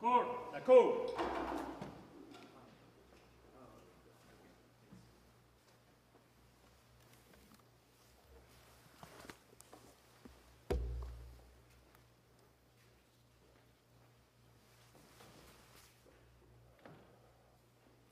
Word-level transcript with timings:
Cour, 0.00 0.24
la 0.52 0.60
cour. 0.60 1.06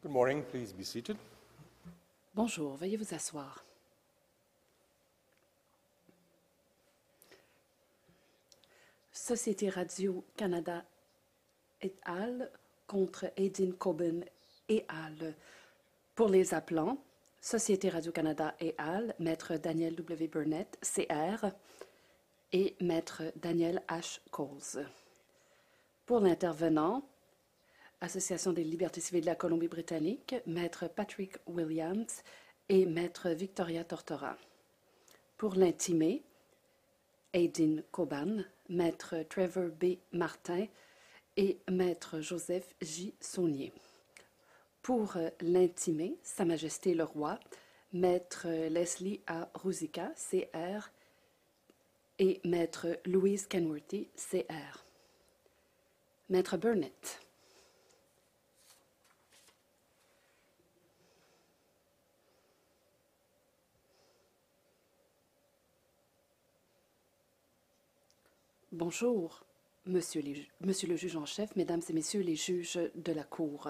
Good 0.03 0.11
morning. 0.11 0.43
Please 0.43 0.73
be 0.73 0.85
seated. 0.85 1.17
Bonjour, 2.35 2.77
veuillez 2.77 2.96
vous 2.96 3.14
asseoir. 3.14 3.64
Société 9.12 9.69
Radio-Canada 9.69 10.85
et 11.83 11.95
al. 12.05 12.51
contre 12.87 13.33
Aidin 13.37 13.73
Coben 13.73 14.25
et 14.69 14.84
al. 14.88 15.34
Pour 16.15 16.29
les 16.29 16.55
appelants, 16.55 16.98
Société 17.41 17.89
Radio-Canada 17.89 18.55
et 18.61 18.75
al., 18.79 19.15
Maître 19.19 19.56
Daniel 19.56 19.95
W. 19.97 20.29
Burnett, 20.29 20.79
CR, 20.83 21.47
et 22.53 22.77
Maître 22.80 23.23
Daniel 23.37 23.83
H. 23.89 24.20
Coles. 24.30 24.87
Pour 26.06 26.20
l'intervenant, 26.20 27.03
Association 28.03 28.53
des 28.53 28.64
libertés 28.64 29.01
civiles 29.01 29.23
de 29.23 29.27
la 29.27 29.37
Colombie-Britannique, 29.37 30.34
Maître 30.47 30.89
Patrick 30.89 31.37
Williams 31.47 32.23
et 32.69 32.84
Maître 32.84 33.30
Victoria 33.30 33.84
Tortora. 33.84 34.37
Pour 35.37 35.55
l'intimé, 35.55 36.25
Aidin 37.33 37.77
Coban, 37.92 38.42
Maître 38.69 39.25
Trevor 39.28 39.70
B. 39.70 39.98
Martin 40.12 40.67
et 41.36 41.59
Maître 41.70 42.20
Joseph 42.20 42.74
J. 42.80 43.14
Saunier. 43.20 43.72
Pour 44.83 45.16
euh, 45.16 45.30
l'intimé, 45.41 46.16
Sa 46.22 46.44
Majesté 46.44 46.94
le 46.94 47.05
Roi, 47.05 47.39
Maître 47.92 48.47
Leslie 48.48 49.20
A. 49.27 49.48
Ruzika, 49.55 50.12
CR, 50.16 50.91
et 52.19 52.41
Maître 52.44 52.98
Louise 53.05 53.47
Kenworthy, 53.47 54.08
CR. 54.16 54.84
Maître 56.28 56.56
Burnett. 56.56 57.20
Bonjour, 68.72 69.44
monsieur, 69.86 70.22
le 70.22 70.97
juge 70.97 71.16
en 71.16 71.27
chef, 71.27 71.55
mesdames 71.56 71.83
et 71.88 71.92
messieurs 71.92 72.20
les 72.20 72.36
juges 72.36 72.78
de 72.94 73.12
la 73.12 73.25
Cour. 73.25 73.69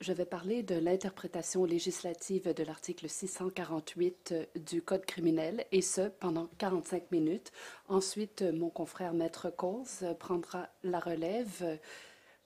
Je 0.00 0.12
vais 0.12 0.24
parler 0.24 0.62
de 0.62 0.76
l'interprétation 0.76 1.64
législative 1.64 2.54
de 2.54 2.62
l'article 2.62 3.08
648 3.08 4.34
du 4.66 4.82
Code 4.82 5.04
criminel, 5.04 5.66
et 5.72 5.82
ce, 5.82 6.08
pendant 6.08 6.48
45 6.58 7.10
minutes. 7.10 7.52
Ensuite, 7.88 8.42
mon 8.42 8.70
confrère 8.70 9.12
Maître 9.12 9.50
Coles 9.50 10.16
prendra 10.18 10.68
la 10.84 11.00
relève 11.00 11.78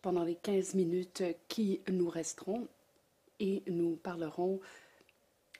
pendant 0.00 0.24
les 0.24 0.36
15 0.36 0.74
minutes 0.74 1.22
qui 1.48 1.80
nous 1.90 2.08
resteront 2.08 2.68
et 3.38 3.62
nous 3.66 3.96
parlerons 3.96 4.60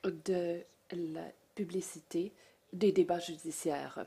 de 0.04 0.62
la 0.90 1.30
publicité 1.54 2.32
des 2.72 2.92
débats 2.92 3.18
judiciaires. 3.18 4.06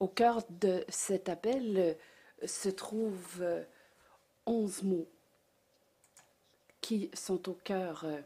Au 0.00 0.06
cœur 0.06 0.42
de 0.48 0.84
cet 0.88 1.28
appel 1.28 1.76
euh, 1.76 2.46
se 2.46 2.68
trouvent 2.68 3.42
euh, 3.42 3.64
11 4.46 4.84
mots 4.84 5.08
qui 6.80 7.10
sont 7.14 7.48
au 7.48 7.54
cœur 7.54 8.04
euh, 8.04 8.20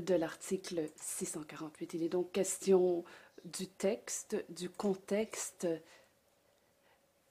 de 0.00 0.14
l'article 0.14 0.88
648. 0.96 1.94
Il 1.94 2.02
est 2.04 2.08
donc 2.08 2.32
question 2.32 3.04
du 3.44 3.66
texte, 3.66 4.42
du 4.48 4.70
contexte 4.70 5.66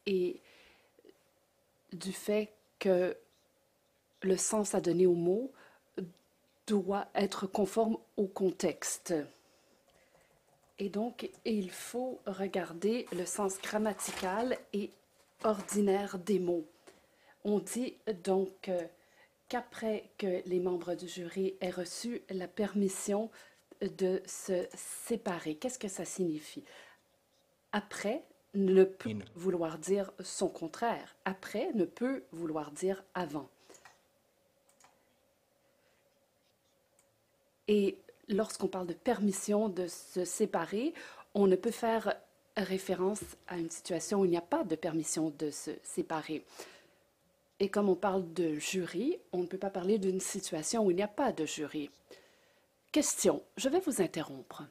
et 0.06 0.40
du 1.92 2.12
fait 2.12 2.54
que 2.78 3.18
le 4.22 4.38
sens 4.38 4.76
à 4.76 4.82
donner 4.82 5.08
aux 5.08 5.14
mots 5.16 5.52
doit 6.68 7.08
être 7.16 7.48
conforme 7.48 7.98
au 8.18 8.28
contexte. 8.28 9.16
Et 10.80 10.88
donc, 10.90 11.30
il 11.44 11.70
faut 11.70 12.22
regarder 12.26 13.06
le 13.12 13.26
sens 13.26 13.60
grammatical 13.62 14.58
et 14.72 14.92
ordinaire 15.44 16.18
des 16.18 16.40
mots. 16.40 16.66
On 17.44 17.60
dit 17.60 17.96
donc 18.24 18.70
euh, 18.70 18.82
qu'après 19.50 20.10
que 20.18 20.42
les 20.46 20.60
membres 20.60 20.96
du 20.96 21.08
jury 21.08 21.56
aient 21.60 21.70
reçu 21.70 22.22
la 22.30 22.48
permission 22.48 23.30
de 23.82 24.22
se 24.26 24.68
séparer, 24.74 25.56
qu'est-ce 25.56 25.80
que 25.80 25.88
ça 25.90 26.06
signifie? 26.06 26.64
Après 27.72 28.24
ne 28.54 28.84
peut 28.84 29.16
vouloir 29.36 29.78
dire 29.78 30.12
son 30.22 30.48
contraire. 30.48 31.16
Après 31.26 31.72
ne 31.74 31.86
peut 31.86 32.24
vouloir 32.32 32.72
dire 32.72 33.04
avant. 33.14 33.50
Et 37.68 37.98
lorsqu'on 38.30 38.68
parle 38.68 38.88
de 38.88 38.94
permission 38.94 39.70
de 39.70 39.88
se 39.88 40.24
séparer, 40.24 40.94
on 41.34 41.48
ne 41.48 41.56
peut 41.56 41.72
faire 41.72 42.16
référence 42.56 43.22
à 43.48 43.58
une 43.58 43.70
situation 43.70 44.22
où 44.22 44.26
il 44.26 44.32
n'y 44.32 44.38
a 44.38 44.42
pas 44.42 44.64
de 44.64 44.76
permission 44.76 45.34
de 45.38 45.50
se 45.52 45.72
séparer. 45.84 46.46
Et 47.60 47.70
comme 47.70 47.90
on 47.90 47.96
parle 47.96 48.32
de 48.34 48.56
jury, 48.56 49.18
on 49.34 49.40
ne 49.40 49.48
peut 49.48 49.58
pas 49.58 49.70
parler 49.70 49.98
d'une 49.98 50.22
situation 50.22 50.86
où 50.86 50.92
il 50.92 50.96
n'y 50.96 51.04
a 51.04 51.08
pas 51.08 51.32
de 51.32 51.46
jury. 51.46 51.90
Question, 52.92 53.44
je 53.58 53.70
vais 53.70 53.82
vous 53.82 54.02
interrompre. 54.02 54.64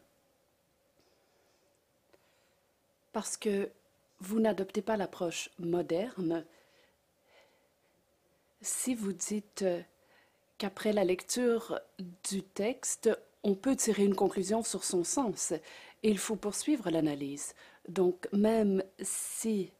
Parce 3.12 3.36
que 3.36 3.70
vous 4.20 4.40
n'adoptez 4.40 4.82
pas 4.82 4.96
l'approche 4.96 5.50
moderne. 5.58 6.44
Si 8.60 8.94
vous 8.94 9.12
dites 9.12 9.62
euh, 9.62 9.80
qu'après 10.56 10.92
la 10.92 11.04
lecture 11.04 11.78
du 12.28 12.42
texte, 12.42 13.10
on 13.44 13.54
peut 13.54 13.76
tirer 13.76 14.04
une 14.04 14.14
conclusion 14.14 14.62
sur 14.62 14.84
son 14.84 15.04
sens 15.04 15.52
il 16.02 16.18
faut 16.18 16.36
poursuivre 16.36 16.90
l'analyse. 16.90 17.54
Donc, 17.88 18.28
même 18.32 18.82
si 19.00 19.72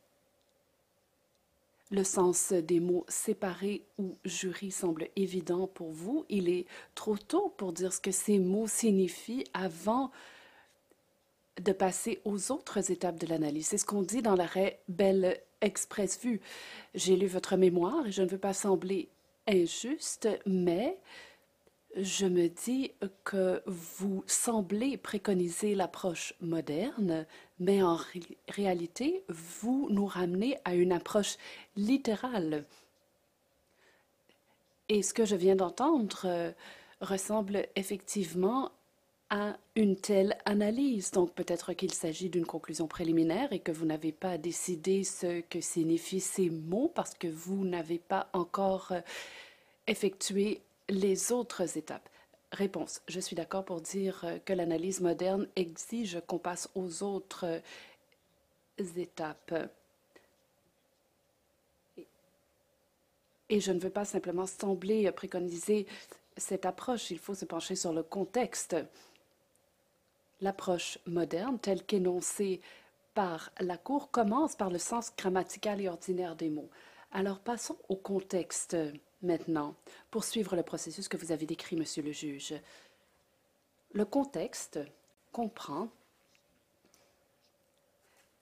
le 1.90 2.04
sens 2.04 2.52
des 2.52 2.80
mots 2.80 3.06
séparés 3.08 3.82
ou 3.98 4.16
jury 4.24 4.70
semble 4.70 5.08
évident 5.16 5.66
pour 5.66 5.90
vous, 5.90 6.26
il 6.28 6.48
est 6.48 6.66
trop 6.94 7.16
tôt 7.16 7.54
pour 7.56 7.72
dire 7.72 7.92
ce 7.92 8.00
que 8.00 8.10
ces 8.10 8.38
mots 8.38 8.66
signifient 8.66 9.44
avant 9.54 10.10
de 11.60 11.72
passer 11.72 12.20
aux 12.24 12.52
autres 12.52 12.90
étapes 12.90 13.18
de 13.18 13.26
l'analyse. 13.26 13.68
C'est 13.68 13.78
ce 13.78 13.86
qu'on 13.86 14.02
dit 14.02 14.22
dans 14.22 14.36
l'arrêt 14.36 14.80
Belle 14.88 15.40
Express 15.60 16.20
Vue. 16.22 16.40
J'ai 16.94 17.16
lu 17.16 17.26
votre 17.26 17.56
mémoire 17.56 18.06
et 18.06 18.12
je 18.12 18.22
ne 18.22 18.28
veux 18.28 18.38
pas 18.38 18.52
sembler 18.52 19.08
injuste, 19.48 20.28
mais 20.46 20.98
je 22.00 22.26
me 22.26 22.48
dis 22.48 22.92
que 23.24 23.62
vous 23.66 24.22
semblez 24.26 24.96
préconiser 24.96 25.74
l'approche 25.74 26.34
moderne, 26.40 27.26
mais 27.58 27.82
en 27.82 27.96
ré- 27.96 28.38
réalité, 28.48 29.24
vous 29.28 29.88
nous 29.90 30.06
ramenez 30.06 30.58
à 30.64 30.74
une 30.74 30.92
approche 30.92 31.36
littérale. 31.76 32.64
Et 34.88 35.02
ce 35.02 35.12
que 35.12 35.24
je 35.24 35.36
viens 35.36 35.56
d'entendre 35.56 36.22
euh, 36.24 36.52
ressemble 37.00 37.66
effectivement 37.76 38.70
à 39.30 39.58
une 39.76 39.96
telle 39.96 40.38
analyse. 40.46 41.10
Donc 41.10 41.34
peut-être 41.34 41.74
qu'il 41.74 41.92
s'agit 41.92 42.30
d'une 42.30 42.46
conclusion 42.46 42.86
préliminaire 42.86 43.52
et 43.52 43.58
que 43.58 43.72
vous 43.72 43.84
n'avez 43.84 44.12
pas 44.12 44.38
décidé 44.38 45.04
ce 45.04 45.40
que 45.42 45.60
signifient 45.60 46.20
ces 46.20 46.48
mots 46.48 46.90
parce 46.94 47.12
que 47.14 47.28
vous 47.28 47.64
n'avez 47.66 47.98
pas 47.98 48.30
encore 48.32 48.92
euh, 48.92 49.00
effectué 49.86 50.62
les 50.88 51.32
autres 51.32 51.76
étapes. 51.76 52.08
Réponse. 52.52 53.02
Je 53.08 53.20
suis 53.20 53.36
d'accord 53.36 53.64
pour 53.64 53.80
dire 53.80 54.24
euh, 54.24 54.38
que 54.38 54.52
l'analyse 54.52 55.00
moderne 55.00 55.46
exige 55.56 56.20
qu'on 56.26 56.38
passe 56.38 56.70
aux 56.74 57.02
autres 57.02 57.44
euh, 57.44 58.84
étapes. 58.96 59.54
Et 63.50 63.60
je 63.60 63.72
ne 63.72 63.80
veux 63.80 63.90
pas 63.90 64.04
simplement 64.04 64.46
sembler 64.46 65.10
préconiser 65.12 65.86
cette 66.36 66.66
approche. 66.66 67.10
Il 67.10 67.18
faut 67.18 67.34
se 67.34 67.44
pencher 67.44 67.74
sur 67.76 67.92
le 67.92 68.02
contexte. 68.02 68.76
L'approche 70.40 70.98
moderne, 71.06 71.58
telle 71.58 71.82
qu'énoncée 71.84 72.60
par 73.14 73.50
la 73.58 73.76
Cour, 73.76 74.10
commence 74.10 74.54
par 74.54 74.70
le 74.70 74.78
sens 74.78 75.12
grammatical 75.16 75.80
et 75.80 75.88
ordinaire 75.88 76.36
des 76.36 76.50
mots. 76.50 76.70
Alors 77.10 77.40
passons 77.40 77.76
au 77.88 77.96
contexte 77.96 78.76
maintenant, 79.22 79.74
pour 80.10 80.24
suivre 80.24 80.56
le 80.56 80.62
processus 80.62 81.08
que 81.08 81.16
vous 81.16 81.32
avez 81.32 81.46
décrit, 81.46 81.76
Monsieur 81.76 82.02
le 82.02 82.12
juge. 82.12 82.54
Le 83.92 84.04
contexte 84.04 84.78
comprend 85.32 85.88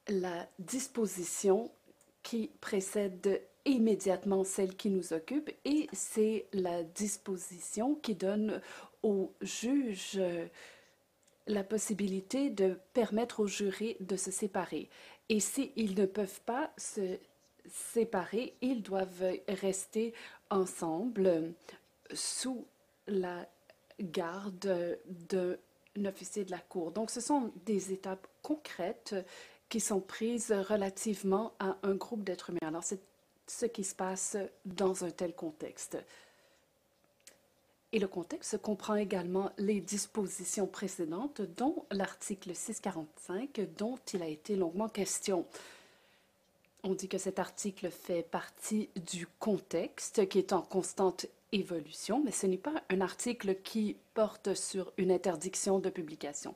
la 0.08 0.48
disposition 0.58 1.70
qui 2.22 2.50
précède 2.60 3.42
immédiatement 3.64 4.44
celle 4.44 4.76
qui 4.76 4.90
nous 4.90 5.12
occupe 5.12 5.50
et 5.64 5.88
c'est 5.92 6.46
la 6.52 6.82
disposition 6.82 7.96
qui 7.96 8.14
donne 8.14 8.60
au 9.02 9.32
juge 9.40 10.20
la 11.46 11.64
possibilité 11.64 12.50
de 12.50 12.78
permettre 12.92 13.40
aux 13.40 13.46
jurés 13.46 13.96
de 14.00 14.16
se 14.16 14.30
séparer. 14.30 14.88
Et 15.28 15.40
s'ils 15.40 15.94
ne 15.96 16.06
peuvent 16.06 16.40
pas 16.42 16.72
se 16.76 17.18
séparer, 17.68 18.54
ils 18.60 18.82
doivent 18.82 19.38
rester 19.48 20.14
ensemble 20.50 21.52
sous 22.12 22.64
la 23.06 23.46
garde 24.00 24.98
d'un 25.28 25.56
officier 26.04 26.44
de 26.44 26.50
la 26.50 26.58
Cour. 26.58 26.92
Donc, 26.92 27.10
ce 27.10 27.20
sont 27.20 27.52
des 27.64 27.92
étapes 27.92 28.26
concrètes 28.42 29.14
qui 29.68 29.80
sont 29.80 30.00
prises 30.00 30.52
relativement 30.52 31.52
à 31.58 31.76
un 31.82 31.94
groupe 31.94 32.22
d'êtres 32.24 32.50
humains. 32.50 32.68
Alors, 32.68 32.84
c'est 32.84 33.00
ce 33.46 33.66
qui 33.66 33.84
se 33.84 33.94
passe 33.94 34.36
dans 34.64 35.04
un 35.04 35.10
tel 35.10 35.34
contexte. 35.34 35.98
Et 37.92 37.98
le 37.98 38.08
contexte 38.08 38.58
comprend 38.58 38.96
également 38.96 39.50
les 39.58 39.80
dispositions 39.80 40.66
précédentes, 40.66 41.40
dont 41.40 41.86
l'article 41.90 42.54
645, 42.54 43.60
dont 43.78 43.98
il 44.12 44.22
a 44.22 44.26
été 44.26 44.56
longuement 44.56 44.88
question. 44.88 45.46
On 46.88 46.94
dit 46.94 47.08
que 47.08 47.18
cet 47.18 47.40
article 47.40 47.90
fait 47.90 48.22
partie 48.22 48.90
du 48.94 49.26
contexte 49.40 50.28
qui 50.28 50.38
est 50.38 50.52
en 50.52 50.62
constante 50.62 51.26
évolution, 51.50 52.22
mais 52.24 52.30
ce 52.30 52.46
n'est 52.46 52.56
pas 52.56 52.80
un 52.90 53.00
article 53.00 53.56
qui 53.56 53.96
porte 54.14 54.54
sur 54.54 54.92
une 54.96 55.10
interdiction 55.10 55.80
de 55.80 55.90
publication. 55.90 56.54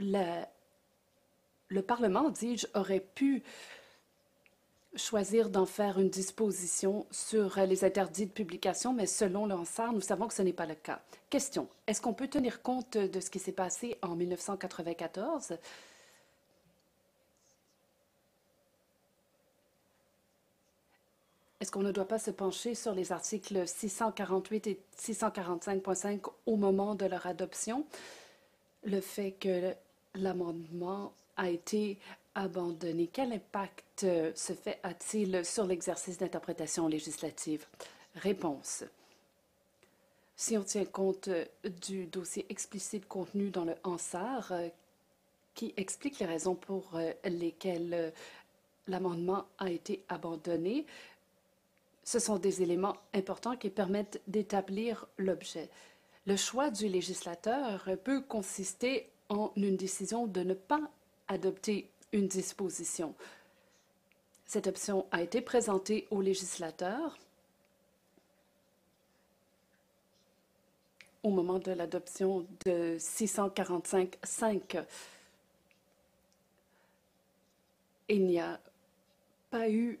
Le 0.00 1.82
Parlement, 1.86 2.30
dis-je, 2.30 2.66
aurait 2.74 3.06
pu 3.14 3.44
choisir 4.96 5.48
d'en 5.48 5.64
faire 5.64 6.00
une 6.00 6.10
disposition 6.10 7.06
sur 7.12 7.56
les 7.60 7.84
interdits 7.84 8.26
de 8.26 8.32
publication, 8.32 8.92
mais 8.92 9.06
selon 9.06 9.46
l'ANSAR, 9.46 9.92
nous 9.92 10.00
savons 10.00 10.26
que 10.26 10.34
ce 10.34 10.42
n'est 10.42 10.52
pas 10.52 10.66
le 10.66 10.74
cas. 10.74 11.02
Question. 11.28 11.68
Est-ce 11.86 12.00
qu'on 12.00 12.14
peut 12.14 12.26
tenir 12.26 12.62
compte 12.62 12.96
de 12.96 13.20
ce 13.20 13.30
qui 13.30 13.38
s'est 13.38 13.52
passé 13.52 13.96
en 14.02 14.16
1994? 14.16 15.56
Est-ce 21.70 21.78
qu'on 21.78 21.84
ne 21.84 21.92
doit 21.92 22.08
pas 22.08 22.18
se 22.18 22.32
pencher 22.32 22.74
sur 22.74 22.94
les 22.94 23.12
articles 23.12 23.62
648 23.64 24.66
et 24.66 24.80
645.5 24.98 26.28
au 26.46 26.56
moment 26.56 26.96
de 26.96 27.06
leur 27.06 27.26
adoption? 27.26 27.86
Le 28.82 29.00
fait 29.00 29.36
que 29.38 29.72
l'amendement 30.16 31.12
a 31.36 31.48
été 31.48 31.96
abandonné. 32.34 33.08
Quel 33.12 33.32
impact 33.32 34.02
euh, 34.02 34.32
se 34.34 34.52
fait 34.52 34.80
a-t-il 34.82 35.44
sur 35.44 35.64
l'exercice 35.64 36.18
d'interprétation 36.18 36.88
législative? 36.88 37.66
Réponse. 38.16 38.82
Si 40.34 40.58
on 40.58 40.64
tient 40.64 40.86
compte 40.86 41.28
euh, 41.28 41.44
du 41.82 42.06
dossier 42.06 42.46
explicite 42.48 43.06
contenu 43.06 43.50
dans 43.50 43.64
le 43.64 43.76
Hansard, 43.84 44.50
euh, 44.50 44.66
qui 45.54 45.72
explique 45.76 46.18
les 46.18 46.26
raisons 46.26 46.56
pour 46.56 46.98
lesquelles 47.24 48.12
l'amendement 48.88 49.46
a 49.58 49.70
été 49.70 50.02
abandonné, 50.08 50.84
ce 52.10 52.18
sont 52.18 52.38
des 52.40 52.60
éléments 52.60 52.96
importants 53.14 53.56
qui 53.56 53.70
permettent 53.70 54.20
d'établir 54.26 55.06
l'objet. 55.16 55.70
Le 56.26 56.34
choix 56.34 56.68
du 56.68 56.88
législateur 56.88 57.88
peut 58.02 58.20
consister 58.20 59.08
en 59.28 59.52
une 59.54 59.76
décision 59.76 60.26
de 60.26 60.40
ne 60.40 60.54
pas 60.54 60.90
adopter 61.28 61.88
une 62.10 62.26
disposition. 62.26 63.14
Cette 64.44 64.66
option 64.66 65.06
a 65.12 65.22
été 65.22 65.40
présentée 65.40 66.08
au 66.10 66.20
législateur 66.20 67.16
au 71.22 71.30
moment 71.30 71.60
de 71.60 71.70
l'adoption 71.70 72.44
de 72.66 72.98
645.5. 72.98 74.84
Il 78.08 78.26
n'y 78.26 78.40
a 78.40 78.58
pas 79.52 79.70
eu 79.70 80.00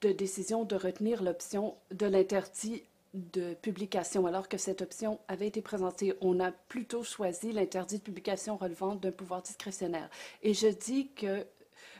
de 0.00 0.12
décision 0.12 0.64
de 0.64 0.76
retenir 0.76 1.22
l'option 1.22 1.76
de 1.90 2.06
l'interdit 2.06 2.82
de 3.14 3.54
publication, 3.54 4.26
alors 4.26 4.48
que 4.48 4.56
cette 4.56 4.82
option 4.82 5.18
avait 5.28 5.48
été 5.48 5.62
présentée. 5.62 6.14
On 6.20 6.38
a 6.40 6.52
plutôt 6.52 7.02
choisi 7.02 7.52
l'interdit 7.52 7.98
de 7.98 8.02
publication 8.02 8.56
relevant 8.56 8.94
d'un 8.94 9.10
pouvoir 9.10 9.42
discrétionnaire. 9.42 10.08
Et 10.42 10.54
je 10.54 10.68
dis 10.68 11.08
que 11.16 11.44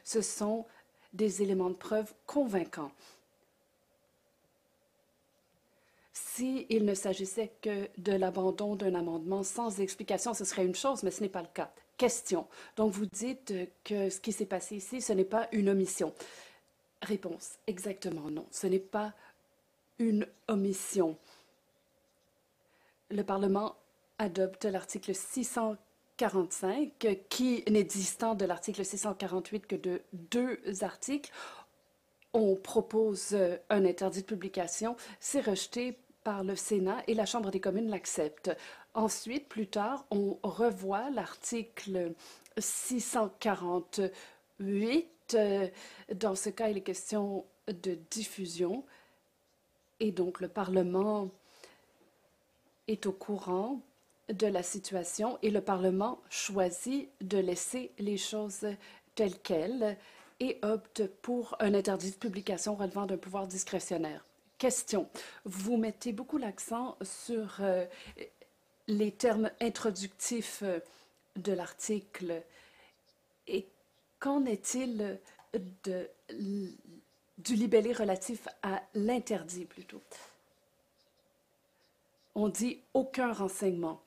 ce 0.05 0.23
sont 0.23 0.67
des 1.12 1.43
éléments 1.43 1.70
de 1.70 1.75
preuve 1.75 2.12
convaincants. 2.26 2.93
S'il 6.12 6.85
ne 6.85 6.94
s'agissait 6.94 7.52
que 7.61 7.88
de 7.99 8.12
l'abandon 8.12 8.76
d'un 8.76 8.94
amendement 8.94 9.43
sans 9.43 9.81
explication, 9.81 10.32
ce 10.32 10.44
serait 10.44 10.64
une 10.64 10.75
chose, 10.75 11.02
mais 11.02 11.11
ce 11.11 11.23
n'est 11.23 11.29
pas 11.29 11.43
le 11.43 11.49
cas. 11.52 11.73
Question. 11.97 12.47
Donc, 12.76 12.93
vous 12.93 13.06
dites 13.06 13.52
que 13.85 14.08
ce 14.08 14.20
qui 14.20 14.32
s'est 14.32 14.47
passé 14.47 14.76
ici, 14.76 15.02
ce 15.02 15.12
n'est 15.12 15.25
pas 15.25 15.49
une 15.52 15.69
omission. 15.69 16.14
Réponse. 17.02 17.58
Exactement 17.67 18.31
non. 18.31 18.47
Ce 18.50 18.67
n'est 18.67 18.79
pas 18.79 19.14
une 19.99 20.26
omission. 20.49 21.17
Le 23.11 23.23
Parlement 23.23 23.76
adopte 24.19 24.67
l'article 24.67 25.14
645 25.14 27.19
qui 27.29 27.64
n'est 27.69 27.85
distant 27.85 28.35
de 28.35 28.44
l'article 28.44 28.85
648 28.85 29.67
que 29.67 29.76
de 29.76 30.02
deux 30.12 30.61
articles. 30.82 31.32
On 32.32 32.55
propose 32.55 33.37
un 33.70 33.85
interdit 33.85 34.20
de 34.20 34.26
publication, 34.26 34.94
c'est 35.19 35.41
rejeté 35.41 35.99
par 36.23 36.44
le 36.44 36.55
Sénat 36.55 37.02
et 37.06 37.14
la 37.14 37.26
Chambre 37.26 37.50
des 37.50 37.61
communes 37.61 37.88
l'accepte. 37.88 38.50
Ensuite, 38.94 39.49
plus 39.49 39.67
tard, 39.67 40.05
on 40.11 40.38
revoit 40.43 41.11
l'article 41.11 42.12
648. 42.58 45.08
Dans 45.35 46.35
ce 46.35 46.50
cas, 46.50 46.69
il 46.69 46.79
est 46.79 46.82
question 46.82 47.44
de 47.69 47.99
diffusion. 48.11 48.85
Et 50.00 50.12
donc 50.12 50.41
le 50.41 50.49
Parlement 50.49 51.29
est 52.88 53.06
au 53.06 53.12
courant 53.12 53.81
de 54.32 54.47
la 54.47 54.62
situation 54.62 55.38
et 55.43 55.50
le 55.50 55.61
Parlement 55.61 56.21
choisit 56.31 57.09
de 57.21 57.38
laisser 57.38 57.93
les 57.99 58.17
choses 58.17 58.67
telles 59.15 59.38
quelles 59.38 59.97
et 60.41 60.59
opte 60.62 61.06
pour 61.21 61.56
un 61.61 61.75
interdit 61.75 62.12
de 62.12 62.17
publication 62.17 62.75
relevant 62.75 63.06
d'un 63.06 63.19
pouvoir 63.19 63.47
discrétionnaire. 63.47 64.25
Question. 64.57 65.09
Vous 65.45 65.76
mettez 65.76 66.12
beaucoup 66.12 66.38
l'accent 66.38 66.97
sur 67.02 67.59
euh, 67.61 67.85
les 68.87 69.12
termes 69.12 69.50
introductifs 69.61 70.61
euh, 70.62 70.81
de 71.37 71.52
l'article. 71.52 72.43
Et 73.47 73.66
qu'en 74.21 74.45
est-il 74.45 75.19
de 75.83 76.09
du 77.39 77.55
libellé 77.55 77.93
relatif 77.93 78.47
à 78.62 78.83
l'interdit 78.95 79.65
plutôt? 79.65 80.03
On 82.35 82.49
dit 82.49 82.81
aucun 82.95 83.33
renseignement. 83.33 84.00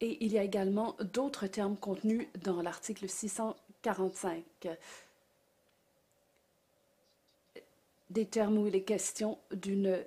Et 0.00 0.24
il 0.24 0.32
y 0.32 0.38
a 0.38 0.42
également 0.42 0.96
d'autres 1.00 1.46
termes 1.46 1.76
contenus 1.76 2.26
dans 2.42 2.62
l'article 2.62 3.08
645. 3.08 4.42
Des 8.10 8.26
termes 8.26 8.58
où 8.58 8.66
il 8.66 8.74
est 8.74 8.82
question 8.82 9.38
d'une 9.52 10.04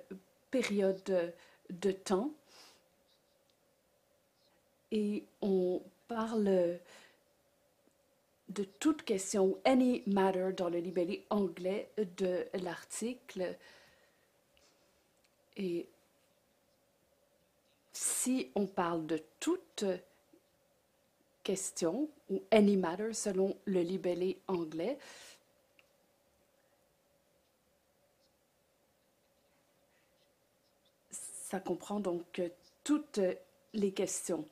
période 0.50 1.34
de 1.70 1.92
temps. 1.92 2.30
Et 4.90 5.24
on 5.42 5.82
parle 6.08 6.78
de 8.48 8.64
toute 8.64 9.02
question, 9.02 9.58
any 9.64 10.02
matter, 10.06 10.50
dans 10.56 10.68
le 10.68 10.78
libellé 10.78 11.26
anglais 11.30 11.90
de 11.96 12.46
l'article. 12.54 13.56
Et 15.56 15.88
si 17.92 18.50
on 18.54 18.66
parle 18.66 19.06
de 19.06 19.22
toute 19.40 19.84
question, 21.42 22.08
ou 22.30 22.42
any 22.50 22.76
matter 22.76 23.12
selon 23.12 23.56
le 23.64 23.80
libellé 23.80 24.38
anglais, 24.48 24.98
ça 31.10 31.60
comprend 31.60 32.00
donc 32.00 32.42
toutes 32.84 33.20
les 33.72 33.92
questions, 33.92 34.44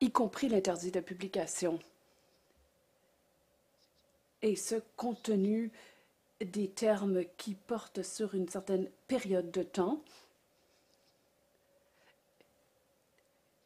y 0.00 0.10
compris 0.10 0.48
l'interdit 0.48 0.90
de 0.90 1.00
publication 1.00 1.78
et 4.46 4.54
ce 4.54 4.76
compte 4.96 5.24
tenu 5.24 5.72
des 6.40 6.68
termes 6.68 7.24
qui 7.36 7.54
portent 7.54 8.04
sur 8.04 8.36
une 8.36 8.48
certaine 8.48 8.88
période 9.08 9.50
de 9.50 9.64
temps. 9.64 10.00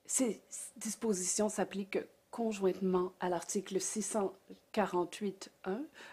Ces 0.06 0.40
dispositions 0.76 1.50
s'appliquent 1.50 1.98
conjointement 2.30 3.12
à 3.20 3.28
l'article 3.28 3.76
648.1. 3.76 5.50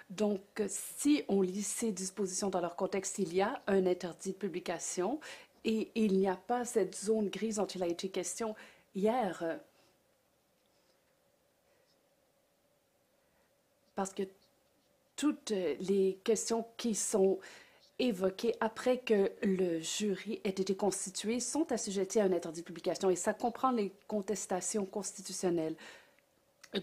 Donc, 0.10 0.42
si 0.68 1.24
on 1.30 1.42
lit 1.42 1.64
ces 1.64 1.94
dispositions 1.94 2.50
dans 2.50 2.60
leur 2.60 2.76
contexte, 2.76 3.20
il 3.20 3.34
y 3.34 3.42
a 3.42 3.62
un 3.68 3.86
interdit 3.86 4.34
de 4.34 4.38
publication 4.38 5.22
et 5.64 5.90
il 5.96 6.18
n'y 6.18 6.28
a 6.28 6.36
pas 6.36 6.66
cette 6.66 6.94
zone 6.94 7.30
grise 7.30 7.56
dont 7.56 7.68
il 7.68 7.84
a 7.84 7.88
été 7.88 8.10
question 8.10 8.54
hier. 8.96 9.62
Parce 13.96 14.14
que 14.14 14.24
toutes 15.18 15.52
les 15.52 16.20
questions 16.24 16.66
qui 16.78 16.96
sont 16.96 17.40
évoquées 18.00 18.56
après 18.62 19.00
que 19.00 19.32
le 19.44 19.80
jury 19.82 20.40
ait 20.44 20.50
été 20.50 20.76
constitué 20.76 21.40
sont 21.40 21.72
assujetties 21.72 22.20
à 22.20 22.26
un 22.26 22.32
interdit 22.32 22.62
de 22.62 22.66
publication 22.66 23.10
et 23.10 23.16
ça 23.16 23.34
comprend 23.34 23.72
les 23.72 23.92
contestations 24.08 24.86
constitutionnelles. 24.86 25.76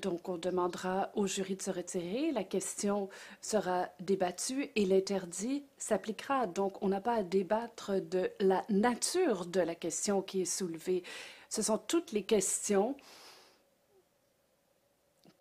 Donc, 0.02 0.28
on 0.28 0.38
demandera 0.38 1.10
au 1.14 1.26
jury 1.26 1.56
de 1.56 1.62
se 1.62 1.70
retirer, 1.70 2.32
la 2.32 2.42
question 2.42 3.10
sera 3.40 3.88
débattue 4.00 4.70
et 4.74 4.86
l'interdit 4.86 5.64
s'appliquera. 5.76 6.46
Donc, 6.46 6.82
on 6.82 6.88
n'a 6.88 7.02
pas 7.02 7.16
à 7.16 7.22
débattre 7.22 8.00
de 8.00 8.30
la 8.40 8.64
nature 8.70 9.44
de 9.46 9.60
la 9.60 9.74
question 9.74 10.22
qui 10.22 10.42
est 10.42 10.46
soulevée. 10.46 11.02
Ce 11.50 11.62
sont 11.62 11.78
toutes 11.78 12.12
les 12.12 12.24
questions 12.24 12.96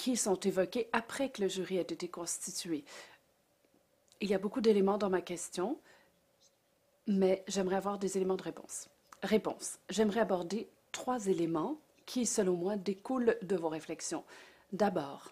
qui 0.03 0.17
sont 0.17 0.35
évoquées 0.35 0.89
après 0.91 1.29
que 1.29 1.41
le 1.41 1.47
jury 1.47 1.77
ait 1.77 1.81
été 1.81 2.09
constitué. 2.09 2.83
Il 4.19 4.29
y 4.29 4.33
a 4.33 4.37
beaucoup 4.37 4.59
d'éléments 4.59 4.97
dans 4.97 5.09
ma 5.09 5.21
question, 5.21 5.79
mais 7.07 7.41
j'aimerais 7.47 7.77
avoir 7.77 7.97
des 7.97 8.17
éléments 8.17 8.35
de 8.35 8.43
réponse. 8.43 8.89
Réponse. 9.21 9.79
J'aimerais 9.89 10.19
aborder 10.19 10.67
trois 10.91 11.27
éléments 11.27 11.79
qui, 12.05 12.25
selon 12.25 12.57
moi, 12.57 12.75
découlent 12.75 13.37
de 13.43 13.55
vos 13.55 13.69
réflexions. 13.69 14.25
D'abord, 14.73 15.31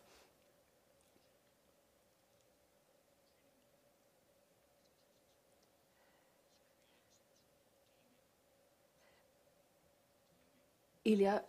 il 11.03 11.19
y 11.19 11.27
a 11.27 11.43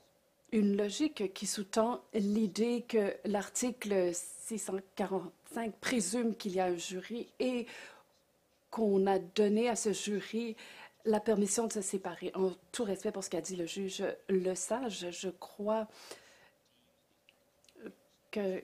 une 0.52 0.76
logique 0.76 1.32
qui 1.32 1.46
sous-tend 1.46 2.02
l'idée 2.12 2.84
que 2.86 3.16
l'article 3.24 4.10
645 4.12 5.74
présume 5.80 6.36
qu'il 6.36 6.52
y 6.52 6.60
a 6.60 6.66
un 6.66 6.76
jury 6.76 7.28
et 7.40 7.66
qu'on 8.70 9.06
a 9.06 9.18
donné 9.18 9.68
à 9.68 9.76
ce 9.76 9.92
jury 9.92 10.56
la 11.04 11.20
permission 11.20 11.66
de 11.66 11.72
se 11.72 11.80
séparer. 11.80 12.30
En 12.34 12.52
tout 12.70 12.84
respect 12.84 13.12
pour 13.12 13.24
ce 13.24 13.30
qu'a 13.30 13.40
dit 13.40 13.56
le 13.56 13.66
juge 13.66 14.04
Le 14.28 14.54
Sage, 14.54 15.08
je 15.10 15.30
crois 15.30 15.88
que 18.30 18.62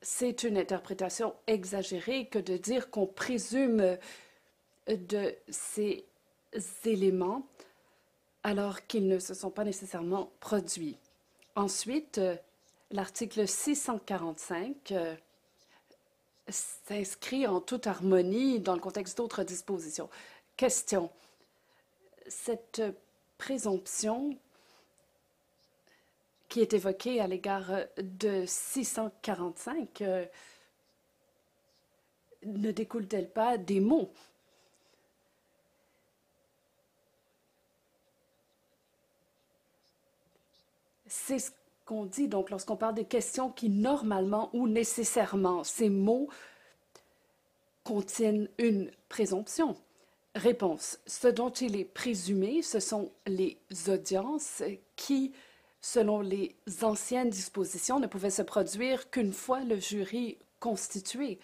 c'est 0.00 0.42
une 0.42 0.58
interprétation 0.58 1.34
exagérée 1.46 2.26
que 2.28 2.38
de 2.38 2.56
dire 2.56 2.90
qu'on 2.90 3.06
présume 3.06 3.98
de 4.88 5.34
ces 5.48 6.06
éléments 6.84 7.46
alors 8.42 8.86
qu'ils 8.86 9.08
ne 9.08 9.18
se 9.18 9.34
sont 9.34 9.50
pas 9.50 9.64
nécessairement 9.64 10.30
produits. 10.40 10.96
Ensuite, 11.56 12.20
l'article 12.90 13.48
645 13.48 14.94
s'inscrit 16.48 17.46
en 17.46 17.60
toute 17.60 17.86
harmonie 17.86 18.60
dans 18.60 18.74
le 18.74 18.80
contexte 18.80 19.16
d'autres 19.16 19.42
dispositions. 19.42 20.08
Question 20.56 21.10
cette 22.28 22.82
présomption 23.38 24.36
qui 26.48 26.60
est 26.60 26.72
évoquée 26.72 27.20
à 27.20 27.26
l'égard 27.26 27.70
de 27.98 28.44
645 28.46 30.00
euh, 30.02 30.26
ne 32.44 32.70
découle-t-elle 32.70 33.30
pas 33.30 33.58
des 33.58 33.80
mots 33.80 34.12
C'est 41.24 41.38
ce 41.38 41.50
qu'on 41.86 42.04
dit 42.04 42.28
donc 42.28 42.50
lorsqu'on 42.50 42.76
parle 42.76 42.94
des 42.94 43.04
questions 43.04 43.50
qui 43.50 43.70
normalement 43.70 44.50
ou 44.52 44.68
nécessairement, 44.68 45.64
ces 45.64 45.88
mots 45.88 46.28
contiennent 47.84 48.48
une 48.58 48.90
présomption. 49.08 49.76
Réponse. 50.34 50.98
Ce 51.06 51.28
dont 51.28 51.50
il 51.50 51.76
est 51.76 51.84
présumé, 51.84 52.60
ce 52.60 52.80
sont 52.80 53.10
les 53.26 53.56
audiences 53.88 54.62
qui, 54.94 55.32
selon 55.80 56.20
les 56.20 56.54
anciennes 56.82 57.30
dispositions, 57.30 57.98
ne 57.98 58.06
pouvaient 58.06 58.30
se 58.30 58.42
produire 58.42 59.10
qu'une 59.10 59.32
fois 59.32 59.60
le 59.60 59.80
jury 59.80 60.36
constitué. 60.60 61.38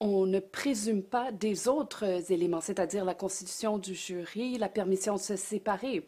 On 0.00 0.26
ne 0.26 0.40
présume 0.40 1.02
pas 1.02 1.30
des 1.32 1.68
autres 1.68 2.32
éléments, 2.32 2.62
c'est-à-dire 2.62 3.04
la 3.04 3.14
constitution 3.14 3.78
du 3.78 3.94
jury, 3.94 4.56
la 4.58 4.70
permission 4.70 5.14
de 5.16 5.20
se 5.20 5.36
séparer. 5.36 6.06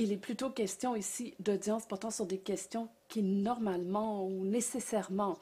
Il 0.00 0.12
est 0.12 0.16
plutôt 0.16 0.48
question 0.50 0.94
ici 0.94 1.34
d'audiences 1.40 1.84
portant 1.84 2.12
sur 2.12 2.24
des 2.24 2.38
questions 2.38 2.88
qui, 3.08 3.20
normalement 3.22 4.24
ou 4.24 4.44
nécessairement, 4.44 5.36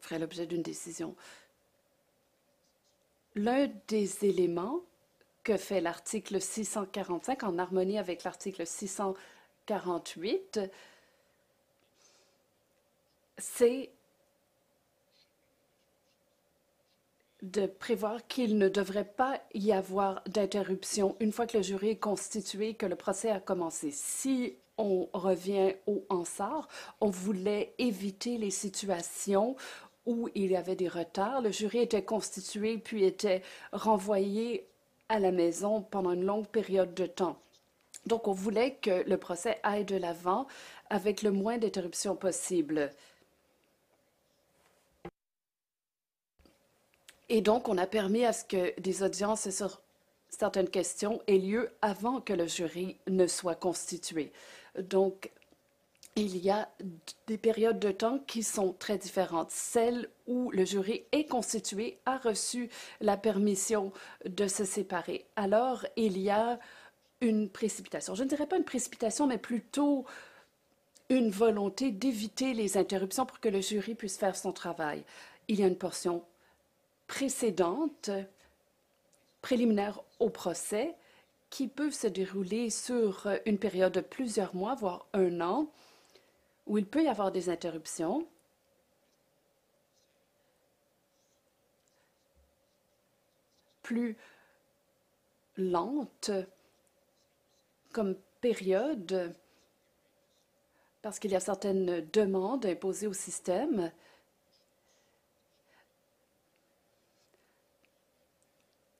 feraient 0.00 0.20
l'objet 0.20 0.46
d'une 0.46 0.62
décision. 0.62 1.16
L'un 3.34 3.68
des 3.88 4.24
éléments 4.24 4.80
que 5.42 5.56
fait 5.56 5.80
l'article 5.80 6.40
645 6.40 7.42
en 7.42 7.58
harmonie 7.58 7.98
avec 7.98 8.22
l'article 8.22 8.64
648, 8.64 10.60
c'est 13.36 13.90
de 17.42 17.66
prévoir 17.66 18.26
qu'il 18.26 18.58
ne 18.58 18.68
devrait 18.68 19.04
pas 19.04 19.40
y 19.54 19.72
avoir 19.72 20.22
d'interruption 20.26 21.16
une 21.20 21.32
fois 21.32 21.46
que 21.46 21.56
le 21.56 21.62
jury 21.62 21.90
est 21.90 21.96
constitué, 21.96 22.74
que 22.74 22.86
le 22.86 22.96
procès 22.96 23.30
a 23.30 23.40
commencé. 23.40 23.90
Si 23.92 24.56
on 24.76 25.08
revient 25.12 25.74
au 25.86 26.04
Hansard, 26.08 26.68
on 27.00 27.10
voulait 27.10 27.74
éviter 27.78 28.38
les 28.38 28.50
situations 28.50 29.56
où 30.06 30.28
il 30.34 30.50
y 30.50 30.56
avait 30.56 30.76
des 30.76 30.88
retards. 30.88 31.42
Le 31.42 31.52
jury 31.52 31.78
était 31.78 32.02
constitué 32.02 32.78
puis 32.78 33.04
était 33.04 33.42
renvoyé 33.72 34.66
à 35.08 35.18
la 35.18 35.30
maison 35.30 35.82
pendant 35.82 36.12
une 36.12 36.24
longue 36.24 36.48
période 36.48 36.94
de 36.94 37.06
temps. 37.06 37.36
Donc, 38.06 38.26
on 38.26 38.32
voulait 38.32 38.76
que 38.80 39.08
le 39.08 39.16
procès 39.16 39.58
aille 39.62 39.84
de 39.84 39.96
l'avant 39.96 40.46
avec 40.88 41.22
le 41.22 41.30
moins 41.30 41.58
d'interruptions 41.58 42.16
possible. 42.16 42.90
Et 47.28 47.40
donc, 47.40 47.68
on 47.68 47.78
a 47.78 47.86
permis 47.86 48.24
à 48.24 48.32
ce 48.32 48.44
que 48.44 48.78
des 48.80 49.02
audiences 49.02 49.50
sur 49.50 49.80
certaines 50.30 50.68
questions 50.68 51.20
aient 51.26 51.38
lieu 51.38 51.70
avant 51.82 52.20
que 52.20 52.32
le 52.32 52.46
jury 52.46 52.96
ne 53.08 53.26
soit 53.26 53.54
constitué. 53.54 54.32
Donc, 54.78 55.30
il 56.16 56.36
y 56.38 56.50
a 56.50 56.68
des 57.28 57.38
périodes 57.38 57.78
de 57.78 57.92
temps 57.92 58.18
qui 58.26 58.42
sont 58.42 58.74
très 58.78 58.98
différentes. 58.98 59.50
Celle 59.50 60.08
où 60.26 60.50
le 60.50 60.64
jury 60.64 61.04
est 61.12 61.26
constitué 61.26 61.98
a 62.06 62.18
reçu 62.18 62.70
la 63.00 63.16
permission 63.16 63.92
de 64.24 64.48
se 64.48 64.64
séparer. 64.64 65.26
Alors, 65.36 65.86
il 65.96 66.18
y 66.18 66.30
a 66.30 66.58
une 67.20 67.48
précipitation. 67.48 68.14
Je 68.14 68.24
ne 68.24 68.28
dirais 68.28 68.46
pas 68.46 68.56
une 68.56 68.64
précipitation, 68.64 69.26
mais 69.26 69.38
plutôt 69.38 70.06
une 71.08 71.30
volonté 71.30 71.90
d'éviter 71.90 72.52
les 72.52 72.76
interruptions 72.76 73.24
pour 73.24 73.38
que 73.40 73.48
le 73.48 73.60
jury 73.60 73.94
puisse 73.94 74.18
faire 74.18 74.36
son 74.36 74.52
travail. 74.52 75.04
Il 75.46 75.60
y 75.60 75.62
a 75.62 75.66
une 75.66 75.78
portion 75.78 76.24
précédente, 77.08 78.10
préliminaire 79.42 80.00
au 80.20 80.30
procès, 80.30 80.94
qui 81.50 81.66
peut 81.66 81.90
se 81.90 82.06
dérouler 82.06 82.70
sur 82.70 83.26
une 83.46 83.58
période 83.58 83.92
de 83.92 84.00
plusieurs 84.00 84.54
mois, 84.54 84.76
voire 84.76 85.06
un 85.14 85.40
an, 85.40 85.72
où 86.66 86.78
il 86.78 86.86
peut 86.86 87.02
y 87.02 87.08
avoir 87.08 87.32
des 87.32 87.48
interruptions. 87.48 88.26
plus 93.82 94.18
lentes 95.56 96.30
comme 97.90 98.16
période 98.42 99.34
parce 101.00 101.18
qu'il 101.18 101.30
y 101.30 101.36
a 101.36 101.40
certaines 101.40 102.06
demandes 102.12 102.66
imposées 102.66 103.06
au 103.06 103.14
système. 103.14 103.90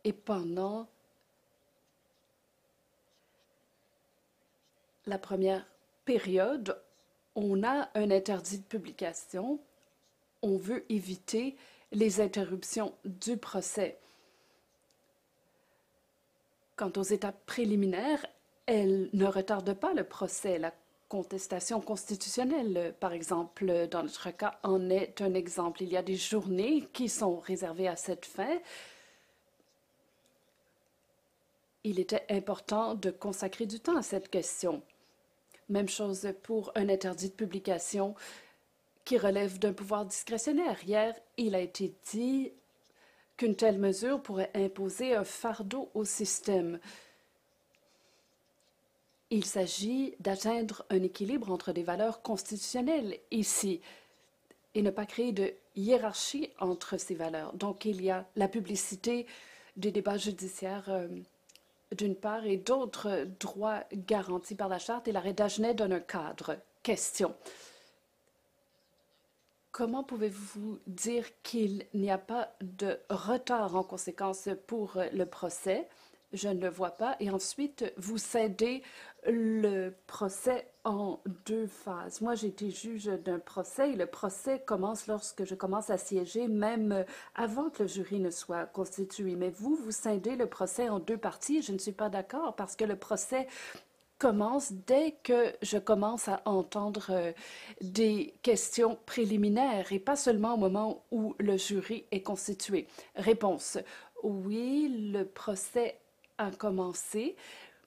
Et 0.08 0.14
pendant 0.14 0.88
la 5.04 5.18
première 5.18 5.66
période, 6.06 6.80
on 7.34 7.62
a 7.62 7.90
un 7.94 8.10
interdit 8.10 8.56
de 8.56 8.64
publication. 8.64 9.60
On 10.40 10.56
veut 10.56 10.90
éviter 10.90 11.58
les 11.92 12.22
interruptions 12.22 12.94
du 13.04 13.36
procès. 13.36 13.98
Quant 16.74 16.92
aux 16.96 17.02
étapes 17.02 17.44
préliminaires, 17.44 18.24
elles 18.64 19.10
ne 19.12 19.26
retardent 19.26 19.74
pas 19.74 19.92
le 19.92 20.04
procès. 20.04 20.58
La 20.58 20.72
contestation 21.10 21.82
constitutionnelle, 21.82 22.94
par 22.98 23.12
exemple. 23.12 23.86
Dans 23.88 24.04
notre 24.04 24.30
cas, 24.30 24.58
en 24.62 24.88
est 24.88 25.20
un 25.20 25.34
exemple. 25.34 25.82
Il 25.82 25.90
y 25.90 25.98
a 25.98 26.02
des 26.02 26.16
journées 26.16 26.88
qui 26.94 27.10
sont 27.10 27.38
réservées 27.40 27.88
à 27.88 27.96
cette 27.96 28.24
fin. 28.24 28.58
Il 31.88 31.98
était 31.98 32.26
important 32.28 32.94
de 32.94 33.10
consacrer 33.10 33.64
du 33.64 33.80
temps 33.80 33.96
à 33.96 34.02
cette 34.02 34.28
question. 34.28 34.82
Même 35.70 35.88
chose 35.88 36.28
pour 36.42 36.70
un 36.74 36.90
interdit 36.90 37.30
de 37.30 37.34
publication 37.34 38.14
qui 39.06 39.16
relève 39.16 39.58
d'un 39.58 39.72
pouvoir 39.72 40.04
discrétionnaire. 40.04 40.84
Hier, 40.84 41.14
il 41.38 41.54
a 41.54 41.60
été 41.60 41.94
dit 42.12 42.52
qu'une 43.38 43.56
telle 43.56 43.78
mesure 43.78 44.20
pourrait 44.20 44.50
imposer 44.54 45.14
un 45.14 45.24
fardeau 45.24 45.88
au 45.94 46.04
système. 46.04 46.78
Il 49.30 49.46
s'agit 49.46 50.14
d'atteindre 50.20 50.84
un 50.90 51.02
équilibre 51.02 51.50
entre 51.50 51.72
des 51.72 51.84
valeurs 51.84 52.20
constitutionnelles 52.20 53.18
ici 53.30 53.80
et 54.74 54.82
ne 54.82 54.90
pas 54.90 55.06
créer 55.06 55.32
de 55.32 55.54
hiérarchie 55.74 56.50
entre 56.60 56.98
ces 56.98 57.14
valeurs. 57.14 57.54
Donc, 57.54 57.86
il 57.86 58.02
y 58.02 58.10
a 58.10 58.28
la 58.36 58.48
publicité 58.48 59.24
des 59.78 59.90
débats 59.90 60.18
judiciaires 60.18 60.90
euh, 60.90 61.08
d'une 61.96 62.16
part 62.16 62.44
et 62.44 62.56
d'autres 62.56 63.26
droits 63.40 63.84
garantis 63.92 64.54
par 64.54 64.68
la 64.68 64.78
Charte 64.78 65.08
et 65.08 65.12
l'arrêt 65.12 65.32
d'Agenet 65.32 65.74
donne 65.74 65.92
un 65.92 66.00
cadre. 66.00 66.56
Question. 66.82 67.34
Comment 69.70 70.02
pouvez-vous 70.02 70.80
dire 70.86 71.26
qu'il 71.42 71.86
n'y 71.94 72.10
a 72.10 72.18
pas 72.18 72.52
de 72.60 72.98
retard 73.10 73.76
en 73.76 73.82
conséquence 73.82 74.48
pour 74.66 74.98
le 75.12 75.24
procès? 75.24 75.88
Je 76.32 76.48
ne 76.48 76.60
le 76.60 76.68
vois 76.68 76.90
pas. 76.90 77.16
Et 77.20 77.30
ensuite, 77.30 77.92
vous 77.96 78.18
cédez 78.18 78.82
le 79.28 79.90
procès 80.06 80.66
en 80.84 81.20
deux 81.44 81.66
phases. 81.66 82.20
Moi, 82.20 82.34
j'ai 82.34 82.48
été 82.48 82.70
juge 82.70 83.06
d'un 83.06 83.38
procès 83.38 83.90
et 83.92 83.96
le 83.96 84.06
procès 84.06 84.60
commence 84.66 85.06
lorsque 85.06 85.44
je 85.44 85.54
commence 85.54 85.90
à 85.90 85.98
siéger, 85.98 86.48
même 86.48 87.04
avant 87.34 87.68
que 87.70 87.82
le 87.82 87.88
jury 87.88 88.20
ne 88.20 88.30
soit 88.30 88.66
constitué. 88.66 89.36
Mais 89.36 89.50
vous, 89.50 89.76
vous 89.76 89.90
scindez 89.90 90.36
le 90.36 90.46
procès 90.46 90.88
en 90.88 90.98
deux 90.98 91.18
parties. 91.18 91.62
Je 91.62 91.72
ne 91.72 91.78
suis 91.78 91.92
pas 91.92 92.08
d'accord 92.08 92.56
parce 92.56 92.74
que 92.74 92.84
le 92.84 92.96
procès 92.96 93.46
commence 94.18 94.72
dès 94.72 95.12
que 95.22 95.52
je 95.62 95.78
commence 95.78 96.28
à 96.28 96.42
entendre 96.44 97.06
euh, 97.10 97.32
des 97.80 98.34
questions 98.42 98.98
préliminaires 99.06 99.92
et 99.92 100.00
pas 100.00 100.16
seulement 100.16 100.54
au 100.54 100.56
moment 100.56 101.04
où 101.12 101.36
le 101.38 101.56
jury 101.56 102.04
est 102.10 102.22
constitué. 102.22 102.88
Réponse. 103.14 103.78
Oui, 104.24 105.12
le 105.12 105.24
procès 105.24 106.00
a 106.38 106.50
commencé, 106.50 107.36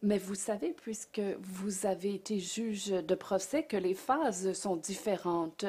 mais 0.01 0.17
vous 0.17 0.35
savez, 0.35 0.73
puisque 0.73 1.21
vous 1.39 1.85
avez 1.85 2.15
été 2.15 2.39
juge 2.39 2.87
de 2.87 3.15
procès, 3.15 3.63
que 3.63 3.77
les 3.77 3.93
phases 3.93 4.53
sont 4.53 4.75
différentes. 4.75 5.65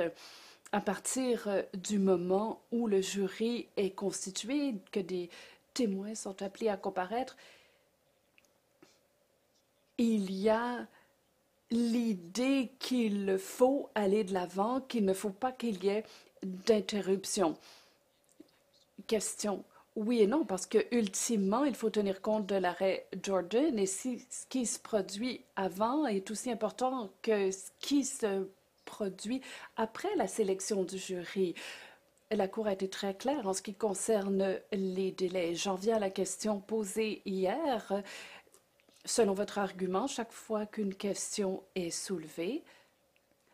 À 0.73 0.81
partir 0.81 1.65
du 1.75 1.99
moment 1.99 2.63
où 2.73 2.87
le 2.87 3.03
jury 3.03 3.69
est 3.77 3.91
constitué, 3.91 4.75
que 4.91 5.01
des 5.01 5.29
témoins 5.75 6.15
sont 6.15 6.41
appelés 6.43 6.71
à 6.71 6.79
comparaître, 6.79 7.37
il 9.99 10.33
y 10.33 10.49
a 10.49 10.87
l'idée 11.71 12.73
qu'il 12.79 13.39
faut 13.39 13.91
aller 13.95 14.25
de 14.25 14.33
l'avant, 14.33 14.81
qu'il 14.81 15.05
ne 15.05 15.15
faut 15.15 15.31
pas 15.31 15.53
qu'il 15.53 15.83
y 15.85 15.89
ait 15.89 16.05
d'interruption. 16.43 17.57
Question. 19.07 19.65
Oui 19.95 20.21
et 20.23 20.27
non, 20.27 20.45
parce 20.45 20.65
que 20.65 20.79
ultimement, 20.91 21.65
il 21.65 21.75
faut 21.75 21.91
tenir 21.91 22.23
compte 22.23 22.47
de 22.47 22.55
l'arrêt 22.55 23.07
Jordan 23.23 23.79
et 23.79 23.87
si 23.87 24.27
ce 24.31 24.47
qui 24.47 24.65
se 24.65 24.79
produit 24.79 25.45
avant 25.55 26.07
est 26.07 26.31
aussi 26.31 26.51
important 26.51 27.11
que 27.21 27.51
ce 27.51 27.71
qui 27.79 28.05
se 28.05 28.49
produit 28.87 29.43
après 29.77 30.15
la 30.17 30.27
sélection 30.27 30.85
du 30.85 30.97
jury. 30.97 31.55
La 32.31 32.49
Cour 32.49 32.67
a 32.69 32.73
été 32.73 32.89
très 32.89 33.15
claire 33.15 33.47
en 33.47 33.53
ce 33.53 33.61
qui 33.61 33.75
concerne 33.75 34.59
les 34.73 35.13
délais. 35.13 35.55
J'en 35.55 35.75
viens 35.75 35.97
à 35.97 36.01
la 36.01 36.11
question 36.11 36.61
posée 36.61 37.21
hier. 37.27 38.03
Selon 39.05 39.35
votre 39.35 39.59
argument, 39.59 40.07
chaque 40.07 40.33
fois 40.33 40.65
qu'une 40.65 40.95
question 40.95 41.63
est 41.75 41.91
soulevée, 41.91 42.65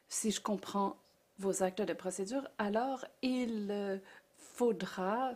si 0.08 0.30
je 0.30 0.40
comprends 0.40 0.96
vos 1.38 1.62
actes 1.64 1.82
de 1.82 1.92
procédure, 1.92 2.46
alors 2.58 3.04
il 3.22 4.00
faudra 4.36 5.32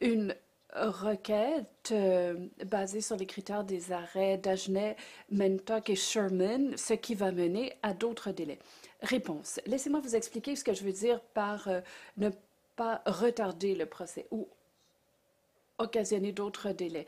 une 0.00 0.34
requête 0.74 1.90
euh, 1.90 2.46
basée 2.66 3.00
sur 3.00 3.16
les 3.16 3.26
critères 3.26 3.64
des 3.64 3.92
arrêts 3.92 4.38
d'Agenet, 4.38 4.96
Mentoc 5.30 5.90
et 5.90 5.96
Sherman, 5.96 6.76
ce 6.76 6.94
qui 6.94 7.14
va 7.14 7.32
mener 7.32 7.72
à 7.82 7.92
d'autres 7.92 8.30
délais. 8.30 8.58
Réponse. 9.02 9.60
Laissez-moi 9.66 10.00
vous 10.00 10.14
expliquer 10.14 10.56
ce 10.56 10.64
que 10.64 10.74
je 10.74 10.84
veux 10.84 10.92
dire 10.92 11.20
par 11.20 11.68
euh, 11.68 11.80
ne 12.18 12.30
pas 12.76 13.02
retarder 13.06 13.74
le 13.74 13.86
procès 13.86 14.26
ou 14.30 14.48
occasionner 15.78 16.32
d'autres 16.32 16.70
délais. 16.70 17.06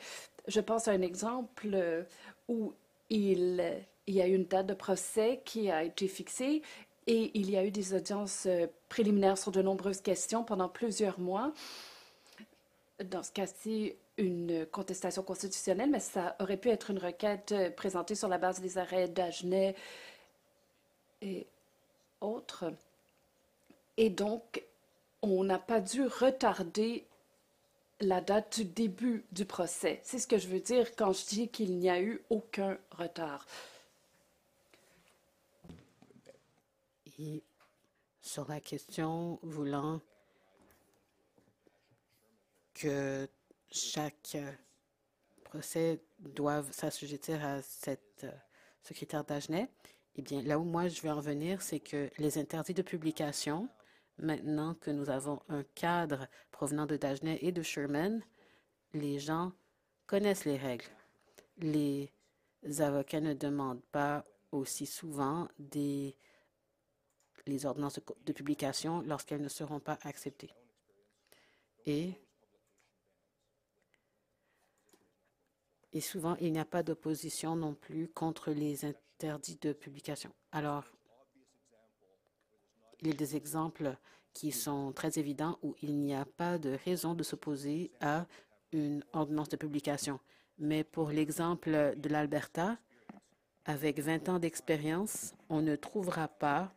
Je 0.48 0.60
pense 0.60 0.88
à 0.88 0.92
un 0.92 1.02
exemple 1.02 1.70
euh, 1.72 2.02
où 2.48 2.72
il, 3.10 3.62
il 4.06 4.14
y 4.14 4.22
a 4.22 4.26
une 4.26 4.44
date 4.44 4.66
de 4.66 4.74
procès 4.74 5.42
qui 5.44 5.70
a 5.70 5.84
été 5.84 6.08
fixée 6.08 6.62
et 7.06 7.30
il 7.34 7.50
y 7.50 7.56
a 7.56 7.64
eu 7.64 7.70
des 7.70 7.94
audiences 7.94 8.46
préliminaires 8.88 9.36
sur 9.36 9.50
de 9.50 9.60
nombreuses 9.60 10.00
questions 10.00 10.44
pendant 10.44 10.68
plusieurs 10.68 11.18
mois 11.18 11.52
dans 13.04 13.22
ce 13.22 13.32
cas-ci, 13.32 13.94
une 14.18 14.66
contestation 14.66 15.22
constitutionnelle, 15.22 15.90
mais 15.90 16.00
ça 16.00 16.36
aurait 16.40 16.56
pu 16.56 16.68
être 16.68 16.90
une 16.90 16.98
requête 16.98 17.52
euh, 17.52 17.70
présentée 17.70 18.14
sur 18.14 18.28
la 18.28 18.38
base 18.38 18.60
des 18.60 18.78
arrêts 18.78 19.08
d'Agenet 19.08 19.74
et 21.20 21.46
autres. 22.20 22.72
Et 23.96 24.10
donc, 24.10 24.62
on 25.22 25.44
n'a 25.44 25.58
pas 25.58 25.80
dû 25.80 26.06
retarder 26.06 27.06
la 28.00 28.20
date 28.20 28.58
du 28.58 28.64
début 28.64 29.24
du 29.32 29.44
procès. 29.44 30.00
C'est 30.02 30.18
ce 30.18 30.26
que 30.26 30.38
je 30.38 30.48
veux 30.48 30.60
dire 30.60 30.94
quand 30.96 31.12
je 31.12 31.26
dis 31.26 31.48
qu'il 31.48 31.78
n'y 31.78 31.88
a 31.88 32.00
eu 32.00 32.20
aucun 32.30 32.76
retard. 32.90 33.46
Et 37.18 37.42
sur 38.20 38.48
la 38.48 38.60
question 38.60 39.38
voulant 39.42 40.00
que 42.74 43.28
chaque 43.70 44.36
procès 45.44 46.00
doive 46.18 46.70
s'assujettir 46.72 47.44
à 47.44 47.62
cette, 47.62 48.26
ce 48.82 48.94
critère 48.94 49.24
d'Agenet, 49.24 49.68
eh 50.16 50.22
bien, 50.22 50.42
là 50.42 50.58
où 50.58 50.64
moi 50.64 50.88
je 50.88 51.00
veux 51.00 51.10
en 51.10 51.20
venir, 51.20 51.62
c'est 51.62 51.80
que 51.80 52.10
les 52.18 52.38
interdits 52.38 52.74
de 52.74 52.82
publication, 52.82 53.68
maintenant 54.18 54.74
que 54.74 54.90
nous 54.90 55.08
avons 55.08 55.40
un 55.48 55.62
cadre 55.74 56.28
provenant 56.50 56.86
de 56.86 56.96
Dagenet 56.96 57.38
et 57.40 57.52
de 57.52 57.62
Sherman, 57.62 58.22
les 58.92 59.18
gens 59.18 59.52
connaissent 60.06 60.44
les 60.44 60.58
règles. 60.58 60.84
Les 61.58 62.10
avocats 62.78 63.20
ne 63.20 63.32
demandent 63.32 63.84
pas 63.90 64.24
aussi 64.50 64.84
souvent 64.84 65.48
des, 65.58 66.14
les 67.46 67.64
ordonnances 67.64 68.00
de 68.24 68.32
publication 68.32 69.02
lorsqu'elles 69.02 69.40
ne 69.40 69.48
seront 69.48 69.80
pas 69.80 69.98
acceptées. 70.02 70.52
Et 71.86 72.12
Et 75.92 76.00
souvent, 76.00 76.36
il 76.40 76.52
n'y 76.52 76.58
a 76.58 76.64
pas 76.64 76.82
d'opposition 76.82 77.54
non 77.54 77.74
plus 77.74 78.08
contre 78.08 78.50
les 78.50 78.84
interdits 78.84 79.58
de 79.60 79.72
publication. 79.72 80.30
Alors, 80.50 80.84
il 83.00 83.08
y 83.08 83.10
a 83.10 83.14
des 83.14 83.36
exemples 83.36 83.96
qui 84.32 84.52
sont 84.52 84.92
très 84.92 85.18
évidents 85.18 85.58
où 85.62 85.74
il 85.82 85.98
n'y 85.98 86.14
a 86.14 86.24
pas 86.24 86.56
de 86.56 86.78
raison 86.84 87.14
de 87.14 87.22
s'opposer 87.22 87.90
à 88.00 88.26
une 88.72 89.04
ordonnance 89.12 89.50
de 89.50 89.56
publication. 89.56 90.18
Mais 90.58 90.84
pour 90.84 91.10
l'exemple 91.10 91.94
de 91.96 92.08
l'Alberta, 92.08 92.78
avec 93.64 94.00
20 94.00 94.28
ans 94.28 94.38
d'expérience, 94.38 95.34
on 95.48 95.60
ne 95.60 95.76
trouvera 95.76 96.28
pas 96.28 96.72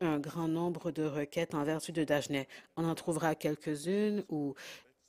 un 0.00 0.18
grand 0.18 0.48
nombre 0.48 0.90
de 0.90 1.04
requêtes 1.04 1.54
en 1.54 1.62
vertu 1.64 1.92
de 1.92 2.02
Dagenet. 2.02 2.48
On 2.76 2.88
en 2.88 2.94
trouvera 2.94 3.34
quelques-unes 3.34 4.24
où 4.28 4.54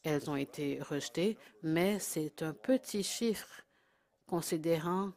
elles 0.03 0.29
ont 0.29 0.35
été 0.35 0.79
rejetées, 0.81 1.37
mais 1.61 1.99
c'est 1.99 2.43
un 2.43 2.53
petit 2.53 3.03
chiffre 3.03 3.63
considérant 4.27 5.11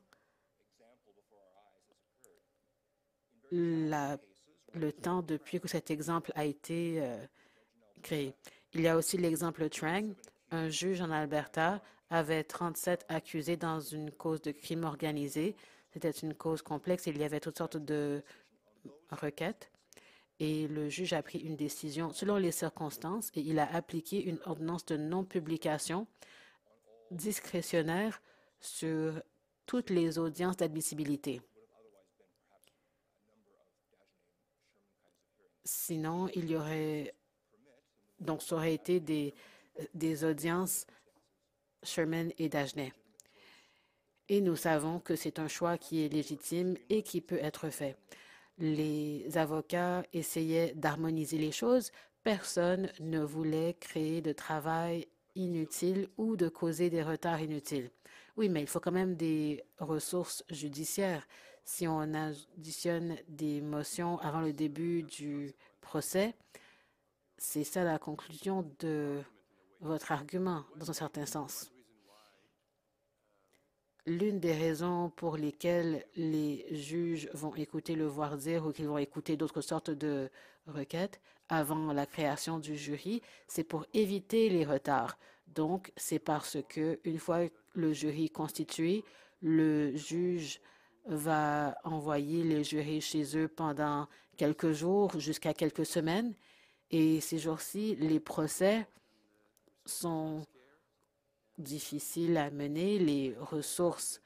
le 3.51 4.17
temps 4.93 5.23
depuis 5.23 5.61
que 5.61 5.69
cet 5.69 5.91
exemple 5.91 6.33
a 6.35 6.45
été 6.45 6.97
euh, 7.01 7.25
créé. 8.03 8.35
Il 8.75 8.81
y 8.81 8.89
a 8.89 8.97
aussi 8.97 9.17
l'exemple 9.17 9.69
Trang. 9.69 10.15
Un 10.51 10.69
juge 10.69 11.01
en 11.01 11.11
Alberta 11.11 11.83
avait 12.11 12.45
37 12.45 13.07
accusés 13.09 13.57
dans 13.57 13.81
une 13.81 14.11
cause 14.11 14.43
de 14.43 14.53
crime 14.53 14.85
organisé. 14.85 15.57
C'était 15.93 16.11
une 16.11 16.35
cause 16.35 16.63
complexe. 16.63 17.07
Il 17.07 17.19
y 17.19 17.25
avait 17.25 17.41
toutes 17.41 17.59
sortes 17.59 17.79
de 17.79 18.23
requêtes 19.11 19.71
et 20.39 20.69
le 20.69 20.89
juge 20.89 21.13
a 21.13 21.23
pris 21.23 21.39
une 21.39 21.57
décision 21.57 22.13
selon 22.13 22.37
les 22.37 22.53
circonstances 22.53 23.31
et 23.35 23.41
il 23.41 23.59
a 23.59 23.75
appliqué 23.75 24.23
une 24.23 24.39
ordonnance 24.45 24.85
de 24.87 24.97
non-publication 24.97 26.07
discrétionnaire 27.11 28.21
sur 28.61 29.23
toutes 29.65 29.91
les 29.91 30.19
audiences 30.19 30.57
d'admissibilité. 30.57 31.41
Sinon, 35.65 36.29
il 36.35 36.51
y 36.51 36.57
aurait 36.57 37.15
donc 38.21 38.43
ça 38.43 38.57
aurait 38.57 38.75
été 38.75 39.01
des, 39.01 39.35
des 39.95 40.25
audiences 40.25 40.87
Sherman 41.83 42.33
et 42.39 42.49
Dagenet. 42.49 42.93
Et 44.29 44.41
nous 44.41 44.57
savons 44.57 44.99
que 44.99 45.15
c'est 45.15 45.39
un 45.39 45.49
choix 45.49 45.79
qui 45.79 46.05
est 46.05 46.09
légitime 46.09 46.77
et 46.89 47.03
qui 47.03 47.21
peut 47.21 47.39
être 47.41 47.71
fait. 47.71 47.97
Les 48.59 49.37
avocats 49.37 50.03
essayaient 50.13 50.73
d'harmoniser 50.75 51.39
les 51.39 51.53
choses. 51.53 51.93
Personne 52.23 52.91
ne 53.01 53.21
voulait 53.21 53.75
créer 53.79 54.23
de 54.23 54.33
travail 54.33 55.07
inutile 55.35 56.09
ou 56.17 56.37
de 56.37 56.49
causer 56.49 56.91
des 56.91 57.03
retards 57.03 57.41
inutiles. 57.41 57.91
Oui, 58.37 58.49
mais 58.49 58.63
il 58.63 58.67
faut 58.67 58.81
quand 58.81 58.93
même 58.93 59.15
des 59.15 59.63
ressources 59.79 60.45
judiciaires. 60.51 61.27
Si 61.65 61.87
on 61.87 62.15
additionne 62.15 63.17
des 63.29 63.61
motions 63.61 64.19
avant 64.21 64.41
le 64.41 64.53
début 64.53 65.03
du 65.03 65.53
procès, 65.81 66.35
c'est 67.39 67.65
ça 67.65 67.85
la 67.85 67.99
conclusion 67.99 68.71
de 68.79 69.21
votre 69.81 70.13
argument, 70.13 70.65
dans 70.77 70.91
un 70.91 70.95
certain 70.95 71.27
sens. 71.27 71.71
L'une 74.07 74.39
des 74.39 74.53
raisons 74.53 75.11
pour 75.17 75.37
lesquelles 75.37 76.07
les 76.15 76.65
juges 76.71 77.29
vont 77.35 77.53
écouter 77.57 77.97
le 77.97 78.07
voir 78.07 78.37
dire 78.37 78.65
ou 78.65 78.73
qu'ils 78.73 78.87
vont 78.87 78.99
écouter 78.99 79.37
d'autres 79.37 79.63
sortes 79.63 79.91
de 79.91 80.31
requêtes 80.69 81.21
avant 81.49 81.93
la 81.93 82.07
création 82.07 82.61
du 82.61 82.77
jury, 82.77 83.21
c'est 83.49 83.65
pour 83.65 83.85
éviter 83.95 84.49
les 84.49 84.65
retards. 84.65 85.19
Donc, 85.49 85.93
c'est 85.97 86.21
parce 86.21 86.59
que 86.69 87.01
une 87.05 87.19
fois 87.19 87.41
le 87.75 87.93
jury 87.93 88.31
constitué, 88.31 89.05
le 89.43 89.97
juge 89.97 90.61
va 91.07 91.77
envoyer 91.85 92.45
les 92.45 92.63
jurés 92.63 93.01
chez 93.01 93.37
eux 93.37 93.49
pendant 93.49 94.07
quelques 94.37 94.73
jours 94.73 95.19
jusqu'à 95.19 95.55
quelques 95.55 95.87
semaines. 95.87 96.35
Et 96.93 97.21
ces 97.21 97.39
jours-ci, 97.39 97.97
les 97.97 98.21
procès 98.21 98.87
sont 99.85 100.43
difficiles 101.59 102.37
à 102.37 102.51
mener, 102.51 102.99
les 102.99 103.35
ressources 103.39 104.21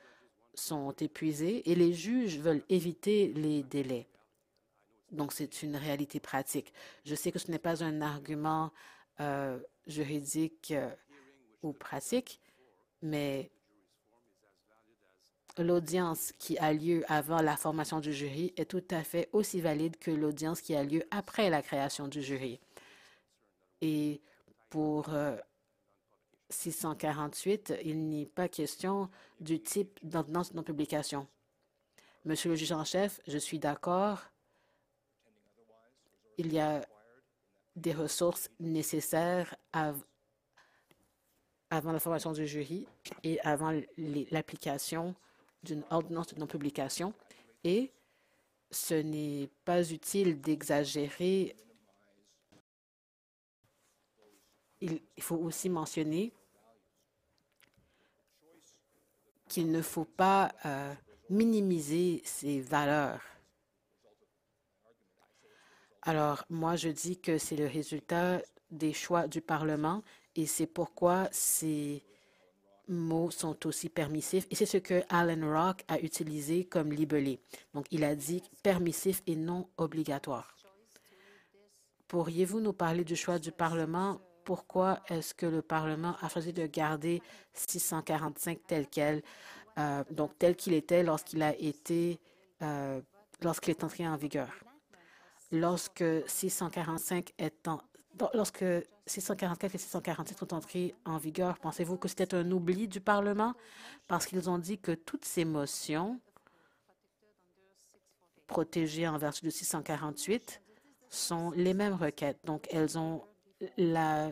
sont 0.55 0.93
épuisées 0.93 1.71
et 1.71 1.75
les 1.75 1.93
juges 1.93 2.39
veulent 2.39 2.65
éviter 2.69 3.33
les 3.35 3.63
délais. 3.63 4.09
Donc, 5.11 5.33
c'est 5.33 5.63
une 5.63 5.77
réalité 5.77 6.21
pratique. 6.21 6.73
Je 7.05 7.15
sais 7.15 7.33
que 7.33 7.39
ce 7.39 7.51
n'est 7.51 7.59
pas 7.59 7.83
un 7.83 8.01
argument 8.01 8.73
euh, 9.21 9.59
juridique 9.87 10.71
euh, 10.71 10.91
ou 11.63 11.73
pratique, 11.73 12.41
mais 13.03 13.51
l'audience 15.59 16.33
qui 16.39 16.57
a 16.59 16.73
lieu 16.73 17.05
avant 17.09 17.43
la 17.43 17.57
formation 17.57 18.01
du 18.01 18.13
jury 18.13 18.53
est 18.57 18.71
tout 18.71 18.85
à 18.91 19.03
fait 19.03 19.29
aussi 19.33 19.61
valide 19.61 19.97
que 19.99 20.11
l'audience 20.11 20.61
qui 20.61 20.75
a 20.75 20.85
lieu 20.85 21.03
après 21.11 21.51
la 21.51 21.63
création 21.63 22.09
du 22.09 22.23
jury. 22.23 22.61
Et 23.81 24.21
pour 24.69 25.13
euh, 25.13 25.37
648, 26.51 27.75
il 27.85 28.09
n'est 28.09 28.27
pas 28.27 28.49
question 28.49 29.09
du 29.41 29.61
type 29.61 29.99
d'ordonnance 30.03 30.51
de 30.51 30.57
non-publication. 30.57 31.27
Monsieur 32.25 32.51
le 32.51 32.57
juge 32.57 32.73
en 32.73 32.85
chef, 32.85 33.21
je 33.27 33.39
suis 33.39 33.59
d'accord. 33.59 34.21
Il 36.37 36.53
y 36.53 36.59
a 36.59 36.87
des 37.77 37.93
ressources 37.93 38.51
nécessaires 38.59 39.55
avant 39.73 40.03
la 41.71 42.01
formation 42.01 42.33
du 42.33 42.47
jury 42.47 42.87
et 43.23 43.41
avant 43.41 43.73
l'application 44.31 45.15
d'une 45.63 45.85
ordonnance 45.91 46.35
de 46.35 46.41
non-publication. 46.41 47.15
Et 47.65 47.93
ce 48.71 48.95
n'est 48.95 49.49
pas 49.65 49.89
utile 49.91 50.41
d'exagérer. 50.41 51.57
Il 54.81 55.01
faut 55.21 55.37
aussi 55.37 55.69
mentionner 55.69 56.33
qu'il 59.51 59.73
ne 59.73 59.83
faut 59.83 60.05
pas 60.05 60.53
euh, 60.65 60.95
minimiser 61.29 62.23
ces 62.25 62.61
valeurs. 62.61 63.21
Alors, 66.03 66.45
moi, 66.49 66.77
je 66.77 66.89
dis 66.89 67.21
que 67.21 67.37
c'est 67.37 67.57
le 67.57 67.67
résultat 67.67 68.41
des 68.71 68.93
choix 68.93 69.27
du 69.27 69.41
Parlement 69.41 70.03
et 70.37 70.47
c'est 70.47 70.69
pourquoi 70.69 71.29
ces 71.33 72.03
mots 72.87 73.31
sont 73.33 73.67
aussi 73.67 73.89
permissifs. 73.89 74.47
Et 74.51 74.55
c'est 74.55 74.67
ce 74.67 74.79
que 74.79 75.03
Alan 75.09 75.51
Rock 75.51 75.85
a 75.89 75.99
utilisé 75.99 76.65
comme 76.65 76.93
libellé. 76.93 77.41
Donc, 77.75 77.87
il 77.91 78.05
a 78.05 78.15
dit 78.15 78.43
permissif 78.63 79.21
et 79.27 79.35
non 79.35 79.69
obligatoire. 79.77 80.57
Pourriez-vous 82.07 82.61
nous 82.61 82.73
parler 82.73 83.05
du 83.05 83.17
choix 83.17 83.41
du 83.41 83.51
Parlement 83.51 84.21
pourquoi 84.45 85.01
est-ce 85.09 85.35
que 85.35 85.47
le 85.47 85.63
Parlement 85.63 86.17
a 86.21 86.29
choisi 86.29 86.53
de 86.53 86.67
garder 86.67 87.23
645 87.55 88.59
tel 88.67 88.87
quel, 88.89 89.23
donc 90.11 90.33
tel 90.39 90.57
qu'il 90.57 90.75
était 90.75 91.03
lorsqu'il 91.03 91.43
a 91.43 91.55
été, 91.57 92.19
euh, 92.63 93.01
lorsqu'il 93.43 93.71
est 93.71 93.85
entré 93.85 94.07
en 94.07 94.17
vigueur. 94.17 94.51
Lorsque 95.53 96.05
645 96.27 97.33
est 97.39 97.67
en, 97.67 97.81
lorsque 98.35 98.65
644 99.07 99.75
et 99.75 99.79
647 99.79 100.39
sont 100.39 100.55
entrés 100.55 100.95
en 101.05 101.17
vigueur, 101.17 101.59
pensez-vous 101.59 101.97
que 101.97 102.09
c'était 102.09 102.35
un 102.35 102.51
oubli 102.51 102.87
du 102.87 103.01
Parlement? 103.01 103.55
Parce 104.07 104.27
qu'ils 104.27 104.49
ont 104.49 104.59
dit 104.59 104.79
que 104.79 104.93
toutes 104.93 105.25
ces 105.25 105.45
motions 105.45 106.21
protégées 108.47 109.09
en 109.09 109.17
vertu 109.17 109.45
de 109.45 109.51
648 109.51 110.61
sont 111.09 111.51
les 111.53 111.75
mêmes 111.75 111.95
requêtes. 111.95 112.39
Donc, 112.45 112.67
elles 112.71 112.99
ont 112.99 113.23
la 113.77 114.31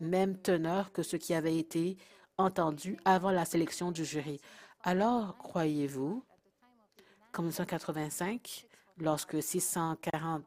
même 0.00 0.36
teneur 0.36 0.92
que 0.92 1.02
ce 1.02 1.16
qui 1.16 1.34
avait 1.34 1.56
été 1.56 1.96
entendu 2.38 2.98
avant 3.04 3.30
la 3.30 3.44
sélection 3.44 3.92
du 3.92 4.04
jury. 4.04 4.40
Alors, 4.82 5.36
croyez-vous 5.38 6.24
qu'en 7.30 7.42
1985, 7.42 8.66
lorsque 8.98 9.42
640, 9.42 10.42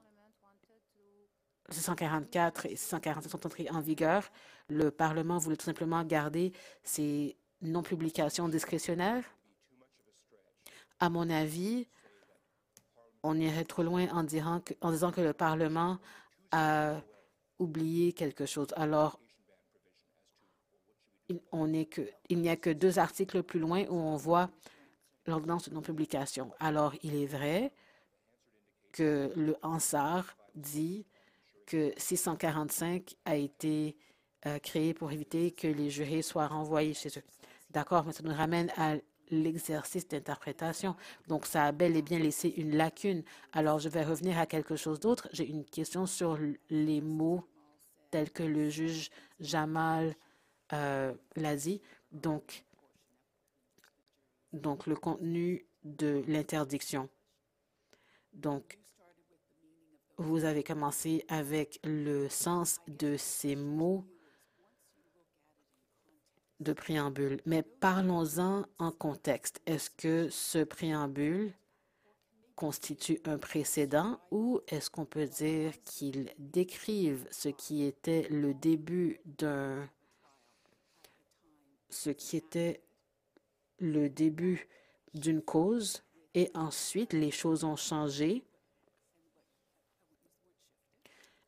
644 1.70 2.65
et 2.68 2.76
647 2.76 3.32
sont 3.32 3.46
entrés 3.46 3.70
en 3.70 3.80
vigueur, 3.80 4.30
le 4.68 4.91
Parlement 4.91 5.38
voulait 5.38 5.58
tout 5.58 5.65
simplement 5.65 6.04
garder 6.04 6.52
ces 6.84 7.38
non-publications 7.62 8.50
discrétionnaires? 8.50 9.24
À 11.00 11.10
mon 11.10 11.30
avis, 11.30 11.88
on 13.24 13.39
irait 13.39 13.65
trop 13.65 13.84
loin 13.84 14.06
que, 14.06 14.74
en 14.82 14.91
disant 14.91 15.12
que 15.12 15.22
le 15.22 15.34
Parlement 15.34 15.98
a 16.52 16.96
oublier 17.60 18.13
quelque 18.13 18.46
chose. 18.46 18.68
Alors, 18.76 19.20
il 21.30 21.39
n'y 22.39 22.50
a 22.50 22.56
que 22.56 22.70
deux 22.70 23.00
articles 23.00 23.41
plus 23.44 23.60
loin 23.60 23.86
où 23.89 23.96
on 23.96 24.15
voit 24.15 24.50
l'ordonnance 25.26 25.70
de 25.70 25.74
non-publication. 25.74 26.52
Alors, 26.60 26.94
il 27.02 27.15
est 27.15 27.26
vrai 27.26 27.72
que 28.91 29.32
le 29.36 29.56
Hansard 29.63 30.38
dit 30.56 31.06
que 31.65 31.94
645 31.98 33.15
a 33.26 33.36
été 33.36 33.98
euh, 34.46 34.60
créé 34.60 34.94
pour 34.94 35.12
éviter 35.12 35.52
que 35.52 35.68
les 35.68 35.89
jurés 35.89 36.22
soient 36.22 36.48
renvoyés 36.48 36.94
chez 36.94 37.10
eux. 37.10 37.24
D'accord, 37.72 38.06
mais 38.06 38.13
ça 38.13 38.24
nous 38.24 38.34
ramène 38.34 38.72
à 38.78 38.96
l'exercice 39.30 40.08
d'interprétation. 40.08 40.96
Donc, 41.28 41.46
ça 41.46 41.66
a 41.66 41.72
bel 41.72 41.96
et 41.96 42.02
bien 42.02 42.20
laissé 42.20 42.54
une 42.58 42.76
lacune. 42.76 43.24
Alors, 43.54 43.80
je 43.80 43.90
vais 43.90 44.04
revenir 44.04 44.38
à 44.38 44.46
quelque 44.46 44.76
chose 44.76 45.00
d'autre. 45.00 45.28
J'ai 45.34 45.48
une 45.48 45.66
question 45.66 46.06
sur 46.06 46.38
les 46.70 47.02
mots 47.02 47.44
tels 48.12 48.32
que 48.32 48.44
le 48.44 48.70
juge 48.70 49.10
Jamal 49.40 50.16
euh, 50.74 51.14
l'a 51.36 51.56
dit. 51.56 51.82
Donc, 52.12 52.64
donc, 54.54 54.88
le 54.88 54.96
contenu 54.96 55.66
de 55.84 56.24
l'interdiction. 56.28 57.10
Donc, 58.34 58.80
vous 60.18 60.46
avez 60.46 60.64
commencé 60.64 61.26
avec 61.28 61.80
le 61.84 62.30
sens 62.30 62.80
de 62.88 63.18
ces 63.18 63.56
mots 63.56 64.06
de 66.60 66.74
préambule. 66.74 67.41
Mais 67.46 67.63
parlons-en 67.63 68.65
en 68.80 68.91
contexte. 68.91 69.62
Est-ce 69.65 69.89
que 69.89 70.30
ce 70.30 70.63
préambule 70.63 71.54
constitue 72.56 73.20
un 73.26 73.38
précédent 73.38 74.20
ou 74.32 74.62
est-ce 74.68 74.89
qu'on 74.89 75.06
peut 75.06 75.28
dire 75.28 75.74
qu'ils 75.84 76.32
décrivent 76.39 77.28
ce 77.32 77.50
qui 77.50 77.84
était 77.84 78.28
le 78.30 78.54
début 78.54 79.20
d'un 79.26 79.89
ce 81.89 82.10
qui 82.10 82.38
était 82.38 82.82
le 83.80 84.10
début 84.10 84.68
d'une 85.13 85.41
cause 85.41 86.04
et 86.34 86.50
ensuite 86.54 87.13
les 87.13 87.32
choses 87.32 87.63
ont 87.63 87.76
changé? 87.76 88.44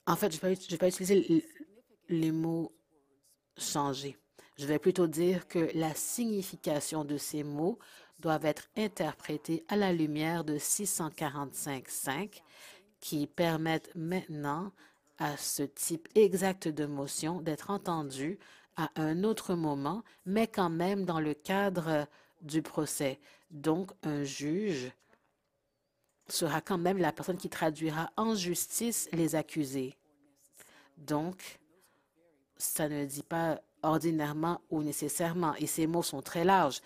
En 0.06 0.16
fait, 0.16 0.34
je 0.34 0.40
vais, 0.40 0.56
je 0.56 0.76
vais 0.76 0.88
utiliser 0.88 1.46
les 2.08 2.32
mots 2.32 2.72
changer. 3.58 4.18
Je 4.58 4.66
vais 4.66 4.80
plutôt 4.80 5.08
dire 5.08 5.48
que 5.48 5.70
la 5.76 5.94
signification 5.94 7.06
de 7.06 7.18
ces 7.18 7.44
mots 7.44 7.78
doivent 8.20 8.46
être 8.46 8.70
interprétés 8.76 9.64
à 9.68 9.76
la 9.76 9.94
lumière 9.94 10.44
de 10.44 10.58
645.5 10.58 12.42
qui 13.00 13.28
permettent 13.28 13.92
maintenant 13.96 14.72
à 15.20 15.38
ce 15.38 15.64
type 15.64 16.08
exact 16.16 16.68
de 16.68 16.86
motion 16.86 17.42
d'être 17.42 17.70
entendu 17.70 18.40
à 18.76 18.90
un 18.96 19.24
autre 19.24 19.56
moment, 19.56 20.04
mais 20.26 20.48
quand 20.48 20.70
même 20.70 21.06
dans 21.06 21.20
le 21.20 21.34
cadre 21.34 22.08
du 22.42 22.62
procès. 22.62 23.20
Donc, 23.52 23.92
un 24.04 24.24
juge 24.24 24.92
sera 26.28 26.62
quand 26.62 26.78
même 26.78 26.98
la 26.98 27.12
personne 27.12 27.38
qui 27.38 27.50
traduira 27.50 28.12
en 28.18 28.36
justice 28.36 29.08
les 29.14 29.36
accusés. 29.36 29.96
Donc, 30.98 31.60
ça 32.58 32.90
ne 32.90 33.06
dit 33.06 33.24
pas 33.24 33.62
ordinairement 33.84 34.62
ou 34.70 34.84
nécessairement, 34.84 35.56
et 35.56 35.68
ces 35.68 35.88
mots 35.88 36.04
sont 36.04 36.22
très 36.22 36.44
larges, 36.44 36.82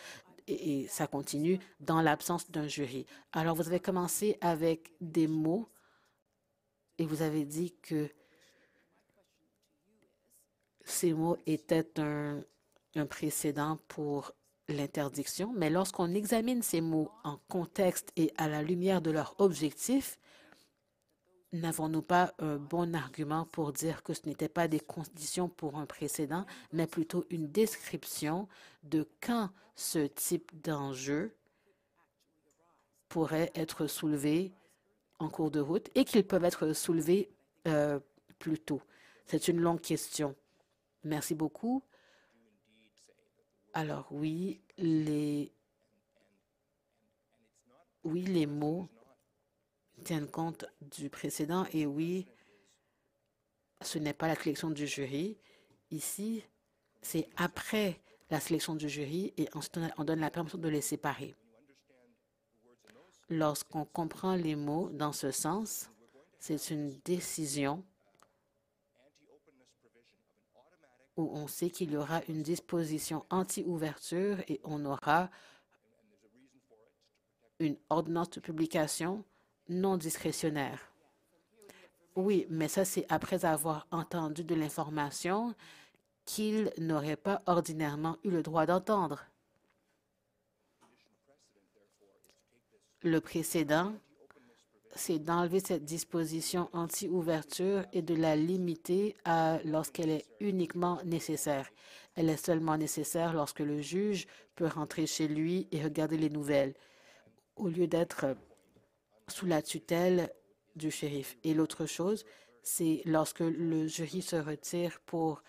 et, 0.48 0.88
ça 0.88 1.08
continue 1.08 1.60
dans 1.80 2.02
l'absence 2.02 2.50
d'un 2.52 2.68
jury. 2.68 3.06
Alors, 3.32 3.56
vous 3.56 3.68
avez 3.68 3.80
commencé 3.80 4.38
avec 4.42 4.92
des 5.00 5.28
mots, 5.28 5.70
et 6.98 7.06
vous 7.06 7.22
avez 7.22 7.46
dit 7.46 7.74
que 7.82 8.10
ces 10.84 11.14
mots 11.14 11.38
étaient 11.46 12.00
un, 12.00 12.42
un 12.96 13.06
précédent 13.06 13.80
pour 13.88 14.34
l'interdiction, 14.68 15.54
mais 15.56 15.70
lorsqu'on 15.70 16.14
examine 16.14 16.62
ces 16.62 16.82
mots 16.82 17.12
en 17.24 17.38
contexte 17.48 18.12
et 18.16 18.32
à 18.38 18.48
la 18.48 18.62
lumière 18.64 19.02
de 19.02 19.12
leur 19.12 19.36
objectif, 19.40 20.20
n'avons-nous 21.54 22.02
pas 22.02 22.34
un 22.40 22.58
bon 22.58 22.96
argument 22.96 23.46
pour 23.46 23.74
dire 23.74 24.04
que 24.04 24.14
ce 24.14 24.22
n'était 24.26 24.50
pas 24.50 24.68
des 24.68 24.80
conditions 24.80 25.50
pour 25.50 25.78
un 25.78 25.86
précédent, 25.86 26.46
mais 26.72 26.88
plutôt 26.88 27.26
une 27.30 27.52
description 27.52 28.48
de 28.84 29.08
quand 29.22 29.50
ce 29.76 30.08
type 30.08 30.52
d'enjeu 30.62 31.36
pourrait 33.10 33.52
être 33.56 33.88
soulevé 33.88 34.54
en 35.20 35.30
cours 35.30 35.52
de 35.52 35.60
route 35.60 35.90
et 35.96 36.06
qu'ils 36.06 36.26
peuvent 36.26 36.46
être 36.46 36.74
soulevés 36.74 37.30
euh, 37.68 38.00
plus 38.40 38.60
tôt? 38.60 38.82
C'est 39.26 39.48
une 39.48 39.60
longue 39.60 39.82
question. 39.82 40.36
Merci 41.04 41.36
beaucoup. 41.36 41.84
Alors 43.74 44.08
oui, 44.12 44.62
oui, 44.78 45.52
les 48.24 48.46
mots 48.46 48.90
tiennent 50.02 50.30
compte 50.30 50.66
du 50.82 51.10
précédent 51.10 51.66
et 51.74 51.86
oui, 51.86 52.28
ce 53.82 53.98
n'est 53.98 54.14
pas 54.14 54.28
la 54.28 54.36
sélection 54.36 54.70
du 54.70 54.88
jury. 54.88 55.38
Ici, 55.90 56.44
c'est 57.02 57.30
après 57.38 58.00
la 58.30 58.40
sélection 58.40 58.76
du 58.76 58.88
jury 58.88 59.34
et 59.38 59.48
ensuite 59.54 59.80
on 59.98 60.04
donne 60.04 60.20
la 60.20 60.32
permission 60.32 60.58
de 60.58 60.70
les 60.70 60.82
séparer. 60.82 61.36
Lorsqu'on 63.30 63.86
comprend 63.86 64.36
les 64.36 64.56
mots 64.56 64.90
dans 64.90 65.14
ce 65.14 65.32
sens, 65.32 65.90
c'est 66.40 66.70
une 66.70 67.00
décision 67.06 67.84
où 71.18 71.30
on 71.34 71.48
sait 71.48 71.70
qu'il 71.70 71.92
y 71.92 71.98
aura 71.98 72.22
une 72.28 72.42
disposition 72.42 73.26
anti-ouverture 73.30 74.40
et 74.48 74.60
on 74.64 74.86
aura 74.86 75.30
une 77.60 77.78
ordonnance 77.90 78.32
de 78.32 78.40
publication 78.40 79.24
non 79.72 79.98
discrétionnaire. 79.98 80.80
Oui, 82.16 82.46
mais 82.50 82.68
ça, 82.68 82.86
c'est 82.86 83.06
après 83.10 83.46
avoir 83.46 83.88
entendu 83.92 84.44
de 84.44 84.54
l'information 84.54 85.56
qu'il 86.26 86.72
n'aurait 86.78 87.16
pas 87.16 87.42
ordinairement 87.48 88.18
eu 88.24 88.30
le 88.30 88.44
droit 88.44 88.66
d'entendre. 88.66 89.26
Le 93.02 93.20
précédent 93.20 93.94
c'est 94.96 95.20
d'enlever 95.20 95.60
cette 95.60 95.86
disposition 95.86 96.70
anti-ouverture 96.74 97.86
et 97.94 98.02
de 98.02 98.16
la 98.16 98.36
limiter 98.36 99.16
à 99.26 99.60
lorsqu'elle 99.64 100.10
est 100.10 100.26
uniquement 100.40 101.00
nécessaire. 101.06 101.70
Elle 102.16 102.30
est 102.30 102.46
seulement 102.46 102.78
nécessaire 102.78 103.34
lorsque 103.34 103.60
le 103.60 103.82
juge 103.82 104.28
peut 104.56 104.68
rentrer 104.68 105.08
chez 105.08 105.28
lui 105.28 105.68
et 105.72 105.82
regarder 105.82 106.18
les 106.18 106.30
nouvelles, 106.30 106.74
au 107.56 107.68
lieu 107.68 107.88
d'être 107.88 108.36
sous 109.32 109.46
la 109.46 109.62
tutelle 109.62 110.30
du 110.76 110.92
shérif. 110.92 111.38
Et 111.44 111.54
l'autre 111.54 111.86
chose, 111.86 112.26
c'est 112.64 113.02
lorsque 113.06 113.40
le 113.40 113.88
jury 113.88 114.22
se 114.22 114.36
retire 114.36 115.00
pour 115.06 115.42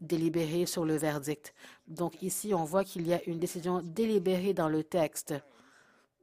délibérer 0.00 0.66
sur 0.66 0.84
le 0.84 0.96
verdict. 0.96 1.54
Donc 1.86 2.22
ici, 2.22 2.54
on 2.54 2.64
voit 2.64 2.84
qu'il 2.84 3.06
y 3.06 3.12
a 3.12 3.22
une 3.24 3.38
décision 3.38 3.82
délibérée 3.82 4.54
dans 4.54 4.68
le 4.68 4.82
texte. 4.82 5.34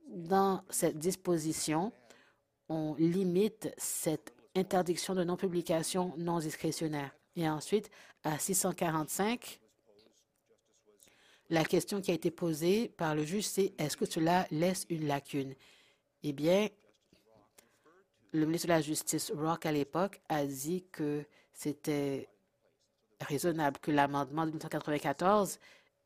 Dans 0.07 0.63
cette 0.69 0.97
disposition, 0.97 1.91
on 2.69 2.95
limite 2.95 3.73
cette 3.77 4.33
interdiction 4.55 5.13
de 5.13 5.23
non-publication 5.23 6.13
non 6.17 6.39
discrétionnaire. 6.39 7.11
Et 7.35 7.47
ensuite, 7.47 7.89
à 8.23 8.39
645, 8.39 9.59
la 11.49 11.63
question 11.63 12.01
qui 12.01 12.11
a 12.11 12.15
été 12.15 12.31
posée 12.31 12.89
par 12.89 13.15
le 13.15 13.23
juge, 13.23 13.45
c'est 13.45 13.73
est-ce 13.77 13.95
que 13.95 14.05
cela 14.05 14.47
laisse 14.51 14.85
une 14.89 15.07
lacune? 15.07 15.53
Eh 16.23 16.33
bien, 16.33 16.67
le 18.37 18.45
ministre 18.45 18.67
de 18.67 18.73
la 18.73 18.81
Justice, 18.81 19.31
Rock, 19.35 19.65
à 19.65 19.71
l'époque, 19.71 20.21
a 20.29 20.45
dit 20.45 20.85
que 20.91 21.25
c'était 21.53 22.29
raisonnable, 23.19 23.79
que 23.79 23.91
l'amendement 23.91 24.43
de 24.43 24.51
1994 24.51 25.59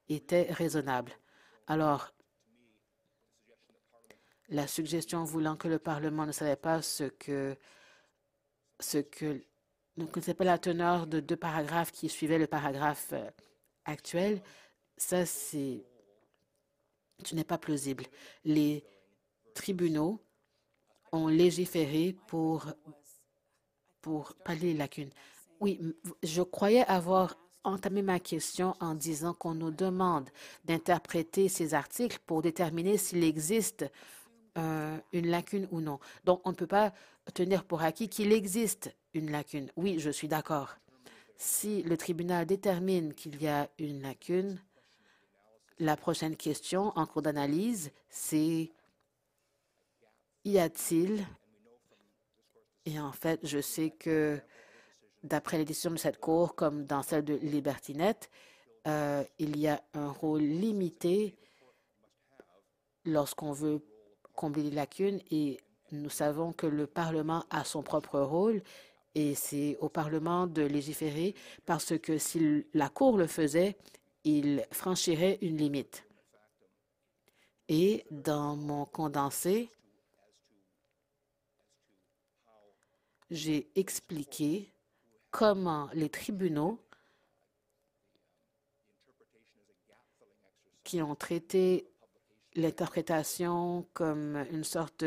était 0.07 0.47
raisonnable. 0.51 1.11
Alors, 1.67 2.13
la 4.49 4.67
suggestion 4.67 5.23
voulant 5.25 5.57
que 5.57 5.67
le 5.67 5.79
Parlement 5.79 6.25
ne 6.25 6.31
savait 6.31 6.55
pas 6.55 6.81
ce 6.81 7.05
que 7.05 7.55
ce 8.79 8.97
que 8.97 9.43
ne 9.97 10.05
connaissait 10.05 10.33
pas 10.33 10.43
la 10.43 10.57
teneur 10.57 11.05
de 11.07 11.19
deux 11.19 11.35
paragraphes 11.35 11.91
qui 11.91 12.09
suivaient 12.09 12.39
le 12.39 12.47
paragraphe 12.47 13.09
euh, 13.13 13.29
actuel, 13.85 14.41
ça 14.97 15.25
c'est 15.25 15.85
ce 17.23 17.35
n'est 17.35 17.43
pas 17.43 17.57
plausible. 17.57 18.05
Les 18.43 18.83
tribunaux 19.53 20.19
ont 21.11 21.27
légiféré 21.27 22.15
pour 22.27 22.65
pallier 24.43 24.73
les 24.73 24.77
lacunes. 24.77 25.11
Oui, 25.59 25.79
je 26.23 26.41
croyais 26.41 26.85
avoir 26.85 27.37
entamé 27.63 28.01
ma 28.01 28.19
question 28.19 28.75
en 28.79 28.95
disant 28.95 29.33
qu'on 29.33 29.53
nous 29.53 29.71
demande 29.71 30.29
d'interpréter 30.65 31.49
ces 31.49 31.73
articles 31.73 32.19
pour 32.25 32.41
déterminer 32.41 32.97
s'il 32.97 33.23
existe 33.23 33.85
euh, 34.57 34.97
une 35.13 35.27
lacune 35.27 35.67
ou 35.71 35.79
non. 35.79 35.99
Donc, 36.25 36.41
on 36.45 36.49
ne 36.49 36.55
peut 36.55 36.67
pas 36.67 36.93
tenir 37.33 37.63
pour 37.63 37.83
acquis 37.83 38.09
qu'il 38.09 38.33
existe 38.33 38.93
une 39.13 39.31
lacune. 39.31 39.69
Oui, 39.75 39.99
je 39.99 40.09
suis 40.09 40.27
d'accord. 40.27 40.75
Si 41.37 41.83
le 41.83 41.97
tribunal 41.97 42.45
détermine 42.45 43.13
qu'il 43.13 43.41
y 43.41 43.47
a 43.47 43.69
une 43.79 44.01
lacune, 44.01 44.59
la 45.79 45.95
prochaine 45.95 46.35
question 46.35 46.91
en 46.97 47.05
cours 47.05 47.21
d'analyse, 47.21 47.91
c'est 48.09 48.71
y 50.45 50.57
a-t-il, 50.57 51.25
et 52.85 52.99
en 52.99 53.11
fait, 53.11 53.39
je 53.43 53.59
sais 53.59 53.91
que 53.91 54.39
d'après 55.23 55.57
les 55.57 55.65
décisions 55.65 55.91
de 55.91 55.97
cette 55.97 56.19
Cour, 56.19 56.55
comme 56.55 56.85
dans 56.85 57.03
celle 57.03 57.23
de 57.23 57.35
Libertinet, 57.35 58.17
euh, 58.87 59.23
il 59.37 59.57
y 59.57 59.67
a 59.67 59.81
un 59.93 60.09
rôle 60.09 60.41
limité 60.41 61.37
lorsqu'on 63.05 63.51
veut 63.51 63.85
combler 64.35 64.63
les 64.63 64.71
lacunes 64.71 65.19
et 65.29 65.59
nous 65.91 66.09
savons 66.09 66.53
que 66.53 66.65
le 66.65 66.87
Parlement 66.87 67.43
a 67.49 67.63
son 67.63 67.83
propre 67.83 68.19
rôle 68.19 68.63
et 69.13 69.35
c'est 69.35 69.77
au 69.81 69.89
Parlement 69.89 70.47
de 70.47 70.63
légiférer 70.63 71.35
parce 71.65 71.97
que 71.99 72.17
si 72.17 72.65
la 72.73 72.89
Cour 72.89 73.17
le 73.17 73.27
faisait, 73.27 73.77
il 74.23 74.65
franchirait 74.71 75.37
une 75.41 75.57
limite. 75.57 76.05
Et 77.67 78.05
dans 78.09 78.55
mon 78.55 78.85
condensé, 78.85 79.69
j'ai 83.31 83.71
expliqué 83.75 84.73
comment 85.31 85.89
les 85.93 86.09
tribunaux 86.09 86.77
qui 90.83 91.01
ont 91.01 91.15
traité 91.15 91.87
l'interprétation 92.55 93.87
comme 93.93 94.45
une 94.51 94.65
sorte 94.65 95.05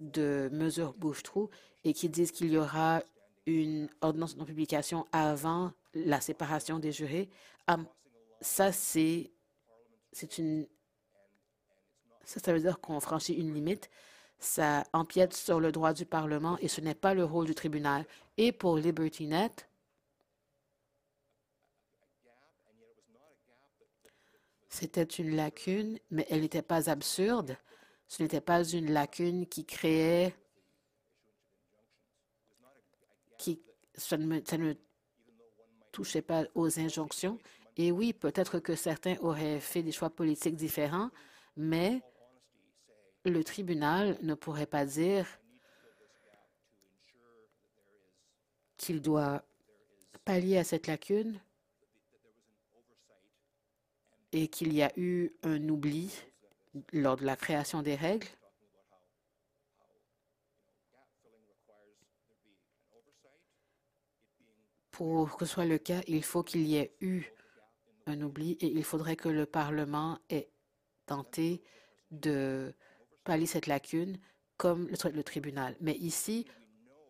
de, 0.00 0.48
mesure 0.50 0.94
bouche-trou 0.94 1.50
et 1.84 1.92
qui 1.92 2.08
disent 2.08 2.32
qu'il 2.32 2.50
y 2.50 2.56
aura 2.56 3.02
une 3.44 3.90
ordonnance 4.00 4.36
de 4.36 4.44
publication 4.44 5.06
avant 5.12 5.72
la 5.94 6.22
séparation 6.22 6.78
des 6.78 6.90
jurés. 6.90 7.28
ça, 8.40 8.72
c'est 8.72 9.30
une. 10.38 10.66
Ça, 12.24 12.40
ça 12.40 12.52
veut 12.54 12.60
dire 12.60 12.80
qu'on 12.80 13.00
franchit 13.00 13.34
une 13.34 13.52
limite. 13.52 13.90
Ça 14.42 14.82
empiète 14.92 15.34
sur 15.34 15.60
le 15.60 15.70
droit 15.70 15.92
du 15.92 16.04
Parlement 16.04 16.58
et 16.58 16.66
ce 16.66 16.80
n'est 16.80 16.96
pas 16.96 17.14
le 17.14 17.24
rôle 17.24 17.46
du 17.46 17.54
tribunal. 17.54 18.04
Et 18.36 18.50
pour 18.50 18.76
LibertyNet, 18.76 19.68
C'était 24.72 25.02
une 25.02 25.36
lacune, 25.36 25.98
mais 26.10 26.26
elle 26.30 26.40
n'était 26.40 26.62
pas 26.62 26.88
absurde. 26.88 27.58
Ce 28.08 28.22
n'était 28.22 28.40
pas 28.40 28.64
une 28.64 28.90
lacune 28.90 29.46
qui 29.46 29.66
créait, 29.66 30.34
qui, 33.36 33.60
ça 33.94 34.16
ne, 34.16 34.40
ça 34.42 34.56
ne 34.56 34.72
touchait 35.92 36.22
pas 36.22 36.44
aux 36.54 36.80
injonctions. 36.80 37.38
Et 37.76 37.92
oui, 37.92 38.14
peut-être 38.14 38.60
que 38.60 38.74
certains 38.74 39.16
auraient 39.20 39.60
fait 39.60 39.82
des 39.82 39.92
choix 39.92 40.08
politiques 40.08 40.56
différents, 40.56 41.10
mais 41.54 42.00
le 43.24 43.44
tribunal 43.44 44.18
ne 44.22 44.34
pourrait 44.34 44.66
pas 44.66 44.84
dire 44.84 45.26
qu'il 48.76 49.00
doit 49.00 49.44
pallier 50.24 50.58
à 50.58 50.64
cette 50.64 50.86
lacune 50.86 51.40
et 54.32 54.48
qu'il 54.48 54.72
y 54.72 54.82
a 54.82 54.92
eu 54.96 55.30
un 55.42 55.68
oubli 55.68 56.12
lors 56.92 57.16
de 57.16 57.24
la 57.24 57.36
création 57.36 57.82
des 57.82 57.94
règles. 57.94 58.26
Pour 64.90 65.36
que 65.36 65.44
ce 65.44 65.52
soit 65.52 65.64
le 65.64 65.78
cas, 65.78 66.00
il 66.06 66.22
faut 66.22 66.42
qu'il 66.42 66.62
y 66.62 66.76
ait 66.76 66.94
eu 67.00 67.24
un 68.06 68.20
oubli 68.20 68.52
et 68.60 68.66
il 68.66 68.84
faudrait 68.84 69.16
que 69.16 69.28
le 69.28 69.46
Parlement 69.46 70.18
ait 70.28 70.50
tenté 71.06 71.62
de 72.10 72.74
pallier 73.24 73.46
cette 73.46 73.66
lacune 73.66 74.18
comme 74.56 74.88
le 74.88 75.10
le 75.10 75.24
tribunal. 75.24 75.76
Mais 75.80 75.94
ici, 75.94 76.46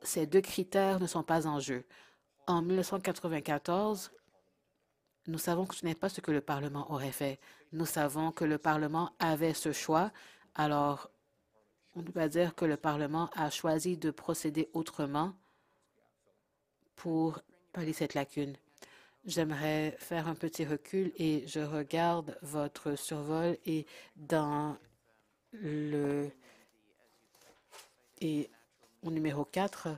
ces 0.03 0.27
deux 0.27 0.41
critères 0.41 1.01
ne 1.01 1.07
sont 1.07 1.23
pas 1.23 1.47
en 1.47 1.61
jeu. 1.61 1.85
En 2.47 2.63
1994, 2.63 4.11
nous 5.29 5.39
savons 5.39 5.67
que 5.67 5.77
ce 5.77 5.85
n'est 5.85 5.95
pas 5.95 6.09
ce 6.09 6.21
que 6.21 6.33
le 6.33 6.41
Parlement 6.41 6.91
aurait 6.91 7.13
fait. 7.13 7.39
Nous 7.73 7.87
savons 7.87 8.33
que 8.33 8.45
le 8.45 8.59
Parlement 8.59 9.13
avait 9.19 9.55
ce 9.55 9.73
choix. 9.73 10.11
Alors, 10.55 11.11
on 11.95 12.01
ne 12.01 12.07
peut 12.07 12.13
pas 12.13 12.29
dire 12.29 12.55
que 12.55 12.65
le 12.65 12.77
Parlement 12.77 13.31
a 13.35 13.51
choisi 13.51 13.97
de 13.97 14.11
procéder 14.11 14.69
autrement 14.73 15.35
pour 16.97 17.41
pallier 17.73 17.93
cette 17.93 18.15
lacune. 18.15 18.57
J'aimerais 19.25 19.95
faire 19.99 20.27
un 20.27 20.35
petit 20.35 20.65
recul 20.65 21.13
et 21.17 21.47
je 21.47 21.61
regarde 21.61 22.37
votre 22.43 22.97
survol 22.97 23.57
et 23.67 23.87
dans 24.17 24.77
le 25.53 26.31
et 28.21 28.49
au 29.03 29.11
numéro 29.11 29.45
4, 29.45 29.89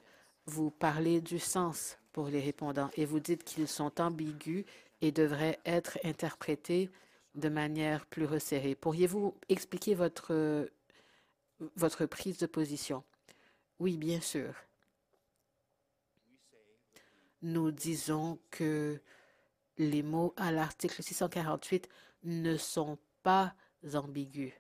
vous 0.47 0.71
parlez 0.71 1.21
du 1.21 1.39
sens 1.39 1.99
pour 2.13 2.29
les 2.29 2.41
répondants 2.41 2.91
et 2.97 3.05
vous 3.05 3.21
dites 3.21 3.45
qu'ils 3.45 3.69
sont 3.69 4.01
ambigus 4.01 4.65
et 5.03 5.13
devraient 5.13 5.61
être 5.67 5.99
interprétés 6.05 6.91
de 7.35 7.49
manière 7.49 8.07
plus 8.07 8.25
resserrée. 8.25 8.75
Pourriez-vous 8.75 9.35
expliquer 9.49 9.95
votre, 9.95 10.71
votre 11.77 12.07
prise 12.07 12.39
de 12.39 12.47
position? 12.47 13.05
Oui, 13.79 13.99
bien 13.99 14.21
sûr. 14.21 14.55
Nous 17.43 17.71
disons 17.71 18.39
que 18.51 19.01
les 19.77 20.03
mots 20.03 20.33
à 20.37 20.51
l'article 20.51 21.03
648 21.03 21.89
ne 22.23 22.57
sont 22.57 22.99
pas 23.23 23.55
ambigus. 23.93 24.53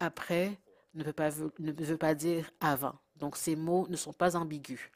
Après 0.00 0.58
ne 0.94 1.02
veut 1.02 1.96
pas, 1.96 2.14
dire 2.14 2.50
avant. 2.60 2.94
Donc, 3.16 3.36
ces 3.36 3.56
mots 3.56 3.86
ne 3.88 3.96
sont 3.96 4.12
pas 4.12 4.36
ambigus. 4.36 4.90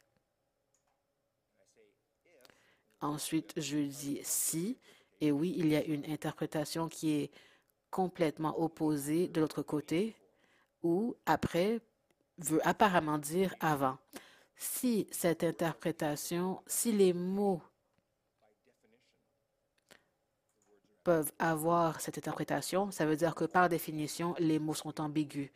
Ensuite, 3.01 3.53
je 3.57 3.77
dis 3.77 4.19
si. 4.23 4.77
Et 5.21 5.31
oui, 5.31 5.53
il 5.57 5.67
y 5.67 5.75
a 5.75 5.83
une 5.83 6.05
interprétation 6.09 6.87
qui 6.87 7.11
est 7.11 7.31
complètement 7.89 8.59
opposée 8.61 9.27
de 9.27 9.41
l'autre 9.41 9.61
côté, 9.61 10.15
ou 10.83 11.15
après 11.25 11.81
veut 12.37 12.65
apparemment 12.65 13.17
dire 13.17 13.53
avant. 13.59 13.97
Si 14.55 15.07
cette 15.11 15.43
interprétation, 15.43 16.61
si 16.67 16.91
les 16.91 17.13
mots 17.13 17.61
peuvent 21.09 21.31
avoir 21.39 22.01
cette 22.01 22.19
interprétation, 22.19 22.91
ça 22.91 23.07
veut 23.07 23.15
dire 23.15 23.33
que 23.33 23.45
par 23.45 23.67
définition, 23.67 24.35
les 24.37 24.59
mots 24.59 24.75
sont 24.75 25.01
ambigus. 25.01 25.49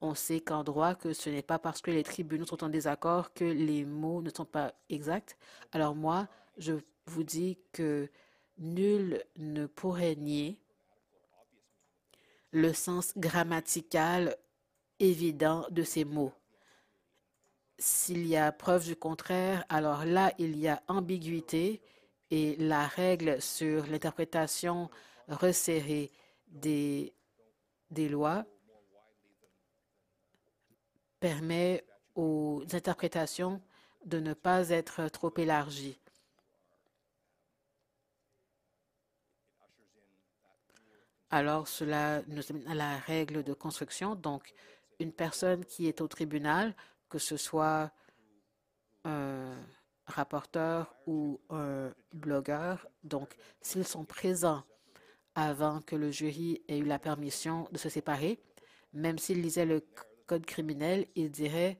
On 0.00 0.16
sait 0.16 0.40
qu'en 0.40 0.64
droit, 0.64 0.96
que 0.96 1.12
ce 1.12 1.30
n'est 1.30 1.44
pas 1.44 1.60
parce 1.60 1.80
que 1.80 1.92
les 1.92 2.02
tribunaux 2.02 2.44
sont 2.44 2.64
en 2.64 2.68
désaccord 2.68 3.32
que 3.32 3.44
les 3.44 3.84
mots 3.84 4.20
ne 4.20 4.30
sont 4.30 4.44
pas 4.44 4.74
exacts. 4.90 5.36
Alors 5.70 5.94
moi, 5.94 6.26
je 6.58 6.72
vous 7.06 7.22
dis 7.22 7.56
que 7.70 8.10
nul 8.58 9.22
ne 9.36 9.66
pourrait 9.66 10.16
nier 10.16 10.58
le 12.50 12.72
sens 12.72 13.12
grammatical 13.16 14.36
évident 14.98 15.66
de 15.70 15.84
ces 15.84 16.04
mots. 16.04 16.32
S'il 17.78 18.26
y 18.26 18.36
a 18.36 18.50
preuve 18.50 18.84
du 18.84 18.96
contraire, 18.96 19.64
alors 19.68 20.04
là, 20.04 20.32
il 20.38 20.58
y 20.58 20.66
a 20.66 20.82
ambiguïté 20.88 21.80
et 22.30 22.56
la 22.56 22.86
règle 22.86 23.40
sur 23.40 23.86
l'interprétation 23.86 24.90
resserrée 25.28 26.10
des, 26.48 27.12
lois 27.90 28.44
permet 31.20 31.84
aux 32.14 32.62
interprétations 32.72 33.62
de 34.04 34.20
ne 34.20 34.34
pas 34.34 34.70
être 34.70 35.08
trop 35.08 35.32
élargies. 35.36 35.98
Alors, 41.30 41.66
cela 41.66 42.22
nous 42.28 42.42
amène 42.50 42.68
à 42.68 42.74
la 42.74 42.98
règle 42.98 43.42
de 43.42 43.52
construction. 43.52 44.14
Donc, 44.14 44.54
une 45.00 45.12
personne 45.12 45.64
qui 45.64 45.88
est 45.88 46.00
au 46.00 46.06
tribunal, 46.06 46.74
que 47.08 47.18
ce 47.18 47.36
soit 47.36 47.90
un 49.04 49.56
rapporteur 50.06 50.94
ou 51.06 51.40
un 51.50 51.92
blogueur, 52.12 52.86
donc, 53.04 53.34
s'ils 53.60 53.86
sont 53.86 54.04
présents 54.04 54.62
avant 55.34 55.80
que 55.80 55.96
le 55.96 56.10
jury 56.10 56.62
ait 56.68 56.78
eu 56.78 56.84
la 56.84 56.98
permission 56.98 57.68
de 57.72 57.78
se 57.78 57.88
séparer, 57.88 58.40
même 58.92 59.18
s'ils 59.18 59.42
lisaient 59.42 59.66
le 59.66 59.84
code 60.26 60.46
criminel, 60.46 61.06
ils 61.14 61.30
diraient, 61.30 61.78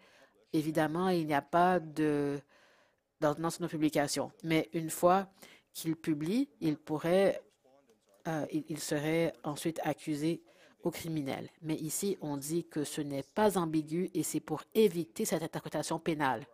évidemment, 0.53 1.09
il 1.09 1.27
n'y 1.27 1.35
a 1.35 1.43
pas 1.43 1.81
d'ordonnance 1.81 3.61
de 3.61 3.67
publication. 3.67 4.31
Mais 4.45 4.69
une 4.73 4.91
fois 4.91 5.29
qu'ils 5.73 5.97
publient, 5.97 6.49
ils 6.61 6.77
pourraient 6.77 7.41
euh, 8.29 8.45
il, 8.51 8.81
serait 8.81 9.33
ensuite 9.45 9.79
accusé 9.85 10.43
au 10.83 10.91
criminel. 10.91 11.49
Mais 11.63 11.77
ici, 11.77 12.19
on 12.21 12.37
dit 12.37 12.65
que 12.65 12.83
ce 12.83 13.01
n'est 13.01 13.23
pas 13.23 13.57
ambigu 13.57 14.11
et 14.15 14.25
c'est 14.25 14.41
pour 14.41 14.65
éviter 14.75 15.25
cette 15.25 15.45
interprétation 15.45 16.01
pénale. 16.01 16.45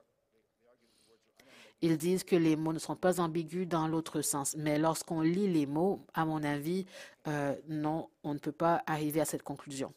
Ils 1.83 1.99
disent 1.99 2.23
que 2.23 2.37
les 2.37 2.55
mots 2.55 2.73
ne 2.73 2.79
sont 2.79 2.95
pas 2.95 3.21
ambigus 3.21 3.67
dans 3.67 3.89
l'autre 3.89 4.23
sens. 4.23 4.55
Mais 4.57 4.79
lorsqu'on 4.79 5.21
lit 5.21 5.49
les 5.49 5.67
mots, 5.67 6.07
à 6.15 6.25
mon 6.25 6.43
avis, 6.45 6.87
euh, 7.27 7.55
non, 7.69 8.09
on 8.23 8.35
ne 8.35 8.39
peut 8.39 8.53
pas 8.53 8.83
arriver 8.87 9.21
à 9.21 9.25
cette 9.25 9.43
conclusion. 9.43 9.93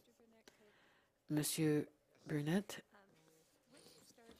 Monsieur 1.30 1.88
Burnett, 2.26 2.84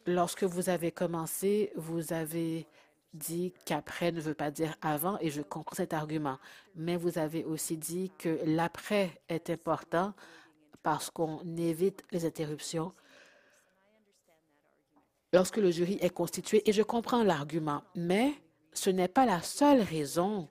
lorsque 0.08 0.44
vous 0.44 0.70
avez 0.70 0.92
commencé, 0.92 1.72
vous 1.76 2.14
avez 2.14 2.68
dit 3.14 3.54
qu'après 3.66 4.12
ne 4.12 4.22
veut 4.22 4.34
pas 4.34 4.52
dire 4.52 4.76
avant, 4.82 5.18
et 5.20 5.30
je 5.30 5.42
comprends 5.42 5.76
cet 5.76 5.94
argument. 5.94 6.38
Mais 6.76 6.98
vous 6.98 7.18
avez 7.18 7.44
aussi 7.44 7.78
dit 7.78 8.12
que 8.18 8.40
l'après 8.46 9.22
est 9.30 9.50
important 9.50 10.14
parce 10.84 11.10
qu'on 11.10 11.40
évite 11.58 12.04
les 12.12 12.26
interruptions 12.26 12.94
lorsque 15.36 15.58
le 15.58 15.70
jury 15.70 15.98
est 16.00 16.12
constitué, 16.12 16.68
et 16.68 16.72
je 16.72 16.82
comprends 16.82 17.22
l'argument, 17.22 17.84
mais 17.94 18.34
ce 18.72 18.90
n'est 18.90 19.10
pas 19.10 19.26
la 19.26 19.42
seule 19.42 19.82
raison 19.82 20.48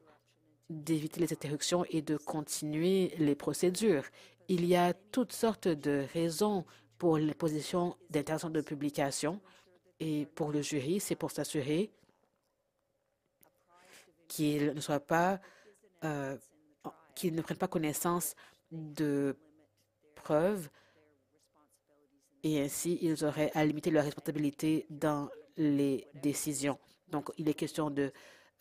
d'éviter 0.68 1.20
les 1.20 1.32
interruptions 1.32 1.86
et 1.88 2.02
de 2.02 2.18
continuer 2.18 3.14
les 3.16 3.34
procédures. 3.34 4.04
Il 4.48 4.66
y 4.66 4.76
a 4.76 4.92
toutes 4.92 5.32
sortes 5.32 5.68
de 5.68 6.04
raisons 6.12 6.66
pour 6.98 7.16
les 7.16 7.32
positions 7.32 7.96
d'interdiction 8.10 8.50
de 8.50 8.60
publication 8.60 9.40
et 10.00 10.26
pour 10.34 10.52
le 10.52 10.60
jury, 10.60 11.00
c'est 11.00 11.16
pour 11.16 11.30
s'assurer 11.30 11.90
qu'ils 14.28 14.74
ne 14.74 14.80
soient 14.82 15.00
pas, 15.00 15.40
euh, 16.04 16.36
qu'ils 17.14 17.34
ne 17.34 17.40
prennent 17.40 17.56
pas 17.56 17.68
connaissance 17.68 18.34
de 18.70 19.34
preuves 20.14 20.68
et 22.44 22.60
ainsi 22.60 22.98
ils 23.02 23.24
auraient 23.24 23.50
à 23.54 23.64
limiter 23.64 23.90
leur 23.90 24.04
responsabilité 24.04 24.86
dans 24.90 25.28
les 25.56 26.06
décisions. 26.22 26.78
Donc, 27.08 27.30
il 27.38 27.48
est 27.48 27.54
question 27.54 27.90
de, 27.90 28.12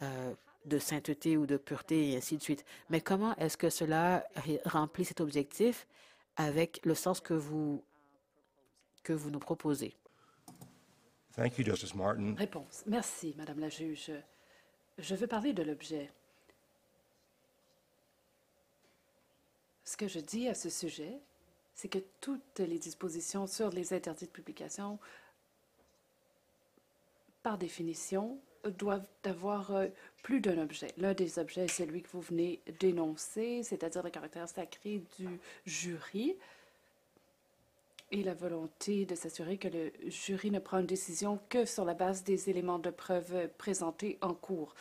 euh, 0.02 0.34
de 0.66 0.80
sainteté 0.80 1.38
ou 1.38 1.46
de 1.46 1.58
pureté 1.58 2.12
et 2.12 2.18
ainsi 2.18 2.38
de 2.38 2.42
suite. 2.42 2.66
Mais 2.90 3.02
comment 3.02 3.36
est-ce 3.36 3.58
que 3.58 3.70
cela 3.70 4.26
remplit 4.66 5.06
cet 5.06 5.22
objectif 5.22 5.88
avec 6.36 6.80
le 6.84 6.96
sens 6.96 7.20
que 7.20 7.34
vous, 7.34 7.84
que 9.04 9.14
vous 9.14 9.30
nous 9.30 9.40
proposez? 9.40 9.94
Thank 11.36 11.58
you, 11.58 11.66
Justice 11.66 11.96
Martin. 11.96 12.36
Réponse. 12.36 12.84
Merci, 12.86 13.34
Madame 13.38 13.60
la 13.60 13.70
juge. 13.70 14.12
Je 15.00 15.16
veux 15.16 15.28
parler 15.28 15.54
de 15.54 15.64
l'objet. 15.64 16.12
Ce 19.84 19.98
que 19.98 20.08
je 20.08 20.20
dis 20.20 20.48
à 20.48 20.54
ce 20.54 20.70
sujet, 20.70 21.20
c'est 21.76 21.90
que 21.90 22.00
toutes 22.22 22.60
les 22.60 22.80
dispositions 22.80 23.48
sur 23.48 23.70
les 23.70 23.94
interdits 23.94 24.26
de 24.26 24.32
publication, 24.32 25.00
par 27.42 27.58
définition, 27.58 28.40
doivent 28.70 29.08
avoir 29.26 29.72
euh, 29.72 29.88
plus 30.22 30.40
d'un 30.40 30.58
objet. 30.58 30.88
L'un 30.98 31.14
des 31.14 31.40
objets 31.40 31.66
est 31.66 31.68
celui 31.68 32.02
que 32.02 32.10
vous 32.14 32.22
venez 32.22 32.62
d'énoncer, 32.80 33.62
c'est-à-dire 33.64 34.04
le 34.04 34.10
caractère 34.10 34.48
sacré 34.48 35.02
du 35.18 35.28
jury 35.66 36.36
et 38.12 38.24
la 38.24 38.34
volonté 38.34 39.06
de 39.06 39.16
s'assurer 39.16 39.58
que 39.58 39.68
le 39.68 39.92
jury 40.06 40.52
ne 40.52 40.60
prend 40.60 40.80
une 40.80 40.86
décision 40.86 41.40
que 41.50 41.66
sur 41.66 41.84
la 41.84 41.94
base 41.94 42.24
des 42.24 42.50
éléments 42.50 42.80
de 42.80 42.92
preuve 42.92 43.50
présentés 43.58 44.18
en 44.22 44.34
cours. 44.34 44.76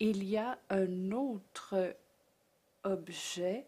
Il 0.00 0.24
y 0.24 0.36
a 0.36 0.58
un 0.70 1.12
autre 1.12 1.94
objet 2.82 3.64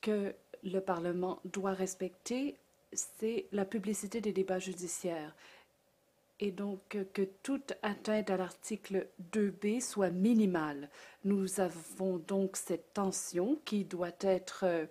que 0.00 0.34
le 0.64 0.80
Parlement 0.80 1.40
doit 1.44 1.72
respecter, 1.72 2.56
c'est 2.92 3.46
la 3.52 3.64
publicité 3.64 4.20
des 4.20 4.32
débats 4.32 4.58
judiciaires 4.58 5.34
et 6.40 6.50
donc 6.50 6.80
que 7.12 7.22
toute 7.42 7.74
atteinte 7.82 8.30
à 8.30 8.36
l'article 8.36 9.06
2b 9.32 9.80
soit 9.80 10.10
minimale. 10.10 10.88
Nous 11.24 11.60
avons 11.60 12.16
donc 12.16 12.56
cette 12.56 12.94
tension 12.94 13.58
qui 13.64 13.84
doit 13.84 14.08
être 14.20 14.64
euh, 14.64 14.86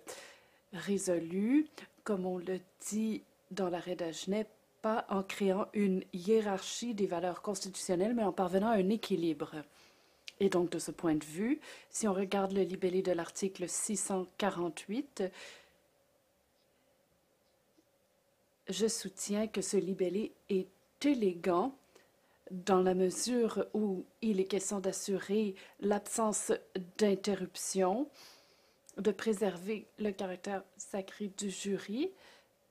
résolue, 0.72 1.66
comme 2.04 2.24
on 2.24 2.38
le 2.38 2.60
dit 2.88 3.22
dans 3.50 3.68
l'arrêt 3.68 3.96
d'Agenet, 3.96 4.46
pas 4.80 5.04
en 5.10 5.22
créant 5.22 5.66
une 5.74 6.04
hiérarchie 6.12 6.94
des 6.94 7.06
valeurs 7.06 7.42
constitutionnelles, 7.42 8.14
mais 8.14 8.24
en 8.24 8.32
parvenant 8.32 8.68
à 8.68 8.76
un 8.76 8.88
équilibre. 8.88 9.56
Et 10.38 10.48
donc, 10.48 10.70
de 10.70 10.78
ce 10.78 10.90
point 10.90 11.16
de 11.16 11.24
vue, 11.24 11.60
si 11.90 12.08
on 12.08 12.14
regarde 12.14 12.52
le 12.52 12.62
libellé 12.62 13.02
de 13.02 13.12
l'article 13.12 13.68
648, 13.68 15.24
je 18.70 18.86
soutiens 18.86 19.46
que 19.46 19.62
ce 19.62 19.76
libellé 19.76 20.32
est 20.48 20.68
élégant 21.04 21.76
dans 22.50 22.80
la 22.82 22.94
mesure 22.94 23.66
où 23.74 24.04
il 24.22 24.40
est 24.40 24.44
question 24.44 24.80
d'assurer 24.80 25.54
l'absence 25.80 26.52
d'interruption, 26.98 28.08
de 28.96 29.12
préserver 29.12 29.86
le 29.98 30.10
caractère 30.10 30.64
sacré 30.76 31.28
du 31.36 31.50
jury 31.50 32.10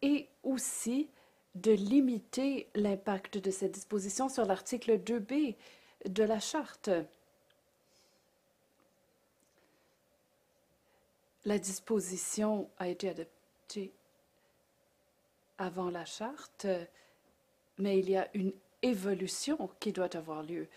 et 0.02 0.28
aussi 0.44 1.10
de 1.56 1.72
limiter 1.72 2.70
l'impact 2.76 3.38
de 3.38 3.52
cette 3.52 3.72
disposition 3.72 4.30
sur 4.30 4.46
l'article 4.46 5.00
2b 5.00 5.56
de 6.08 6.24
la 6.24 6.40
charte. 6.40 6.90
La 11.46 11.58
disposition 11.58 12.70
a 12.78 12.90
été 12.90 13.10
adoptée 13.10 13.94
avant 15.60 15.92
la 15.92 16.06
charte 16.06 16.66
mais 17.80 18.00
il 18.00 18.10
y 18.10 18.18
a 18.18 18.30
une 18.34 18.54
évolution 18.84 19.70
qui 19.80 19.92
doit 19.92 20.16
avoir 20.16 20.44
lieu. 20.44 20.68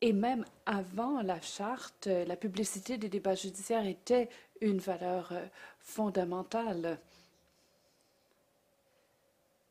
Et 0.00 0.12
même 0.12 0.44
avant 0.66 1.22
la 1.22 1.40
charte, 1.40 2.06
la 2.06 2.36
publicité 2.36 2.98
des 2.98 3.08
débats 3.08 3.34
judiciaires 3.34 3.86
était 3.86 4.28
une 4.60 4.78
valeur 4.78 5.28
euh, 5.32 5.46
fondamentale. 5.78 6.98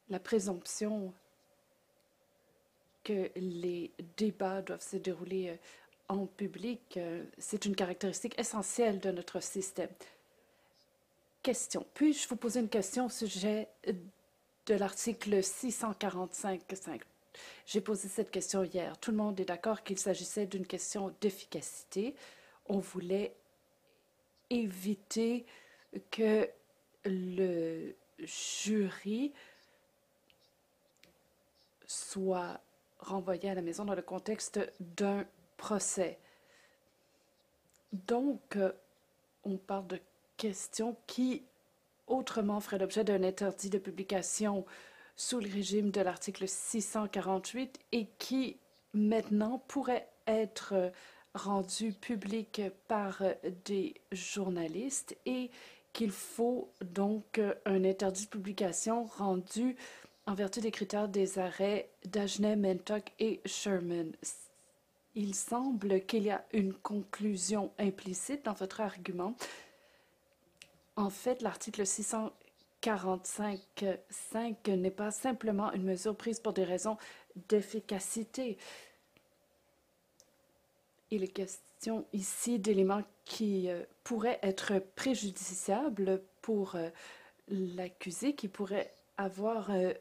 La 0.09 0.19
présomption 0.19 1.13
que 3.03 3.29
les 3.35 3.91
débats 4.17 4.61
doivent 4.61 4.81
se 4.81 4.97
dérouler 4.97 5.49
euh, 5.49 5.55
en 6.07 6.25
public, 6.25 6.97
euh, 6.97 7.23
c'est 7.37 7.65
une 7.65 7.75
caractéristique 7.75 8.37
essentielle 8.39 8.99
de 8.99 9.11
notre 9.11 9.41
système. 9.41 9.89
Question. 11.41 11.85
Puis-je 11.93 12.27
vous 12.27 12.35
poser 12.35 12.59
une 12.59 12.69
question 12.69 13.05
au 13.05 13.09
sujet 13.09 13.67
de 14.65 14.75
l'article 14.75 15.39
645.5. 15.39 17.01
J'ai 17.65 17.81
posé 17.81 18.07
cette 18.07 18.31
question 18.31 18.63
hier. 18.63 18.97
Tout 18.99 19.11
le 19.11 19.17
monde 19.17 19.39
est 19.39 19.45
d'accord 19.45 19.83
qu'il 19.83 19.99
s'agissait 19.99 20.47
d'une 20.47 20.65
question 20.65 21.13
d'efficacité. 21.21 22.15
On 22.67 22.79
voulait 22.79 23.35
éviter 24.49 25.45
que 26.11 26.49
le 27.03 27.95
jury 28.19 29.33
soit 31.85 32.59
renvoyé 32.99 33.49
à 33.49 33.53
la 33.53 33.61
maison 33.61 33.85
dans 33.85 33.95
le 33.95 34.01
contexte 34.01 34.59
d'un 34.79 35.25
procès. 35.57 36.17
Donc, 37.93 38.57
on 39.43 39.57
parle 39.57 39.87
de 39.87 39.99
questions 40.37 40.97
qui 41.05 41.43
autrement 42.07 42.59
ferait 42.59 42.77
l'objet 42.77 43.03
d'un 43.03 43.23
interdit 43.23 43.69
de 43.69 43.77
publication 43.77 44.65
sous 45.15 45.39
le 45.39 45.49
régime 45.49 45.91
de 45.91 46.01
l'article 46.01 46.47
648 46.47 47.79
et 47.91 48.07
qui 48.19 48.57
maintenant 48.93 49.63
pourrait 49.67 50.09
être 50.27 50.91
rendu 51.33 51.93
public 51.93 52.61
par 52.87 53.21
des 53.65 53.93
journalistes 54.11 55.15
et 55.25 55.51
qu'il 55.93 56.11
faut 56.11 56.71
donc 56.81 57.39
un 57.65 57.83
interdit 57.85 58.25
de 58.25 58.29
publication 58.29 59.05
rendu 59.05 59.75
en 60.27 60.33
vertu 60.33 60.59
des 60.59 60.71
critères 60.71 61.07
des 61.07 61.39
arrêts 61.39 61.89
d'Agenais, 62.05 62.55
Mentock 62.55 63.11
et 63.19 63.41
Sherman. 63.45 64.11
Il 65.13 65.35
semble 65.35 66.05
qu'il 66.05 66.23
y 66.23 66.31
a 66.31 66.43
une 66.51 66.73
conclusion 66.73 67.71
implicite 67.79 68.43
dans 68.43 68.53
votre 68.53 68.81
argument, 68.81 69.35
en 70.95 71.09
fait, 71.09 71.41
l'article 71.41 71.81
645.5 71.83 74.75
n'est 74.75 74.91
pas 74.91 75.11
simplement 75.11 75.73
une 75.73 75.83
mesure 75.83 76.15
prise 76.15 76.39
pour 76.39 76.53
des 76.53 76.63
raisons 76.63 76.97
d'efficacité. 77.49 78.57
Il 81.11 81.23
est 81.23 81.27
question 81.27 82.05
ici 82.13 82.59
d'éléments 82.59 83.03
qui 83.25 83.69
euh, 83.69 83.83
pourraient 84.03 84.39
être 84.41 84.79
préjudiciables 84.95 86.21
pour 86.41 86.75
euh, 86.75 86.89
l'accusé, 87.47 88.33
qui 88.33 88.47
pourraient 88.47 88.93
avoir 89.17 89.69
euh, 89.71 89.93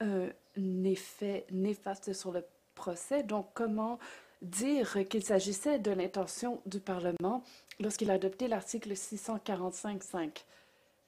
un 0.00 0.84
effet 0.84 1.46
néfaste 1.50 2.12
sur 2.12 2.32
le 2.32 2.44
procès. 2.74 3.22
Donc, 3.22 3.48
comment 3.54 3.98
dire 4.42 4.98
qu'il 5.08 5.24
s'agissait 5.24 5.78
de 5.78 5.90
l'intention 5.90 6.60
du 6.66 6.80
Parlement 6.80 7.42
lorsqu'il 7.80 8.10
a 8.10 8.14
adopté 8.14 8.48
l'article 8.48 8.92
645.5 8.92 10.44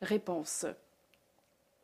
Réponse. 0.00 0.66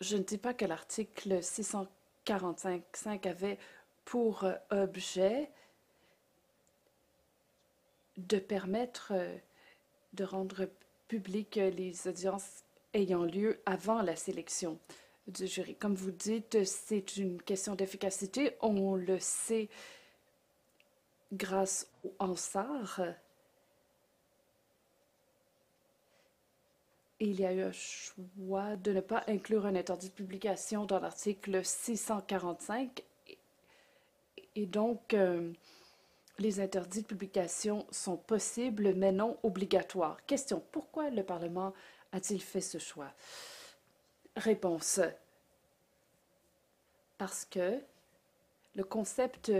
Je 0.01 0.16
ne 0.16 0.22
dis 0.22 0.38
pas 0.38 0.55
que 0.55 0.64
l'article 0.64 1.40
645.5 1.40 3.28
avait 3.28 3.59
pour 4.05 4.47
objet 4.70 5.51
de 8.16 8.38
permettre 8.38 9.12
de 10.12 10.24
rendre 10.24 10.68
publiques 11.09 11.57
les 11.57 12.07
audiences 12.07 12.62
ayant 12.92 13.24
lieu 13.24 13.61
avant 13.66 14.03
la 14.03 14.16
sélection 14.16 14.78
du 15.26 15.47
jury. 15.47 15.74
Comme 15.74 15.95
vous 15.95 16.11
dites, 16.11 16.64
c'est 16.64 17.16
une 17.16 17.40
question 17.42 17.74
d'efficacité. 17.74 18.57
On 18.61 18.95
le 18.95 19.18
sait 19.18 19.68
grâce 21.35 21.89
au 22.05 22.14
Ansar. 22.18 23.01
il 27.20 27.41
y 27.41 27.47
a 27.47 27.53
eu 27.53 27.62
un 27.62 27.72
choix 27.72 28.76
de 28.76 28.93
ne 28.93 29.01
pas 29.01 29.24
inclure 29.28 29.66
un 29.66 29.74
interdit 29.76 30.09
de 30.09 30.14
publication 30.14 30.85
dans 30.85 31.01
l'article 31.01 31.64
645 31.64 33.03
et 34.57 34.66
donc 34.66 35.14
euh, 35.14 35.53
les 36.39 36.61
interdits 36.61 37.03
de 37.03 37.07
publication 37.07 37.87
sont 37.91 38.16
possibles 38.16 38.95
mais 38.95 39.12
non 39.12 39.39
obligatoires. 39.43 40.24
Question, 40.26 40.62
pourquoi 40.72 41.11
le 41.11 41.22
Parlement 41.22 41.72
a-t-il 42.12 42.43
fait 42.43 42.61
ce 42.61 42.78
choix? 42.78 43.12
Réponse, 44.37 45.01
parce 47.16 47.45
que 47.45 47.80
le 48.74 48.84
concept 48.84 49.52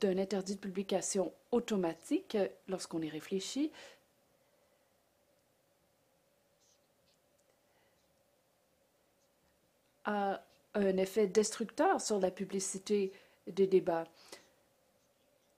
d'un 0.00 0.18
interdit 0.18 0.56
de 0.56 0.60
publication 0.60 1.32
automatique, 1.52 2.36
lorsqu'on 2.68 3.00
y 3.00 3.08
réfléchit, 3.08 3.70
a 10.04 10.42
un 10.74 10.96
effet 10.96 11.26
destructeur 11.26 12.00
sur 12.00 12.18
la 12.18 12.30
publicité 12.30 13.12
des 13.46 13.66
débats. 13.66 14.04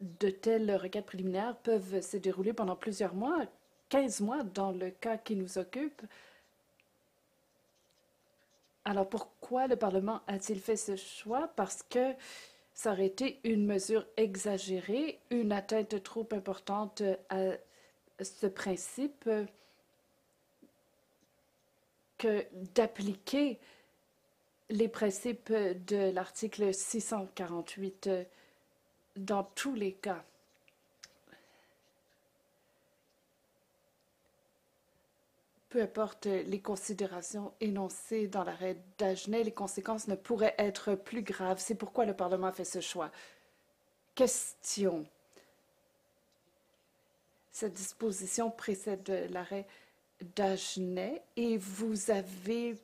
De 0.01 0.31
telles 0.31 0.75
requêtes 0.77 1.07
préliminaires 1.07 1.57
peuvent 1.57 2.01
se 2.01 2.17
dérouler 2.17 2.53
pendant 2.53 2.77
plusieurs 2.77 3.15
mois, 3.15 3.47
15 3.89 4.21
mois 4.21 4.43
dans 4.43 4.71
le 4.71 4.91
cas 4.91 5.17
qui 5.17 5.35
nous 5.35 5.59
occupe. 5.59 6.03
Alors 8.85 9.09
pourquoi 9.09 9.67
le 9.67 9.77
Parlement 9.77 10.21
a-t-il 10.27 10.61
fait 10.61 10.77
ce 10.77 10.97
choix? 10.97 11.49
Parce 11.57 11.83
que 11.83 12.15
ça 12.79 12.93
aurait 12.93 13.07
été 13.07 13.41
une 13.43 13.67
mesure 13.67 14.07
exagérée, 14.17 15.19
une 15.31 15.51
atteinte 15.51 16.01
trop 16.05 16.29
importante 16.31 17.03
à 17.29 17.57
ce 18.23 18.47
principe 18.47 19.29
d'appliquer 22.77 23.59
les 24.71 24.87
principes 24.87 25.53
de 25.53 26.13
l'article 26.13 26.73
648 26.73 28.11
dans 29.17 29.43
tous 29.43 29.75
les 29.75 29.95
cas. 29.95 30.25
Peu 35.69 35.83
importe 35.83 36.27
les 36.27 36.61
considérations 36.61 37.53
énoncées 37.61 38.27
dans 38.27 38.43
l'arrêt 38.43 38.79
d'Agenais, 38.97 39.45
les 39.45 39.53
conséquences 39.53 40.09
ne 40.09 40.15
pourraient 40.15 40.55
être 40.57 40.95
plus 40.95 41.23
graves. 41.23 41.59
C'est 41.61 41.75
pourquoi 41.75 42.07
le 42.07 42.15
Parlement 42.15 42.47
a 42.47 42.53
fait 42.53 42.65
ce 42.65 42.81
choix. 42.81 43.11
Question. 44.15 45.07
Cette 47.53 47.75
disposition 47.75 48.51
précède 48.51 49.29
l'arrêt 49.31 49.67
d'Agenais 50.37 51.23
et 51.37 51.59
vous 51.59 52.11
avez 52.11 52.79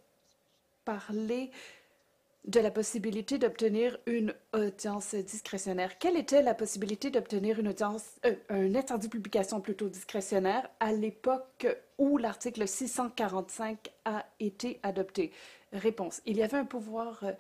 parlé 0.85 1.51
de 2.45 2.61
la 2.61 2.70
possibilité 2.70 3.38
d'obtenir 3.38 3.99
une 4.07 4.34
audience 4.53 5.14
discrétionnaire. 5.14 5.99
Quelle 5.99 6.16
était 6.16 6.42
la 6.42 6.55
possibilité 6.55 7.11
d'obtenir 7.11 7.59
une 7.59 7.68
audience, 7.68 8.05
euh, 8.26 8.34
un 8.51 8.74
interdit 8.74 9.07
de 9.07 9.12
publication 9.12 9.61
plutôt 9.62 9.88
discrétionnaire 9.88 10.68
à 10.78 10.92
l'époque 10.92 11.66
où 11.97 12.18
l'article 12.18 12.68
645 12.68 13.90
a 14.05 14.26
été 14.40 14.78
adopté? 14.82 15.32
Réponse. 15.72 16.20
Il 16.26 16.36
y 16.36 16.42
avait 16.42 16.59
un 16.59 16.66
pouvoir 16.66 17.24
euh, 17.24 17.32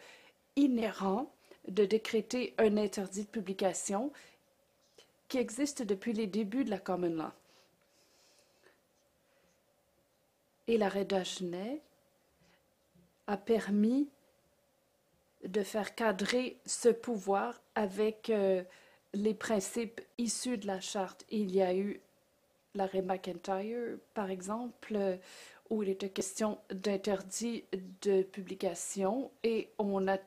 inhérent 0.56 1.30
de 1.68 1.84
décréter 1.84 2.54
un 2.56 2.78
interdit 2.78 3.24
de 3.24 3.28
publication 3.28 4.10
qui 5.28 5.36
existe 5.36 5.82
depuis 5.82 6.14
les 6.14 6.26
débuts 6.26 6.64
de 6.64 6.70
la 6.70 6.78
Common 6.78 7.14
Law. 7.14 7.32
Et 10.66 10.78
l'arrêt 10.78 11.04
d'Agenais 11.04 11.82
a 13.26 13.36
permis 13.36 14.08
de 15.46 15.62
faire 15.62 15.94
cadrer 15.94 16.58
ce 16.66 16.88
pouvoir 16.88 17.60
avec 17.74 18.30
euh, 18.30 18.62
les 19.12 19.34
principes 19.34 20.00
issus 20.18 20.58
de 20.58 20.66
la 20.66 20.80
charte. 20.80 21.24
Il 21.30 21.54
y 21.54 21.62
a 21.62 21.74
eu 21.74 22.00
l'arrêt 22.74 23.02
McIntyre, 23.02 23.98
par 24.14 24.30
exemple, 24.30 24.98
où 25.70 25.82
il 25.82 25.88
était 25.88 26.08
question 26.08 26.58
d'interdit 26.70 27.64
de 28.02 28.22
publication 28.22 29.30
et 29.42 29.70
on 29.78 30.08
a 30.08 30.18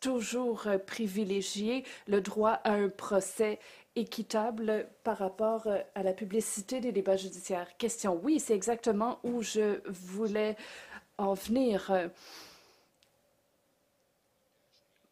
toujours 0.00 0.66
privilégié 0.86 1.84
le 2.06 2.20
droit 2.20 2.52
à 2.64 2.72
un 2.72 2.88
procès 2.88 3.58
équitable 3.96 4.88
par 5.04 5.18
rapport 5.18 5.68
à 5.94 6.02
la 6.02 6.12
publicité 6.12 6.80
des 6.80 6.92
débats 6.92 7.16
judiciaires. 7.16 7.76
Question, 7.76 8.18
oui, 8.22 8.40
c'est 8.40 8.54
exactement 8.54 9.18
où 9.24 9.42
je 9.42 9.80
voulais 9.88 10.56
en 11.18 11.34
venir 11.34 11.92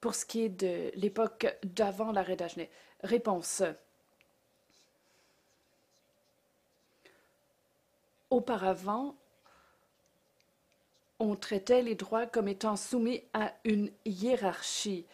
pour 0.00 0.14
ce 0.14 0.24
qui 0.24 0.42
est 0.42 0.48
de 0.48 0.90
l'époque 0.94 1.46
d'avant 1.64 2.12
l'arrêt 2.12 2.36
d'Agenais. 2.36 2.70
Réponse. 3.02 3.62
Auparavant, 8.30 9.16
on 11.18 11.34
traitait 11.34 11.82
les 11.82 11.94
droits 11.94 12.26
comme 12.26 12.48
étant 12.48 12.76
soumis 12.76 13.22
à 13.32 13.52
une 13.64 13.90
hiérarchie. 14.04 15.06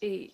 Et 0.00 0.32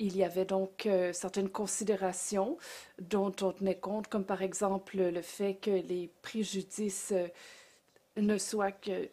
il 0.00 0.16
y 0.16 0.24
avait 0.24 0.46
donc 0.46 0.86
euh, 0.86 1.12
certaines 1.12 1.50
considérations 1.50 2.56
dont 2.98 3.32
on 3.42 3.52
tenait 3.52 3.78
compte, 3.78 4.08
comme 4.08 4.24
par 4.24 4.42
exemple 4.42 4.96
le 4.96 5.22
fait 5.22 5.56
que 5.56 5.70
les 5.70 6.10
préjudices 6.22 7.12
euh, 7.12 7.28
ne 8.16 8.38
soient 8.38 8.72
que 8.72 9.08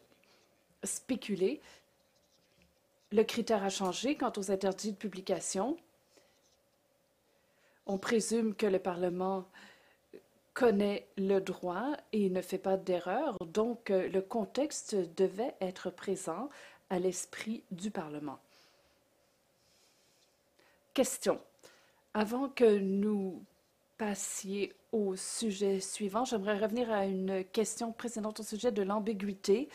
spéculés. 0.83 1.61
Le 3.11 3.23
critère 3.23 3.63
a 3.63 3.69
changé 3.69 4.15
quant 4.15 4.31
aux 4.37 4.49
interdits 4.49 4.93
de 4.93 4.97
publication. 4.97 5.77
On 7.85 7.97
présume 7.97 8.55
que 8.55 8.65
le 8.65 8.79
Parlement 8.79 9.45
connaît 10.53 11.05
le 11.17 11.39
droit 11.39 11.97
et 12.13 12.29
ne 12.29 12.41
fait 12.41 12.57
pas 12.57 12.77
d'erreur, 12.77 13.37
donc 13.45 13.91
euh, 13.91 14.07
le 14.07 14.21
contexte 14.21 14.95
devait 15.17 15.53
être 15.59 15.89
présent 15.89 16.49
à 16.89 16.97
l'esprit 16.97 17.63
du 17.71 17.91
Parlement. 17.91 18.39
Question. 20.97 21.39
Avant 22.15 22.49
que 22.49 22.79
nous 22.79 23.45
passiez 23.99 24.73
au 24.91 25.15
sujet 25.15 25.79
suivant, 25.79 26.25
j'aimerais 26.25 26.57
revenir 26.57 26.91
à 26.91 27.05
une 27.05 27.45
question 27.45 27.91
précédente 27.91 28.39
au 28.39 28.43
sujet 28.43 28.71
de 28.71 28.81
l'ambiguïté. 28.81 29.69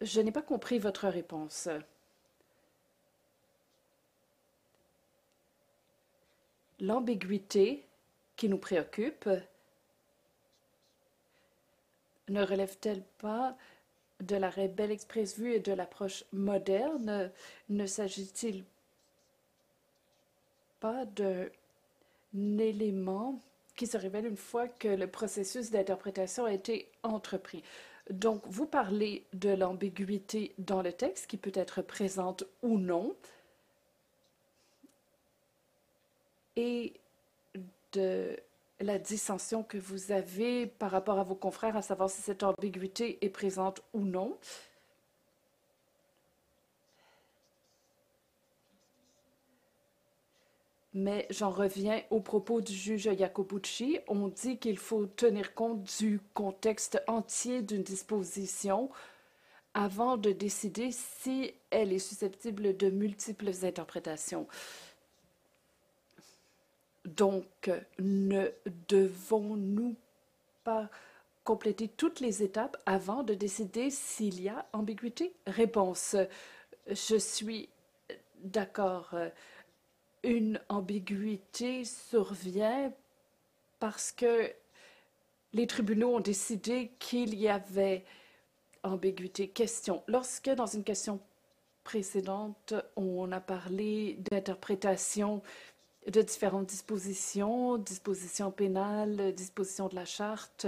Je 0.00 0.20
n'ai 0.20 0.30
pas 0.30 0.42
compris 0.42 0.78
votre 0.78 1.08
réponse. 1.08 1.68
L'ambiguïté 6.78 7.84
qui 8.36 8.48
nous 8.48 8.58
préoccupe 8.58 9.28
ne 12.28 12.44
relève-t-elle 12.44 13.02
pas 13.18 13.56
de 14.20 14.36
l'arrêt 14.36 14.68
Belle 14.68 14.92
Express 14.92 15.36
Vue 15.36 15.54
et 15.54 15.58
de 15.58 15.72
l'approche 15.72 16.22
moderne? 16.32 17.32
Ne 17.68 17.86
s'agit-il 17.86 18.64
pas 20.80 21.04
d'un 21.04 21.48
élément 22.58 23.40
qui 23.76 23.86
se 23.86 23.96
révèle 23.96 24.26
une 24.26 24.36
fois 24.36 24.68
que 24.68 24.88
le 24.88 25.06
processus 25.06 25.70
d'interprétation 25.70 26.44
a 26.44 26.52
été 26.52 26.90
entrepris. 27.02 27.62
Donc, 28.10 28.42
vous 28.46 28.66
parlez 28.66 29.24
de 29.34 29.50
l'ambiguïté 29.50 30.54
dans 30.58 30.82
le 30.82 30.92
texte 30.92 31.26
qui 31.26 31.36
peut 31.36 31.52
être 31.54 31.82
présente 31.82 32.44
ou 32.62 32.78
non 32.78 33.14
et 36.56 36.94
de 37.92 38.36
la 38.80 38.98
dissension 38.98 39.62
que 39.62 39.78
vous 39.78 40.12
avez 40.12 40.66
par 40.66 40.90
rapport 40.90 41.18
à 41.18 41.24
vos 41.24 41.34
confrères, 41.34 41.76
à 41.76 41.82
savoir 41.82 42.10
si 42.10 42.22
cette 42.22 42.42
ambiguïté 42.42 43.18
est 43.24 43.28
présente 43.28 43.82
ou 43.92 44.00
non. 44.00 44.36
Mais 50.94 51.26
j'en 51.30 51.50
reviens 51.50 52.02
au 52.10 52.20
propos 52.20 52.60
du 52.60 52.72
juge 52.72 53.10
Jacobucci. 53.16 53.98
On 54.08 54.28
dit 54.28 54.58
qu'il 54.58 54.78
faut 54.78 55.06
tenir 55.06 55.54
compte 55.54 55.84
du 55.98 56.20
contexte 56.34 57.02
entier 57.06 57.62
d'une 57.62 57.82
disposition 57.82 58.90
avant 59.74 60.16
de 60.16 60.32
décider 60.32 60.90
si 60.90 61.52
elle 61.70 61.92
est 61.92 61.98
susceptible 61.98 62.76
de 62.76 62.90
multiples 62.90 63.50
interprétations. 63.62 64.48
Donc, 67.04 67.70
ne 67.98 68.48
devons-nous 68.88 69.94
pas 70.64 70.88
compléter 71.44 71.88
toutes 71.88 72.20
les 72.20 72.42
étapes 72.42 72.76
avant 72.86 73.22
de 73.22 73.34
décider 73.34 73.90
s'il 73.90 74.40
y 74.40 74.48
a 74.48 74.66
ambiguïté? 74.72 75.32
Réponse. 75.46 76.16
Je 76.86 77.16
suis 77.16 77.68
d'accord 78.42 79.14
une 80.22 80.60
ambiguïté 80.68 81.84
survient 81.84 82.92
parce 83.78 84.12
que 84.12 84.52
les 85.52 85.66
tribunaux 85.66 86.16
ont 86.16 86.20
décidé 86.20 86.92
qu'il 86.98 87.34
y 87.34 87.48
avait 87.48 88.04
ambiguïté. 88.82 89.48
Question. 89.48 90.02
Lorsque 90.06 90.50
dans 90.50 90.66
une 90.66 90.84
question 90.84 91.20
précédente, 91.84 92.74
on 92.96 93.32
a 93.32 93.40
parlé 93.40 94.18
d'interprétation 94.30 95.42
de 96.06 96.22
différentes 96.22 96.66
dispositions, 96.66 97.78
dispositions 97.78 98.50
pénales, 98.50 99.32
dispositions 99.34 99.88
de 99.88 99.94
la 99.94 100.04
charte, 100.04 100.66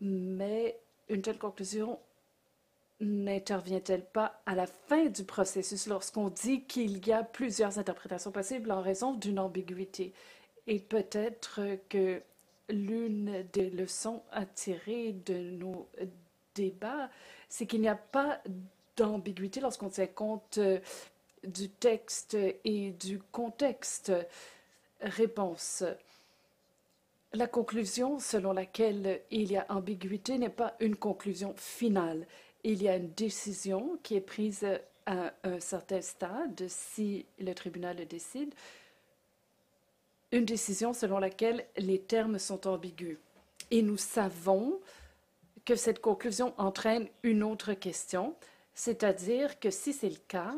mais 0.00 0.78
une 1.08 1.22
telle 1.22 1.38
conclusion 1.38 1.98
n'intervient-elle 3.00 4.04
pas 4.04 4.40
à 4.46 4.54
la 4.54 4.66
fin 4.66 5.06
du 5.06 5.24
processus 5.24 5.86
lorsqu'on 5.86 6.30
dit 6.30 6.64
qu'il 6.64 7.06
y 7.06 7.12
a 7.12 7.22
plusieurs 7.22 7.78
interprétations 7.78 8.32
possibles 8.32 8.70
en 8.70 8.80
raison 8.80 9.12
d'une 9.12 9.38
ambiguïté? 9.38 10.12
Et 10.66 10.80
peut-être 10.80 11.60
que 11.88 12.22
l'une 12.68 13.46
des 13.52 13.70
leçons 13.70 14.22
à 14.32 14.46
tirer 14.46 15.12
de 15.12 15.34
nos 15.34 15.88
débats, 16.54 17.10
c'est 17.48 17.66
qu'il 17.66 17.80
n'y 17.80 17.88
a 17.88 17.96
pas 17.96 18.40
d'ambiguïté 18.96 19.60
lorsqu'on 19.60 19.90
tient 19.90 20.06
compte 20.06 20.58
euh, 20.58 20.80
du 21.44 21.68
texte 21.68 22.36
et 22.64 22.90
du 22.92 23.20
contexte. 23.30 24.12
Réponse. 25.00 25.84
La 27.34 27.46
conclusion 27.46 28.18
selon 28.18 28.52
laquelle 28.52 29.20
il 29.30 29.52
y 29.52 29.58
a 29.58 29.66
ambiguïté 29.68 30.38
n'est 30.38 30.48
pas 30.48 30.74
une 30.80 30.96
conclusion 30.96 31.54
finale 31.56 32.26
il 32.66 32.82
y 32.82 32.88
a 32.88 32.96
une 32.96 33.12
décision 33.12 33.96
qui 34.02 34.16
est 34.16 34.20
prise 34.20 34.66
à 35.06 35.32
un 35.44 35.60
certain 35.60 36.02
stade, 36.02 36.66
si 36.66 37.24
le 37.38 37.54
tribunal 37.54 37.96
le 37.96 38.06
décide, 38.06 38.52
une 40.32 40.44
décision 40.44 40.92
selon 40.92 41.20
laquelle 41.20 41.64
les 41.76 42.00
termes 42.00 42.40
sont 42.40 42.66
ambigus. 42.66 43.18
Et 43.70 43.82
nous 43.82 43.96
savons 43.96 44.80
que 45.64 45.76
cette 45.76 46.00
conclusion 46.00 46.54
entraîne 46.58 47.08
une 47.22 47.44
autre 47.44 47.72
question, 47.72 48.34
c'est-à-dire 48.74 49.60
que 49.60 49.70
si 49.70 49.92
c'est 49.92 50.10
le 50.10 50.20
cas, 50.26 50.56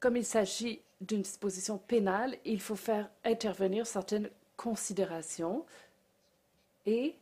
comme 0.00 0.16
il 0.16 0.24
s'agit 0.24 0.80
d'une 1.02 1.22
disposition 1.22 1.76
pénale, 1.76 2.38
il 2.46 2.60
faut 2.60 2.74
faire 2.74 3.10
intervenir 3.22 3.86
certaines 3.86 4.30
considérations 4.56 5.66
et 6.86 7.16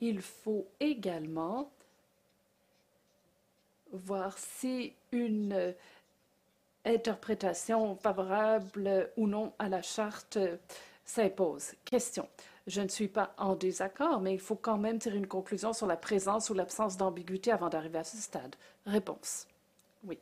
il 0.00 0.22
faut 0.22 0.68
également 0.78 1.68
voir 3.92 4.36
si 4.38 4.92
une 5.12 5.74
interprétation 6.84 7.94
favorable 7.96 9.10
ou 9.16 9.26
non 9.26 9.52
à 9.58 9.68
la 9.68 9.82
charte 9.82 10.38
s'impose. 11.04 11.72
Question. 11.84 12.28
Je 12.66 12.80
ne 12.80 12.88
suis 12.88 13.08
pas 13.08 13.34
en 13.38 13.56
désaccord, 13.56 14.20
mais 14.20 14.34
il 14.34 14.40
faut 14.40 14.54
quand 14.54 14.78
même 14.78 14.98
tirer 14.98 15.16
une 15.16 15.26
conclusion 15.26 15.72
sur 15.72 15.86
la 15.86 15.96
présence 15.96 16.48
ou 16.48 16.54
l'absence 16.54 16.96
d'ambiguïté 16.96 17.50
avant 17.50 17.68
d'arriver 17.68 17.98
à 17.98 18.04
ce 18.04 18.16
stade. 18.16 18.54
Réponse. 18.86 19.48
Oui. 20.04 20.18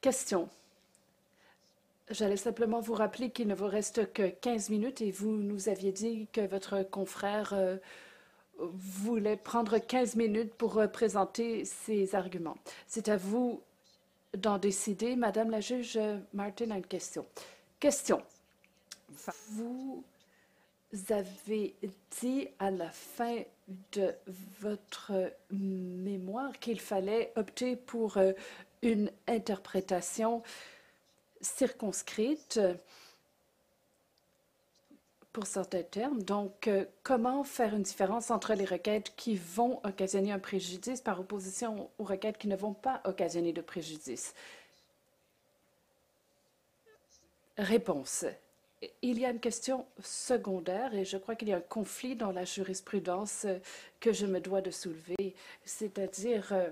Question. 0.00 0.48
J'allais 2.10 2.36
simplement 2.36 2.80
vous 2.80 2.94
rappeler 2.94 3.30
qu'il 3.30 3.48
ne 3.48 3.54
vous 3.54 3.66
reste 3.66 4.12
que 4.12 4.28
15 4.28 4.70
minutes 4.70 5.00
et 5.00 5.10
vous 5.10 5.32
nous 5.32 5.68
aviez 5.68 5.92
dit 5.92 6.28
que 6.32 6.46
votre 6.46 6.82
confrère 6.82 7.54
euh, 7.54 7.78
voulait 8.72 9.36
prendre 9.36 9.78
15 9.78 10.16
minutes 10.16 10.54
pour 10.54 10.78
euh, 10.78 10.86
présenter 10.86 11.64
ses 11.64 12.14
arguments. 12.14 12.56
C'est 12.86 13.08
à 13.08 13.16
vous 13.16 13.60
d'en 14.36 14.58
décider. 14.58 15.16
Madame 15.16 15.50
la 15.50 15.60
juge 15.60 15.98
Martin 16.32 16.70
a 16.70 16.76
une 16.76 16.86
question. 16.86 17.26
Question. 17.80 18.22
Vous 19.50 20.04
avez 21.10 21.74
dit 22.20 22.48
à 22.58 22.70
la 22.70 22.90
fin 22.90 23.42
de 23.92 24.14
votre 24.60 25.12
mémoire 25.50 26.52
qu'il 26.58 26.80
fallait 26.80 27.32
opter 27.36 27.76
pour 27.76 28.16
euh, 28.16 28.32
une 28.82 29.10
interprétation 29.26 30.42
circonscrite 31.40 32.60
pour 35.32 35.46
certains 35.46 35.82
termes. 35.82 36.22
Donc, 36.22 36.68
euh, 36.68 36.84
comment 37.02 37.42
faire 37.44 37.74
une 37.74 37.82
différence 37.82 38.30
entre 38.30 38.54
les 38.54 38.64
requêtes 38.64 39.14
qui 39.16 39.36
vont 39.36 39.80
occasionner 39.84 40.32
un 40.32 40.38
préjudice 40.38 41.00
par 41.00 41.20
opposition 41.20 41.90
aux 41.98 42.04
requêtes 42.04 42.38
qui 42.38 42.48
ne 42.48 42.56
vont 42.56 42.74
pas 42.74 43.00
occasionner 43.04 43.52
de 43.52 43.62
préjudice? 43.62 44.34
Réponse. 47.56 48.24
Il 49.00 49.18
y 49.18 49.24
a 49.24 49.30
une 49.30 49.40
question 49.40 49.86
secondaire 50.02 50.92
et 50.94 51.04
je 51.04 51.16
crois 51.16 51.36
qu'il 51.36 51.48
y 51.48 51.52
a 51.52 51.58
un 51.58 51.60
conflit 51.60 52.16
dans 52.16 52.32
la 52.32 52.44
jurisprudence 52.44 53.46
que 54.00 54.12
je 54.12 54.26
me 54.26 54.40
dois 54.40 54.60
de 54.60 54.72
soulever, 54.72 55.36
c'est-à-dire 55.64 56.48
euh, 56.52 56.68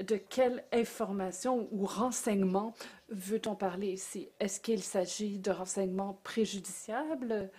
de 0.00 0.16
quelle 0.16 0.62
information 0.72 1.68
ou 1.72 1.86
renseignement 1.86 2.74
veut-on 3.08 3.54
parler 3.54 3.92
ici? 3.92 4.28
Est-ce 4.40 4.60
qu'il 4.60 4.82
s'agit 4.82 5.38
de 5.38 5.50
renseignements 5.50 6.18
préjudiciables? 6.22 7.50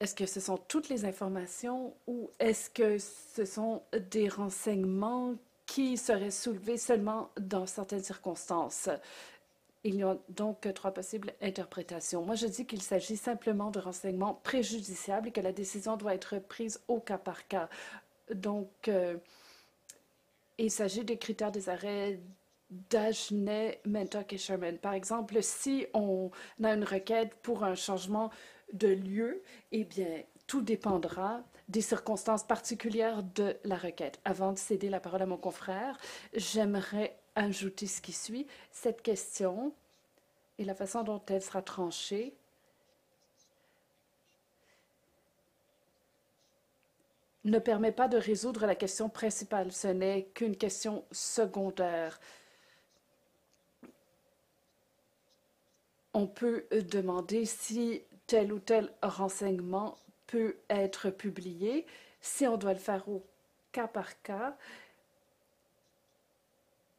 Est-ce 0.00 0.14
que 0.14 0.24
ce 0.24 0.40
sont 0.40 0.56
toutes 0.56 0.88
les 0.88 1.04
informations 1.04 1.94
ou 2.06 2.30
est-ce 2.38 2.70
que 2.70 2.96
ce 2.98 3.44
sont 3.44 3.82
des 4.10 4.28
renseignements 4.28 5.34
qui 5.66 5.98
seraient 5.98 6.30
soulevés 6.30 6.78
seulement 6.78 7.30
dans 7.38 7.66
certaines 7.66 8.02
circonstances? 8.02 8.88
Il 9.84 9.96
y 9.96 10.02
a 10.02 10.16
donc 10.30 10.66
trois 10.74 10.92
possibles 10.92 11.34
interprétations. 11.42 12.24
Moi, 12.24 12.34
je 12.34 12.46
dis 12.46 12.66
qu'il 12.66 12.80
s'agit 12.80 13.18
simplement 13.18 13.70
de 13.70 13.78
renseignements 13.78 14.40
préjudiciables 14.42 15.28
et 15.28 15.32
que 15.32 15.40
la 15.42 15.52
décision 15.52 15.98
doit 15.98 16.14
être 16.14 16.38
prise 16.38 16.80
au 16.88 16.98
cas 16.98 17.18
par 17.18 17.46
cas. 17.46 17.68
Donc, 18.34 18.70
euh, 18.88 19.18
il 20.56 20.70
s'agit 20.70 21.04
des 21.04 21.18
critères 21.18 21.52
des 21.52 21.68
arrêts 21.68 22.20
d'Agenais, 22.70 23.80
Mentoc 23.84 24.32
et 24.32 24.38
Sherman. 24.38 24.78
Par 24.78 24.94
exemple, 24.94 25.42
si 25.42 25.86
on 25.92 26.30
a 26.62 26.72
une 26.72 26.84
requête 26.84 27.34
pour 27.42 27.64
un 27.64 27.74
changement 27.74 28.30
de 28.72 28.88
lieu, 28.88 29.42
eh 29.72 29.84
bien, 29.84 30.22
tout 30.46 30.62
dépendra 30.62 31.42
des 31.68 31.80
circonstances 31.80 32.44
particulières 32.44 33.22
de 33.22 33.56
la 33.64 33.76
requête. 33.76 34.20
Avant 34.24 34.52
de 34.52 34.58
céder 34.58 34.90
la 34.90 35.00
parole 35.00 35.22
à 35.22 35.26
mon 35.26 35.36
confrère, 35.36 35.98
j'aimerais 36.34 37.16
ajouter 37.36 37.86
ce 37.86 38.00
qui 38.00 38.12
suit. 38.12 38.46
Cette 38.72 39.02
question 39.02 39.72
et 40.58 40.64
la 40.64 40.74
façon 40.74 41.04
dont 41.04 41.22
elle 41.28 41.42
sera 41.42 41.62
tranchée 41.62 42.34
ne 47.44 47.58
permet 47.58 47.92
pas 47.92 48.08
de 48.08 48.18
résoudre 48.18 48.66
la 48.66 48.74
question 48.74 49.08
principale. 49.08 49.72
Ce 49.72 49.88
n'est 49.88 50.24
qu'une 50.34 50.56
question 50.56 51.04
secondaire. 51.10 52.20
On 56.12 56.26
peut 56.26 56.66
demander 56.72 57.44
si 57.46 58.02
tel 58.30 58.52
ou 58.52 58.60
tel 58.60 58.92
renseignement 59.02 59.98
peut 60.28 60.54
être 60.68 61.10
publié. 61.10 61.84
Si 62.20 62.46
on 62.46 62.56
doit 62.56 62.74
le 62.74 62.78
faire 62.78 63.08
au 63.08 63.26
cas 63.72 63.88
par 63.88 64.22
cas, 64.22 64.56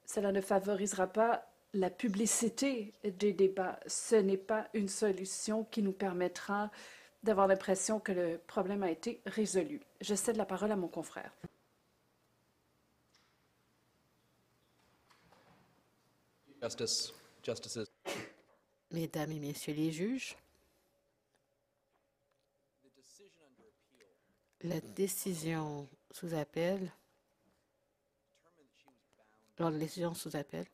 cela 0.05 0.33
ne 0.33 0.41
favorisera 0.41 1.07
pas 1.07 1.47
la 1.73 1.89
publicité 1.89 2.91
des 3.05 3.31
débats. 3.31 3.79
Ce 3.87 4.15
n'est 4.15 4.35
pas 4.35 4.67
une 4.73 4.89
solution 4.89 5.63
qui 5.71 5.81
nous 5.81 5.93
permettra 5.93 6.69
d'avoir 7.23 7.47
l'impression 7.47 8.01
que 8.01 8.11
le 8.11 8.37
problème 8.37 8.83
a 8.83 8.91
été 8.91 9.21
résolu. 9.25 9.79
Je 10.01 10.15
cède 10.15 10.35
la 10.35 10.45
parole 10.45 10.73
à 10.73 10.75
mon 10.75 10.89
confrère. 10.89 11.31
Justice, 16.61 17.13
Justices. 17.41 17.89
Mesdames 18.91 19.31
et 19.31 19.39
Messieurs 19.39 19.73
les 19.73 19.93
juges, 19.93 20.35
La 24.63 24.79
décision 24.79 25.89
sous 26.11 26.35
appel, 26.35 26.91
la 29.57 29.87
sous 30.13 30.35
appel, 30.35 30.65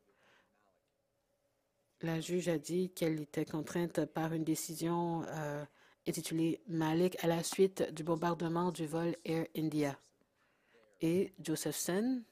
la 2.02 2.20
juge 2.20 2.50
a 2.50 2.58
dit 2.58 2.90
qu'elle 2.90 3.22
était 3.22 3.46
contrainte 3.46 4.04
par 4.06 4.34
une 4.34 4.44
décision 4.44 5.24
euh, 5.28 5.64
intitulée 6.06 6.62
Malik 6.68 7.16
à 7.24 7.28
la 7.28 7.44
suite 7.44 7.94
du 7.94 8.04
bombardement 8.04 8.72
du 8.72 8.86
vol 8.86 9.16
Air 9.24 9.48
India. 9.56 9.98
Et 11.00 11.34
Josephson 11.40 12.24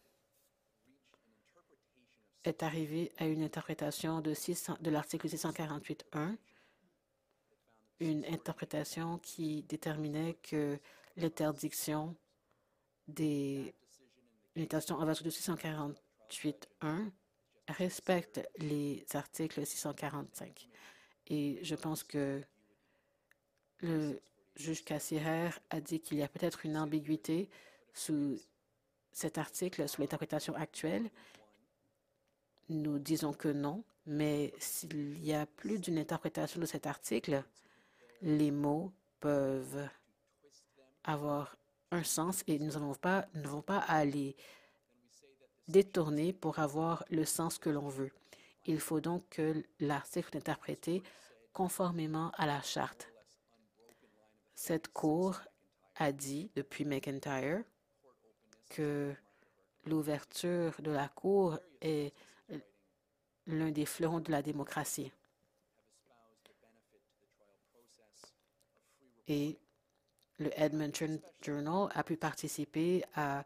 est 2.43 2.63
arrivé 2.63 3.13
à 3.17 3.27
une 3.27 3.43
interprétation 3.43 4.19
de, 4.19 4.33
de 4.81 4.89
l'article 4.89 5.27
648.1, 5.27 6.35
une 8.01 8.25
interprétation 8.25 9.19
qui 9.19 9.63
déterminait 9.63 10.33
que 10.43 10.77
l'interdiction 11.17 12.15
des 13.07 13.73
l'interdiction 14.55 14.97
en 14.97 15.05
vertu 15.05 15.23
de 15.23 15.29
648.1 15.29 17.11
respecte 17.67 18.41
les 18.57 19.05
articles 19.13 19.65
645. 19.65 20.69
Et 21.27 21.59
je 21.63 21.75
pense 21.75 22.03
que 22.03 22.41
le 23.79 24.21
juge 24.55 24.83
Cassirer 24.83 25.49
a 25.69 25.81
dit 25.81 25.99
qu'il 25.99 26.17
y 26.17 26.23
a 26.23 26.27
peut-être 26.27 26.65
une 26.65 26.77
ambiguïté 26.77 27.49
sous 27.93 28.39
cet 29.11 29.37
article, 29.37 29.87
sous 29.89 30.01
l'interprétation 30.01 30.55
actuelle. 30.55 31.09
Nous 32.69 32.99
disons 32.99 33.33
que 33.33 33.47
non, 33.47 33.83
mais 34.05 34.53
s'il 34.59 35.23
y 35.23 35.33
a 35.33 35.45
plus 35.45 35.79
d'une 35.79 35.97
interprétation 35.97 36.59
de 36.59 36.65
cet 36.65 36.87
article, 36.87 37.43
les 38.21 38.51
mots 38.51 38.91
peuvent 39.19 39.87
avoir 41.05 41.57
un 41.91 42.03
sens 42.03 42.43
et 42.47 42.59
nous 42.59 42.73
n'avons 42.73 42.95
pas, 42.95 43.27
ne 43.33 43.47
vont 43.47 43.61
pas 43.61 43.79
aller 43.79 44.35
détourner 45.67 46.33
pour 46.33 46.59
avoir 46.59 47.05
le 47.09 47.25
sens 47.25 47.57
que 47.57 47.69
l'on 47.69 47.87
veut. 47.87 48.11
Il 48.65 48.79
faut 48.79 48.99
donc 48.99 49.27
que 49.29 49.63
l'article 49.79 50.29
soit 50.31 50.39
interprété 50.39 51.03
conformément 51.53 52.31
à 52.31 52.45
la 52.45 52.61
charte. 52.61 53.11
Cette 54.55 54.87
Cour 54.89 55.39
a 55.95 56.11
dit 56.11 56.49
depuis 56.55 56.85
McIntyre 56.85 57.63
que 58.69 59.13
l'ouverture 59.85 60.73
de 60.79 60.91
la 60.91 61.07
Cour 61.07 61.59
est 61.81 62.13
l'un 63.47 63.71
des 63.71 63.85
fleurons 63.85 64.19
de 64.19 64.31
la 64.31 64.41
démocratie. 64.41 65.11
Et 69.27 69.57
le 70.39 70.51
Edmonton 70.59 71.19
Journal 71.41 71.89
a 71.93 72.03
pu 72.03 72.17
participer 72.17 73.03
à 73.15 73.45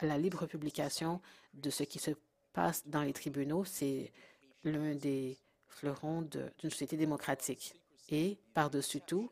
la 0.00 0.18
libre 0.18 0.46
publication 0.46 1.20
de 1.54 1.70
ce 1.70 1.82
qui 1.82 1.98
se 1.98 2.12
passe 2.52 2.86
dans 2.86 3.02
les 3.02 3.12
tribunaux. 3.12 3.64
C'est 3.64 4.12
l'un 4.62 4.94
des 4.94 5.38
fleurons 5.68 6.22
d'une 6.22 6.70
société 6.70 6.96
démocratique. 6.96 7.74
Et, 8.10 8.38
par-dessus 8.52 9.00
tout, 9.00 9.30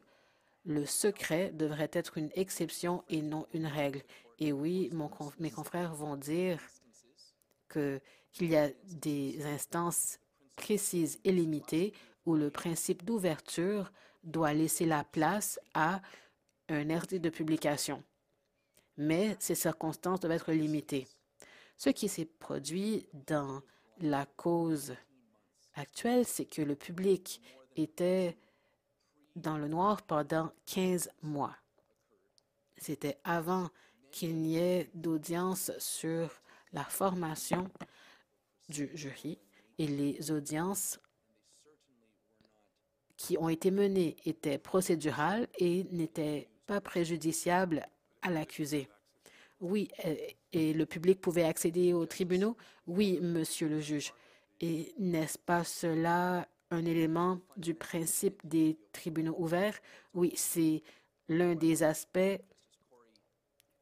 le 0.64 0.86
secret 0.86 1.50
devrait 1.52 1.90
être 1.92 2.18
une 2.18 2.30
exception 2.34 3.04
et 3.08 3.22
non 3.22 3.46
une 3.52 3.66
règle. 3.66 4.02
Et 4.38 4.52
oui, 4.52 4.90
mes 5.38 5.50
confrères 5.50 5.94
vont 5.94 6.16
dire 6.16 6.58
qu'il 7.70 8.00
y 8.40 8.56
a 8.56 8.70
des 8.84 9.44
instances 9.44 10.18
précises 10.56 11.18
et 11.24 11.32
limitées 11.32 11.92
où 12.26 12.34
le 12.34 12.50
principe 12.50 13.04
d'ouverture 13.04 13.92
doit 14.24 14.52
laisser 14.52 14.86
la 14.86 15.04
place 15.04 15.58
à 15.74 16.00
un 16.68 16.98
RD 16.98 17.20
de 17.20 17.30
publication. 17.30 18.02
Mais 18.96 19.36
ces 19.40 19.54
circonstances 19.54 20.20
doivent 20.20 20.32
être 20.32 20.52
limitées. 20.52 21.06
Ce 21.76 21.90
qui 21.90 22.08
s'est 22.08 22.26
produit 22.26 23.06
dans 23.26 23.62
la 24.00 24.26
cause 24.26 24.94
actuelle, 25.74 26.24
c'est 26.26 26.44
que 26.44 26.62
le 26.62 26.76
public 26.76 27.40
était 27.76 28.36
dans 29.36 29.56
le 29.56 29.68
noir 29.68 30.02
pendant 30.02 30.52
15 30.66 31.10
mois. 31.22 31.56
C'était 32.76 33.18
avant 33.24 33.70
qu'il 34.10 34.36
n'y 34.36 34.58
ait 34.58 34.90
d'audience 34.94 35.72
sur 35.78 36.42
la 36.72 36.84
formation 36.84 37.70
du 38.68 38.90
jury 38.94 39.38
et 39.78 39.86
les 39.86 40.30
audiences 40.30 41.00
qui 43.16 43.38
ont 43.38 43.48
été 43.48 43.70
menées 43.70 44.16
étaient 44.24 44.58
procédurales 44.58 45.46
et 45.58 45.84
n'étaient 45.90 46.48
pas 46.72 46.80
préjudiciables 46.80 47.86
à 48.22 48.30
l'accusé. 48.30 48.88
Oui, 49.60 49.90
et 50.54 50.72
le 50.72 50.86
public 50.86 51.20
pouvait 51.20 51.44
accéder 51.44 51.92
aux 51.92 52.06
tribunaux? 52.06 52.56
Oui, 52.86 53.20
monsieur 53.20 53.68
le 53.68 53.78
juge. 53.78 54.14
Et 54.62 54.94
n'est-ce 54.98 55.38
pas 55.38 55.64
cela 55.64 56.48
un 56.70 56.86
élément 56.86 57.40
du 57.58 57.74
principe 57.74 58.40
des 58.46 58.78
tribunaux 58.92 59.34
ouverts? 59.38 59.78
Oui, 60.14 60.32
c'est 60.34 60.82
l'un 61.28 61.54
des 61.54 61.82
aspects 61.82 62.40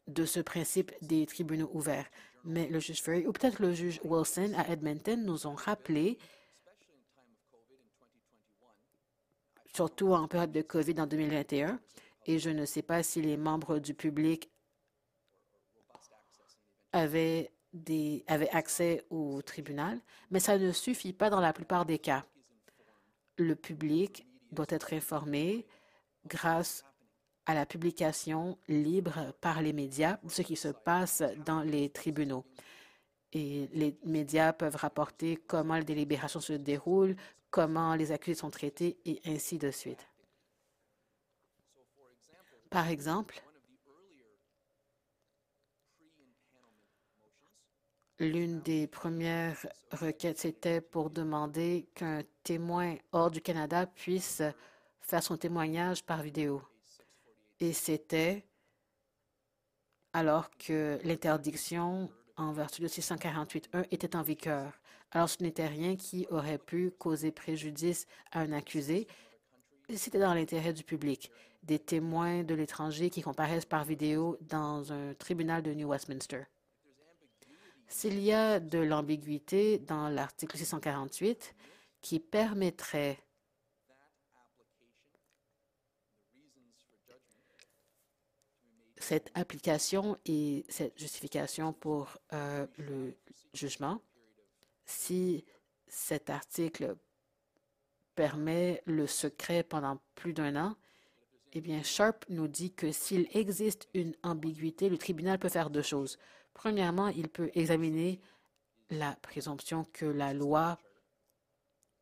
de 0.08 0.24
ce 0.24 0.40
principe 0.40 0.90
des 1.00 1.26
tribunaux 1.26 1.70
ouverts. 1.72 2.10
Mais 2.42 2.66
le 2.66 2.80
juge 2.80 3.02
Ferry 3.02 3.24
ou 3.24 3.32
peut-être 3.32 3.62
le 3.62 3.72
juge 3.72 4.00
Wilson 4.02 4.52
à 4.56 4.68
Edmonton 4.68 5.24
nous 5.24 5.46
ont 5.46 5.54
rappelé, 5.54 6.18
surtout 9.76 10.12
en 10.12 10.26
période 10.26 10.50
de 10.50 10.62
COVID 10.62 11.00
en 11.00 11.06
2021, 11.06 11.78
et 12.26 12.38
je 12.38 12.50
ne 12.50 12.64
sais 12.64 12.82
pas 12.82 13.02
si 13.02 13.22
les 13.22 13.36
membres 13.36 13.78
du 13.78 13.94
public 13.94 14.50
avaient, 16.92 17.50
avaient 18.26 18.50
accès 18.50 19.04
au 19.10 19.42
tribunal, 19.42 20.00
mais 20.30 20.40
ça 20.40 20.58
ne 20.58 20.72
suffit 20.72 21.12
pas 21.12 21.30
dans 21.30 21.40
la 21.40 21.52
plupart 21.52 21.86
des 21.86 21.98
cas. 21.98 22.24
Le 23.36 23.54
public 23.54 24.26
doit 24.52 24.66
être 24.68 24.92
informé 24.92 25.66
grâce 26.26 26.84
à 27.46 27.54
la 27.54 27.66
publication 27.66 28.58
libre 28.68 29.34
par 29.40 29.62
les 29.62 29.72
médias 29.72 30.18
de 30.22 30.30
ce 30.30 30.42
qui 30.42 30.56
se 30.56 30.68
passe 30.68 31.22
dans 31.44 31.62
les 31.62 31.88
tribunaux. 31.88 32.44
Et 33.32 33.68
les 33.72 33.96
médias 34.04 34.52
peuvent 34.52 34.76
rapporter 34.76 35.36
comment 35.46 35.76
les 35.76 35.84
délibérations 35.84 36.40
se 36.40 36.52
déroulent, 36.52 37.16
comment 37.50 37.94
les 37.94 38.12
accusés 38.12 38.38
sont 38.38 38.50
traités 38.50 38.98
et 39.04 39.20
ainsi 39.24 39.58
de 39.58 39.70
suite. 39.70 40.09
Par 42.70 42.88
exemple, 42.88 43.42
l'une 48.20 48.60
des 48.60 48.86
premières 48.86 49.66
requêtes, 49.90 50.38
c'était 50.38 50.80
pour 50.80 51.10
demander 51.10 51.88
qu'un 51.94 52.22
témoin 52.44 52.96
hors 53.12 53.30
du 53.30 53.40
Canada 53.40 53.86
puisse 53.86 54.42
faire 55.00 55.22
son 55.22 55.36
témoignage 55.36 56.04
par 56.04 56.22
vidéo 56.22 56.62
et 57.60 57.72
c'était 57.72 58.44
alors 60.12 60.50
que 60.56 60.98
l'interdiction 61.04 62.10
en 62.36 62.52
vertu 62.52 62.82
de 62.82 62.88
648.1 62.88 63.86
était 63.90 64.16
en 64.16 64.22
vigueur. 64.22 64.72
Alors 65.12 65.28
ce 65.28 65.42
n'était 65.42 65.66
rien 65.66 65.96
qui 65.96 66.26
aurait 66.30 66.58
pu 66.58 66.90
causer 66.90 67.30
préjudice 67.30 68.06
à 68.32 68.40
un 68.40 68.52
accusé. 68.52 69.06
C'était 69.94 70.18
dans 70.18 70.34
l'intérêt 70.34 70.72
du 70.72 70.84
public. 70.84 71.30
Des 71.62 71.78
témoins 71.78 72.42
de 72.42 72.54
l'étranger 72.54 73.10
qui 73.10 73.22
comparaissent 73.22 73.66
par 73.66 73.84
vidéo 73.84 74.38
dans 74.40 74.92
un 74.92 75.14
tribunal 75.14 75.62
de 75.62 75.74
New 75.74 75.88
Westminster. 75.88 76.44
S'il 77.86 78.20
y 78.20 78.32
a 78.32 78.60
de 78.60 78.78
l'ambiguïté 78.78 79.78
dans 79.78 80.08
l'article 80.08 80.56
648 80.56 81.54
qui 82.00 82.20
permettrait 82.20 83.18
cette 88.96 89.30
application 89.34 90.16
et 90.24 90.64
cette 90.68 90.98
justification 90.98 91.72
pour 91.72 92.16
euh, 92.32 92.66
le 92.78 93.16
jugement, 93.52 94.00
si 94.84 95.44
cet 95.88 96.30
article 96.30 96.96
permet 98.14 98.82
le 98.86 99.06
secret 99.06 99.62
pendant 99.62 100.00
plus 100.14 100.32
d'un 100.32 100.54
an, 100.56 100.76
eh 101.52 101.60
bien, 101.60 101.82
Sharp 101.82 102.24
nous 102.28 102.48
dit 102.48 102.72
que 102.72 102.92
s'il 102.92 103.26
existe 103.32 103.88
une 103.94 104.14
ambiguïté, 104.22 104.88
le 104.88 104.98
tribunal 104.98 105.38
peut 105.38 105.48
faire 105.48 105.70
deux 105.70 105.82
choses. 105.82 106.18
Premièrement, 106.54 107.08
il 107.08 107.28
peut 107.28 107.50
examiner 107.54 108.20
la 108.90 109.16
présomption 109.16 109.86
que 109.92 110.06
la 110.06 110.32
loi 110.32 110.78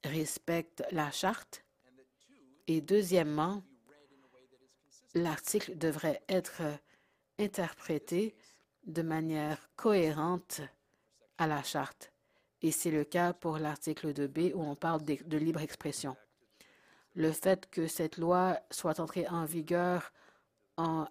respecte 0.04 0.82
la 0.90 1.10
charte. 1.10 1.64
Et 2.66 2.80
deuxièmement, 2.80 3.62
l'article 5.14 5.76
devrait 5.76 6.22
être 6.28 6.62
interprété 7.38 8.34
de 8.86 9.02
manière 9.02 9.70
cohérente 9.76 10.60
à 11.38 11.46
la 11.46 11.62
charte. 11.62 12.12
Et 12.62 12.72
c'est 12.72 12.90
le 12.90 13.04
cas 13.04 13.32
pour 13.32 13.58
l'article 13.58 14.12
2b 14.12 14.52
où 14.54 14.62
on 14.62 14.74
parle 14.74 15.04
de, 15.04 15.16
de, 15.24 15.38
libre 15.38 15.60
expression. 15.60 16.16
Le 17.18 17.32
fait 17.32 17.68
que 17.68 17.88
cette 17.88 18.16
loi 18.16 18.60
soit 18.70 19.00
entrée 19.00 19.26
en 19.26 19.44
vigueur 19.44 20.12
en 20.76 21.08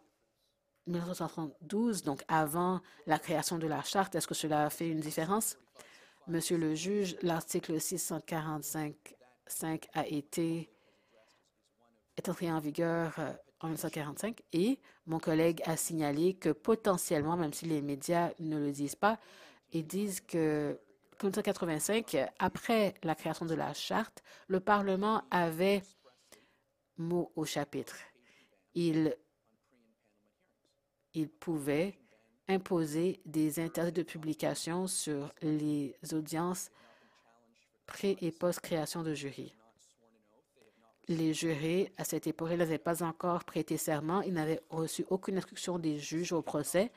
1972, 0.85 2.03
donc 2.03 2.23
avant 2.29 2.79
la 3.07 3.19
création 3.19 3.57
de 3.57 3.67
la 3.67 3.83
charte, 3.83 4.15
est-ce 4.15 4.25
que 4.25 4.33
cela 4.33 4.67
a 4.67 4.69
fait 4.69 4.87
une 4.87 5.01
différence? 5.01 5.57
Monsieur 6.27 6.57
le 6.57 6.75
juge, 6.75 7.17
l'article 7.23 7.73
645.5 7.73 9.89
a 9.93 10.07
été 10.07 10.69
est 12.15 12.29
entré 12.29 12.49
en 12.53 12.59
vigueur 12.59 13.13
euh, 13.19 13.33
en 13.59 13.67
1945 13.67 14.43
et 14.53 14.79
mon 15.07 15.19
collègue 15.19 15.61
a 15.65 15.75
signalé 15.75 16.35
que 16.35 16.51
potentiellement, 16.51 17.35
même 17.35 17.51
si 17.51 17.65
les 17.65 17.81
médias 17.81 18.31
ne 18.39 18.57
le 18.57 18.71
disent 18.71 18.95
pas, 18.95 19.19
ils 19.73 19.85
disent 19.85 20.21
que 20.21 20.79
en 21.21 21.25
1985, 21.25 22.15
après 22.39 22.93
la 23.03 23.13
création 23.13 23.45
de 23.45 23.55
la 23.55 23.73
charte, 23.73 24.23
le 24.47 24.61
Parlement 24.61 25.23
avait 25.31 25.83
mot 26.97 27.31
au 27.35 27.45
chapitre. 27.45 27.97
Il, 28.73 29.15
pouvait 31.39 31.97
imposer 32.47 33.21
des 33.25 33.59
interdits 33.59 33.91
de 33.91 34.03
publication 34.03 34.85
sur 34.85 35.33
les 35.41 35.95
audiences 36.13 36.69
pré- 37.87 38.17
et 38.21 38.31
post-création 38.31 39.01
de 39.01 39.15
jury. 39.15 39.51
Les 41.07 41.33
jurés, 41.33 41.91
à 41.97 42.03
cette 42.03 42.27
époque, 42.27 42.51
n'avaient 42.51 42.77
pas 42.77 43.01
encore 43.01 43.45
prêté 43.45 43.77
serment. 43.77 44.21
Ils 44.21 44.33
n'avaient 44.33 44.61
reçu 44.69 45.05
aucune 45.09 45.37
instruction 45.37 45.79
des 45.79 45.97
juges 45.97 46.33
au 46.33 46.43
procès. 46.43 46.91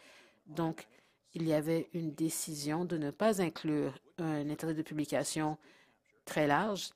Donc, 0.46 0.86
il 1.32 1.46
y 1.46 1.52
avait 1.52 1.88
une 1.94 2.12
décision 2.12 2.84
de 2.84 2.98
ne 2.98 3.10
pas 3.10 3.40
inclure 3.40 3.96
un 4.18 4.50
intérêt 4.50 4.74
de 4.74 4.82
publication 4.82 5.56
très 6.24 6.46
large 6.46 6.90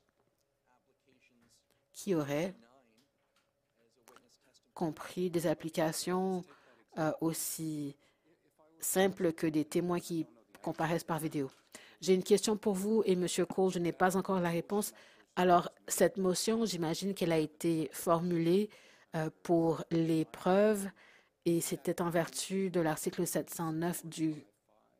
qui 1.93 2.13
aurait 2.13 2.53
compris 4.75 5.31
des 5.31 5.47
applications 5.47 6.43
euh, 6.99 7.11
aussi 7.21 7.95
simples 8.79 9.33
que 9.33 9.47
des 9.47 9.65
témoins 9.65 9.99
qui 9.99 10.27
comparaissent 10.61 11.03
par 11.03 11.17
vidéo. 11.17 11.49
J'ai 12.01 12.13
une 12.13 12.23
question 12.23 12.55
pour 12.57 12.75
vous 12.75 13.01
et 13.05 13.13
M. 13.13 13.25
Cole, 13.49 13.71
je 13.71 13.79
n'ai 13.79 13.91
pas 13.91 14.15
encore 14.15 14.39
la 14.39 14.49
réponse. 14.49 14.93
Alors, 15.35 15.71
cette 15.87 16.17
motion, 16.17 16.65
j'imagine 16.65 17.15
qu'elle 17.15 17.31
a 17.31 17.39
été 17.39 17.89
formulée 17.91 18.69
euh, 19.15 19.29
pour 19.41 19.83
les 19.89 20.25
preuves 20.25 20.87
et 21.45 21.61
c'était 21.61 22.01
en 22.01 22.09
vertu 22.09 22.69
de 22.69 22.79
l'article 22.79 23.25
709 23.25 24.05
du 24.05 24.35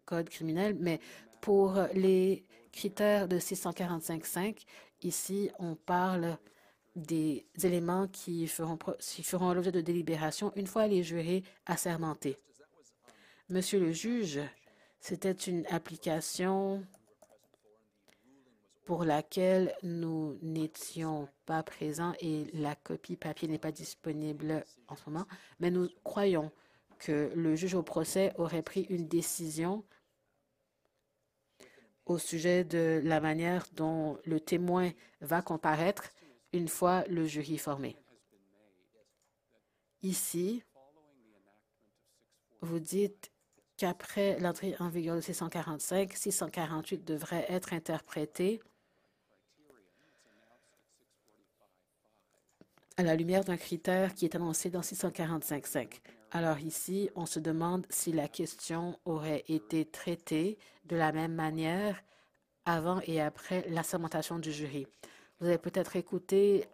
Code 0.06 0.30
criminel, 0.30 0.78
mais 0.80 1.00
pour 1.42 1.80
les 1.94 2.46
critères 2.72 3.28
de 3.28 3.40
645.5, 3.40 4.66
ici, 5.02 5.50
on 5.58 5.76
parle 5.76 6.38
des 6.96 7.46
éléments 7.64 8.08
qui 8.08 8.48
feront, 8.48 8.78
feront 9.00 9.54
l'objet 9.54 9.72
de 9.72 9.82
délibération 9.82 10.52
une 10.56 10.68
fois 10.68 10.88
les 10.88 11.04
jurés 11.04 11.44
assermentés. 11.66 12.38
Monsieur 13.50 13.80
le 13.80 13.92
juge, 13.92 14.40
c'était 15.00 15.32
une 15.32 15.66
application 15.68 16.84
pour 18.86 19.04
laquelle 19.04 19.74
nous 19.84 20.38
n'étions 20.42 21.28
pas 21.46 21.64
présents 21.64 22.14
et 22.22 22.46
la 22.54 22.76
copie 22.76 23.16
papier 23.16 23.48
n'est 23.48 23.58
pas 23.58 23.72
disponible 23.72 24.64
en 24.88 24.96
ce 24.96 25.10
moment, 25.10 25.26
mais 25.60 25.72
nous 25.72 25.90
croyons 26.04 26.52
que 27.00 27.32
le 27.36 27.56
juge 27.56 27.74
au 27.74 27.84
procès 27.84 28.32
aurait 28.38 28.62
pris 28.62 28.84
une 28.90 29.08
décision 29.08 29.84
au 32.06 32.20
sujet 32.20 32.64
de 32.64 33.02
la 33.04 33.20
manière 33.20 33.66
dont 33.74 34.18
le 34.26 34.40
témoin 34.40 34.92
va 35.22 35.42
comparaître 35.42 36.10
une 36.56 36.68
fois 36.70 37.04
le 37.10 37.26
jury 37.26 37.58
formé. 37.58 37.98
Ici, 40.02 40.64
vous 42.62 42.80
dites 42.80 43.32
qu'après 43.78 44.40
l'entrée 44.40 44.76
en 44.80 44.88
vigueur 44.88 45.18
de 45.18 45.22
645, 45.22 46.14
648 46.14 47.04
devrait 47.04 47.46
être 47.50 47.74
interprété 47.74 48.62
à 52.98 53.04
la 53.04 53.16
lumière 53.16 53.44
d'un 53.44 53.58
critère 53.58 54.14
qui 54.14 54.24
est 54.24 54.36
annoncé 54.36 54.70
dans 54.70 54.80
645.5. 54.80 56.00
Alors 56.32 56.60
ici, 56.60 57.10
on 57.16 57.26
se 57.26 57.40
demande 57.40 57.86
si 57.90 58.14
la 58.14 58.30
question 58.30 58.98
aurait 59.04 59.44
été 59.50 59.86
traitée 59.86 60.58
de 60.86 60.96
la 60.96 61.12
même 61.12 61.34
manière 61.34 62.02
avant 62.64 63.02
et 63.06 63.22
après 63.22 63.68
l'assermentation 63.70 64.40
du 64.40 64.52
jury. 64.52 64.88
Vous 65.40 65.48
avez 65.48 65.58
peut-être 65.58 65.96
écouté 65.96 66.66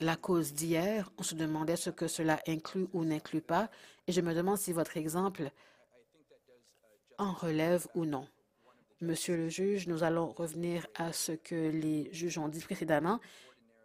la 0.00 0.16
cause 0.16 0.52
d'hier. 0.52 1.10
On 1.18 1.22
se 1.22 1.34
demandait 1.34 1.76
ce 1.76 1.90
que 1.90 2.08
cela 2.08 2.40
inclut 2.48 2.88
ou 2.92 3.04
n'inclut 3.04 3.40
pas. 3.40 3.70
Et 4.06 4.12
je 4.12 4.20
me 4.20 4.34
demande 4.34 4.58
si 4.58 4.72
votre 4.72 4.96
exemple 4.96 5.50
en 7.18 7.32
relève 7.32 7.86
ou 7.94 8.04
non. 8.04 8.26
Monsieur 9.00 9.36
le 9.36 9.48
juge, 9.48 9.86
nous 9.86 10.02
allons 10.02 10.32
revenir 10.32 10.86
à 10.96 11.12
ce 11.12 11.32
que 11.32 11.70
les 11.70 12.12
juges 12.12 12.38
ont 12.38 12.48
dit 12.48 12.60
précédemment. 12.60 13.20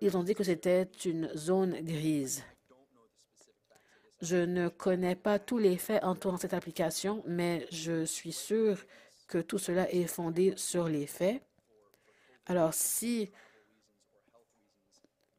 Ils 0.02 0.18
ont 0.18 0.24
dit 0.24 0.34
que 0.34 0.44
c'était 0.44 0.90
une 1.06 1.30
zone 1.36 1.82
grise. 1.82 2.44
Je 4.22 4.38
ne 4.38 4.70
connais 4.70 5.16
pas 5.16 5.40
tous 5.40 5.58
les 5.58 5.78
faits 5.78 6.04
entourant 6.04 6.38
cette 6.38 6.54
application, 6.54 7.24
mais 7.28 7.68
je 7.72 8.06
suis 8.06 8.32
sûr 8.32 8.78
que 9.28 9.38
tout 9.38 9.58
cela 9.58 9.92
est 9.92 10.08
fondé 10.08 10.54
sur 10.58 10.88
les 10.88 11.06
faits. 11.06 11.42
Alors, 12.50 12.74
si 12.74 13.30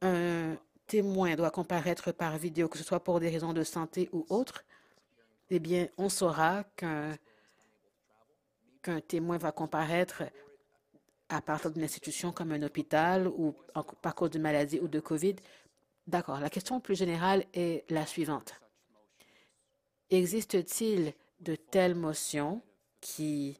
un 0.00 0.56
témoin 0.86 1.34
doit 1.34 1.50
comparaître 1.50 2.12
par 2.12 2.38
vidéo, 2.38 2.68
que 2.68 2.78
ce 2.78 2.84
soit 2.84 3.02
pour 3.02 3.18
des 3.18 3.28
raisons 3.28 3.52
de 3.52 3.64
santé 3.64 4.08
ou 4.12 4.24
autres, 4.28 4.64
eh 5.50 5.58
bien, 5.58 5.88
on 5.98 6.08
saura 6.08 6.62
qu'un 6.76 7.18
témoin 9.08 9.38
va 9.38 9.50
comparaître 9.50 10.22
à 11.28 11.42
partir 11.42 11.72
d'une 11.72 11.82
institution 11.82 12.30
comme 12.30 12.52
un 12.52 12.62
hôpital 12.62 13.26
ou 13.26 13.56
par 14.02 14.14
cause 14.14 14.30
de 14.30 14.38
maladie 14.38 14.78
ou 14.78 14.86
de 14.86 15.00
COVID. 15.00 15.34
D'accord. 16.06 16.38
La 16.38 16.48
question 16.48 16.78
plus 16.78 16.94
générale 16.94 17.44
est 17.54 17.90
la 17.90 18.06
suivante. 18.06 18.54
Existe-t-il 20.10 21.12
de 21.40 21.56
telles 21.56 21.96
motions 21.96 22.62
qui 23.00 23.58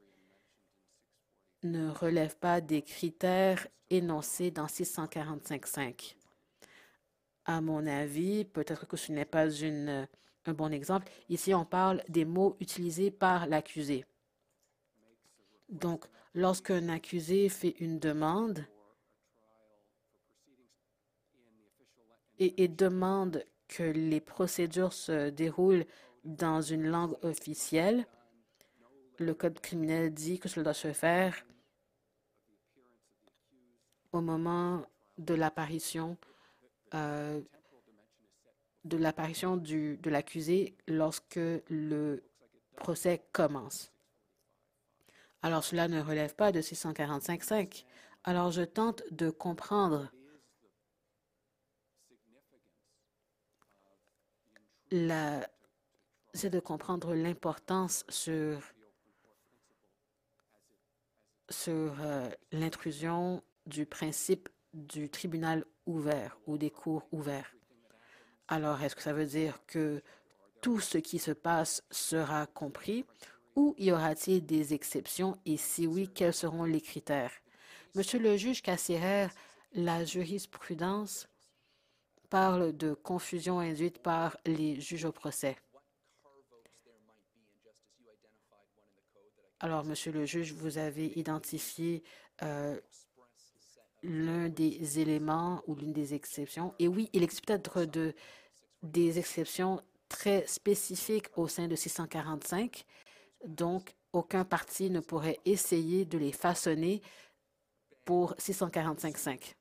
ne 1.62 1.90
relèvent 1.90 2.36
pas 2.36 2.60
des 2.60 2.82
critères 2.82 3.66
énoncés 3.90 4.50
dans 4.50 4.66
645.5? 4.66 6.14
À 7.44 7.60
mon 7.60 7.86
avis, 7.86 8.44
peut-être 8.44 8.86
que 8.86 8.96
ce 8.96 9.12
n'est 9.12 9.24
pas 9.24 9.46
un 9.66 10.52
bon 10.54 10.72
exemple. 10.72 11.10
Ici, 11.28 11.54
on 11.54 11.64
parle 11.64 12.02
des 12.08 12.24
mots 12.24 12.56
utilisés 12.60 13.10
par 13.10 13.46
l'accusé. 13.46 14.04
Donc, 15.68 16.04
lorsqu'un 16.34 16.88
accusé 16.88 17.48
fait 17.48 17.76
une 17.80 17.98
demande 17.98 18.64
et, 22.38 22.68
demande 22.68 23.44
que 23.68 23.82
les 23.82 24.20
procédures 24.20 24.94
se 24.94 25.28
déroulent 25.28 25.84
dans 26.24 26.62
une 26.62 26.86
langue 26.86 27.16
officielle, 27.22 28.06
le 29.20 29.34
Code 29.34 29.60
criminel 29.60 30.12
dit 30.12 30.38
que 30.38 30.48
cela 30.48 30.64
doit 30.64 30.74
se 30.74 30.92
faire 30.92 31.44
au 34.12 34.20
moment 34.20 34.84
de 35.18 35.34
l'apparition 35.34 36.16
euh, 36.94 37.40
de 38.84 38.96
l'apparition 38.96 39.58
de 39.58 40.10
l'accusé 40.10 40.74
lorsque 40.88 41.38
le 41.68 42.22
procès 42.76 43.22
commence. 43.30 43.92
Alors 45.42 45.64
cela 45.64 45.86
ne 45.86 46.00
relève 46.00 46.34
pas 46.34 46.50
de 46.50 46.62
645.5. 46.62 47.84
Alors 48.24 48.50
je 48.50 48.62
tente 48.62 49.02
de 49.10 49.28
comprendre 49.28 50.10
la 54.90 55.46
c'est 56.32 56.50
de 56.50 56.60
comprendre 56.60 57.14
l'importance 57.14 58.04
sur 58.08 58.62
sur 61.50 61.94
euh, 62.00 62.28
l'intrusion 62.52 63.42
du 63.66 63.86
principe 63.86 64.48
du 64.72 65.08
tribunal 65.10 65.64
ouvert 65.86 66.38
ou 66.46 66.56
des 66.56 66.70
cours 66.70 67.06
ouverts. 67.12 67.54
Alors, 68.48 68.82
est-ce 68.82 68.96
que 68.96 69.02
ça 69.02 69.12
veut 69.12 69.26
dire 69.26 69.60
que 69.66 70.02
tout 70.60 70.80
ce 70.80 70.98
qui 70.98 71.18
se 71.18 71.32
passe 71.32 71.82
sera 71.90 72.46
compris 72.46 73.04
ou 73.56 73.74
y 73.78 73.90
aura-t-il 73.92 74.44
des 74.44 74.74
exceptions? 74.74 75.36
Et 75.46 75.56
si 75.56 75.86
oui, 75.86 76.08
quels 76.08 76.34
seront 76.34 76.64
les 76.64 76.80
critères? 76.80 77.32
Monsieur 77.94 78.18
le 78.18 78.36
juge 78.36 78.62
Cassirer, 78.62 79.28
la 79.72 80.04
jurisprudence 80.04 81.28
parle 82.28 82.76
de 82.76 82.94
confusion 82.94 83.58
induite 83.58 83.98
par 83.98 84.36
les 84.46 84.80
juges 84.80 85.04
au 85.04 85.12
procès. 85.12 85.56
Alors, 89.60 89.84
Monsieur 89.84 90.12
le 90.12 90.24
juge, 90.24 90.52
vous 90.52 90.78
avez 90.78 91.06
identifié 91.18 92.02
euh, 92.42 92.78
l'un 94.02 94.48
des 94.48 94.98
éléments 94.98 95.62
ou 95.66 95.74
l'une 95.74 95.92
des 95.92 96.14
exceptions. 96.14 96.74
Et 96.78 96.88
oui, 96.88 97.10
il 97.12 97.22
existe 97.22 97.46
peut-être 97.46 97.84
de, 97.84 98.14
des 98.82 99.18
exceptions 99.18 99.82
très 100.08 100.46
spécifiques 100.46 101.26
au 101.36 101.46
sein 101.46 101.68
de 101.68 101.76
645 101.76 102.86
donc, 103.44 103.94
aucun 104.12 104.44
parti 104.44 104.90
ne 104.90 105.00
pourrait 105.00 105.40
essayer 105.44 106.04
de 106.04 106.18
les 106.18 106.32
façonner 106.32 107.00
pour 108.04 108.34
645.5. 108.34 109.54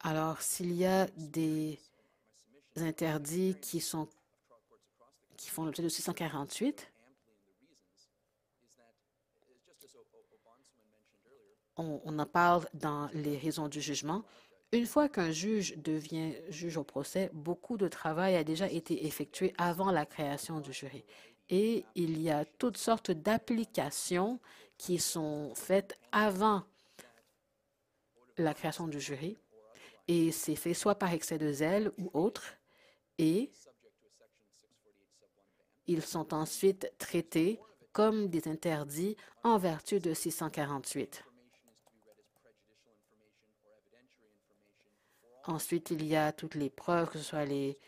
Alors, 0.00 0.40
s'il 0.40 0.72
y 0.74 0.86
a 0.86 1.06
des 1.16 1.80
interdits 2.76 3.56
qui 3.60 3.80
sont 3.80 4.08
qui 5.38 5.48
font 5.48 5.64
l'objet 5.64 5.82
de 5.82 5.88
648, 5.88 6.92
on, 11.76 12.00
on 12.04 12.18
en 12.18 12.26
parle 12.26 12.68
dans 12.74 13.08
les 13.14 13.38
raisons 13.38 13.68
du 13.68 13.80
jugement. 13.80 14.24
Une 14.72 14.84
fois 14.84 15.08
qu'un 15.08 15.30
juge 15.30 15.78
devient 15.78 16.34
juge 16.50 16.76
au 16.76 16.84
procès, 16.84 17.30
beaucoup 17.32 17.78
de 17.78 17.88
travail 17.88 18.36
a 18.36 18.44
déjà 18.44 18.68
été 18.68 19.06
effectué 19.06 19.54
avant 19.56 19.90
la 19.90 20.04
création 20.04 20.60
du 20.60 20.74
jury. 20.74 21.04
Et 21.48 21.86
il 21.94 22.20
y 22.20 22.30
a 22.30 22.44
toutes 22.44 22.76
sortes 22.76 23.10
d'applications 23.10 24.40
qui 24.76 24.98
sont 24.98 25.54
faites 25.54 25.98
avant 26.12 26.64
la 28.36 28.52
création 28.52 28.88
du 28.88 29.00
jury. 29.00 29.38
Et 30.08 30.32
c'est 30.32 30.56
fait 30.56 30.74
soit 30.74 30.96
par 30.96 31.12
excès 31.12 31.38
de 31.38 31.50
zèle 31.52 31.92
ou 31.96 32.10
autre. 32.12 32.44
Et 33.18 33.50
ils 35.88 36.02
sont 36.02 36.32
ensuite 36.34 36.92
traités 36.98 37.58
comme 37.92 38.28
des 38.28 38.46
interdits 38.46 39.16
en 39.42 39.58
vertu 39.58 39.98
de 39.98 40.14
648. 40.14 41.24
Ensuite, 45.46 45.90
il 45.90 46.06
y 46.06 46.14
a 46.14 46.30
toutes 46.30 46.54
les 46.54 46.68
preuves, 46.68 47.08
que 47.08 47.18
ce 47.18 47.24
soit 47.24 47.46
les, 47.46 47.80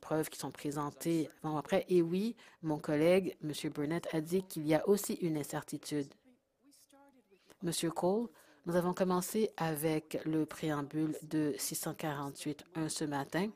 preuves 0.00 0.28
qui 0.28 0.38
sont 0.38 0.50
présentées 0.50 1.30
avant 1.42 1.56
après. 1.56 1.86
Et 1.88 2.02
oui, 2.02 2.36
mon 2.62 2.78
collègue, 2.78 3.36
M. 3.44 3.52
Burnett, 3.72 4.08
a 4.12 4.20
dit 4.20 4.42
qu'il 4.42 4.66
y 4.66 4.74
a 4.74 4.86
aussi 4.88 5.14
une 5.14 5.38
incertitude. 5.38 6.12
Monsieur 7.62 7.92
Cole, 7.92 8.26
nous 8.66 8.74
avons 8.74 8.94
commencé 8.94 9.50
avec 9.56 10.18
le 10.26 10.44
préambule 10.44 11.16
de 11.22 11.54
648.1 11.56 12.88
ce 12.88 13.04
matin. 13.04 13.48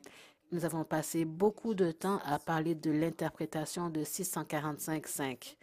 Nous 0.51 0.65
avons 0.65 0.83
passé 0.83 1.25
beaucoup 1.25 1.73
de 1.73 1.91
temps 1.91 2.19
à 2.23 2.39
parler 2.39 2.75
de 2.75 2.91
l'interprétation 2.91 3.89
de 3.89 4.03
645.5. 4.03 5.55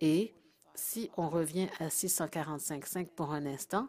Et 0.00 0.34
si 0.74 1.10
on 1.16 1.28
revient 1.28 1.68
à 1.78 1.88
645.5 1.88 3.08
pour 3.08 3.32
un 3.32 3.46
instant, 3.46 3.88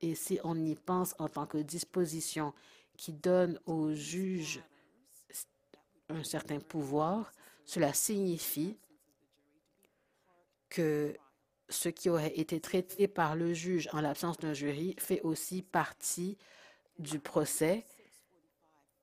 et 0.00 0.14
si 0.14 0.38
on 0.44 0.56
y 0.56 0.74
pense 0.74 1.14
en 1.18 1.28
tant 1.28 1.46
que 1.46 1.58
disposition 1.58 2.52
qui 2.96 3.12
donne 3.12 3.58
au 3.66 3.92
juge 3.92 4.62
un 6.08 6.24
certain 6.24 6.58
pouvoir, 6.58 7.30
Cela 7.64 7.94
signifie 7.94 8.76
que 10.70 11.14
ce 11.68 11.88
qui 11.88 12.10
aurait 12.10 12.36
été 12.36 12.60
traité 12.60 13.06
par 13.06 13.36
le 13.36 13.54
juge 13.54 13.88
en 13.92 14.00
l'absence 14.00 14.38
d'un 14.38 14.54
jury 14.54 14.96
fait 14.98 15.20
aussi 15.20 15.62
partie 15.62 16.36
du 16.98 17.20
procès, 17.20 17.86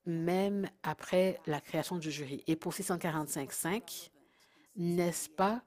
même 0.08 0.68
après 0.82 1.38
la 1.46 1.60
création 1.60 1.98
du 1.98 2.10
jury. 2.10 2.42
Et 2.46 2.56
pour 2.56 2.72
645.5, 2.72 4.10
n'est-ce 4.76 5.28
pas 5.28 5.62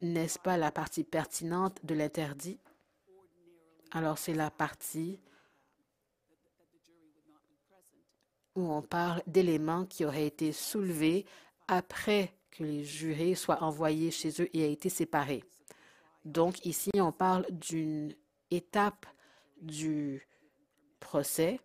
n'est-ce 0.00 0.38
pas 0.38 0.56
la 0.56 0.70
partie 0.70 1.02
pertinente 1.02 1.84
de 1.84 1.94
l'interdit? 1.94 2.60
Alors, 3.90 4.18
c'est 4.18 4.34
la 4.34 4.50
partie 4.50 5.20
où 8.54 8.72
on 8.72 8.82
parle 8.82 9.22
d'éléments 9.26 9.86
qui 9.86 10.04
auraient 10.04 10.26
été 10.26 10.52
soulevés 10.52 11.26
après 11.66 12.32
que 12.50 12.62
les 12.62 12.84
jurés 12.84 13.34
soient 13.34 13.62
envoyés 13.62 14.10
chez 14.10 14.40
eux 14.40 14.48
et 14.56 14.60
aient 14.60 14.72
été 14.72 14.88
séparés. 14.88 15.42
Donc, 16.24 16.64
ici, 16.64 16.90
on 16.94 17.12
parle 17.12 17.46
d'une 17.50 18.14
étape 18.50 19.06
du 19.60 20.26
procès 21.00 21.60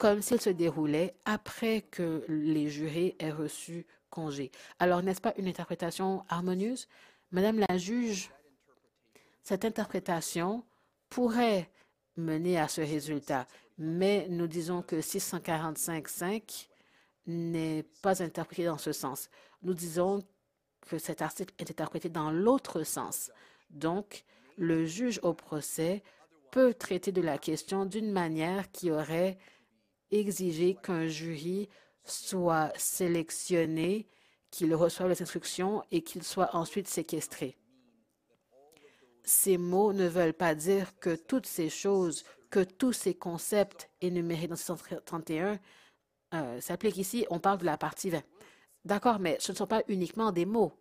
comme 0.00 0.22
s'il 0.22 0.40
se 0.40 0.48
déroulait 0.48 1.14
après 1.26 1.82
que 1.82 2.24
les 2.26 2.70
jurés 2.70 3.16
aient 3.18 3.30
reçu 3.30 3.86
congé. 4.08 4.50
Alors, 4.78 5.02
n'est-ce 5.02 5.20
pas 5.20 5.34
une 5.36 5.46
interprétation 5.46 6.24
harmonieuse? 6.30 6.88
Madame 7.32 7.62
la 7.68 7.76
juge, 7.76 8.30
cette 9.42 9.66
interprétation 9.66 10.64
pourrait 11.10 11.70
mener 12.16 12.58
à 12.58 12.66
ce 12.66 12.80
résultat, 12.80 13.46
mais 13.76 14.26
nous 14.30 14.46
disons 14.46 14.80
que 14.80 14.96
645.5 14.96 16.68
n'est 17.26 17.84
pas 18.00 18.22
interprété 18.22 18.64
dans 18.64 18.78
ce 18.78 18.92
sens. 18.92 19.28
Nous 19.62 19.74
disons 19.74 20.24
que 20.88 20.96
cet 20.96 21.20
article 21.20 21.52
est 21.58 21.70
interprété 21.70 22.08
dans 22.08 22.30
l'autre 22.30 22.84
sens. 22.84 23.30
Donc, 23.68 24.24
le 24.56 24.86
juge 24.86 25.20
au 25.22 25.34
procès 25.34 26.02
peut 26.52 26.72
traiter 26.72 27.12
de 27.12 27.20
la 27.20 27.36
question 27.36 27.84
d'une 27.84 28.10
manière 28.10 28.70
qui 28.72 28.90
aurait 28.90 29.36
exigé 30.10 30.74
qu'un 30.74 31.06
jury 31.06 31.68
soit 32.04 32.72
sélectionné 32.76 34.06
qu'il 34.50 34.74
reçoive 34.74 35.08
les 35.08 35.22
instructions 35.22 35.84
et 35.90 36.02
qu'il 36.02 36.22
soit 36.22 36.54
ensuite 36.54 36.88
séquestré. 36.88 37.56
Ces 39.22 39.58
mots 39.58 39.92
ne 39.92 40.08
veulent 40.08 40.34
pas 40.34 40.54
dire 40.54 40.98
que 40.98 41.14
toutes 41.14 41.46
ces 41.46 41.68
choses, 41.68 42.24
que 42.50 42.64
tous 42.64 42.92
ces 42.92 43.14
concepts 43.14 43.88
énumérés 44.00 44.48
dans 44.48 44.56
631 44.56 45.58
euh, 46.34 46.60
s'appliquent 46.60 46.96
ici. 46.96 47.26
On 47.30 47.38
parle 47.38 47.58
de 47.58 47.64
la 47.64 47.78
partie 47.78 48.10
20. 48.10 48.22
D'accord, 48.84 49.18
mais 49.18 49.36
ce 49.40 49.52
ne 49.52 49.56
sont 49.56 49.66
pas 49.66 49.82
uniquement 49.88 50.32
des 50.32 50.46
mots. 50.46 50.72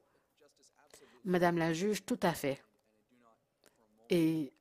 Madame 1.25 1.57
la 1.57 1.73
juge, 1.73 2.05
tout 2.05 2.19
à 2.23 2.33
fait. 2.33 2.63
Et 4.09 4.51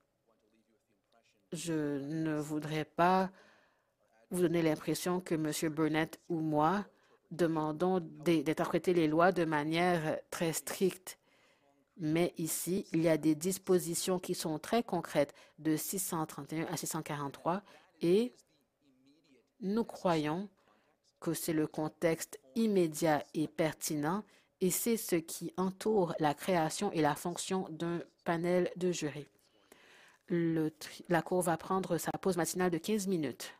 je 1.53 1.99
ne 2.01 2.39
voudrais 2.39 2.85
pas 2.85 3.31
vous 4.31 4.43
donner 4.43 4.63
l'impression 4.63 5.21
que 5.21 5.35
M. 5.35 5.73
Burnett 5.73 6.21
ou 6.29 6.41
moi 6.41 6.85
demandons 7.31 8.01
d'interpréter 8.01 8.95
les 8.95 9.07
lois 9.07 9.33
de 9.33 9.45
manière 9.45 10.19
très 10.31 10.53
stricte. 10.53 11.19
Mais 11.99 12.33
ici, 12.39 12.87
il 12.93 13.03
y 13.03 13.09
a 13.09 13.19
des 13.19 13.35
dispositions 13.35 14.19
qui 14.19 14.35
sont 14.35 14.59
très 14.59 14.83
concrètes 14.83 15.35
de 15.59 15.77
631 15.77 16.67
à 16.67 16.77
643 16.77 17.63
et 18.01 18.35
nous 19.61 19.85
croyons 19.85 20.49
que 21.21 21.35
c'est 21.35 21.53
le 21.53 21.67
contexte 21.67 22.39
immédiat 22.55 23.25
et 23.35 23.49
pertinent 23.49 24.23
et 24.61 24.71
c'est 24.71 24.97
ce 24.97 25.17
qui 25.17 25.53
entoure 25.57 26.15
la 26.21 26.35
création 26.35 26.93
et 26.93 27.01
la 27.01 27.17
fonction 27.17 27.67
d'un 27.71 28.01
panel 28.25 28.71
de 28.77 28.93
jurés. 28.93 29.29
la 30.31 31.23
Cour 31.23 31.43
va 31.43 31.57
prendre 31.57 31.99
sa 31.99 32.13
pause 32.13 32.37
matinale 32.37 32.71
de 32.71 32.79
15 32.79 33.09
minutes. 33.09 33.58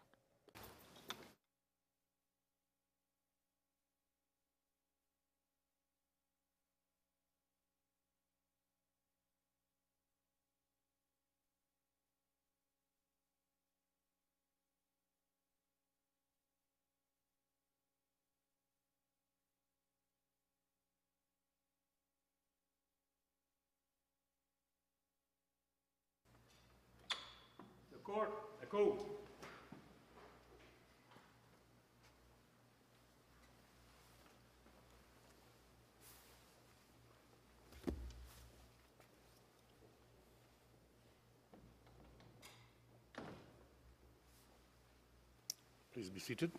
Please 45.99 46.11
be 46.11 46.21
seated. 46.21 46.53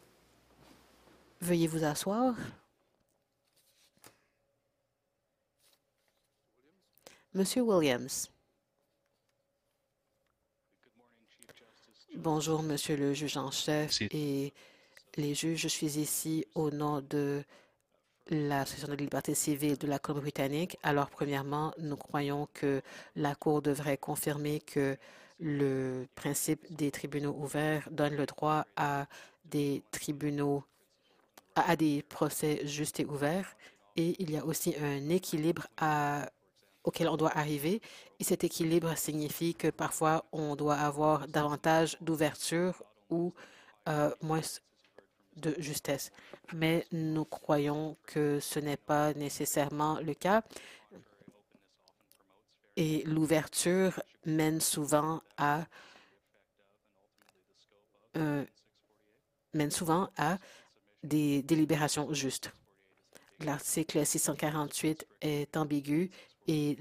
Veuillez 1.40 1.68
vous 1.68 1.86
asseoir. 1.86 2.36
Monsieur 7.34 7.62
Williams. 7.62 8.30
Bonjour, 12.22 12.64
Monsieur 12.64 12.98
le 12.98 13.14
juge 13.14 13.38
en 13.38 13.50
chef 13.50 14.02
et 14.02 14.52
les 15.16 15.34
juges. 15.34 15.62
Je 15.62 15.70
suis 15.70 16.00
ici 16.00 16.46
au 16.54 16.70
nom 16.70 17.00
de 17.00 17.42
l'Association 18.30 18.90
de 18.90 18.96
liberté 18.96 19.34
civile 19.34 19.78
de 19.78 19.88
la 19.88 20.00
Colombie-Britannique. 20.00 20.78
Alors, 20.84 21.10
premièrement, 21.10 21.74
nous 21.78 21.96
croyons 21.96 22.50
que 22.54 22.82
la 23.16 23.36
Cour 23.36 23.62
devrait 23.62 23.96
confirmer 23.96 24.60
que 24.60 24.98
le 25.40 26.08
principe 26.16 26.60
des 26.76 26.92
tribunaux 26.92 27.34
ouverts 27.40 27.88
donne 27.90 28.18
le 28.18 28.26
droit 28.26 28.66
à 28.76 29.08
des 29.46 29.82
tribunaux, 29.90 30.66
à, 31.56 31.78
des 31.78 32.02
procès 32.02 32.68
justes 32.68 33.00
et 33.00 33.06
ouverts. 33.06 33.56
Et 33.96 34.22
il 34.22 34.30
y 34.30 34.36
a 34.36 34.44
aussi 34.44 34.76
un 34.76 35.08
équilibre 35.08 35.68
à 35.78 36.30
auquel 36.84 37.08
on 37.08 37.18
doit 37.18 37.36
arriver. 37.38 37.82
Et 38.20 38.24
cet 38.24 38.44
équilibre 38.44 38.96
signifie 38.98 39.56
que 39.56 39.70
parfois, 39.70 40.26
on 40.32 40.56
doit 40.56 40.76
avoir 40.76 41.28
davantage 41.28 41.98
d'ouverture 42.02 42.84
ou 43.10 43.34
euh, 43.88 44.12
moins 44.22 44.42
de 45.38 45.56
justesse. 45.60 46.12
Mais 46.54 46.86
nous 46.92 47.26
croyons 47.26 47.96
que 48.06 48.40
ce 48.40 48.60
n'est 48.60 48.78
pas 48.78 49.14
nécessairement 49.14 50.00
le 50.00 50.14
cas. 50.14 50.44
Et 52.76 53.04
l'ouverture 53.04 54.02
mène 54.26 54.62
souvent 54.62 55.22
à 55.38 55.66
euh, 58.18 58.44
mène 59.54 59.72
souvent 59.72 60.10
à 60.18 60.38
des 61.04 61.42
délibérations 61.44 62.14
justes. 62.14 62.52
L'article 63.42 64.06
648 64.06 65.08
est 65.22 65.56
ambigu 65.56 66.12
et 66.50 66.76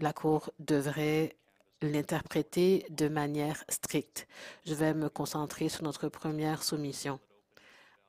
la 0.00 0.12
Cour 0.12 0.50
devrait 0.58 1.34
l'interpréter 1.80 2.84
de 2.90 3.08
manière 3.08 3.64
stricte. 3.70 4.28
Je 4.66 4.74
vais 4.74 4.92
me 4.92 5.08
concentrer 5.08 5.70
sur 5.70 5.82
notre 5.82 6.08
première 6.08 6.62
soumission. 6.62 7.18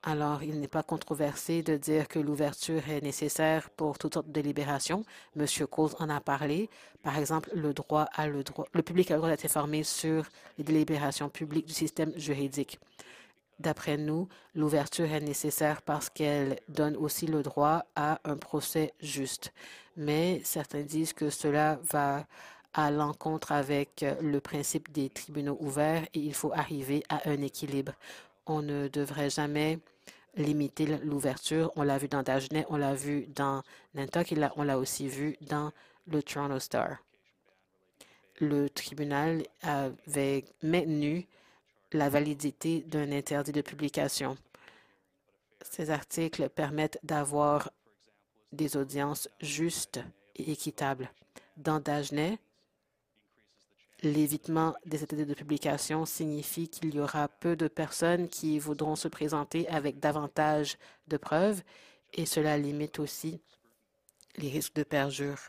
Alors, 0.03 0.43
il 0.43 0.59
n'est 0.59 0.67
pas 0.67 0.83
controversé 0.83 1.61
de 1.63 1.77
dire 1.77 2.09
que 2.09 2.19
l'ouverture 2.19 2.89
est 2.89 3.01
nécessaire 3.01 3.69
pour 3.69 3.97
toute 3.97 4.13
sorte 4.13 4.27
de 4.27 4.33
délibération. 4.33 5.05
Monsieur 5.35 5.67
Cole 5.67 5.91
en 5.99 6.09
a 6.09 6.19
parlé. 6.19 6.69
Par 7.01 7.17
exemple, 7.17 7.49
le 7.53 7.73
droit 7.73 8.07
à 8.13 8.27
le 8.27 8.43
droit, 8.43 8.67
le 8.73 8.81
public 8.81 9.09
a 9.11 9.13
le 9.13 9.19
droit 9.19 9.29
d'être 9.29 9.45
informé 9.45 9.83
sur 9.83 10.25
les 10.57 10.65
délibérations 10.65 11.29
publiques 11.29 11.67
du 11.67 11.73
système 11.73 12.11
juridique. 12.17 12.77
D'après 13.59 13.97
nous, 13.97 14.29
l'ouverture 14.55 15.11
est 15.11 15.19
nécessaire 15.19 15.81
parce 15.81 16.09
qu'elle 16.09 16.59
donne 16.69 16.95
aussi 16.95 17.27
le 17.27 17.43
droit 17.43 17.85
à 17.95 18.19
un 18.23 18.37
procès 18.37 18.93
juste. 19.01 19.53
Mais 19.97 20.41
certains 20.45 20.83
disent 20.83 21.11
que 21.11 21.29
cela 21.29 21.77
va 21.91 22.25
à 22.73 22.89
l'encontre 22.89 23.51
avec 23.51 24.05
le 24.21 24.39
principe 24.39 24.91
des 24.91 25.09
tribunaux 25.09 25.57
ouverts 25.59 26.03
et 26.13 26.19
il 26.19 26.33
faut 26.33 26.53
arriver 26.53 27.03
à 27.09 27.27
un 27.29 27.41
équilibre. 27.41 27.93
On 28.45 28.61
ne 28.61 28.87
devrait 28.87 29.29
jamais 29.29 29.79
limiter 30.35 30.85
l'ouverture. 31.03 31.71
On 31.75 31.83
l'a 31.83 31.97
vu 31.97 32.07
dans 32.07 32.23
Dagenet, 32.23 32.65
on 32.69 32.77
l'a 32.77 32.93
vu 32.93 33.27
dans 33.35 33.63
Nantucket, 33.93 34.51
on 34.55 34.63
l'a 34.63 34.77
aussi 34.77 35.07
vu 35.07 35.35
dans 35.41 35.71
le 36.07 36.23
Toronto 36.23 36.59
Star. 36.59 36.97
Le 38.39 38.69
tribunal 38.69 39.43
avait 39.61 40.45
maintenu 40.63 41.27
la 41.93 42.09
validité 42.09 42.81
d'un 42.81 43.11
interdit 43.11 43.51
de 43.51 43.61
publication. 43.61 44.37
Ces 45.61 45.89
articles 45.89 46.49
permettent 46.49 46.99
d'avoir 47.03 47.71
des 48.51 48.77
audiences 48.77 49.29
justes 49.41 49.99
et 50.35 50.51
équitables. 50.51 51.11
Dans 51.57 51.79
Dagenet, 51.79 52.39
l'évitement 54.01 54.73
des 54.85 55.03
états 55.03 55.15
de 55.15 55.33
publication 55.33 56.05
signifie 56.05 56.69
qu'il 56.69 56.95
y 56.95 56.99
aura 56.99 57.27
peu 57.27 57.55
de 57.55 57.67
personnes 57.67 58.29
qui 58.29 58.59
voudront 58.59 58.95
se 58.95 59.07
présenter 59.07 59.67
avec 59.67 59.99
davantage 59.99 60.77
de 61.07 61.17
preuves 61.17 61.61
et 62.13 62.25
cela 62.25 62.57
limite 62.57 62.99
aussi 62.99 63.41
les 64.37 64.49
risques 64.49 64.75
de 64.75 64.83
perjure. 64.83 65.39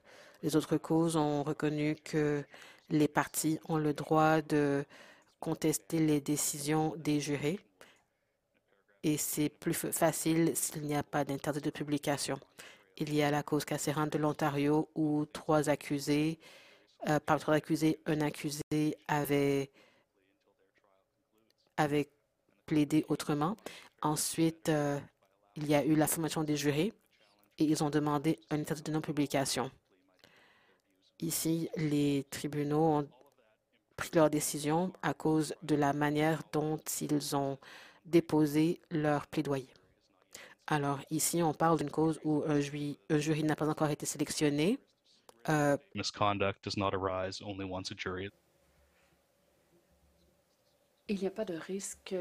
Les 0.42 0.56
autres 0.56 0.76
causes 0.78 1.16
ont 1.16 1.42
reconnu 1.42 1.96
que 1.96 2.44
les 2.88 3.08
partis 3.08 3.60
ont 3.68 3.78
le 3.78 3.94
droit 3.94 4.42
de 4.42 4.84
contester 5.40 5.98
les 5.98 6.20
décisions 6.20 6.94
des 6.96 7.18
jurés 7.18 7.58
et 9.02 9.16
c'est 9.16 9.48
plus 9.48 9.72
facile 9.72 10.52
s'il 10.54 10.82
n'y 10.82 10.94
a 10.94 11.02
pas 11.02 11.24
d'interdit 11.24 11.60
de 11.60 11.70
publication. 11.70 12.38
Il 12.98 13.14
y 13.14 13.22
a 13.22 13.30
la 13.30 13.42
cause 13.42 13.64
Casserande 13.64 14.10
de 14.10 14.18
l'Ontario 14.18 14.88
où 14.94 15.24
trois 15.32 15.70
accusés, 15.70 16.38
euh, 17.08 17.18
par 17.18 17.40
trois 17.40 17.54
accusés, 17.54 17.98
un 18.04 18.20
accusé 18.20 18.62
avait, 19.08 19.70
avait 21.78 22.10
plaidé 22.66 23.06
autrement. 23.08 23.56
Ensuite, 24.02 24.68
euh, 24.68 24.98
il 25.56 25.66
y 25.66 25.74
a 25.74 25.84
eu 25.84 25.94
la 25.94 26.06
formation 26.06 26.44
des 26.44 26.56
jurés 26.56 26.92
et 27.58 27.64
ils 27.64 27.82
ont 27.82 27.90
demandé 27.90 28.38
un 28.50 28.60
interdit 28.60 28.82
de 28.82 28.92
non-publication. 28.92 29.70
Ici, 31.20 31.70
les 31.76 32.26
tribunaux 32.30 32.98
ont 32.98 33.08
pris 34.00 34.10
leur 34.14 34.30
décision 34.30 34.92
à 35.02 35.12
cause 35.12 35.54
de 35.62 35.74
la 35.74 35.92
manière 35.92 36.42
dont 36.52 36.80
ils 37.00 37.36
ont 37.36 37.58
déposer 38.06 38.80
leur 38.90 39.26
plaidoyer. 39.26 39.68
Alors, 40.66 41.00
ici, 41.10 41.42
on 41.42 41.52
parle 41.52 41.78
d'une 41.78 41.90
cause 41.90 42.18
où 42.24 42.42
un, 42.46 42.60
jury, 42.60 42.98
un 43.10 43.18
jury 43.18 43.42
n'a 43.44 43.56
pas 43.56 43.68
encore 43.68 43.90
été 43.90 44.06
sélectionné. 44.06 44.78
Euh, 45.48 45.76
Misconduct 45.94 46.64
does 46.64 46.78
not 46.78 46.92
arise 46.94 47.42
only 47.42 47.64
once 47.64 47.92
a 47.92 47.94
jury. 47.96 48.30
Il 51.08 51.18
n'y 51.18 51.26
a 51.26 51.30
pas 51.30 51.44
de 51.44 51.54
risque 51.54 52.14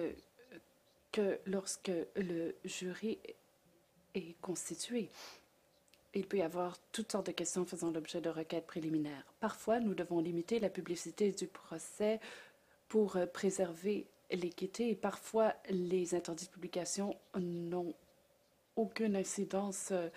que 1.12 1.40
lorsque 1.46 1.92
le 2.16 2.56
jury 2.66 3.20
est 4.16 4.36
constitué, 4.42 5.10
il 6.14 6.26
peut 6.26 6.38
y 6.38 6.42
avoir 6.42 6.78
toutes 6.92 7.12
sortes 7.12 7.28
de 7.28 7.32
questions 7.32 7.66
faisant 7.66 7.92
l'objet 7.92 8.22
de 8.22 8.30
requêtes 8.30 8.66
préliminaires. 8.66 9.26
Parfois, 9.40 9.80
nous 9.80 9.94
devons 9.94 10.20
limiter 10.20 10.60
la 10.60 10.70
publicité 10.70 11.32
du 11.32 11.48
procès 11.48 12.20
pour 12.88 13.18
préserver 13.34 14.08
l'équité. 14.32 14.96
Parfois, 14.96 15.54
les 15.70 16.16
interdits 16.16 16.46
de 16.46 16.52
publication 16.52 17.16
n'ont 17.40 17.94
aucune 18.76 19.16
incidence 19.16 19.90
euh, 19.92 20.10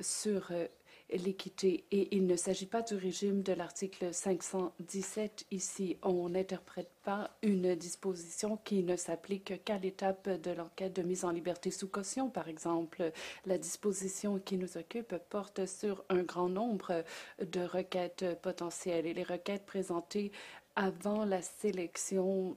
sur 0.00 0.48
euh, 0.50 0.66
l'équité 1.10 1.84
et 1.90 2.14
il 2.16 2.26
ne 2.26 2.36
s'agit 2.36 2.66
pas 2.66 2.82
du 2.82 2.94
régime 2.94 3.42
de 3.42 3.52
l'article 3.52 4.12
517 4.12 5.46
ici. 5.50 5.96
On 6.02 6.28
n'interprète 6.28 6.90
pas 7.04 7.30
une 7.42 7.74
disposition 7.74 8.56
qui 8.56 8.82
ne 8.82 8.96
s'applique 8.96 9.64
qu'à 9.64 9.78
l'étape 9.78 10.28
de 10.28 10.50
l'enquête 10.50 10.94
de 10.96 11.02
mise 11.02 11.24
en 11.24 11.30
liberté 11.30 11.70
sous 11.70 11.88
caution, 11.88 12.28
par 12.28 12.48
exemple. 12.48 13.12
La 13.44 13.58
disposition 13.58 14.38
qui 14.38 14.56
nous 14.56 14.76
occupe 14.76 15.14
porte 15.30 15.66
sur 15.66 16.04
un 16.08 16.22
grand 16.22 16.48
nombre 16.48 17.04
de 17.40 17.60
requêtes 17.60 18.40
potentielles 18.42 19.06
et 19.06 19.14
les 19.14 19.22
requêtes 19.22 19.66
présentées 19.66 20.32
avant 20.74 21.24
la 21.24 21.42
sélection 21.42 22.56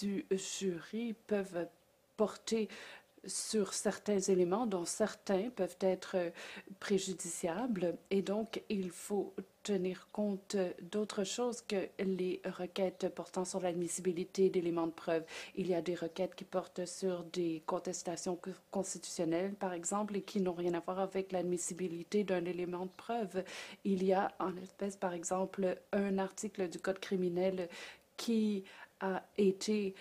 du 0.00 0.24
jury 0.30 1.14
peuvent 1.26 1.68
porter 2.16 2.68
sur 3.26 3.72
certains 3.72 4.18
éléments 4.18 4.66
dont 4.66 4.84
certains 4.84 5.50
peuvent 5.50 5.76
être 5.80 6.16
préjudiciables 6.80 7.96
et 8.10 8.22
donc 8.22 8.62
il 8.68 8.90
faut 8.90 9.32
tenir 9.62 10.08
compte 10.12 10.56
d'autres 10.90 11.24
choses 11.24 11.62
que 11.62 11.88
les 11.98 12.40
requêtes 12.44 13.08
portant 13.14 13.44
sur 13.44 13.60
l'admissibilité 13.60 14.50
d'éléments 14.50 14.86
de 14.86 14.92
preuve. 14.92 15.24
Il 15.54 15.68
y 15.68 15.74
a 15.74 15.82
des 15.82 15.94
requêtes 15.94 16.34
qui 16.34 16.44
portent 16.44 16.84
sur 16.84 17.22
des 17.24 17.62
contestations 17.66 18.38
constitutionnelles, 18.70 19.54
par 19.54 19.72
exemple, 19.72 20.16
et 20.16 20.22
qui 20.22 20.40
n'ont 20.40 20.52
rien 20.52 20.74
à 20.74 20.80
voir 20.80 20.98
avec 21.00 21.32
l'admissibilité 21.32 22.24
d'un 22.24 22.44
élément 22.44 22.86
de 22.86 22.90
preuve. 22.96 23.44
Il 23.84 24.02
y 24.02 24.12
a 24.12 24.32
en 24.38 24.56
espèce, 24.56 24.96
par 24.96 25.12
exemple, 25.12 25.78
un 25.92 26.18
article 26.18 26.68
du 26.68 26.78
Code 26.78 26.98
criminel 26.98 27.68
qui 28.16 28.64
a 29.00 29.22
été 29.36 29.94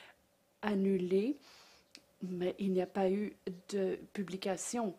annulé, 0.62 1.38
mais 2.24 2.56
il 2.60 2.72
n'y 2.72 2.82
a 2.82 2.88
pas 2.88 3.10
eu 3.10 3.36
de 3.70 4.00
publication 4.14 4.96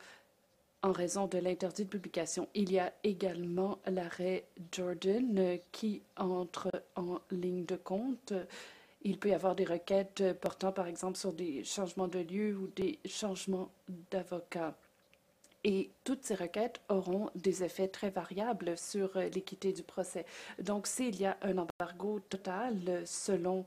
en 0.82 0.92
raison 0.92 1.26
de 1.26 1.38
l'interdit 1.38 1.84
de 1.84 1.88
publication. 1.88 2.48
Il 2.54 2.72
y 2.72 2.78
a 2.78 2.92
également 3.04 3.78
l'arrêt 3.86 4.44
Jordan 4.72 5.58
qui 5.70 6.02
entre 6.16 6.70
en 6.96 7.20
ligne 7.30 7.64
de 7.64 7.76
compte. 7.76 8.32
Il 9.02 9.18
peut 9.18 9.30
y 9.30 9.34
avoir 9.34 9.54
des 9.54 9.64
requêtes 9.64 10.32
portant, 10.40 10.72
par 10.72 10.86
exemple, 10.86 11.16
sur 11.18 11.32
des 11.32 11.64
changements 11.64 12.08
de 12.08 12.18
lieu 12.18 12.56
ou 12.56 12.68
des 12.68 12.98
changements 13.04 13.70
d'avocat. 14.10 14.76
Et 15.64 15.90
toutes 16.02 16.24
ces 16.24 16.34
requêtes 16.34 16.80
auront 16.88 17.30
des 17.36 17.62
effets 17.62 17.86
très 17.86 18.10
variables 18.10 18.76
sur 18.76 19.16
l'équité 19.16 19.72
du 19.72 19.84
procès. 19.84 20.26
Donc, 20.60 20.88
s'il 20.88 21.20
y 21.20 21.26
a 21.26 21.36
un 21.42 21.58
embargo 21.58 22.18
total 22.28 23.02
selon 23.04 23.64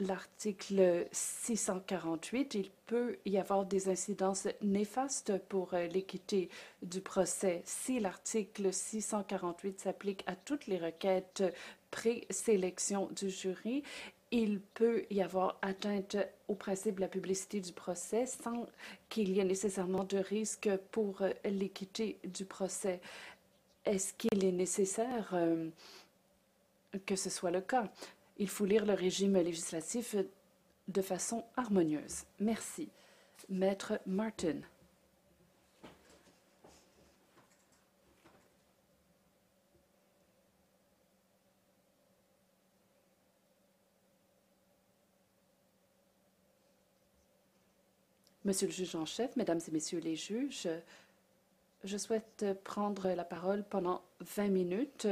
l'article 0.00 1.06
648, 1.12 2.54
il 2.54 2.70
peut 2.86 3.16
y 3.24 3.38
avoir 3.38 3.64
des 3.64 3.88
incidences 3.88 4.48
néfastes 4.60 5.38
pour 5.48 5.74
euh, 5.74 5.86
l'équité 5.86 6.48
du 6.82 7.00
procès. 7.00 7.62
Si 7.64 8.00
l'article 8.00 8.72
648 8.72 9.80
s'applique 9.80 10.24
à 10.26 10.34
toutes 10.34 10.66
les 10.66 10.78
requêtes 10.78 11.44
pré-sélection 11.90 13.08
du 13.14 13.30
jury, 13.30 13.84
il 14.32 14.60
peut 14.60 15.04
y 15.10 15.22
avoir 15.22 15.58
atteinte 15.62 16.16
au 16.48 16.56
principe 16.56 16.96
de 16.96 17.02
la 17.02 17.08
publicité 17.08 17.60
du 17.60 17.72
procès 17.72 18.26
sans 18.26 18.66
qu'il 19.08 19.30
y 19.30 19.38
ait 19.38 19.44
nécessairement 19.44 20.02
de 20.02 20.18
risque 20.18 20.68
pour 20.90 21.22
euh, 21.22 21.30
l'équité 21.44 22.18
du 22.24 22.44
procès. 22.44 23.00
Est-ce 23.84 24.12
qu'il 24.14 24.44
est 24.44 24.52
nécessaire 24.52 25.30
euh, 25.34 25.68
que 27.06 27.14
ce 27.14 27.30
soit 27.30 27.52
le 27.52 27.60
cas? 27.60 27.88
Il 28.36 28.48
faut 28.48 28.64
lire 28.64 28.84
le 28.84 28.94
régime 28.94 29.36
législatif 29.36 30.16
de 30.88 31.02
façon 31.02 31.44
harmonieuse. 31.56 32.24
Merci. 32.40 32.90
Maître 33.48 34.00
Martin. 34.06 34.60
Monsieur 48.44 48.66
le 48.66 48.72
juge 48.74 48.94
en 48.94 49.06
chef, 49.06 49.36
Mesdames 49.36 49.60
et 49.66 49.70
Messieurs 49.70 50.00
les 50.00 50.16
juges, 50.16 50.68
je 51.82 51.96
souhaite 51.96 52.44
prendre 52.62 53.08
la 53.08 53.24
parole 53.24 53.64
pendant 53.64 54.02
20 54.20 54.48
minutes 54.48 55.06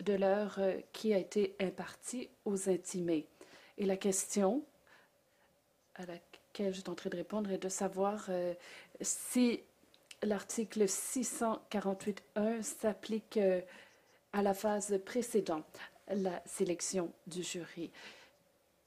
de 0.00 0.14
l'heure 0.14 0.56
euh, 0.58 0.78
qui 0.92 1.14
a 1.14 1.18
été 1.18 1.56
impartie 1.60 2.28
aux 2.44 2.68
intimés. 2.68 3.26
Et 3.78 3.86
la 3.86 3.96
question 3.96 4.64
à 5.94 6.06
laquelle 6.06 6.74
je 6.74 6.80
tenterai 6.80 7.10
de 7.10 7.16
répondre 7.16 7.50
est 7.50 7.58
de 7.58 7.68
savoir 7.68 8.26
euh, 8.28 8.54
si 9.00 9.60
l'article 10.22 10.84
648.1 10.84 12.62
s'applique 12.62 13.36
euh, 13.36 13.60
à 14.32 14.42
la 14.42 14.54
phase 14.54 14.98
précédente, 15.04 15.78
la 16.08 16.42
sélection 16.44 17.12
du 17.26 17.42
jury. 17.42 17.90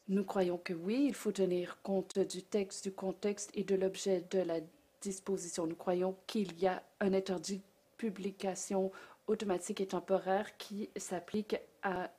Nous 0.09 0.23
croyons 0.23 0.57
que 0.57 0.73
oui, 0.73 1.05
il 1.07 1.13
faut 1.13 1.31
tenir 1.31 1.81
compte 1.81 2.19
du 2.19 2.43
texte, 2.43 2.85
du 2.85 2.93
contexte 2.93 3.51
et 3.53 3.63
de 3.63 3.75
l'objet 3.75 4.23
de 4.31 4.39
la 4.39 4.59
disposition. 5.01 5.67
Nous 5.67 5.75
croyons 5.75 6.15
qu'il 6.27 6.57
y 6.59 6.67
a 6.67 6.81
un 6.99 7.13
interdit 7.13 7.57
de 7.57 7.63
publication 7.97 8.91
automatique 9.27 9.81
et 9.81 9.87
temporaire 9.87 10.57
qui 10.57 10.89
s'applique 10.95 11.57
à 11.83 12.09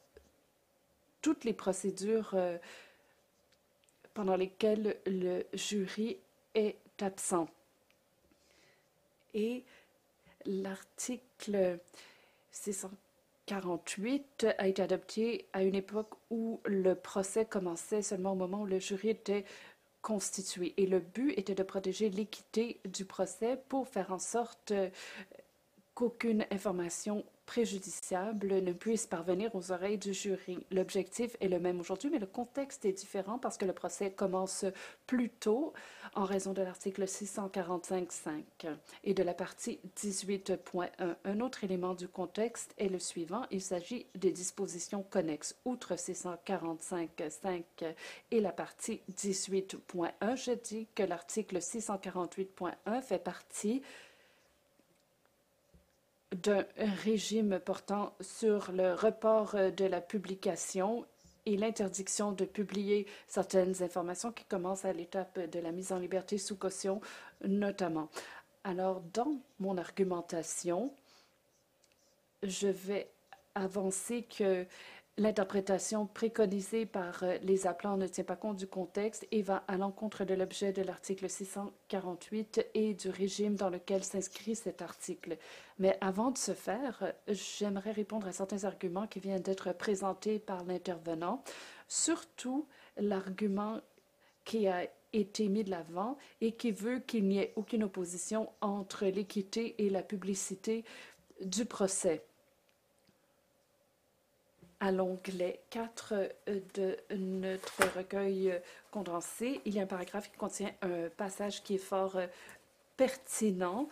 toutes 1.22 1.44
les 1.44 1.52
procédures 1.52 2.30
euh, 2.34 2.58
pendant 4.14 4.36
lesquelles 4.36 4.96
le 5.06 5.44
jury 5.52 6.18
est 6.54 6.78
absent. 7.00 7.48
Et 9.34 9.64
l'article 10.44 11.78
648 12.50 14.46
a 14.58 14.68
été 14.68 14.82
adopté 14.82 15.46
à 15.52 15.62
une 15.62 15.74
époque 15.74 16.14
où 16.30 16.60
le 16.64 16.94
procès 16.94 17.44
commençait 17.44 18.02
seulement 18.02 18.32
au 18.32 18.36
moment 18.36 18.62
où 18.62 18.66
le 18.66 18.78
jury 18.78 19.10
était 19.10 19.44
constitué. 20.02 20.74
Et 20.76 20.86
le 20.86 21.00
but 21.00 21.32
était 21.38 21.54
de 21.54 21.62
protéger 21.62 22.08
l'équité 22.10 22.80
du 22.84 23.04
procès 23.04 23.60
pour 23.68 23.88
faire 23.88 24.12
en 24.12 24.18
sorte 24.18 24.72
qu'aucune 25.98 26.46
information 26.52 27.24
préjudiciable 27.44 28.62
ne 28.62 28.72
puisse 28.72 29.08
parvenir 29.08 29.52
aux 29.56 29.72
oreilles 29.72 29.98
du 29.98 30.14
jury. 30.14 30.64
L'objectif 30.70 31.36
est 31.40 31.48
le 31.48 31.58
même 31.58 31.80
aujourd'hui, 31.80 32.08
mais 32.08 32.20
le 32.20 32.26
contexte 32.26 32.84
est 32.84 32.92
différent 32.92 33.40
parce 33.40 33.56
que 33.56 33.64
le 33.64 33.72
procès 33.72 34.12
commence 34.12 34.64
plus 35.08 35.28
tôt 35.28 35.72
en 36.14 36.24
raison 36.24 36.52
de 36.52 36.62
l'article 36.62 37.02
645.5 37.02 38.44
et 39.02 39.12
de 39.12 39.22
la 39.24 39.34
partie 39.34 39.80
18.1. 39.96 41.16
Un 41.24 41.40
autre 41.40 41.64
élément 41.64 41.94
du 41.94 42.06
contexte 42.06 42.74
est 42.78 42.88
le 42.88 43.00
suivant. 43.00 43.42
Il 43.50 43.62
s'agit 43.62 44.06
des 44.14 44.30
dispositions 44.30 45.02
connexes. 45.02 45.56
Outre 45.64 45.94
645.5 45.94 47.64
et 48.30 48.40
la 48.40 48.52
partie 48.52 49.00
18.1, 49.16 50.36
je 50.36 50.52
dis 50.52 50.86
que 50.94 51.02
l'article 51.02 51.56
648.1 51.58 53.02
fait 53.02 53.18
partie 53.18 53.82
d'un 56.32 56.64
régime 57.04 57.58
portant 57.58 58.14
sur 58.20 58.72
le 58.72 58.94
report 58.94 59.54
de 59.54 59.84
la 59.84 60.00
publication 60.00 61.06
et 61.46 61.56
l'interdiction 61.56 62.32
de 62.32 62.44
publier 62.44 63.06
certaines 63.26 63.82
informations 63.82 64.32
qui 64.32 64.44
commencent 64.44 64.84
à 64.84 64.92
l'étape 64.92 65.38
de 65.38 65.58
la 65.58 65.72
mise 65.72 65.92
en 65.92 65.98
liberté 65.98 66.36
sous 66.36 66.56
caution 66.56 67.00
notamment. 67.42 68.10
Alors, 68.64 69.00
dans 69.14 69.40
mon 69.58 69.78
argumentation, 69.78 70.92
je 72.42 72.68
vais 72.68 73.08
avancer 73.54 74.24
que 74.24 74.66
L'interprétation 75.18 76.06
préconisée 76.06 76.86
par 76.86 77.24
euh, 77.24 77.38
les 77.42 77.66
appelants 77.66 77.96
ne 77.96 78.06
tient 78.06 78.22
pas 78.22 78.36
compte 78.36 78.56
du 78.56 78.68
contexte 78.68 79.26
et 79.32 79.42
va 79.42 79.64
à 79.66 79.76
l'encontre 79.76 80.24
de 80.24 80.32
l'objet 80.32 80.72
de 80.72 80.82
l'article 80.82 81.28
648 81.28 82.64
et 82.74 82.94
du 82.94 83.10
régime 83.10 83.56
dans 83.56 83.68
lequel 83.68 84.04
s'inscrit 84.04 84.54
cet 84.54 84.80
article. 84.80 85.36
Mais 85.80 85.98
avant 86.00 86.30
de 86.30 86.38
ce 86.38 86.54
faire, 86.54 87.12
j'aimerais 87.26 87.90
répondre 87.90 88.28
à 88.28 88.32
certains 88.32 88.62
arguments 88.62 89.08
qui 89.08 89.18
viennent 89.18 89.42
d'être 89.42 89.72
présentés 89.72 90.38
par 90.38 90.62
l'intervenant, 90.62 91.42
surtout 91.88 92.68
l'argument 92.96 93.80
qui 94.44 94.68
a 94.68 94.86
été 95.12 95.48
mis 95.48 95.64
de 95.64 95.70
l'avant 95.70 96.16
et 96.40 96.52
qui 96.52 96.70
veut 96.70 97.00
qu'il 97.00 97.26
n'y 97.26 97.38
ait 97.38 97.52
aucune 97.56 97.82
opposition 97.82 98.50
entre 98.60 99.06
l'équité 99.06 99.74
et 99.84 99.90
la 99.90 100.04
publicité 100.04 100.84
du 101.40 101.64
procès 101.64 102.27
à 104.80 104.92
l'onglet 104.92 105.60
4 105.70 106.14
euh, 106.48 106.60
de 106.74 106.96
notre 107.16 107.82
recueil 107.96 108.52
euh, 108.52 108.58
condensé, 108.90 109.60
il 109.64 109.74
y 109.74 109.80
a 109.80 109.82
un 109.82 109.86
paragraphe 109.86 110.30
qui 110.30 110.36
contient 110.36 110.70
un 110.82 111.08
passage 111.16 111.62
qui 111.62 111.74
est 111.74 111.78
fort 111.78 112.16
euh, 112.16 112.26
pertinent. 112.96 113.88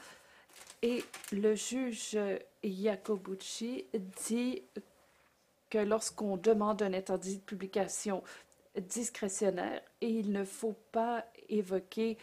Et 0.83 1.05
le 1.33 1.55
juge 1.55 2.19
Iacobucci 2.63 3.87
dit 4.27 4.63
que 5.71 5.79
lorsqu'on 5.79 6.37
demande 6.37 6.83
un 6.83 6.93
interdit 6.93 7.37
de 7.37 7.43
publication 7.43 8.23
discrétionnaire, 8.77 9.81
il 10.01 10.33
ne 10.33 10.45
faut 10.45 10.77
pas 10.93 11.25
évoquer 11.49 12.19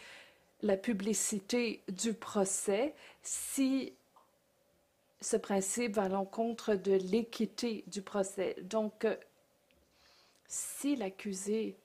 la 0.62 0.76
publicité 0.76 1.82
du 1.88 2.14
procès. 2.14 2.94
Si 3.22 3.92
ce 5.24 5.38
principe 5.38 5.94
va 5.96 6.02
à 6.02 6.08
l'encontre 6.08 6.74
de 6.74 6.92
l'équité 6.92 7.82
du 7.86 8.02
procès. 8.02 8.56
Donc, 8.62 9.06
euh, 9.06 9.16
si 10.46 10.96
l'accusé 10.96 11.76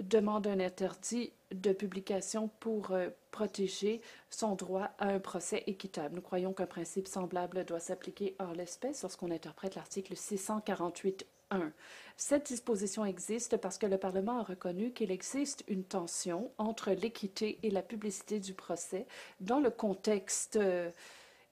demande 0.00 0.48
un 0.48 0.58
interdit 0.58 1.32
de 1.52 1.72
publication 1.72 2.48
pour 2.58 2.90
euh, 2.90 3.10
protéger 3.30 4.00
son 4.30 4.56
droit 4.56 4.90
à 4.98 5.08
un 5.08 5.20
procès 5.20 5.62
équitable. 5.66 6.16
Nous 6.16 6.22
croyons 6.22 6.52
qu'un 6.52 6.66
principe 6.66 7.06
semblable 7.06 7.64
doit 7.64 7.78
s'appliquer 7.78 8.34
hors 8.40 8.54
l'espèce 8.54 9.02
lorsqu'on 9.02 9.30
interprète 9.30 9.76
l'article 9.76 10.14
648.1. 10.14 11.70
Cette 12.16 12.46
disposition 12.46 13.04
existe 13.04 13.58
parce 13.58 13.78
que 13.78 13.86
le 13.86 13.98
Parlement 13.98 14.40
a 14.40 14.42
reconnu 14.42 14.92
qu'il 14.92 15.10
existe 15.10 15.62
une 15.68 15.84
tension 15.84 16.50
entre 16.58 16.90
l'équité 16.90 17.58
et 17.62 17.70
la 17.70 17.82
publicité 17.82 18.40
du 18.40 18.54
procès 18.54 19.06
dans 19.40 19.60
le 19.60 19.70
contexte 19.70 20.56
euh, 20.56 20.90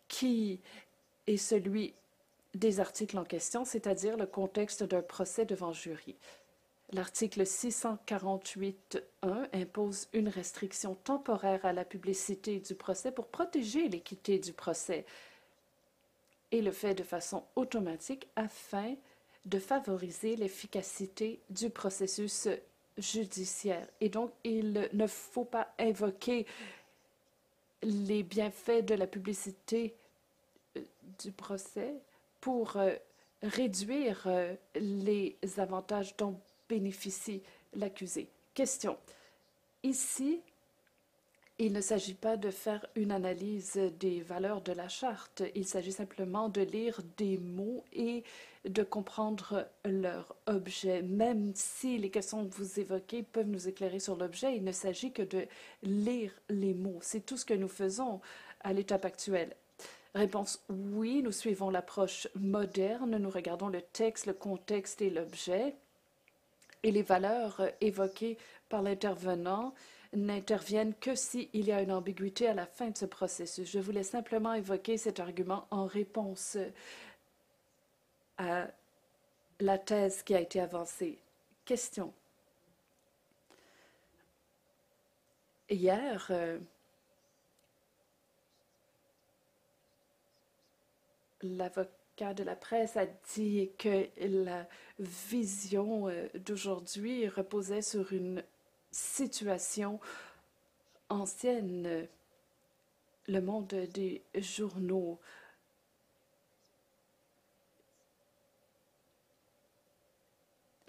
qui 0.09 0.61
et 1.27 1.37
celui 1.37 1.95
des 2.55 2.81
articles 2.81 3.19
en 3.19 3.25
question, 3.25 3.65
c'est-à-dire 3.65 4.17
le 4.17 4.27
contexte 4.27 4.83
d'un 4.83 5.03
procès 5.03 5.45
devant 5.45 5.73
jury. 5.73 6.17
L'article 6.93 7.43
648.1 7.43 9.03
impose 9.53 10.09
une 10.13 10.29
restriction 10.29 10.97
temporaire 10.97 11.65
à 11.65 11.73
la 11.73 11.85
publicité 11.85 12.59
du 12.59 12.75
procès 12.75 13.13
pour 13.13 13.29
protéger 13.29 13.89
l'équité 13.89 14.41
du 14.41 14.53
procès 14.53 15.07
et 16.51 16.63
le 16.63 16.73
fait 16.73 16.95
de 16.95 17.05
façon 17.05 17.45
automatique 17.55 18.27
afin 18.35 18.97
de 19.47 19.61
favoriser 19.61 20.35
l'efficacité 20.35 21.41
du 21.49 21.71
processus 21.71 22.49
judiciaire. 22.99 23.87
Et 24.01 24.09
donc, 24.09 24.33
il 24.43 24.91
ne 24.93 25.07
faut 25.07 25.45
pas 25.45 25.73
invoquer 25.79 26.45
les 27.83 28.25
bienfaits 28.25 28.85
de 28.85 28.95
la 28.95 29.07
publicité 29.07 29.95
du 31.23 31.33
procès 31.33 31.95
pour 32.41 32.77
euh, 32.77 32.95
réduire 33.43 34.23
euh, 34.27 34.55
les 34.75 35.37
avantages 35.59 36.17
dont 36.17 36.41
bénéficie 36.69 37.43
l'accusé. 37.75 38.29
Question. 38.55 38.97
Ici, 39.83 40.41
il 41.59 41.73
ne 41.73 41.81
s'agit 41.83 42.15
pas 42.15 42.39
de 42.39 42.51
faire 42.51 42.87
une 42.95 43.13
analyse 43.13 43.79
des 43.99 44.23
valeurs 44.23 44.63
de 44.63 44.73
la 44.73 44.89
charte, 44.89 45.43
il 45.55 45.67
s'agit 45.67 45.93
simplement 45.93 46.49
de 46.49 46.63
lire 46.63 47.03
des 47.19 47.37
mots 47.37 47.85
et 47.93 48.25
de 48.65 48.83
comprendre 48.83 49.69
leur 49.85 50.35
objet. 50.47 51.03
Même 51.03 51.53
si 51.55 51.99
les 51.99 52.11
questions 52.11 52.47
que 52.47 52.55
vous 52.55 52.81
évoquez 52.81 53.23
peuvent 53.23 53.47
nous 53.49 53.69
éclairer 53.69 54.01
sur 54.01 54.17
l'objet, 54.17 54.57
il 54.57 54.65
ne 54.65 54.73
s'agit 54.73 55.13
que 55.13 55.23
de 55.23 55.47
lire 55.83 56.33
les 56.49 56.73
mots. 56.73 56.99
C'est 57.03 57.27
tout 57.27 57.37
ce 57.37 57.45
que 57.45 57.55
nous 57.55 57.69
faisons 57.69 58.23
à 58.61 58.73
l'étape 58.73 59.05
actuelle. 59.05 59.55
Réponse 60.15 60.61
oui, 60.69 61.23
nous 61.23 61.33
suivons 61.33 61.71
l'approche 61.71 62.27
moderne, 62.35 63.17
nous 63.17 63.31
regardons 63.31 63.69
le 63.69 63.81
texte, 63.81 64.27
le 64.27 64.33
contexte 64.33 65.01
et 65.03 65.11
l'objet, 65.11 65.77
et 66.83 66.91
les 66.91 67.03
valeurs 67.03 67.63
évoquées 67.81 68.37
par 68.69 68.83
l'intervenant 68.83 69.73
n'interviennent 70.13 70.95
que 70.95 71.15
s'il 71.15 71.49
y 71.55 71.71
a 71.71 71.83
une 71.83 71.93
ambiguïté 71.93 72.49
à 72.49 72.55
la 72.55 72.67
fin 72.67 72.91
de 72.91 72.99
ce 72.99 73.05
processus. 73.05 73.71
Je 73.71 73.79
voulais 73.79 74.03
simplement 74.03 74.55
évoquer 74.55 74.97
cet 74.97 75.21
argument 75.21 75.69
en 75.71 75.87
réponse 75.87 76.57
à 78.39 78.67
la 79.61 79.79
thèse 79.79 80.23
qui 80.23 80.35
a 80.35 80.41
été 80.41 80.61
avancée. 80.61 81.19
Question. 81.65 82.13
Hier, 85.69 86.33
l'avocat 91.43 92.35
de 92.35 92.43
la 92.43 92.57
presse 92.57 92.97
a 92.97 93.07
dit 93.35 93.71
que 93.79 94.09
la 94.19 94.69
vision 94.99 96.09
euh, 96.09 96.29
d'aujourd'hui 96.35 97.29
reposait 97.29 97.83
sur 97.83 98.13
une 98.13 98.43
situation 98.93 100.01
ancienne, 101.09 102.07
le 103.27 103.41
monde 103.41 103.69
des 103.93 104.23
journaux. 104.35 105.19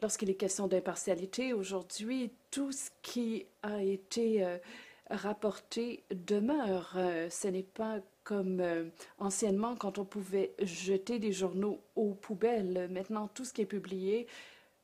Lorsqu'il 0.02 0.32
est 0.32 0.36
question 0.36 0.68
d'impartialité, 0.68 1.54
aujourd'hui, 1.54 2.32
tout 2.50 2.72
ce 2.72 2.90
qui 3.04 3.46
a 3.62 3.84
été 3.84 4.44
euh, 4.44 4.58
rapporté 5.12 6.04
demeure. 6.10 6.94
Euh, 6.96 7.30
ce 7.30 7.48
n'est 7.48 7.62
pas 7.62 8.00
comme 8.24 8.60
euh, 8.60 8.86
anciennement 9.20 9.76
quand 9.76 9.98
on 9.98 10.06
pouvait 10.06 10.54
jeter 10.60 11.20
des 11.20 11.32
journaux 11.32 11.82
aux 11.96 12.14
poubelles. 12.14 12.88
Maintenant, 12.92 13.28
tout 13.28 13.46
ce 13.46 13.54
qui 13.54 13.62
est 13.62 13.66
publié 13.66 14.28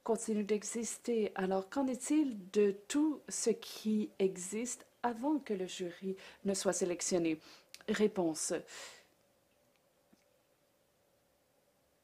continue 0.03 0.43
d'exister. 0.43 1.31
Alors, 1.35 1.69
qu'en 1.69 1.88
est-il 1.88 2.38
de 2.51 2.76
tout 2.88 3.22
ce 3.30 3.49
qui 3.49 4.09
existe 4.19 4.85
avant 5.03 5.39
que 5.39 5.53
le 5.53 5.68
jury 5.68 6.15
ne 6.45 6.53
soit 6.53 6.73
sélectionné? 6.73 7.39
Réponse. 7.89 8.53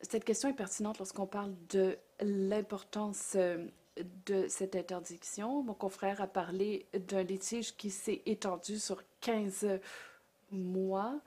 Cette 0.02 0.26
question 0.26 0.50
est 0.50 0.54
pertinente 0.54 1.00
lorsqu'on 1.00 1.26
parle 1.26 1.54
de 1.70 1.98
l'importance 2.20 3.34
euh, 3.36 3.66
de 4.26 4.48
cette 4.50 4.76
interdiction. 4.76 5.64
Mon 5.64 5.74
confrère 5.74 6.22
a 6.22 6.28
parlé 6.28 6.86
d'un 6.94 7.24
litige 7.24 7.76
qui 7.76 7.90
s'est 7.90 8.22
étendu 8.26 8.80
sur 8.80 9.02
15 9.22 9.80
mois. 10.54 11.20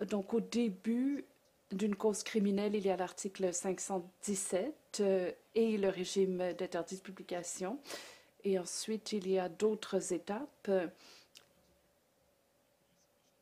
Donc, 0.00 0.34
au 0.34 0.40
début 0.40 1.24
d'une 1.70 1.96
cause 1.96 2.22
criminelle, 2.22 2.74
il 2.74 2.84
y 2.84 2.90
a 2.90 2.96
l'article 2.96 3.52
517 3.52 4.98
euh, 5.00 5.32
et 5.54 5.76
le 5.78 5.88
régime 5.88 6.52
d'interdit 6.54 6.96
de 6.96 7.02
publication. 7.02 7.78
Et 8.44 8.58
ensuite, 8.58 9.12
il 9.12 9.28
y 9.28 9.38
a 9.38 9.48
d'autres 9.48 10.12
étapes. 10.12 10.70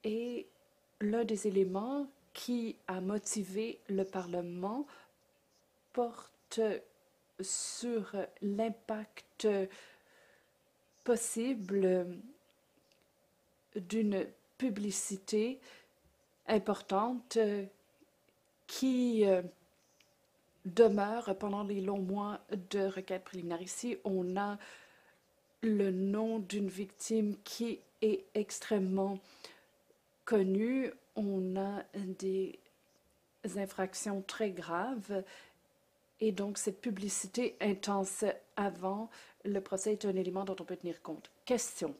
Et 0.04 0.46
l'un 1.00 1.24
des 1.24 1.46
éléments 1.46 2.06
qui 2.32 2.76
a 2.86 3.00
motivé 3.00 3.80
le 3.88 4.04
Parlement 4.04 4.86
porte 5.92 6.60
sur 7.40 8.14
l'impact 8.42 9.48
possible 11.04 12.06
d'une 13.74 14.26
publicité 14.60 15.58
importante 16.46 17.38
qui 18.66 19.24
euh, 19.24 19.40
demeure 20.66 21.34
pendant 21.38 21.62
les 21.62 21.80
longs 21.80 22.02
mois 22.02 22.40
de 22.70 22.80
requête 22.80 23.24
préliminaire. 23.24 23.62
Ici, 23.62 23.96
on 24.04 24.36
a 24.36 24.58
le 25.62 25.90
nom 25.90 26.40
d'une 26.40 26.68
victime 26.68 27.36
qui 27.42 27.80
est 28.02 28.26
extrêmement 28.34 29.18
connue. 30.26 30.92
On 31.16 31.56
a 31.56 31.82
des 31.94 32.58
infractions 33.56 34.20
très 34.20 34.50
graves 34.50 35.24
et 36.20 36.32
donc 36.32 36.58
cette 36.58 36.82
publicité 36.82 37.56
intense 37.62 38.26
avant 38.56 39.08
le 39.46 39.60
procès 39.62 39.92
est 39.92 40.04
un 40.04 40.16
élément 40.16 40.44
dont 40.44 40.56
on 40.60 40.64
peut 40.64 40.76
tenir 40.76 41.00
compte. 41.00 41.30
Question. 41.46 41.94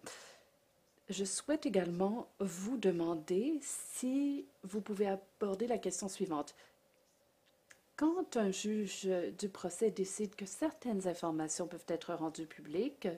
Je 1.11 1.25
souhaite 1.25 1.67
également 1.67 2.29
vous 2.39 2.77
demander 2.77 3.59
si 3.63 4.47
vous 4.63 4.81
pouvez 4.81 5.09
aborder 5.09 5.67
la 5.67 5.77
question 5.77 6.09
suivante. 6.09 6.55
Quand 7.97 8.37
un 8.37 8.53
juge 8.53 9.09
du 9.37 9.49
procès 9.49 9.91
décide 9.91 10.37
que 10.37 10.47
certaines 10.47 11.09
informations 11.09 11.67
peuvent 11.67 11.85
être 11.89 12.15
rendues 12.15 12.47
publiques, 12.47 13.09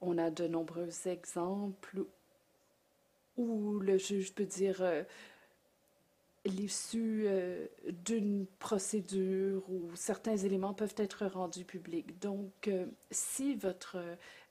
on 0.00 0.18
a 0.18 0.30
de 0.32 0.48
nombreux 0.48 0.90
exemples 1.06 2.04
où 3.36 3.78
le 3.78 3.96
juge 3.96 4.34
peut 4.34 4.44
dire 4.44 4.82
euh, 4.82 5.04
l'issue 6.44 7.26
euh, 7.26 7.66
d'une 8.04 8.46
procédure 8.58 9.62
où 9.70 9.94
certains 9.94 10.36
éléments 10.36 10.74
peuvent 10.74 10.96
être 10.96 11.26
rendus 11.26 11.64
publics. 11.64 12.18
Donc, 12.18 12.66
euh, 12.66 12.86
si 13.12 13.54
votre 13.54 13.98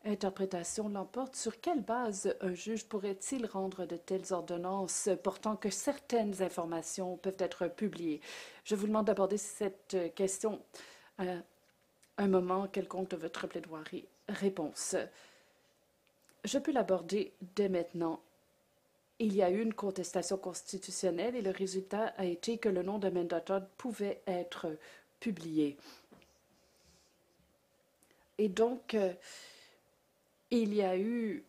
interprétation 0.05 0.89
l'emporte, 0.89 1.35
sur 1.35 1.59
quelle 1.59 1.81
base 1.81 2.35
un 2.41 2.53
juge 2.53 2.85
pourrait-il 2.85 3.45
rendre 3.45 3.85
de 3.85 3.97
telles 3.97 4.33
ordonnances 4.33 5.09
portant 5.23 5.55
que 5.55 5.69
certaines 5.69 6.41
informations 6.41 7.17
peuvent 7.17 7.35
être 7.39 7.67
publiées? 7.67 8.21
Je 8.63 8.75
vous 8.75 8.87
demande 8.87 9.07
d'aborder 9.07 9.37
cette 9.37 9.97
question 10.15 10.61
à 11.17 11.23
un 12.17 12.27
moment 12.27 12.67
quelconque 12.67 13.09
de 13.09 13.17
votre 13.17 13.47
plaidoirie. 13.47 14.05
Réponse. 14.27 14.95
Je 16.45 16.57
peux 16.57 16.71
l'aborder 16.71 17.33
dès 17.55 17.69
maintenant 17.69 18.21
il 19.19 19.35
y 19.35 19.43
a 19.43 19.49
eu 19.49 19.61
une 19.61 19.73
contestation 19.73 20.37
constitutionnelle 20.37 21.35
et 21.35 21.41
le 21.41 21.51
résultat 21.51 22.13
a 22.17 22.23
été 22.23 22.57
que 22.57 22.69
le 22.69 22.83
nom 22.83 22.97
de 22.97 23.09
Mendoton 23.09 23.65
pouvait 23.77 24.21
être 24.25 24.67
publié. 25.19 25.77
Et 28.37 28.47
donc, 28.47 28.93
euh, 28.93 29.11
il 30.51 30.73
y 30.73 30.81
a 30.81 30.97
eu 30.97 31.43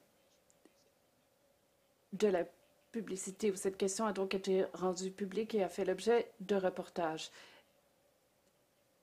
de 2.13 2.29
la 2.29 2.45
publicité 2.93 3.51
où 3.51 3.57
cette 3.57 3.77
question 3.77 4.07
a 4.07 4.13
donc 4.13 4.35
été 4.35 4.65
rendue 4.75 5.11
publique 5.11 5.55
et 5.55 5.63
a 5.63 5.69
fait 5.69 5.85
l'objet 5.85 6.31
de 6.41 6.57
reportages. 6.57 7.31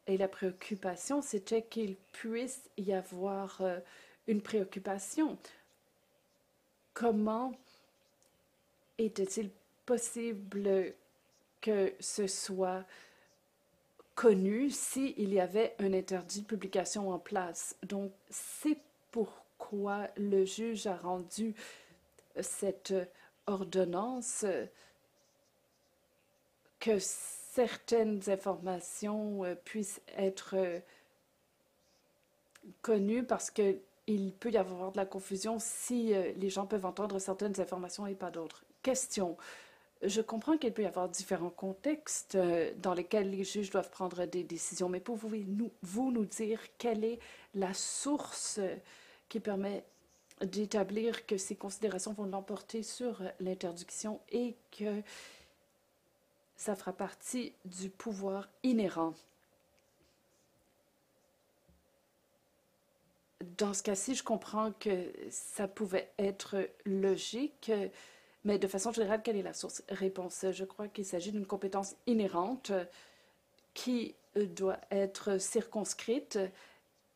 Et 0.07 0.17
la 0.17 0.27
préoccupation, 0.27 1.21
c'était 1.21 1.63
qu'il 1.63 1.95
puisse 2.13 2.69
y 2.77 2.93
avoir 2.93 3.61
euh, 3.61 3.79
une 4.27 4.41
préoccupation. 4.41 5.37
Comment 6.93 7.53
était-il 8.97 9.49
possible 9.85 10.93
que 11.61 11.93
ce 11.99 12.27
soit 12.27 12.85
connu 14.15 14.69
s'il 14.69 15.33
y 15.33 15.39
avait 15.39 15.75
un 15.79 15.93
interdit 15.93 16.41
de 16.41 16.47
publication 16.47 17.11
en 17.11 17.19
place? 17.19 17.75
Donc, 17.83 18.11
c'est 18.29 18.77
pourquoi 19.11 19.46
le 20.17 20.45
juge 20.45 20.87
a 20.87 20.95
rendu 20.95 21.55
cette 22.39 22.93
ordonnance 23.47 24.45
que 26.79 26.99
certaines 26.99 28.21
informations 28.27 29.43
euh, 29.43 29.55
puissent 29.55 30.01
être 30.15 30.55
euh, 30.55 30.79
connues 32.81 33.23
parce 33.23 33.49
qu'il 33.49 34.33
peut 34.39 34.51
y 34.51 34.57
avoir 34.57 34.91
de 34.91 34.97
la 34.97 35.05
confusion 35.05 35.57
si 35.59 36.13
euh, 36.13 36.33
les 36.37 36.49
gens 36.49 36.67
peuvent 36.67 36.85
entendre 36.85 37.17
certaines 37.19 37.59
informations 37.59 38.05
et 38.05 38.15
pas 38.15 38.31
d'autres 38.31 38.63
question. 38.83 39.37
Je 40.03 40.21
comprends 40.21 40.57
qu'il 40.57 40.71
peut 40.71 40.83
y 40.83 40.85
avoir 40.85 41.09
différents 41.09 41.49
contextes 41.49 42.37
dans 42.77 42.93
lesquels 42.93 43.31
les 43.31 43.43
juges 43.43 43.71
doivent 43.71 43.89
prendre 43.89 44.25
des 44.25 44.43
décisions, 44.43 44.87
mais 44.87 44.99
pouvez-vous 44.99 45.71
vous 45.81 46.11
nous 46.11 46.25
dire 46.25 46.61
quelle 46.77 47.03
est 47.03 47.19
la 47.55 47.73
source 47.73 48.59
qui 49.29 49.39
permet 49.39 49.83
d'établir 50.41 51.25
que 51.25 51.37
ces 51.37 51.55
considérations 51.55 52.13
vont 52.13 52.25
l'emporter 52.25 52.83
sur 52.83 53.21
l'interdiction 53.39 54.19
et 54.29 54.55
que 54.77 55.01
ça 56.55 56.75
fera 56.75 56.93
partie 56.93 57.53
du 57.65 57.89
pouvoir 57.89 58.47
inhérent. 58.63 59.13
Dans 63.57 63.73
ce 63.73 63.83
cas-ci, 63.83 64.15
je 64.15 64.23
comprends 64.23 64.71
que 64.71 65.11
ça 65.29 65.67
pouvait 65.67 66.11
être 66.17 66.69
logique. 66.85 67.71
Mais 68.43 68.57
de 68.59 68.67
façon 68.67 68.91
générale, 68.91 69.21
quelle 69.23 69.37
est 69.37 69.43
la 69.43 69.53
source 69.53 69.83
Réponse? 69.89 70.45
Je 70.51 70.63
crois 70.63 70.87
qu'il 70.87 71.05
s'agit 71.05 71.31
d'une 71.31 71.45
compétence 71.45 71.95
inhérente 72.07 72.71
qui 73.73 74.15
doit 74.35 74.79
être 74.91 75.39
circonscrite 75.39 76.39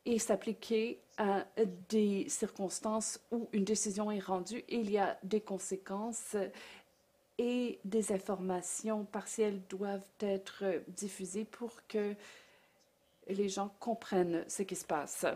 et 0.06 0.20
s'appliquer 0.20 1.00
à 1.22 1.46
des 1.88 2.28
circonstances 2.30 3.20
où 3.30 3.48
une 3.54 3.64
décision 3.64 4.10
est 4.10 4.20
rendue 4.20 4.64
il 4.68 4.90
y 4.90 4.98
a 4.98 5.20
des 5.22 5.40
conséquences 5.40 6.36
et 7.38 7.80
des 7.86 8.12
informations 8.12 9.06
partielles 9.06 9.62
doivent 9.70 10.08
être 10.20 10.82
diffusées 10.88 11.46
pour 11.46 11.86
que 11.88 12.16
les 13.28 13.50
gens 13.50 13.72
comprennent 13.80 14.44
ce 14.48 14.64
qui 14.64 14.76
se 14.76 14.84
passe. 14.84 15.28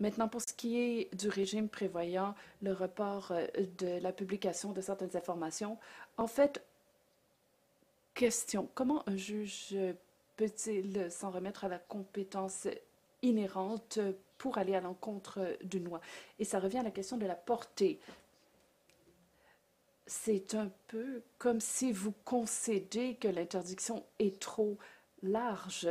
Maintenant, 0.00 0.28
pour 0.28 0.40
ce 0.40 0.52
qui 0.52 0.80
est 0.80 1.14
du 1.14 1.28
régime 1.28 1.68
prévoyant 1.68 2.34
le 2.60 2.72
report 2.72 3.30
euh, 3.30 3.46
de 3.78 4.00
la 4.00 4.12
publication 4.12 4.72
de 4.72 4.80
certaines 4.80 5.16
informations, 5.16 5.78
en 6.16 6.26
fait, 6.26 6.64
question, 8.14 8.68
comment 8.74 9.08
un 9.08 9.16
juge 9.16 9.76
peut-il 10.36 11.10
s'en 11.12 11.30
remettre 11.30 11.64
à 11.64 11.68
la 11.68 11.78
compétence 11.78 12.66
inhérente 13.22 14.00
pour 14.40 14.58
aller 14.58 14.74
à 14.74 14.80
l'encontre 14.80 15.56
d'une 15.62 15.84
loi? 15.84 16.00
Et 16.40 16.44
ça 16.44 16.58
revient 16.58 16.78
à 16.78 16.82
la 16.82 16.90
question 16.90 17.16
de 17.16 17.26
la 17.26 17.36
portée. 17.36 18.00
C'est 20.06 20.56
un 20.56 20.70
peu 20.88 21.22
comme 21.38 21.60
si 21.60 21.92
vous 21.92 22.12
concédez 22.24 23.14
que 23.14 23.28
l'interdiction 23.28 24.04
est 24.18 24.40
trop 24.40 24.76
large. 25.22 25.88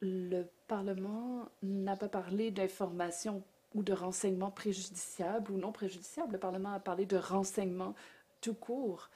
le 0.00 0.44
Parlement 0.68 1.48
n'a 1.62 1.96
pas 1.96 2.08
parlé 2.08 2.50
d'informations 2.50 3.42
ou 3.74 3.82
de 3.82 3.92
renseignements 3.92 4.50
préjudiciables 4.50 5.50
ou 5.52 5.58
non 5.58 5.72
préjudiciables. 5.72 6.32
Le 6.32 6.38
Parlement 6.38 6.72
a 6.72 6.80
parlé 6.80 7.06
de 7.06 7.16
renseignements 7.16 7.94
tout 8.40 8.54
court. 8.54 9.10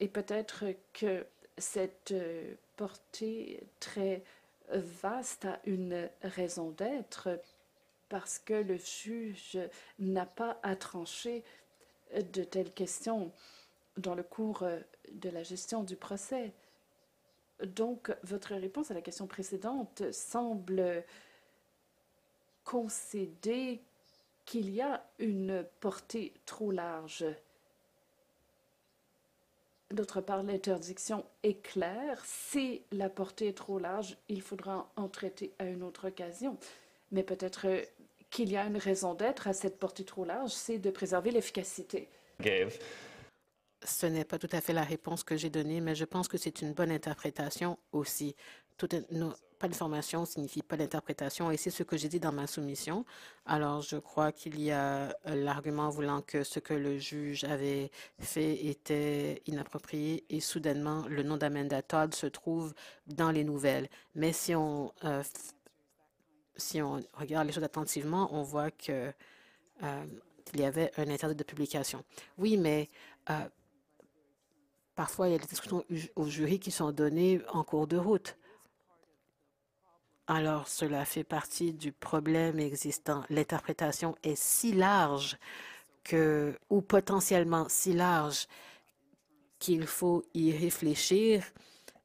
Et 0.00 0.08
peut-être 0.08 0.64
que 0.92 1.26
cette 1.56 2.12
euh, 2.12 2.54
portée 2.78 3.60
très 3.80 4.22
vaste 4.70 5.44
a 5.46 5.58
une 5.64 6.08
raison 6.22 6.70
d'être 6.70 7.28
parce 8.08 8.38
que 8.38 8.54
le 8.54 8.78
juge 8.78 9.58
n'a 9.98 10.24
pas 10.24 10.58
à 10.62 10.76
trancher 10.76 11.44
de 12.14 12.44
telles 12.44 12.72
questions 12.72 13.32
dans 13.96 14.14
le 14.14 14.22
cours 14.22 14.64
de 15.12 15.28
la 15.28 15.42
gestion 15.42 15.82
du 15.82 15.96
procès. 15.96 16.52
Donc, 17.64 18.14
votre 18.22 18.54
réponse 18.54 18.92
à 18.92 18.94
la 18.94 19.02
question 19.02 19.26
précédente 19.26 20.10
semble 20.12 21.04
concéder 22.62 23.82
qu'il 24.44 24.70
y 24.70 24.80
a 24.80 25.04
une 25.18 25.66
portée 25.80 26.32
trop 26.46 26.70
large. 26.70 27.26
D'autre 29.90 30.20
part, 30.20 30.42
l'interdiction 30.42 31.24
est 31.42 31.62
claire. 31.62 32.22
Si 32.26 32.82
la 32.92 33.08
portée 33.08 33.48
est 33.48 33.56
trop 33.56 33.78
large, 33.78 34.18
il 34.28 34.42
faudra 34.42 34.90
en 34.96 35.08
traiter 35.08 35.52
à 35.58 35.64
une 35.64 35.82
autre 35.82 36.08
occasion. 36.08 36.58
Mais 37.10 37.22
peut-être 37.22 37.66
qu'il 38.30 38.50
y 38.50 38.56
a 38.58 38.66
une 38.66 38.76
raison 38.76 39.14
d'être 39.14 39.48
à 39.48 39.54
cette 39.54 39.78
portée 39.78 40.04
trop 40.04 40.26
large, 40.26 40.50
c'est 40.50 40.78
de 40.78 40.90
préserver 40.90 41.30
l'efficacité. 41.30 42.08
Ce 43.84 44.06
n'est 44.06 44.24
pas 44.24 44.38
tout 44.38 44.48
à 44.52 44.60
fait 44.60 44.72
la 44.72 44.82
réponse 44.84 45.22
que 45.24 45.36
j'ai 45.36 45.50
donnée, 45.50 45.80
mais 45.80 45.94
je 45.94 46.04
pense 46.04 46.28
que 46.28 46.38
c'est 46.38 46.62
une 46.62 46.72
bonne 46.72 46.90
interprétation 46.90 47.78
aussi. 47.92 48.34
Toute, 48.76 48.94
no- 49.10 49.34
pas 49.58 49.66
d'information 49.66 50.24
signifie 50.24 50.62
pas 50.62 50.76
d'interprétation, 50.76 51.50
et 51.50 51.56
c'est 51.56 51.70
ce 51.70 51.82
que 51.82 51.96
j'ai 51.96 52.08
dit 52.08 52.20
dans 52.20 52.30
ma 52.32 52.46
soumission. 52.46 53.04
Alors, 53.44 53.82
je 53.82 53.96
crois 53.96 54.30
qu'il 54.30 54.60
y 54.60 54.70
a 54.70 55.08
euh, 55.26 55.34
l'argument 55.34 55.88
voulant 55.90 56.22
que 56.22 56.44
ce 56.44 56.60
que 56.60 56.74
le 56.74 56.98
juge 56.98 57.42
avait 57.42 57.90
fait 58.20 58.66
était 58.66 59.42
inapproprié, 59.46 60.24
et 60.30 60.40
soudainement, 60.40 61.06
le 61.08 61.24
nom 61.24 61.36
d'Amanda 61.36 61.82
Todd 61.82 62.14
se 62.14 62.26
trouve 62.26 62.72
dans 63.06 63.32
les 63.32 63.42
nouvelles. 63.42 63.88
Mais 64.14 64.32
si 64.32 64.54
on, 64.54 64.92
euh, 65.04 65.24
si 66.56 66.80
on 66.80 67.02
regarde 67.14 67.46
les 67.46 67.52
choses 67.52 67.64
attentivement, 67.64 68.28
on 68.32 68.42
voit 68.42 68.70
que 68.70 69.12
euh, 69.82 70.04
il 70.54 70.60
y 70.60 70.64
avait 70.64 70.92
un 70.96 71.08
interdit 71.10 71.34
de 71.34 71.44
publication. 71.44 72.04
Oui, 72.36 72.56
mais 72.56 72.88
euh, 73.30 73.34
parfois, 74.98 75.28
il 75.28 75.32
y 75.32 75.34
a 75.36 75.38
des 75.38 75.44
instructions 75.44 75.84
au 76.16 76.26
jury 76.26 76.58
qui 76.58 76.72
sont 76.72 76.90
données 76.90 77.40
en 77.52 77.62
cours 77.62 77.86
de 77.86 77.96
route. 77.96 78.36
Alors, 80.26 80.66
cela 80.66 81.04
fait 81.04 81.22
partie 81.22 81.72
du 81.72 81.92
problème 81.92 82.58
existant. 82.58 83.22
L'interprétation 83.30 84.16
est 84.24 84.36
si 84.36 84.72
large 84.72 85.38
ou 86.68 86.80
potentiellement 86.80 87.66
si 87.68 87.92
large, 87.92 88.48
qu'il 89.60 89.86
faut 89.86 90.24
y 90.34 90.50
réfléchir 90.50 91.44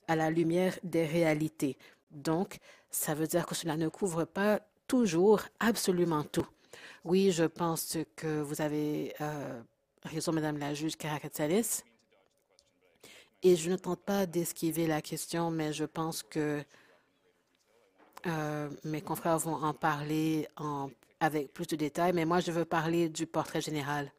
à 0.08 0.16
la 0.16 0.30
lumière 0.30 0.78
des 0.84 1.08
réalités. 1.08 1.78
Donc, 2.12 2.60
ça 2.92 3.16
veut 3.16 3.28
dire 3.28 3.48
que 3.48 3.56
cela 3.56 3.76
ne 3.76 3.88
couvre 3.88 4.26
pas 4.26 4.62
toujours 4.88 5.42
absolument 5.60 6.24
tout. 6.24 6.48
Oui, 7.04 7.32
je 7.32 7.46
pense 7.46 7.98
que 8.16 8.42
vous 8.42 8.62
avez 8.62 9.16
euh, 9.20 9.62
raison, 10.04 10.32
Madame 10.32 10.60
la 10.60 10.76
juge 10.76 10.96
Karakatsalis. 10.96 11.84
Et 13.44 13.56
je 13.58 13.70
ne 13.70 13.76
tente 13.76 14.00
pas 14.00 14.26
d'esquiver 14.26 14.88
la 14.88 15.02
question, 15.02 15.52
mais 15.52 15.74
je 15.74 15.84
pense 15.84 16.24
que 16.24 16.64
euh, 18.26 18.70
mes 18.86 19.02
confrères 19.02 19.38
vont 19.38 19.56
en 19.56 19.74
parler 19.74 20.48
en- 20.56 20.90
avec 21.20 21.52
plus 21.54 21.68
de 21.68 21.76
détails. 21.76 22.14
Mais 22.14 22.24
moi, 22.26 22.40
je 22.40 22.52
veux 22.52 22.64
parler 22.66 23.10
du 23.10 23.28
portrait 23.28 23.60
général. 23.62 24.12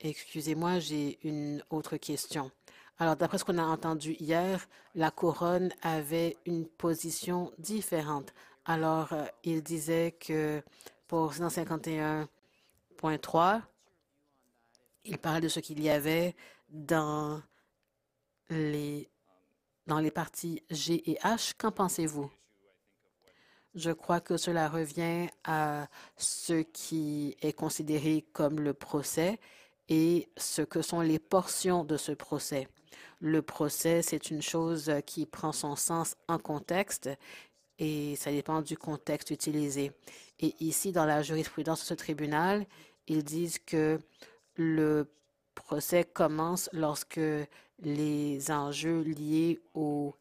Excusez-moi, 0.00 0.78
j'ai 0.78 1.18
une 1.26 1.62
autre 1.70 1.96
question. 1.96 2.50
Alors, 2.98 3.16
d'après 3.16 3.38
ce 3.38 3.44
qu'on 3.44 3.58
a 3.58 3.64
entendu 3.64 4.12
hier, 4.20 4.68
la 4.94 5.10
couronne 5.10 5.72
avait 5.82 6.36
une 6.46 6.66
position 6.66 7.52
différente. 7.58 8.32
Alors, 8.64 9.12
euh, 9.12 9.24
il 9.42 9.60
disait 9.62 10.12
que 10.20 10.62
pour 11.08 11.32
151.3, 11.34 13.60
il 15.04 15.18
parlait 15.18 15.40
de 15.40 15.48
ce 15.48 15.58
qu'il 15.58 15.82
y 15.82 15.90
avait 15.90 16.36
dans 16.70 17.42
dans 19.86 19.98
les 19.98 20.10
parties 20.10 20.62
G 20.70 21.10
et 21.10 21.14
H. 21.22 21.52
Qu'en 21.56 21.72
pensez-vous? 21.72 22.30
Je 23.74 23.90
crois 23.90 24.20
que 24.20 24.36
cela 24.36 24.68
revient 24.68 25.28
à 25.44 25.88
ce 26.18 26.60
qui 26.62 27.36
est 27.40 27.54
considéré 27.54 28.26
comme 28.32 28.60
le 28.60 28.74
procès 28.74 29.40
et 29.88 30.28
ce 30.36 30.60
que 30.60 30.82
sont 30.82 31.00
les 31.00 31.18
portions 31.18 31.82
de 31.82 31.96
ce 31.96 32.12
procès. 32.12 32.68
Le 33.20 33.40
procès, 33.40 34.02
c'est 34.02 34.30
une 34.30 34.42
chose 34.42 34.92
qui 35.06 35.24
prend 35.24 35.52
son 35.52 35.74
sens 35.74 36.16
en 36.28 36.38
contexte 36.38 37.08
et 37.78 38.14
ça 38.16 38.30
dépend 38.30 38.60
du 38.60 38.76
contexte 38.76 39.30
utilisé. 39.30 39.92
Et 40.38 40.54
ici, 40.60 40.92
dans 40.92 41.06
la 41.06 41.22
jurisprudence 41.22 41.80
de 41.80 41.86
ce 41.86 41.94
tribunal, 41.94 42.66
ils 43.06 43.24
disent 43.24 43.58
que 43.58 43.98
le 44.54 45.10
procès 45.54 46.04
commence 46.04 46.68
lorsque 46.72 47.20
les 47.80 48.50
enjeux 48.50 49.02
liés 49.02 49.60
au, 49.74 50.14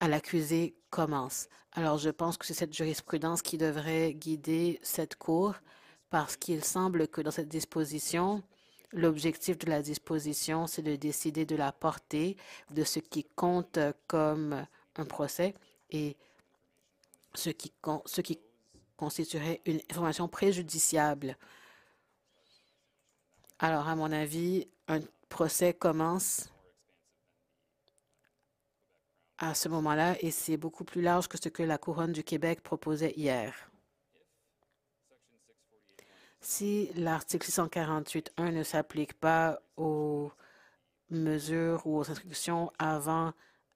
à 0.00 0.08
l'accusé 0.08 0.74
commencent. 0.90 1.48
Alors, 1.72 1.98
je 1.98 2.10
pense 2.10 2.36
que 2.36 2.46
c'est 2.46 2.54
cette 2.54 2.74
jurisprudence 2.74 3.42
qui 3.42 3.58
devrait 3.58 4.14
guider 4.14 4.80
cette 4.82 5.16
cour 5.16 5.54
parce 6.10 6.36
qu'il 6.36 6.64
semble 6.64 7.06
que 7.06 7.20
dans 7.20 7.30
cette 7.30 7.48
disposition, 7.48 8.42
l'objectif 8.92 9.56
de 9.58 9.70
la 9.70 9.82
disposition, 9.82 10.66
c'est 10.66 10.82
de 10.82 10.96
décider 10.96 11.46
de 11.46 11.56
la 11.56 11.72
portée 11.72 12.36
de 12.70 12.82
ce 12.82 12.98
qui 12.98 13.24
compte 13.24 13.78
comme 14.08 14.66
un 14.96 15.04
procès 15.04 15.54
et 15.90 16.16
ce 17.34 17.50
qui, 17.50 17.72
ce 18.06 18.20
qui 18.20 18.40
constituerait 18.96 19.60
une 19.64 19.80
information 19.90 20.28
préjudiciable. 20.28 21.36
Alors, 23.62 23.88
à 23.88 23.94
mon 23.94 24.10
avis, 24.10 24.66
un 24.88 25.00
procès 25.28 25.74
commence 25.74 26.48
à 29.36 29.54
ce 29.54 29.68
moment-là 29.68 30.16
et 30.20 30.30
c'est 30.30 30.56
beaucoup 30.56 30.82
plus 30.82 31.02
large 31.02 31.28
que 31.28 31.36
ce 31.36 31.50
que 31.50 31.62
la 31.62 31.76
Couronne 31.76 32.12
du 32.12 32.24
Québec 32.24 32.62
proposait 32.62 33.12
hier. 33.18 33.70
Si 36.40 36.90
l'article 36.94 37.50
648.1 37.50 38.50
ne 38.50 38.62
s'applique 38.62 39.12
pas 39.12 39.60
aux 39.76 40.32
mesures 41.10 41.86
ou 41.86 41.98
aux 41.98 42.10
instructions 42.10 42.72
avant 42.78 43.34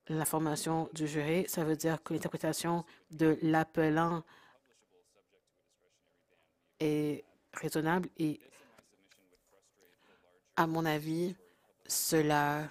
la 0.08 0.24
formation 0.24 0.88
du 0.94 1.06
jury, 1.06 1.44
ça 1.46 1.62
veut 1.62 1.76
dire 1.76 2.02
que 2.02 2.14
l'interprétation 2.14 2.86
de 3.10 3.38
l'appelant 3.42 4.22
est 6.80 7.26
raisonnable 7.52 8.08
et, 8.16 8.40
à 10.56 10.66
mon 10.66 10.84
avis, 10.84 11.34
cela 11.86 12.68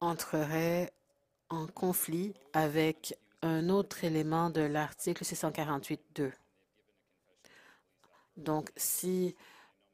entrerait 0.00 0.92
en 1.48 1.66
conflit 1.66 2.34
avec 2.52 3.18
un 3.42 3.68
autre 3.68 4.04
élément 4.04 4.50
de 4.50 4.62
l'article 4.62 5.24
648.2. 5.24 6.32
Donc, 8.36 8.70
si 8.76 9.36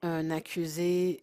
un 0.03 0.31
accusé 0.31 1.23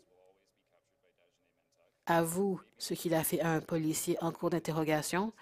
avoue 2.05 2.61
ce 2.77 2.93
qu'il 2.93 3.13
a 3.13 3.23
fait 3.23 3.41
à 3.41 3.51
un 3.53 3.61
policier 3.61 4.17
en 4.21 4.31
cours 4.31 4.49
d'interrogation, 4.49 5.33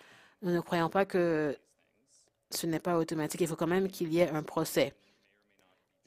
nous 0.41 0.51
ne 0.51 0.59
croyons 0.61 0.89
pas 0.89 1.05
que 1.05 1.57
ce 2.51 2.65
n'est 2.67 2.79
pas 2.79 2.97
automatique. 2.97 3.41
Il 3.41 3.47
faut 3.47 3.55
quand 3.55 3.67
même 3.67 3.89
qu'il 3.89 4.13
y 4.13 4.19
ait 4.19 4.29
un 4.29 4.43
procès. 4.43 4.93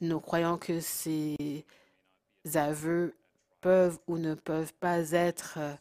Nous 0.01 0.19
croyons 0.19 0.57
que 0.57 0.79
ces 0.79 1.65
aveux 2.53 3.15
peuvent 3.61 3.99
ou 4.07 4.17
ne 4.17 4.33
peuvent 4.33 4.73
pas 4.73 5.11
être 5.11 5.57
euh, 5.57 5.75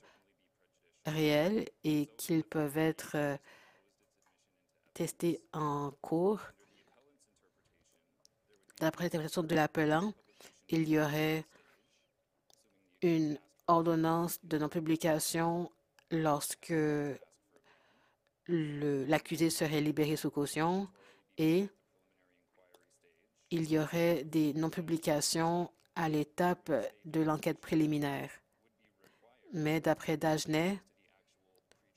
réels 1.07 1.69
et 1.85 2.07
qu'ils 2.17 2.45
peuvent 2.45 2.79
être 2.79 3.13
euh, 3.15 3.37
testés 4.95 5.41
en 5.53 5.93
cours. 6.01 6.41
D'après 8.81 9.05
l'interprétation 9.05 9.43
de 9.43 9.55
l'appelant, 9.55 10.13
il 10.69 10.89
y 10.89 11.01
aurait 11.01 11.45
une 13.03 13.39
ordonnance 13.67 14.39
de 14.45 14.59
non-publication 14.59 15.71
lorsque 16.11 16.75
l'accusé 18.49 19.51
serait 19.51 19.81
libéré 19.81 20.17
sous 20.17 20.31
caution 20.31 20.89
et 21.37 21.69
il 23.51 23.71
y 23.71 23.79
aurait 23.79 24.25
des 24.25 24.53
non-publications 24.55 25.71
à 25.99 26.09
l'étape 26.09 26.71
de 27.05 27.21
l'enquête 27.21 27.59
préliminaire. 27.59 28.31
Mais 29.53 29.81
d'après 29.81 30.17
Dagenet, 30.17 30.79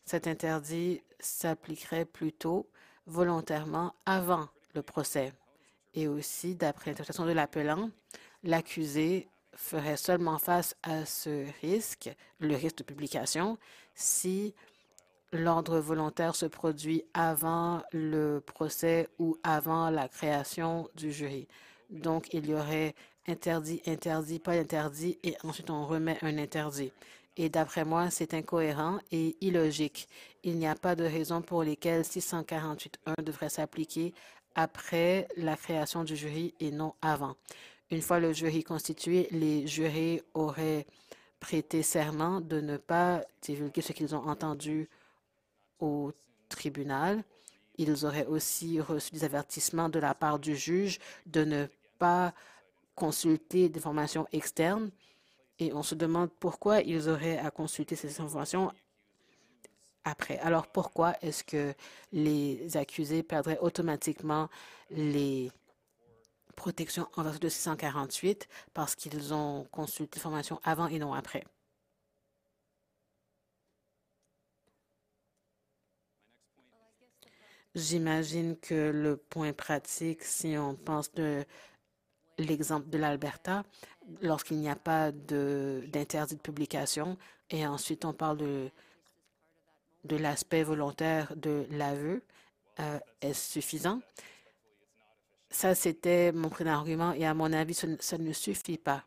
cet 0.06 0.26
interdit 0.26 1.04
s'appliquerait 1.20 2.06
plutôt 2.06 2.68
volontairement 3.06 3.94
avant 4.08 4.50
le 4.74 4.82
procès. 4.82 5.34
Et 5.94 6.08
aussi, 6.08 6.56
d'après 6.56 6.90
l'interprétation 6.90 7.28
de 7.28 7.32
l'appelant, 7.32 7.92
l'accusé 8.44 9.28
ferait 9.56 9.98
seulement 9.98 10.40
face 10.40 10.76
à 10.82 11.06
ce 11.06 11.46
risque, 11.62 12.10
le 12.40 12.56
risque 12.56 12.78
de 12.78 12.84
publication, 12.84 13.60
si 13.94 14.56
l'ordre 15.32 15.80
volontaire 15.80 16.36
se 16.36 16.48
produit 16.48 17.04
avant 17.14 17.84
le 17.92 18.40
procès 18.40 19.10
ou 19.20 19.38
avant 19.44 19.92
la 19.92 20.08
création 20.08 20.90
du 20.96 21.12
jury. 21.12 21.48
Donc, 21.92 22.34
il 22.34 22.50
y 22.50 22.54
aurait 22.56 22.96
interdit, 23.28 23.82
interdit, 23.86 24.40
pas 24.40 24.54
interdit, 24.54 25.18
et 25.24 25.36
ensuite 25.44 25.70
on 25.70 25.86
remet 25.86 26.18
un 26.22 26.38
interdit. 26.38 26.92
Et 27.38 27.50
d'après 27.50 27.86
moi, 27.86 28.10
c'est 28.10 28.34
incohérent 28.34 29.00
et 29.12 29.38
illogique. 29.42 30.08
Il 30.44 30.58
n'y 30.58 30.68
a 30.68 30.76
pas 30.76 30.96
de 30.96 31.04
raison 31.04 31.42
pour 31.42 31.64
lesquelles 31.64 32.02
648.1 32.02 33.24
devrait 33.24 33.50
s'appliquer 33.50 34.14
après 34.56 35.28
la 35.38 35.56
création 35.56 36.04
du 36.04 36.16
jury 36.16 36.54
et 36.60 36.72
non 36.72 36.94
avant. 37.02 37.36
Une 37.90 38.02
fois 38.02 38.20
le 38.20 38.34
jury 38.34 38.64
constitué, 38.64 39.28
les 39.32 39.66
jurés 39.68 40.24
auraient 40.34 40.86
prêté 41.40 41.84
serment 41.84 42.42
de 42.42 42.62
ne 42.62 42.78
pas 42.78 43.22
divulguer 43.42 43.82
ce 43.82 43.94
qu'ils 43.94 44.16
ont 44.16 44.28
entendu 44.28 44.90
au 45.80 46.12
tribunal. 46.50 47.24
Ils 47.78 48.06
auraient 48.06 48.28
aussi 48.28 48.80
reçu 48.80 49.12
des 49.12 49.24
avertissements 49.24 49.90
de 49.90 50.00
la 50.00 50.14
part 50.14 50.40
du 50.40 50.56
juge 50.56 51.00
de 51.26 51.44
ne 51.44 51.66
pas 51.98 52.34
consulter 53.06 53.68
d'informations 53.68 54.28
externes 54.32 54.92
Et 55.58 55.74
on 55.74 55.84
se 55.84 55.96
demande 55.96 56.30
pourquoi 56.40 56.82
ils 56.82 57.10
auraient 57.10 57.40
à 57.40 57.50
consulter 57.50 57.96
ces 57.96 58.22
informations 58.22 58.72
après. 60.04 60.38
Alors 60.40 60.68
pourquoi 60.68 61.10
est-ce 61.22 61.44
que 61.44 61.74
les 62.12 62.78
accusés 62.78 63.24
perdraient 63.24 63.60
automatiquement 63.60 64.50
les 64.92 65.52
protections 66.56 67.08
en 67.18 67.24
vertu 67.24 67.40
de 67.40 67.50
648 67.50 68.48
parce 68.76 68.96
qu'ils 68.96 69.34
ont 69.34 69.66
consulté 69.72 70.20
l'information 70.20 70.60
avant 70.64 70.88
et 70.88 71.00
non 71.00 71.14
après? 71.14 71.44
J'imagine 77.74 78.58
que 78.58 78.92
le 78.92 79.16
point 79.16 79.54
pratique, 79.54 80.24
si 80.24 80.58
on 80.58 80.76
pense 80.76 81.12
de 81.14 81.46
l'exemple 82.44 82.90
de 82.90 82.98
l'Alberta, 82.98 83.64
lorsqu'il 84.22 84.58
n'y 84.58 84.70
a 84.70 84.76
pas 84.76 85.12
d'interdit 85.12 86.36
de, 86.36 86.42
publication, 86.42 87.18
et 87.50 87.66
ensuite 87.66 88.06
on 88.06 88.14
parle 88.14 88.38
de, 88.38 90.16
l'aspect 90.18 90.64
volontaire 90.64 91.36
de 91.36 91.66
l'aveu, 91.72 92.24
euh, 92.80 93.00
est-ce 93.22 93.52
suffisant? 93.52 94.02
Ça, 95.50 95.76
c'était 95.76 96.32
mon 96.32 96.50
premier 96.50 96.70
argument, 96.70 97.12
et 97.12 97.26
à 97.26 97.34
mon 97.34 97.52
avis, 97.52 97.74
ça 97.74 98.18
ne 98.18 98.34
suffit 98.34 98.78
pas. 98.78 99.04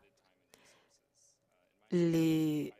Les 1.91 2.71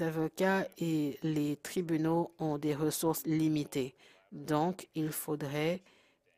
avocats 0.00 0.66
et 0.78 1.18
les 1.22 1.56
tribunaux 1.56 2.32
ont 2.38 2.58
des 2.58 2.74
ressources 2.74 3.24
limitées. 3.26 3.94
Donc, 4.32 4.88
il 4.94 5.10
faudrait 5.12 5.82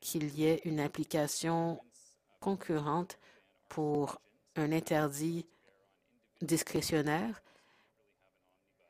qu'il 0.01 0.35
y 0.39 0.45
ait 0.45 0.61
une 0.65 0.81
application 0.81 1.81
concurrente 2.41 3.19
pour 3.73 4.21
un 4.57 4.71
interdit 4.71 5.47
discrétionnaire. 6.43 7.43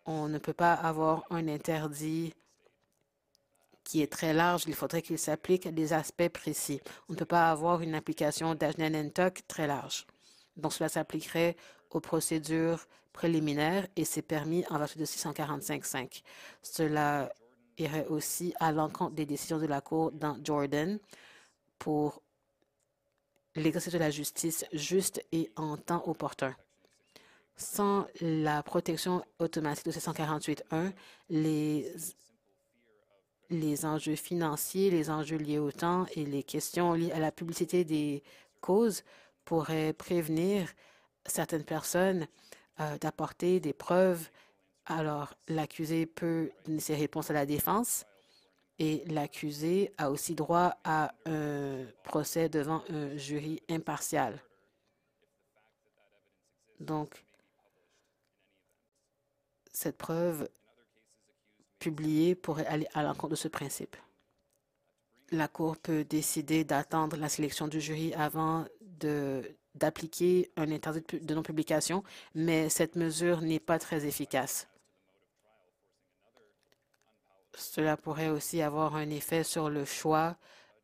On 0.07 0.29
ne 0.29 0.39
peut 0.39 0.53
pas 0.53 0.73
avoir 0.75 1.25
un 1.31 1.47
interdit 1.47 2.35
qui 3.85 4.03
est 4.03 4.11
très 4.11 4.35
large. 4.35 4.65
Il 4.67 4.75
faudrait 4.75 5.03
qu'il 5.03 5.21
s'applique 5.21 5.67
à 5.67 5.71
des 5.71 5.93
aspects 5.93 6.29
précis. 6.29 6.81
On 7.09 7.13
ne 7.13 7.19
peut 7.19 7.25
pas 7.25 7.49
avoir 7.49 7.81
une 7.81 7.95
application 7.95 8.57
d'Ajnen-Entok 8.57 9.47
très 9.47 9.69
large. 9.69 10.05
Donc, 10.57 10.73
cela 10.73 10.89
s'appliquerait 10.89 11.55
aux 11.91 12.01
procédures 12.01 12.85
préliminaires 13.13 13.87
et 13.95 14.05
c'est 14.05 14.21
permis 14.21 14.65
en 14.69 14.79
vertu 14.79 14.99
de 14.99 15.05
645.5. 15.05 16.25
Cela 16.61 17.33
irait 17.79 18.07
aussi 18.09 18.53
à 18.59 18.73
l'encontre 18.73 19.15
des 19.15 19.27
décisions 19.27 19.59
de 19.59 19.67
la 19.67 19.81
Cour 19.81 20.11
dans 20.11 20.37
Jordan 20.43 20.99
pour 21.79 22.21
l'exercice 23.57 23.93
de 23.93 23.99
la 23.99 24.11
justice 24.11 24.65
juste 24.73 25.25
et 25.33 25.51
en 25.57 25.77
temps 25.77 26.03
opportun. 26.07 26.55
Sans 27.57 28.07
la 28.21 28.63
protection 28.63 29.23
automatique 29.39 29.87
de 29.87 29.93
648.1, 29.93 30.93
les, 31.29 31.93
les 33.51 33.85
enjeux 33.85 34.17
financiers, 34.17 34.91
les 34.91 35.11
enjeux 35.11 35.37
liés 35.37 35.59
au 35.59 35.71
temps 35.71 36.07
et 36.17 36.25
les 36.25 36.43
questions 36.43 36.95
liées 36.95 37.13
à 37.13 37.19
la 37.19 37.31
publicité 37.31 37.85
des 37.85 38.23
causes 38.61 39.05
pourraient 39.45 39.93
prévenir 39.93 40.69
certaines 41.27 41.65
personnes 41.65 42.27
euh, 42.81 42.97
d'apporter 42.99 43.61
des 43.61 43.73
preuves 43.73 44.29
alors, 44.87 45.35
l'accusé 45.49 46.07
peut 46.07 46.51
donner 46.65 46.81
ses 46.81 46.97
réponses 46.97 47.31
à 47.31 47.35
la 47.35 47.47
défense 47.47 48.05
et 48.79 49.05
l'accusé 49.07 49.93
a 49.99 50.11
aussi 50.11 50.35
droit 50.35 50.77
à 50.85 51.15
un 51.27 51.85
procès 52.05 52.49
devant 52.49 52.83
un 52.89 53.17
jury 53.17 53.63
impartial. 53.69 54.41
Donc, 56.81 57.25
cette 59.73 59.97
preuve 59.97 60.49
publiée 61.79 62.35
pourrait 62.35 62.67
aller 62.67 62.87
à 62.95 63.03
l'encontre 63.03 63.31
de 63.31 63.37
ce 63.37 63.49
principe. 63.49 63.97
La 65.31 65.49
Cour 65.49 65.77
peut 65.77 66.05
décider 66.05 66.65
d'attendre 66.65 67.17
la 67.17 67.29
sélection 67.29 67.67
du 67.67 67.81
jury 67.81 68.13
avant 68.15 68.67
d'appliquer 69.75 70.51
un 70.57 70.71
interdit 70.71 71.03
de 71.19 71.35
non-publication, 71.35 72.05
mais 72.35 72.69
cette 72.69 72.97
mesure 72.97 73.41
n'est 73.41 73.61
pas 73.61 73.79
très 73.79 74.05
efficace. 74.07 74.69
Cela 77.55 77.97
pourrait 77.97 78.29
aussi 78.29 78.63
avoir 78.63 78.97
un 78.97 79.11
effet 79.11 79.45
sur 79.45 79.69
le 79.69 79.85
choix 79.85 80.37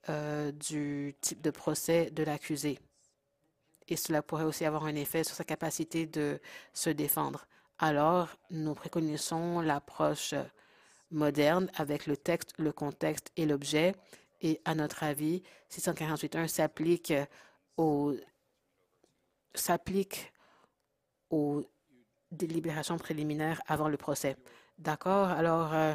euh, 0.08 0.52
du 0.52 1.14
type 1.20 1.40
de 1.40 1.50
procès 1.50 2.10
de 2.10 2.22
l'accusé. 2.22 2.78
Et 3.88 3.96
cela 3.96 4.22
pourrait 4.22 4.44
aussi 4.44 4.64
avoir 4.64 4.84
un 4.84 4.94
effet 4.94 5.24
sur 5.24 5.34
sa 5.34 5.44
capacité 5.44 6.06
de 6.06 6.40
se 6.72 6.90
défendre. 6.90 7.46
Alors, 7.78 8.28
nous 8.50 8.74
préconisons 8.74 9.60
l'approche 9.60 10.34
moderne 11.10 11.70
avec 11.74 12.06
le 12.06 12.16
texte, 12.16 12.52
le 12.58 12.72
contexte 12.72 13.30
et 13.36 13.46
l'objet. 13.46 13.94
Et 14.40 14.60
à 14.64 14.74
notre 14.74 15.02
avis, 15.02 15.42
648.1 15.70 16.48
s'applique 16.48 17.12
aux, 17.76 18.14
s'applique 19.54 20.32
aux 21.30 21.64
délibérations 22.30 22.98
préliminaires 22.98 23.60
avant 23.66 23.88
le 23.88 23.96
procès. 23.96 24.36
D'accord? 24.78 25.28
Alors, 25.28 25.72
euh, 25.74 25.94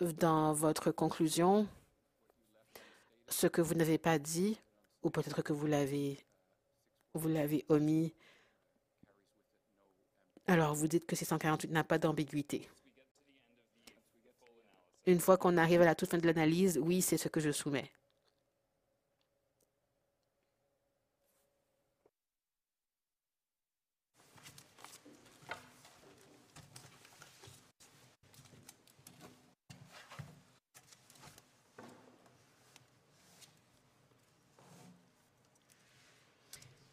dans 0.00 0.52
votre 0.52 0.90
conclusion 0.90 1.66
ce 3.28 3.46
que 3.46 3.60
vous 3.60 3.74
n'avez 3.74 3.98
pas 3.98 4.18
dit, 4.18 4.58
ou 5.02 5.10
peut-être 5.10 5.42
que 5.42 5.52
vous 5.52 5.66
l'avez 5.66 6.18
vous 7.14 7.28
l'avez 7.28 7.64
omis. 7.68 8.14
Alors, 10.46 10.74
vous 10.74 10.88
dites 10.88 11.06
que 11.06 11.16
648 11.16 11.70
n'a 11.70 11.84
pas 11.84 11.98
d'ambiguïté. 11.98 12.68
Une 15.06 15.20
fois 15.20 15.36
qu'on 15.36 15.56
arrive 15.56 15.82
à 15.82 15.86
la 15.86 15.94
toute 15.94 16.10
fin 16.10 16.18
de 16.18 16.26
l'analyse, 16.26 16.78
oui, 16.82 17.02
c'est 17.02 17.16
ce 17.16 17.28
que 17.28 17.40
je 17.40 17.50
soumets. 17.50 17.90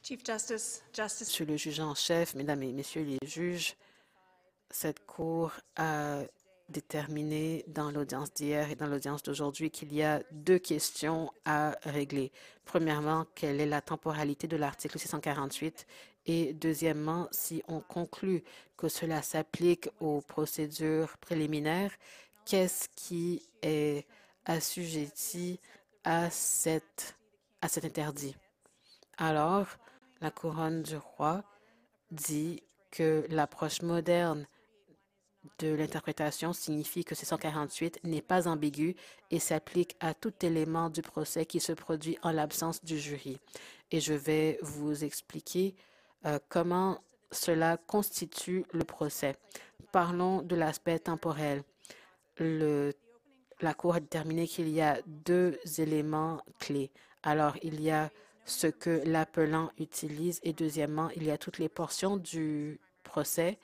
Monsieur 0.07 1.45
le 1.45 1.57
juge 1.57 1.80
en 1.80 1.95
chef, 1.95 2.36
Mesdames 2.36 2.61
et 2.61 2.72
Messieurs 2.72 3.03
les 3.03 3.27
juges, 3.27 3.76
cette 4.69 5.03
Cour 5.07 5.52
a 5.77 6.19
déterminé 6.69 7.65
dans 7.68 7.90
l'audience 7.90 8.32
d'hier 8.32 8.69
et 8.69 8.76
dans 8.76 8.86
l'audience 8.86 9.23
d'aujourd'hui 9.23 9.72
qu'il 9.72 9.91
y 9.91 10.03
a 10.03 10.22
deux 10.32 10.60
questions 10.60 11.32
à 11.44 11.76
régler. 11.86 12.32
Premièrement, 12.65 13.26
quelle 13.34 13.60
est 13.60 13.65
la 13.65 13.82
temporalité 13.82 14.48
de 14.48 14.57
l'article 14.57 14.99
648 14.99 15.88
et 16.27 16.53
deuxièmement, 16.53 17.27
si 17.32 17.64
on 17.68 17.82
conclut 17.82 18.44
que 18.77 18.88
cela 18.88 19.23
s'applique 19.23 19.90
aux 19.99 20.22
procédures 20.22 21.18
préliminaires, 21.18 21.91
qu'est-ce 22.45 22.90
qui 22.95 23.41
est 23.64 24.06
assujetti 24.45 25.60
à, 26.03 26.30
cet 26.30 27.15
interdit? 27.64 28.36
Alors, 29.18 29.68
la 30.26 30.31
couronne 30.31 30.81
du 30.81 30.97
roi 30.97 31.43
dit 32.10 32.64
que 32.89 33.27
l'approche 33.30 33.84
moderne 33.84 34.47
de 35.60 35.76
l'interprétation 35.76 36.52
signifie 36.52 37.06
que 37.06 37.14
648 37.14 37.99
n'est 38.03 38.23
pas 38.23 38.47
ambigu 38.47 38.95
et 39.30 39.38
s'applique 39.38 39.95
à 39.99 40.15
tout 40.15 40.34
élément 40.41 40.89
du 40.89 41.03
procès 41.03 41.45
qui 41.45 41.60
se 41.60 41.73
produit 41.73 42.18
en 42.23 42.31
l'absence 42.31 42.84
du 42.84 42.97
jury. 42.97 43.38
Et 43.91 43.99
je 43.99 44.14
vais 44.14 44.57
vous 44.64 45.03
expliquer 45.03 45.76
euh, 46.26 46.39
comment 46.49 46.97
cela 47.30 47.77
constitue 47.77 48.65
le 48.72 48.84
procès. 48.84 49.35
Parlons 49.91 50.41
de 50.41 50.56
l'aspect 50.56 50.97
temporel. 50.97 51.61
La 52.39 53.73
Cour 53.76 53.93
a 53.93 53.99
déterminé 53.99 54.47
qu'il 54.47 54.69
y 54.69 54.81
a 54.81 54.99
deux 55.06 55.60
éléments 55.77 56.41
clés. 56.57 56.89
Alors, 57.22 57.56
il 57.61 57.80
y 57.80 57.91
a 57.91 58.10
ce 58.45 58.67
que 58.67 59.01
l'appelant 59.05 59.72
utilise 59.77 60.39
et 60.43 60.53
deuxièmement, 60.53 61.09
il 61.15 61.23
y 61.23 61.31
a 61.31 61.38
toutes 61.38 61.57
les 61.57 61.69
portions 61.69 62.17
du 62.17 62.80
procès 63.03 63.57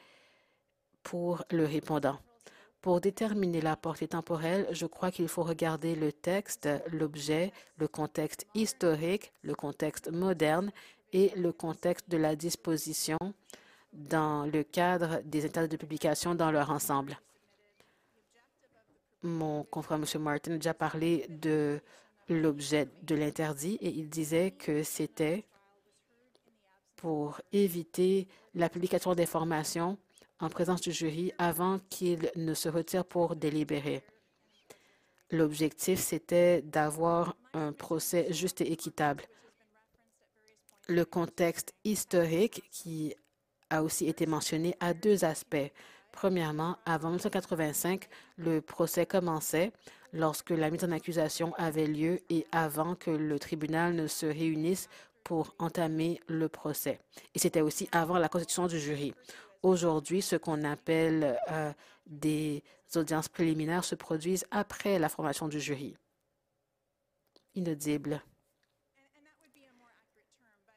pour 1.04 1.44
le 1.52 1.66
répondant. 1.66 2.20
Pour 2.82 3.00
déterminer 3.00 3.62
la 3.62 3.76
portée 3.76 4.08
temporelle, 4.08 4.68
je 4.72 4.88
crois 4.88 5.12
qu'il 5.12 5.28
faut 5.28 5.44
regarder 5.44 5.94
le 5.94 6.12
texte, 6.12 6.68
l'objet, 6.92 7.52
le 7.78 7.88
contexte 7.88 8.48
historique, 8.56 9.32
le 9.44 9.54
contexte 9.54 10.12
moderne 10.12 10.72
et 11.14 11.32
le 11.36 11.52
contexte 11.52 12.10
de 12.10 12.18
la 12.18 12.36
disposition 12.36 13.20
dans 13.94 14.46
le 14.46 14.64
cadre 14.64 15.22
des 15.26 15.46
états 15.46 15.68
de 15.68 15.78
publication 15.78 16.34
dans 16.34 16.52
leur 16.52 16.72
ensemble. 16.72 17.20
Mon 19.22 19.64
confrère, 19.64 20.00
M. 20.00 20.22
Martin, 20.24 20.54
a 20.54 20.56
déjà 20.56 20.74
parlé 20.74 21.28
de 21.30 21.80
l'objet 22.34 22.88
de 23.04 23.16
l'interdit 23.16 23.78
et 23.82 23.90
il 23.90 24.10
disait 24.10 24.52
que 24.52 24.84
c'était 24.84 25.46
pour 26.96 27.42
éviter 27.52 28.28
la 28.54 28.70
publication 28.70 29.16
d'informations 29.16 29.98
en 30.40 30.50
présence 30.50 30.82
du 30.82 30.92
jury 30.92 31.34
avant 31.38 31.80
qu'il 31.90 32.32
ne 32.36 32.54
se 32.54 32.70
retire 32.70 33.06
pour 33.06 33.36
délibérer. 33.36 34.04
L'objectif, 35.32 36.00
c'était 36.00 36.62
d'avoir 36.62 37.36
un 37.54 37.72
procès 37.72 38.32
juste 38.34 38.62
et 38.62 38.72
équitable. 38.72 39.24
Le 40.88 41.06
contexte 41.06 41.74
historique 41.84 42.64
qui 42.72 43.16
a 43.70 43.82
aussi 43.84 44.08
été 44.08 44.26
mentionné 44.26 44.76
a 44.80 44.94
deux 44.94 45.24
aspects. 45.24 45.72
Premièrement, 46.12 46.78
avant 46.86 47.10
1985, 47.10 48.10
le 48.36 48.62
procès 48.62 49.06
commençait 49.06 49.72
lorsque 50.14 50.52
la 50.52 50.70
mise 50.70 50.84
en 50.84 50.92
accusation 50.92 51.54
avait 51.56 51.88
lieu 51.88 52.20
et 52.30 52.46
avant 52.52 52.96
que 52.96 53.12
le 53.12 53.40
tribunal 53.40 53.96
ne 53.96 54.08
se 54.08 54.26
réunisse 54.26 54.90
pour 55.24 55.56
entamer 55.60 56.20
le 56.28 56.50
procès. 56.50 57.00
Et 57.36 57.40
c'était 57.40 57.62
aussi 57.62 57.88
avant 57.92 58.18
la 58.18 58.30
constitution 58.30 58.68
du 58.68 58.80
jury. 58.80 59.14
Aujourd'hui, 59.64 60.22
ce 60.22 60.36
qu'on 60.36 60.64
appelle 60.64 61.40
euh, 61.52 61.72
des 62.08 62.64
audiences 62.96 63.30
préliminaires 63.30 63.84
se 63.84 63.96
produisent 63.96 64.46
après 64.52 64.98
la 65.00 65.10
formation 65.10 65.48
du 65.48 65.60
jury. 65.60 65.96
Inaudible. 67.56 68.22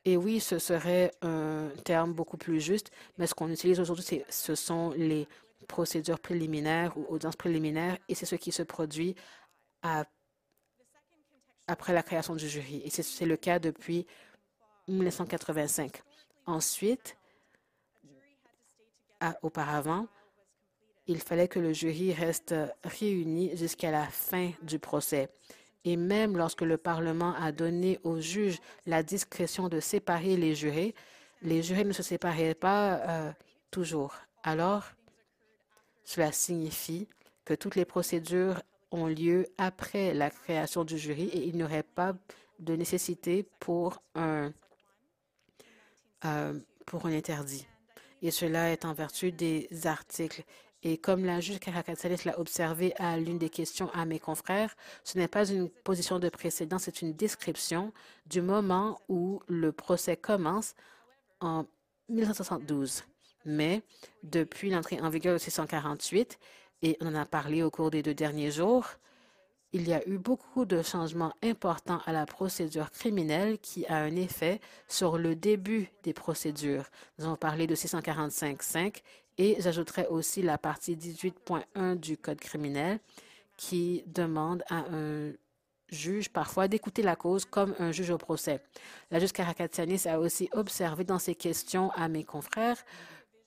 Et 0.05 0.19
oui, 0.19 0.39
ce 0.39 0.59
serait 0.59 1.13
un 1.23 1.71
terme 1.83 2.13
beaucoup 2.13 2.37
plus 2.37 2.61
juste, 2.61 2.91
mais 3.17 3.27
ce 3.27 3.35
qu'on 3.35 3.49
utilise 3.49 3.81
aujourd'hui, 3.81 4.23
ce 4.29 4.55
sont 4.55 4.91
les 4.91 5.27
procédures 5.65 6.21
préliminaires 6.21 6.97
ou 6.97 7.07
audiences 7.09 7.37
préliminaires, 7.37 7.99
et 8.09 8.15
c'est 8.15 8.27
ce 8.27 8.37
qui 8.37 8.53
se 8.53 8.63
produit 8.63 9.15
après 11.67 11.93
la 11.93 12.03
création 12.03 12.37
du 12.37 12.49
jury. 12.49 12.83
Et 12.85 12.91
c'est 12.91 13.27
le 13.27 13.37
cas 13.37 13.59
depuis 13.59 14.07
1985. 14.89 16.03
Ensuite, 16.47 17.17
auparavant, 19.43 20.07
il 21.07 21.19
fallait 21.19 21.49
que 21.49 21.59
le 21.59 21.73
jury 21.73 22.13
reste 22.13 22.55
réuni 22.83 23.57
jusqu'à 23.57 23.91
la 23.91 24.07
fin 24.07 24.51
du 24.63 24.79
procès. 24.79 25.29
Et 25.85 25.97
même 25.97 26.37
lorsque 26.37 26.63
le 26.63 26.79
Parlement 26.79 27.35
a 27.35 27.53
donné 27.53 28.01
aux 28.05 28.21
juges 28.21 28.59
la 28.87 29.03
discrétion 29.03 29.69
de 29.69 29.81
séparer 29.81 30.37
les 30.37 30.55
jurés, 30.55 30.95
les 31.43 31.63
jurés 31.63 31.85
ne 31.85 31.93
se 31.93 32.03
séparaient 32.03 32.55
pas 32.55 32.95
euh, 33.07 33.33
toujours. 33.71 34.15
Alors, 34.43 34.85
cela 36.05 36.33
signifie 36.33 37.09
que 37.45 37.55
toutes 37.55 37.77
les 37.77 37.85
procédures 37.85 38.63
ont 38.91 39.07
lieu 39.07 39.47
après 39.59 40.15
la 40.15 40.31
création 40.31 40.85
du 40.85 40.99
jury 40.99 41.25
et 41.25 41.47
il 41.47 41.57
n'y 41.57 41.65
aurait 41.65 41.83
pas 41.83 42.15
de 42.61 42.77
nécessité 42.77 43.47
pour 43.59 44.03
un, 44.15 44.53
euh, 46.25 46.59
pour 46.87 47.07
un 47.07 47.13
interdit. 47.13 47.67
Et 48.23 48.31
cela 48.31 48.71
est 48.71 48.85
en 48.85 48.95
vertu 48.95 49.33
des 49.33 49.69
articles 49.85 50.45
et 50.85 50.99
comme 50.99 51.25
la 51.25 51.41
juge 51.41 51.59
Karakatsalis 51.61 52.25
l'a 52.27 52.39
observé 52.39 52.95
à 52.99 53.17
l'une 53.17 53.39
des 53.39 53.49
questions 53.49 53.91
à 53.95 54.05
mes 54.05 54.21
confrères, 54.21 54.77
ce 55.03 55.17
n'est 55.17 55.29
pas 55.29 55.51
une 55.51 55.71
position 55.71 56.19
de 56.19 56.29
précédent, 56.29 56.79
c'est 56.79 57.01
une 57.01 57.15
description 57.15 57.91
du 58.27 58.43
moment 58.43 59.01
où 59.09 59.41
le 59.49 59.73
procès 59.73 60.19
commence 60.19 60.75
en 61.41 61.65
1972. 62.11 63.05
Mais 63.45 63.83
depuis 64.23 64.71
l'entrée 64.71 65.01
en 65.01 65.09
vigueur 65.09 65.35
de 65.35 65.39
648, 65.39 66.39
et 66.83 66.97
on 67.01 67.09
en 67.09 67.15
a 67.15 67.27
parlé 67.27 67.63
au 67.63 67.71
cours 67.71 67.91
des 67.91 68.03
deux 68.03 68.15
derniers 68.15 68.51
jours, 68.51 68.87
il 69.73 69.89
y 69.89 69.93
a 69.93 70.07
eu 70.09 70.19
beaucoup 70.19 70.67
de 70.67 70.83
changements 70.83 71.33
importants 71.43 72.01
à 72.07 72.13
la 72.13 72.27
procédure 72.27 72.93
criminelle 72.93 73.59
qui 73.59 73.85
a 73.87 73.97
un 73.97 74.15
effet 74.15 74.61
sur 74.87 75.19
le 75.19 75.35
début 75.35 75.89
des 76.05 76.13
procédures. 76.13 76.85
Nous 77.19 77.25
avons 77.25 77.37
parlé 77.37 77.67
de 77.67 77.75
645.5 77.75 79.03
et 79.39 79.57
j'ajouterai 79.59 80.07
aussi 80.07 80.43
la 80.43 80.59
partie 80.59 80.95
18.1 80.95 81.97
du 81.97 82.17
Code 82.17 82.39
criminel 82.39 83.01
qui 83.57 84.05
demande 84.07 84.63
à 84.69 84.85
un 84.93 85.33
juge 85.89 86.29
parfois 86.29 86.69
d'écouter 86.69 87.03
la 87.03 87.17
cause 87.17 87.45
comme 87.45 87.75
un 87.81 87.91
juge 87.91 88.11
au 88.11 88.19
procès. 88.19 88.61
La 89.11 89.19
juge 89.19 89.33
Karakatianis 89.33 90.07
a 90.07 90.21
aussi 90.21 90.49
observé 90.53 91.03
dans 91.03 91.19
ses 91.19 91.35
questions 91.35 91.91
à 91.93 92.09
mes 92.09 92.25
confrères 92.25 92.85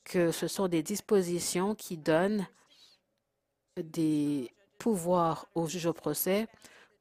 que 0.07 0.31
ce 0.31 0.47
sont 0.47 0.69
des 0.69 0.83
dispositions 0.83 1.75
qui 1.75 1.97
donnent 1.97 2.47
des 3.75 4.53
pouvoirs 4.79 5.47
aux 5.53 5.67
juges 5.67 5.85
au 5.85 5.93
procès 5.93 6.47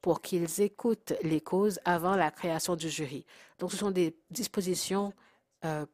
pour 0.03 0.21
qu'ils 0.21 0.61
écoutent 0.61 1.13
les 1.23 1.41
causes 1.41 1.79
avant 1.85 2.17
la 2.17 2.33
création 2.33 2.75
du 2.75 2.91
jury. 2.91 3.25
Donc, 3.61 3.71
ce 3.71 3.77
sont 3.77 3.93
des 3.93 4.17
dispositions 4.31 5.13
euh, 5.65 5.87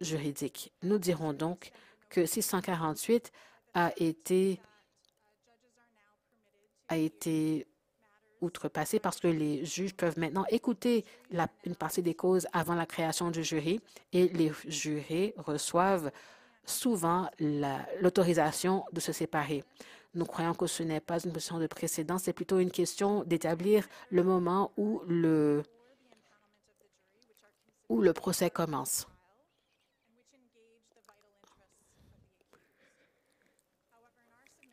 juridique. 0.00 0.72
Nous 0.82 0.98
dirons 0.98 1.32
donc 1.32 1.70
que 2.10 2.26
648 2.26 3.30
a 3.74 3.92
été, 3.98 4.60
a 6.88 6.96
été 6.96 7.68
outrepassé 8.40 8.98
parce 8.98 9.20
que 9.20 9.28
les 9.28 9.64
juges 9.64 9.94
peuvent 9.94 10.18
maintenant 10.18 10.44
écouter 10.50 11.04
une 11.64 11.74
partie 11.74 12.02
des 12.02 12.14
causes 12.14 12.46
avant 12.52 12.74
la 12.74 12.86
création 12.86 13.30
du 13.30 13.42
jury 13.42 13.80
et 14.12 14.28
les 14.28 14.52
jurés 14.66 15.34
reçoivent 15.36 16.10
souvent 16.64 17.28
l'autorisation 18.00 18.84
de 18.92 19.00
se 19.00 19.12
séparer. 19.12 19.64
Nous 20.14 20.24
croyons 20.24 20.54
que 20.54 20.66
ce 20.66 20.82
n'est 20.82 21.00
pas 21.00 21.18
une 21.20 21.32
position 21.32 21.58
de 21.58 21.66
précédent, 21.66 22.18
c'est 22.18 22.32
plutôt 22.32 22.58
une 22.58 22.70
question 22.70 23.22
d'établir 23.24 23.86
le 24.10 24.22
moment 24.24 24.72
où 24.76 25.02
où 27.88 28.00
le 28.00 28.12
procès 28.12 28.50
commence. 28.50 29.06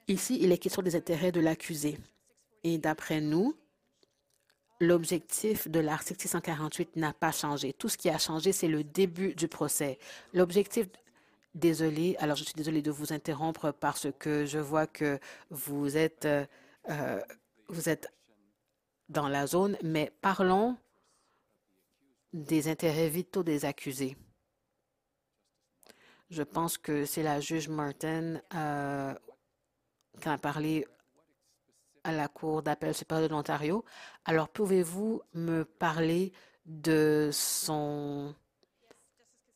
Ici, 0.08 0.38
il 0.42 0.52
est 0.52 0.58
question 0.58 0.82
des 0.82 0.96
intérêts 0.96 1.32
de 1.32 1.40
l'accusé. 1.40 1.98
Et 2.64 2.78
d'après 2.78 3.22
nous, 3.22 3.56
l'objectif 4.80 5.68
de 5.68 5.80
l'article 5.80 6.22
648 6.22 6.96
n'a 6.96 7.14
pas 7.14 7.32
changé. 7.32 7.74
Tout 7.74 7.90
ce 7.90 7.98
qui 7.98 8.10
a 8.10 8.18
changé, 8.18 8.52
c'est 8.52 8.68
le 8.68 8.84
début 8.84 9.34
du 9.36 9.48
procès. 9.48 10.00
L'objectif, 10.34 10.88
désolé, 11.56 12.16
alors 12.20 12.36
je 12.36 12.44
suis 12.44 12.54
désolée 12.54 12.82
de 12.82 12.92
vous 12.92 13.14
interrompre 13.14 13.72
parce 13.72 14.08
que 14.20 14.46
je 14.46 14.60
vois 14.60 14.88
que 14.88 15.20
vous 15.50 15.98
êtes, 15.98 16.26
euh, 16.26 17.22
vous 17.68 17.90
êtes 17.90 18.12
dans 19.10 19.28
la 19.28 19.48
zone, 19.48 19.78
mais 19.84 20.12
parlons 20.22 20.78
des 22.34 22.68
intérêts 22.68 23.10
vitaux 23.10 23.44
des 23.44 23.66
accusés. 23.66 24.18
Je 26.30 26.42
pense 26.42 26.80
que 26.80 27.06
c'est 27.06 27.22
la 27.22 27.40
juge 27.40 27.70
Martin 27.70 28.42
euh, 28.56 29.14
qui 30.20 30.30
a 30.30 30.38
parlé 30.40 30.88
à 32.04 32.12
la 32.12 32.28
Cour 32.28 32.64
d'appel 32.64 32.94
supérieure 32.94 33.30
de 33.30 33.34
l'Ontario. 33.34 33.86
Alors, 34.26 34.50
pouvez-vous 34.50 35.22
me 35.34 35.64
parler 35.64 36.32
de 36.66 37.30
son 37.32 38.34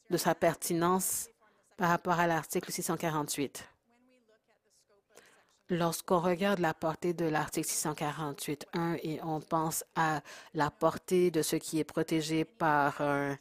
de 0.10 0.18
sa 0.18 0.36
pertinence 0.36 1.30
par 1.78 1.90
rapport 1.90 2.20
à 2.20 2.28
l'article 2.28 2.72
648? 2.72 3.68
Lorsqu'on 5.70 6.20
regarde 6.20 6.60
la 6.60 6.74
portée 6.74 7.14
de 7.14 7.26
l'article 7.26 7.68
648.1 7.68 9.00
et 9.04 9.20
on 9.22 9.42
pense 9.42 9.84
à 9.96 10.22
la 10.54 10.72
portée 10.72 11.30
de 11.30 11.42
ce 11.42 11.58
qui 11.58 11.80
est 11.80 11.84
protégé 11.84 12.46
par 12.46 13.02
un 13.02 13.38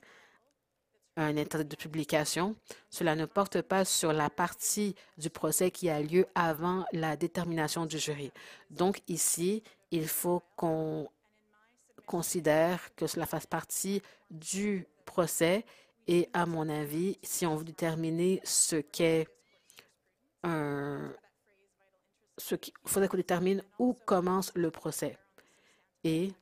un 1.16 1.36
intérêt 1.36 1.64
de 1.64 1.76
publication. 1.76 2.56
Cela 2.90 3.16
ne 3.16 3.24
porte 3.24 3.62
pas 3.62 3.84
sur 3.84 4.12
la 4.12 4.30
partie 4.30 4.94
du 5.18 5.30
procès 5.30 5.70
qui 5.70 5.88
a 5.88 6.00
lieu 6.00 6.26
avant 6.34 6.84
la 6.92 7.16
détermination 7.16 7.86
du 7.86 7.98
jury. 7.98 8.30
Donc 8.70 9.00
ici, 9.08 9.62
il 9.90 10.08
faut 10.08 10.42
qu'on 10.56 11.08
considère 12.06 12.94
que 12.94 13.06
cela 13.06 13.26
fasse 13.26 13.46
partie 13.46 14.02
du 14.30 14.86
procès 15.04 15.64
et 16.06 16.28
à 16.32 16.46
mon 16.46 16.68
avis, 16.68 17.18
si 17.22 17.46
on 17.46 17.56
veut 17.56 17.64
déterminer 17.64 18.40
ce 18.44 18.76
qu'est 18.76 19.26
un... 20.42 21.12
Ce 22.38 22.54
qu'il 22.54 22.74
faudrait 22.84 23.08
qu'on 23.08 23.16
détermine 23.16 23.62
où 23.78 23.94
commence 23.94 24.52
le 24.54 24.70
procès. 24.70 25.18
Et 26.04 26.32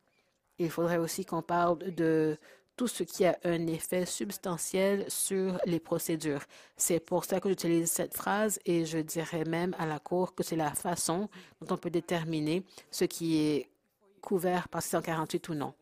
il 0.59 0.71
faudrait 0.71 0.99
aussi 0.99 1.25
qu'on 1.25 1.41
parle 1.41 1.79
de 1.95 2.37
tout 2.77 2.89
ce 2.89 3.03
qui 3.03 3.25
a 3.25 3.39
un 3.45 3.67
effet 3.67 4.07
substantiel 4.07 5.05
sur 5.09 5.59
les 5.65 5.81
procédures. 5.81 6.43
C'est 6.77 7.01
pour 7.01 7.25
ça 7.25 7.41
que 7.41 7.49
j'utilise 7.49 7.91
cette 7.91 8.15
phrase 8.15 8.59
et 8.65 8.85
je 8.85 8.99
dirais 8.99 9.45
même 9.45 9.75
à 9.79 9.87
la 9.87 9.99
Cour 9.99 10.35
que 10.35 10.43
c'est 10.43 10.57
la 10.57 10.73
façon 10.73 11.29
dont 11.61 11.75
on 11.75 11.79
peut 11.79 11.91
déterminer 11.91 12.65
ce 12.91 13.05
qui 13.05 13.39
est 13.39 13.69
couvert 14.21 14.69
par 14.69 14.83
648 14.83 15.49
ou 15.51 15.55
non. 15.55 15.75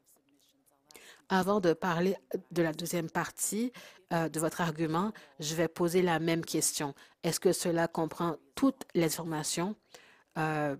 Avant 1.28 1.60
de 1.60 1.72
parler 1.72 2.16
de 2.50 2.62
la 2.62 2.72
deuxième 2.72 3.08
partie 3.08 3.72
euh, 4.12 4.28
de 4.28 4.38
votre 4.38 4.60
argument, 4.60 5.12
je 5.40 5.54
vais 5.54 5.68
poser 5.68 6.02
la 6.02 6.18
même 6.18 6.44
question. 6.44 6.94
Est-ce 7.22 7.40
que 7.40 7.52
cela 7.52 7.88
comprend 7.88 8.36
toutes 8.54 8.84
les 8.94 9.06
informations 9.06 9.74
euh, 10.36 10.76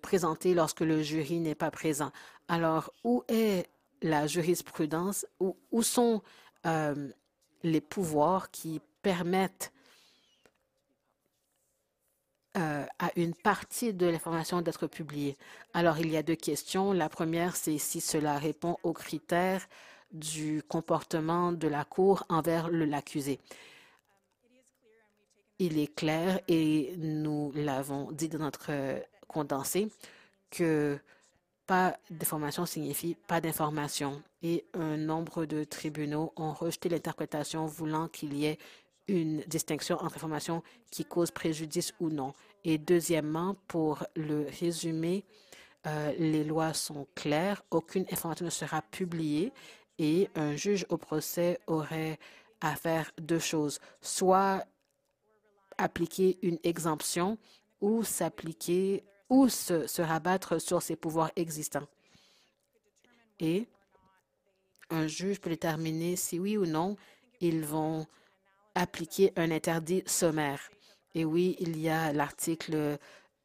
présentées 0.00 0.54
lorsque 0.54 0.80
le 0.80 1.02
jury 1.02 1.40
n'est 1.40 1.54
pas 1.54 1.70
présent? 1.70 2.12
Alors, 2.48 2.94
où 3.04 3.24
est 3.28 3.68
la 4.02 4.26
jurisprudence, 4.26 5.26
où, 5.40 5.56
où 5.70 5.82
sont 5.82 6.22
euh, 6.66 7.08
les 7.62 7.80
pouvoirs 7.80 8.50
qui 8.50 8.80
permettent 9.02 9.72
euh, 12.56 12.84
à 12.98 13.10
une 13.16 13.34
partie 13.34 13.92
de 13.92 14.06
l'information 14.06 14.62
d'être 14.62 14.86
publiée? 14.86 15.36
Alors, 15.74 15.98
il 15.98 16.10
y 16.10 16.16
a 16.16 16.22
deux 16.22 16.36
questions. 16.36 16.92
La 16.92 17.08
première, 17.08 17.56
c'est 17.56 17.78
si 17.78 18.00
cela 18.00 18.38
répond 18.38 18.76
aux 18.82 18.92
critères 18.92 19.66
du 20.12 20.62
comportement 20.66 21.52
de 21.52 21.68
la 21.68 21.84
Cour 21.84 22.24
envers 22.28 22.68
l'accusé. 22.68 23.38
Il 25.58 25.78
est 25.78 25.94
clair, 25.94 26.40
et 26.48 26.94
nous 26.96 27.52
l'avons 27.54 28.10
dit 28.12 28.28
dans 28.28 28.38
notre 28.38 28.72
condensé, 29.28 29.88
que 30.50 30.98
pas 31.70 31.96
d'information 32.10 32.66
signifie 32.66 33.14
pas 33.28 33.40
d'information. 33.40 34.24
Et 34.42 34.64
un 34.74 34.96
nombre 34.96 35.46
de 35.46 35.62
tribunaux 35.62 36.32
ont 36.34 36.52
rejeté 36.52 36.88
l'interprétation 36.88 37.64
voulant 37.64 38.08
qu'il 38.08 38.34
y 38.34 38.46
ait 38.46 38.58
une 39.06 39.38
distinction 39.42 39.94
entre 39.98 40.16
information 40.16 40.64
qui 40.90 41.04
cause 41.04 41.30
préjudice 41.30 41.94
ou 42.00 42.10
non. 42.10 42.32
Et 42.64 42.76
deuxièmement, 42.76 43.54
pour 43.68 44.04
le 44.16 44.48
résumé, 44.60 45.24
euh, 45.86 46.12
les 46.18 46.42
lois 46.42 46.74
sont 46.74 47.06
claires, 47.14 47.62
aucune 47.70 48.04
information 48.10 48.46
ne 48.46 48.50
sera 48.50 48.82
publiée 48.82 49.52
et 50.00 50.28
un 50.34 50.56
juge 50.56 50.84
au 50.88 50.96
procès 50.96 51.60
aurait 51.68 52.18
à 52.60 52.74
faire 52.74 53.12
deux 53.20 53.38
choses, 53.38 53.78
soit 54.00 54.64
appliquer 55.78 56.36
une 56.42 56.58
exemption 56.64 57.38
ou 57.80 58.02
s'appliquer 58.02 59.04
ou 59.30 59.48
se, 59.48 60.02
rabattre 60.02 60.60
sur 60.60 60.82
ses 60.82 60.96
pouvoirs 60.96 61.30
existants. 61.36 61.86
Et 63.38 63.66
un 64.90 65.06
juge 65.06 65.40
peut 65.40 65.50
déterminer 65.50 66.16
si 66.16 66.38
oui 66.38 66.58
ou 66.58 66.66
non 66.66 66.96
ils 67.40 67.64
vont 67.64 68.06
appliquer 68.74 69.32
un 69.36 69.50
interdit 69.50 70.02
sommaire. 70.04 70.60
Et 71.14 71.24
oui, 71.24 71.56
il 71.58 71.80
y 71.80 71.88
a 71.88 72.12
l'article 72.12 72.98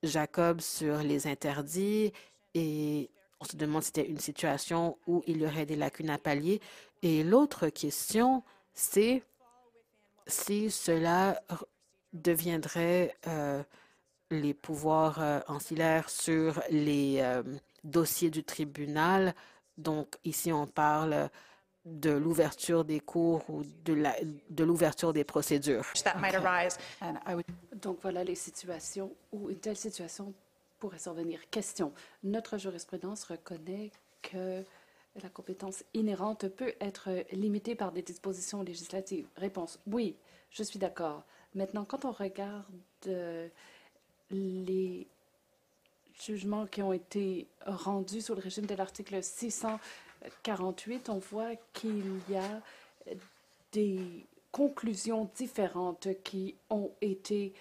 Jacob 0.03 0.59
sur 0.59 0.97
les 0.97 1.27
interdits 1.27 2.11
et 2.53 3.09
on 3.39 3.45
se 3.45 3.55
demande 3.55 3.83
si 3.83 3.87
c'était 3.87 4.07
une 4.07 4.19
situation 4.19 4.97
où 5.07 5.23
il 5.27 5.37
y 5.37 5.45
aurait 5.45 5.65
des 5.65 5.75
lacunes 5.75 6.09
à 6.09 6.17
pallier. 6.17 6.61
Et 7.01 7.23
l'autre 7.23 7.69
question, 7.69 8.43
c'est 8.73 9.23
si 10.27 10.71
cela 10.71 11.41
deviendrait 12.13 13.15
euh, 13.27 13.63
les 14.41 14.53
pouvoirs 14.53 15.21
euh, 15.21 15.39
ancillaires 15.47 16.09
sur 16.09 16.61
les 16.69 17.19
euh, 17.19 17.43
dossiers 17.83 18.29
du 18.29 18.43
tribunal. 18.43 19.33
Donc 19.77 20.17
ici, 20.23 20.51
on 20.51 20.67
parle 20.67 21.29
de 21.85 22.11
l'ouverture 22.11 22.83
des 22.83 22.99
cours 22.99 23.47
ou 23.49 23.63
de 23.83 24.63
l'ouverture 24.63 25.13
des 25.13 25.23
procédures. 25.23 25.85
Donc 27.73 27.99
voilà 28.01 28.23
les 28.23 28.35
situations 28.35 29.11
où 29.31 29.49
une 29.49 29.59
telle 29.59 29.77
situation 29.77 30.33
pourrait 30.79 30.99
survenir. 30.99 31.39
Question. 31.51 31.93
Notre 32.23 32.57
jurisprudence 32.57 33.23
reconnaît 33.25 33.91
que 34.21 34.63
la 35.21 35.29
compétence 35.29 35.83
inhérente 35.93 36.47
peut 36.49 36.73
être 36.81 37.09
limitée 37.31 37.75
par 37.75 37.91
des 37.91 38.01
dispositions 38.01 38.63
législatives. 38.63 39.27
Réponse. 39.37 39.79
Oui, 39.87 40.17
je 40.49 40.63
suis 40.63 40.79
d'accord. 40.79 41.23
Maintenant, 41.53 41.85
quand 41.85 42.03
on 42.03 42.11
regarde 42.11 42.65
euh, 43.07 43.47
les 44.31 45.07
jugements 46.21 46.65
qui 46.65 46.81
ont 46.81 46.93
été 46.93 47.47
rendus 47.65 48.21
sous 48.21 48.35
le 48.35 48.41
régime 48.41 48.65
de 48.65 48.75
l'article 48.75 49.21
600 49.21 49.79
48, 50.43 51.09
on 51.09 51.19
voit 51.19 51.55
qu'il 51.73 52.19
y 52.29 52.35
a 52.35 52.61
des 53.71 54.25
conclusions 54.51 55.29
différentes 55.35 56.07
qui 56.23 56.55
ont 56.69 56.91
été 57.01 57.53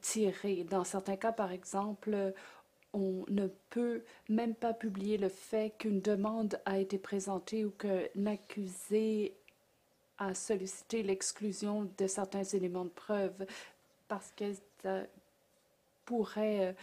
tirées. 0.00 0.64
Dans 0.64 0.84
certains 0.84 1.16
cas, 1.16 1.32
par 1.32 1.52
exemple, 1.52 2.34
on 2.92 3.24
ne 3.28 3.46
peut 3.70 4.02
même 4.28 4.54
pas 4.54 4.74
publier 4.74 5.16
le 5.16 5.28
fait 5.28 5.72
qu'une 5.78 6.00
demande 6.00 6.60
a 6.64 6.78
été 6.78 6.98
présentée 6.98 7.64
ou 7.64 7.70
qu'un 7.70 8.26
accusé 8.26 9.34
a 10.18 10.34
sollicité 10.34 11.02
l'exclusion 11.02 11.88
de 11.96 12.06
certains 12.06 12.44
éléments 12.44 12.84
de 12.84 12.90
preuve 12.90 13.46
parce 14.08 14.32
que 14.36 14.52
pourrait 16.10 16.74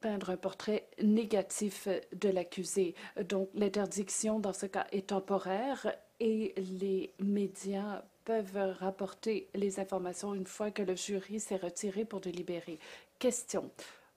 peindre 0.00 0.30
un 0.30 0.38
portrait 0.38 0.86
négatif 1.02 1.86
de 2.14 2.30
l'accusé. 2.30 2.94
Donc 3.28 3.50
l'interdiction 3.52 4.40
dans 4.40 4.54
ce 4.54 4.64
cas 4.64 4.86
est 4.90 5.08
temporaire 5.08 5.94
et 6.18 6.54
les 6.56 7.12
médias 7.18 8.02
peuvent 8.24 8.74
rapporter 8.78 9.48
les 9.54 9.80
informations 9.80 10.34
une 10.34 10.46
fois 10.46 10.70
que 10.70 10.82
le 10.82 10.96
jury 10.96 11.40
s'est 11.40 11.56
retiré 11.56 12.06
pour 12.06 12.20
délibérer. 12.20 12.78
Question. 13.18 13.70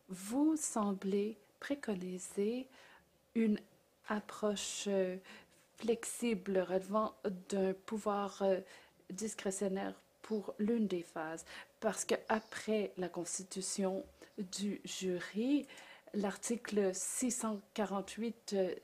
Vous 0.07 0.55
semblez 0.55 1.35
préconiser 1.59 2.67
une 3.35 3.59
approche 4.07 4.87
flexible 5.77 6.59
relevant 6.59 7.15
d'un 7.49 7.73
pouvoir 7.85 8.43
discrétionnaire 9.09 9.93
pour 10.23 10.55
l'une 10.57 10.87
des 10.87 11.03
phases, 11.03 11.45
parce 11.79 12.03
qu'après 12.03 12.91
la 12.97 13.09
Constitution, 13.09 14.03
du 14.37 14.81
jury, 14.83 15.67
l'article 16.13 16.93
648 16.93 18.53
euh, 18.53 18.75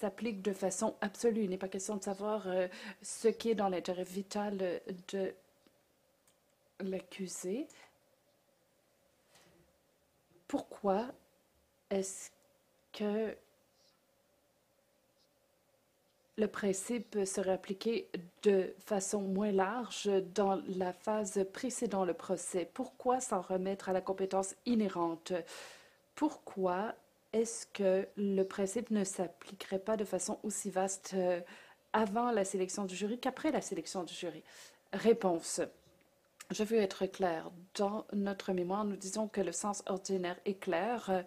s'applique 0.00 0.42
de 0.42 0.52
façon 0.52 0.94
absolue. 1.00 1.44
Il 1.44 1.50
n'est 1.50 1.58
pas 1.58 1.68
question 1.68 1.96
de 1.96 2.02
savoir 2.02 2.46
euh, 2.46 2.68
ce 3.02 3.28
qui 3.28 3.50
est 3.50 3.54
dans 3.54 3.68
l'intérêt 3.68 4.04
vital 4.04 4.80
de 5.08 5.34
l'accusé. 6.80 7.66
Pourquoi 10.48 11.08
est-ce 11.90 12.30
que 12.92 13.36
le 16.38 16.46
principe 16.46 17.18
serait 17.24 17.52
appliqué 17.52 18.08
de 18.42 18.74
façon 18.78 19.20
moins 19.20 19.52
large 19.52 20.08
dans 20.34 20.60
la 20.76 20.92
phase 20.92 21.44
précédant 21.52 22.04
le 22.04 22.14
procès. 22.14 22.68
Pourquoi 22.72 23.20
s'en 23.20 23.42
remettre 23.42 23.90
à 23.90 23.92
la 23.92 24.00
compétence 24.00 24.54
inhérente? 24.64 25.32
Pourquoi 26.14 26.94
est-ce 27.32 27.66
que 27.66 28.06
le 28.16 28.42
principe 28.44 28.90
ne 28.90 29.04
s'appliquerait 29.04 29.78
pas 29.78 29.96
de 29.96 30.04
façon 30.04 30.38
aussi 30.42 30.70
vaste 30.70 31.12
euh, 31.14 31.40
avant 31.92 32.30
la 32.30 32.44
sélection 32.44 32.84
du 32.84 32.94
jury 32.94 33.18
qu'après 33.18 33.50
la 33.50 33.60
sélection 33.60 34.04
du 34.04 34.14
jury? 34.14 34.42
Réponse. 34.92 35.60
Je 36.50 36.64
veux 36.64 36.78
être 36.78 37.06
clair. 37.06 37.50
Dans 37.74 38.06
notre 38.12 38.52
mémoire, 38.52 38.84
nous 38.84 38.96
disons 38.96 39.28
que 39.28 39.40
le 39.40 39.52
sens 39.52 39.82
ordinaire 39.86 40.38
est 40.44 40.60
clair 40.60 41.08
euh, 41.08 41.22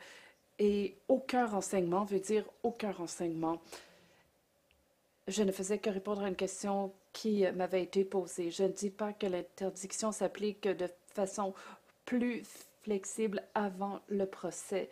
et 0.59 0.97
aucun 1.07 1.45
renseignement 1.45 2.05
veut 2.05 2.19
dire 2.19 2.45
aucun 2.63 2.91
renseignement. 2.91 3.61
Je 5.27 5.41
ne 5.43 5.51
faisais 5.51 5.79
que 5.79 5.89
répondre 5.89 6.23
à 6.23 6.27
une 6.27 6.35
question 6.35 6.93
qui 7.11 7.45
m'avait 7.55 7.81
été 7.81 8.05
posée. 8.05 8.51
Je 8.51 8.63
ne 8.63 8.69
dis 8.69 8.91
pas 8.91 9.13
que 9.13 9.25
l'interdiction 9.25 10.11
s'applique 10.11 10.67
de 10.67 10.87
façon 11.13 11.53
plus 12.05 12.43
flexible 12.83 13.41
avant 13.55 14.01
le 14.07 14.27
procès 14.27 14.89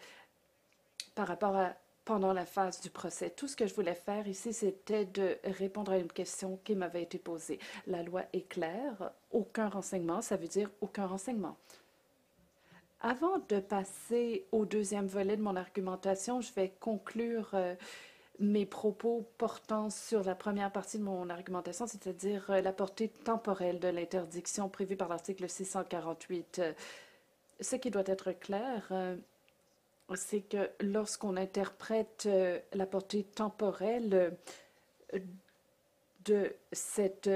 par 1.14 1.28
rapport 1.28 1.56
à 1.56 1.74
pendant 2.06 2.34
la 2.34 2.46
phase 2.46 2.82
du 2.82 2.90
procès. 2.90 3.30
Tout 3.30 3.48
ce 3.48 3.56
que 3.56 3.66
je 3.66 3.74
voulais 3.74 3.96
faire 3.96 4.28
ici, 4.28 4.54
c'était 4.54 5.06
de 5.06 5.38
répondre 5.46 5.92
à 5.92 5.98
une 5.98 6.12
question 6.12 6.60
qui 6.64 6.76
m'avait 6.76 7.04
été 7.04 7.18
posée. 7.18 7.60
La 7.88 8.04
loi 8.04 8.24
est 8.34 8.48
claire. 8.48 9.12
Aucun 9.32 9.70
renseignement, 9.70 10.22
ça 10.22 10.36
veut 10.36 10.48
dire 10.48 10.70
aucun 10.82 11.06
renseignement. 11.06 11.58
Avant 13.02 13.38
de 13.50 13.60
passer 13.60 14.46
au 14.52 14.66
deuxième 14.66 15.08
volet 15.08 15.38
de 15.38 15.42
mon 15.42 15.56
argumentation, 15.56 16.42
je 16.42 16.54
vais 16.54 16.74
conclure 16.80 17.50
euh, 17.54 17.76
mes 18.40 18.66
propos 18.66 19.28
portant 19.38 19.90
sur 19.90 20.24
la 20.24 20.36
première 20.36 20.72
partie 20.72 20.98
de 20.98 21.04
mon 21.04 21.30
argumentation, 21.30 21.86
c'est-à-dire 21.88 22.50
euh, 22.50 22.62
la 22.62 22.74
portée 22.74 23.10
temporelle 23.10 23.80
de 23.80 23.88
l'interdiction 23.88 24.70
prévue 24.70 24.96
par 24.96 25.10
l'article 25.10 25.48
648. 25.48 26.60
Euh, 26.60 26.74
ce 27.60 27.76
qui 27.76 27.92
doit 27.92 28.04
être 28.08 28.32
clair, 28.32 28.88
euh, 28.92 29.16
c'est 30.16 30.42
que 30.42 30.70
lorsqu'on 30.82 31.38
interprète 31.38 32.28
la 32.74 32.86
portée 32.86 33.24
temporelle 33.24 34.36
de 36.26 36.56
cette 36.72 37.30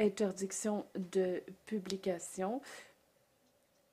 interdiction 0.00 0.86
de 0.94 1.42
publication, 1.66 2.62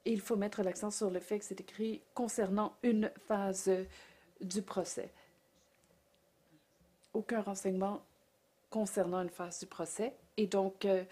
il 0.06 0.22
faut 0.22 0.36
mettre 0.36 0.64
l'accent 0.64 0.90
sur 0.90 1.10
le 1.10 1.20
fait 1.20 1.40
que 1.40 1.46
c'est 1.46 1.60
écrit 1.60 2.02
concernant 2.14 2.76
une 2.82 3.12
phase 3.28 3.70
du 4.42 4.62
procès 4.62 5.12
aucun 7.14 7.42
renseignement 7.42 8.02
concernant 8.70 9.22
une 9.22 9.30
phase 9.30 9.60
du 9.60 9.66
procès. 9.66 10.14
Et 10.38 10.48
donc, 10.48 10.86
euh, 10.86 11.04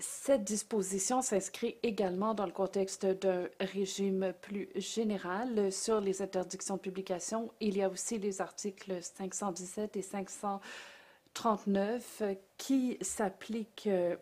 Cette 0.00 0.42
disposition 0.42 1.22
s'inscrit 1.22 1.76
également 1.84 2.34
dans 2.34 2.46
le 2.46 2.52
contexte 2.52 3.06
d'un 3.06 3.48
régime 3.60 4.34
plus 4.40 4.68
général 4.74 5.70
sur 5.70 6.00
les 6.00 6.20
interdictions 6.20 6.74
de 6.76 6.80
publication. 6.80 7.52
Il 7.60 7.76
y 7.76 7.82
a 7.82 7.88
aussi 7.88 8.18
les 8.18 8.40
articles 8.40 9.00
517 9.00 9.96
et 9.96 10.02
539 10.02 12.24
qui 12.58 12.98
s'appliquent 13.00 13.86
euh, 13.86 14.16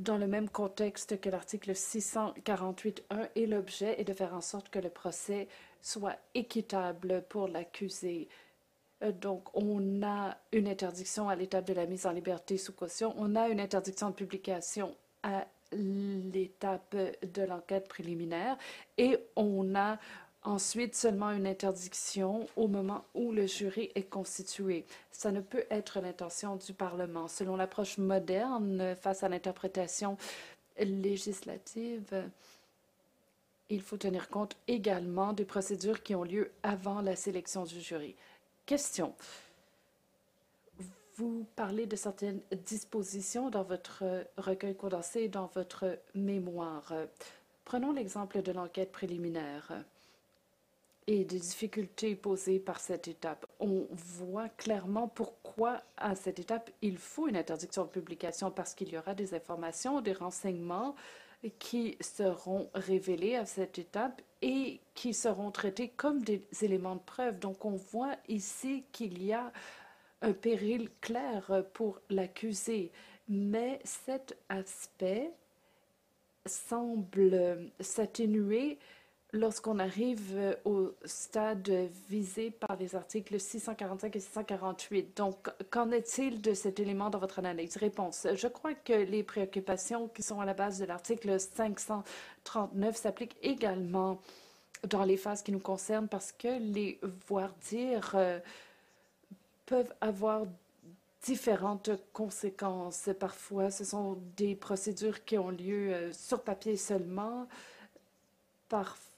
dans 0.00 0.18
le 0.18 0.26
même 0.26 0.48
contexte 0.48 1.20
que 1.20 1.28
l'article 1.28 1.72
648.1 1.72 3.28
et 3.36 3.46
l'objet 3.46 4.00
est 4.00 4.04
de 4.04 4.14
faire 4.14 4.34
en 4.34 4.40
sorte 4.40 4.68
que 4.68 4.80
le 4.80 4.90
procès 4.90 5.46
soit 5.80 6.16
équitable 6.34 7.22
pour 7.28 7.46
l'accusé. 7.46 8.28
Euh, 9.02 9.12
donc, 9.12 9.48
on 9.54 10.02
a 10.02 10.36
une 10.52 10.68
interdiction 10.68 11.28
à 11.28 11.36
l'étape 11.36 11.66
de 11.66 11.74
la 11.74 11.86
mise 11.86 12.06
en 12.06 12.12
liberté 12.12 12.58
sous 12.58 12.72
caution. 12.72 13.14
On 13.18 13.36
a 13.36 13.48
une 13.48 13.60
interdiction 13.60 14.10
de 14.10 14.14
publication 14.14 14.94
à 15.22 15.46
l'étape 15.72 16.96
de 17.22 17.42
l'enquête 17.42 17.88
préliminaire 17.88 18.56
et 18.98 19.18
on 19.36 19.74
a 19.74 19.98
ensuite 20.42 20.94
seulement 20.94 21.30
une 21.30 21.46
interdiction 21.46 22.46
au 22.56 22.66
moment 22.66 23.04
où 23.14 23.30
le 23.30 23.46
jury 23.46 23.90
est 23.94 24.08
constitué. 24.08 24.86
Ça 25.10 25.30
ne 25.30 25.40
peut 25.40 25.64
être 25.70 26.00
l'intention 26.00 26.56
du 26.56 26.72
Parlement. 26.72 27.28
Selon 27.28 27.56
l'approche 27.56 27.98
moderne 27.98 28.96
face 28.96 29.22
à 29.22 29.28
l'interprétation 29.28 30.16
législative, 30.78 32.24
il 33.68 33.82
faut 33.82 33.98
tenir 33.98 34.28
compte 34.28 34.56
également 34.66 35.32
des 35.32 35.44
procédures 35.44 36.02
qui 36.02 36.14
ont 36.14 36.24
lieu 36.24 36.50
avant 36.62 37.02
la 37.02 37.16
sélection 37.16 37.64
du 37.64 37.80
jury. 37.80 38.16
Question. 38.66 39.14
Vous 41.16 41.46
parlez 41.56 41.86
de 41.86 41.96
certaines 41.96 42.40
dispositions 42.64 43.50
dans 43.50 43.62
votre 43.62 44.04
recueil 44.38 44.74
condensé, 44.74 45.28
dans 45.28 45.46
votre 45.46 45.98
mémoire. 46.14 46.94
Prenons 47.64 47.92
l'exemple 47.92 48.42
de 48.42 48.52
l'enquête 48.52 48.90
préliminaire 48.90 49.84
et 51.06 51.24
des 51.24 51.38
difficultés 51.38 52.14
posées 52.14 52.58
par 52.58 52.80
cette 52.80 53.08
étape. 53.08 53.46
On 53.58 53.86
voit 53.90 54.48
clairement 54.48 55.08
pourquoi 55.08 55.82
à 55.96 56.14
cette 56.14 56.38
étape 56.38 56.70
il 56.82 56.98
faut 56.98 57.28
une 57.28 57.36
interdiction 57.36 57.84
de 57.84 57.90
publication 57.90 58.50
parce 58.50 58.74
qu'il 58.74 58.90
y 58.90 58.96
aura 58.96 59.14
des 59.14 59.34
informations, 59.34 60.00
des 60.00 60.12
renseignements 60.12 60.94
qui 61.58 61.96
seront 62.00 62.70
révélés 62.74 63.36
à 63.36 63.46
cette 63.46 63.78
étape 63.78 64.22
et 64.42 64.80
qui 64.94 65.14
seront 65.14 65.50
traités 65.50 65.88
comme 65.88 66.22
des 66.22 66.42
éléments 66.62 66.96
de 66.96 67.00
preuve. 67.00 67.38
Donc 67.38 67.64
on 67.64 67.76
voit 67.76 68.16
ici 68.28 68.84
qu'il 68.92 69.22
y 69.22 69.32
a 69.32 69.52
un 70.22 70.32
péril 70.32 70.90
clair 71.00 71.64
pour 71.72 72.00
l'accusé, 72.10 72.90
mais 73.28 73.80
cet 73.84 74.36
aspect 74.48 75.30
semble 76.46 77.70
s'atténuer 77.80 78.78
lorsqu'on 79.32 79.78
arrive 79.78 80.34
euh, 80.36 80.54
au 80.64 80.92
stade 81.04 81.70
visé 82.08 82.50
par 82.50 82.76
les 82.76 82.94
articles 82.94 83.38
645 83.38 84.16
et 84.16 84.20
648. 84.20 85.16
Donc, 85.16 85.50
qu'en 85.70 85.90
est-il 85.90 86.40
de 86.40 86.54
cet 86.54 86.80
élément 86.80 87.10
dans 87.10 87.18
votre 87.18 87.38
analyse? 87.38 87.76
Réponse. 87.76 88.26
Je 88.34 88.48
crois 88.48 88.74
que 88.74 88.92
les 88.92 89.22
préoccupations 89.22 90.08
qui 90.08 90.22
sont 90.22 90.40
à 90.40 90.44
la 90.44 90.54
base 90.54 90.78
de 90.78 90.84
l'article 90.84 91.38
539 91.38 92.96
s'appliquent 92.96 93.36
également 93.42 94.20
dans 94.88 95.04
les 95.04 95.16
phases 95.16 95.42
qui 95.42 95.52
nous 95.52 95.60
concernent 95.60 96.08
parce 96.08 96.32
que 96.32 96.48
les 96.58 96.98
voir 97.28 97.52
dire 97.68 98.12
euh, 98.14 98.38
peuvent 99.66 99.92
avoir 100.00 100.46
différentes 101.22 101.90
conséquences. 102.12 103.10
Parfois, 103.18 103.70
ce 103.70 103.84
sont 103.84 104.18
des 104.36 104.54
procédures 104.54 105.24
qui 105.24 105.36
ont 105.36 105.50
lieu 105.50 105.92
euh, 105.92 106.12
sur 106.12 106.42
papier 106.42 106.76
seulement. 106.76 107.46
Parfois, 108.68 109.09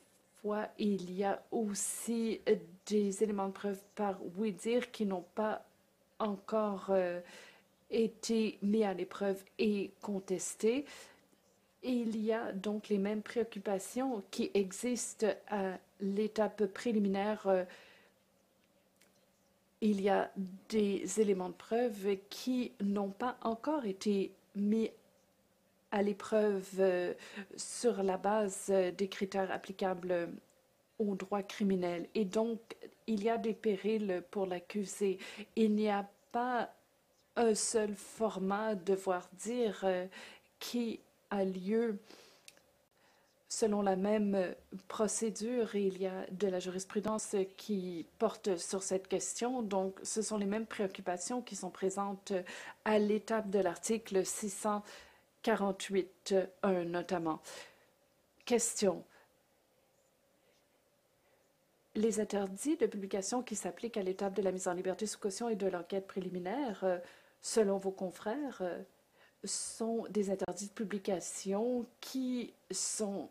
il 0.78 1.12
y 1.12 1.24
a 1.24 1.42
aussi 1.50 2.40
des 2.86 3.22
éléments 3.22 3.48
de 3.48 3.52
preuve 3.52 3.80
par 3.94 4.18
oui 4.36 4.52
dire 4.52 4.90
qui 4.90 5.06
n'ont 5.06 5.24
pas 5.34 5.64
encore 6.18 6.86
euh, 6.90 7.20
été 7.90 8.58
mis 8.62 8.84
à 8.84 8.94
l'épreuve 8.94 9.42
et 9.58 9.92
contestés. 10.00 10.84
Il 11.82 12.16
y 12.22 12.32
a 12.32 12.52
donc 12.52 12.88
les 12.88 12.98
mêmes 12.98 13.22
préoccupations 13.22 14.22
qui 14.30 14.50
existent 14.54 15.32
à 15.48 15.78
l'étape 16.00 16.66
préliminaire. 16.66 17.46
Euh, 17.46 17.64
il 19.80 20.00
y 20.00 20.08
a 20.08 20.30
des 20.68 21.20
éléments 21.20 21.48
de 21.48 21.54
preuve 21.54 22.16
qui 22.30 22.70
n'ont 22.80 23.10
pas 23.10 23.36
encore 23.42 23.84
été 23.84 24.32
mis 24.54 24.90
à 25.92 26.02
l'épreuve 26.02 26.66
euh, 26.78 27.14
sur 27.54 28.02
la 28.02 28.16
base 28.16 28.66
euh, 28.70 28.90
des 28.90 29.08
critères 29.08 29.52
applicables 29.52 30.30
au 30.98 31.14
droit 31.14 31.42
criminel. 31.42 32.08
Et 32.14 32.24
donc, 32.24 32.58
il 33.06 33.22
y 33.22 33.28
a 33.28 33.38
des 33.38 33.52
périls 33.52 34.24
pour 34.30 34.46
l'accusé. 34.46 35.18
Il 35.54 35.74
n'y 35.74 35.90
a 35.90 36.08
pas 36.32 36.70
un 37.36 37.54
seul 37.54 37.94
format, 37.94 38.74
devoir 38.74 39.28
dire, 39.38 39.82
euh, 39.84 40.06
qui 40.58 41.00
a 41.30 41.44
lieu 41.44 41.98
selon 43.48 43.82
la 43.82 43.96
même 43.96 44.54
procédure 44.88 45.74
il 45.74 46.00
y 46.00 46.06
a 46.06 46.24
de 46.30 46.48
la 46.48 46.58
jurisprudence 46.58 47.36
qui 47.58 48.06
porte 48.18 48.56
sur 48.56 48.82
cette 48.82 49.08
question. 49.08 49.60
Donc, 49.60 49.98
ce 50.02 50.22
sont 50.22 50.38
les 50.38 50.46
mêmes 50.46 50.64
préoccupations 50.64 51.42
qui 51.42 51.54
sont 51.54 51.68
présentes 51.68 52.32
à 52.86 52.98
l'étape 52.98 53.50
de 53.50 53.58
l'article 53.58 54.24
600 54.24 54.82
48.1 55.42 56.84
notamment. 56.84 57.40
Question. 58.44 59.04
Les 61.94 62.20
interdits 62.20 62.76
de 62.76 62.86
publication 62.86 63.42
qui 63.42 63.54
s'appliquent 63.54 63.96
à 63.96 64.02
l'étape 64.02 64.34
de 64.34 64.42
la 64.42 64.52
mise 64.52 64.66
en 64.68 64.72
liberté 64.72 65.06
sous 65.06 65.18
caution 65.18 65.48
et 65.48 65.56
de 65.56 65.66
l'enquête 65.66 66.06
préliminaire, 66.06 66.84
euh, 66.84 66.98
selon 67.42 67.76
vos 67.76 67.90
confrères, 67.90 68.58
euh, 68.62 68.78
sont 69.44 70.06
des 70.08 70.30
interdits 70.30 70.68
de 70.68 70.72
publication 70.72 71.86
qui 72.00 72.54
sont 72.70 73.28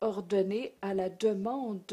ordonnés 0.00 0.74
à 0.82 0.94
la 0.94 1.10
demande 1.10 1.84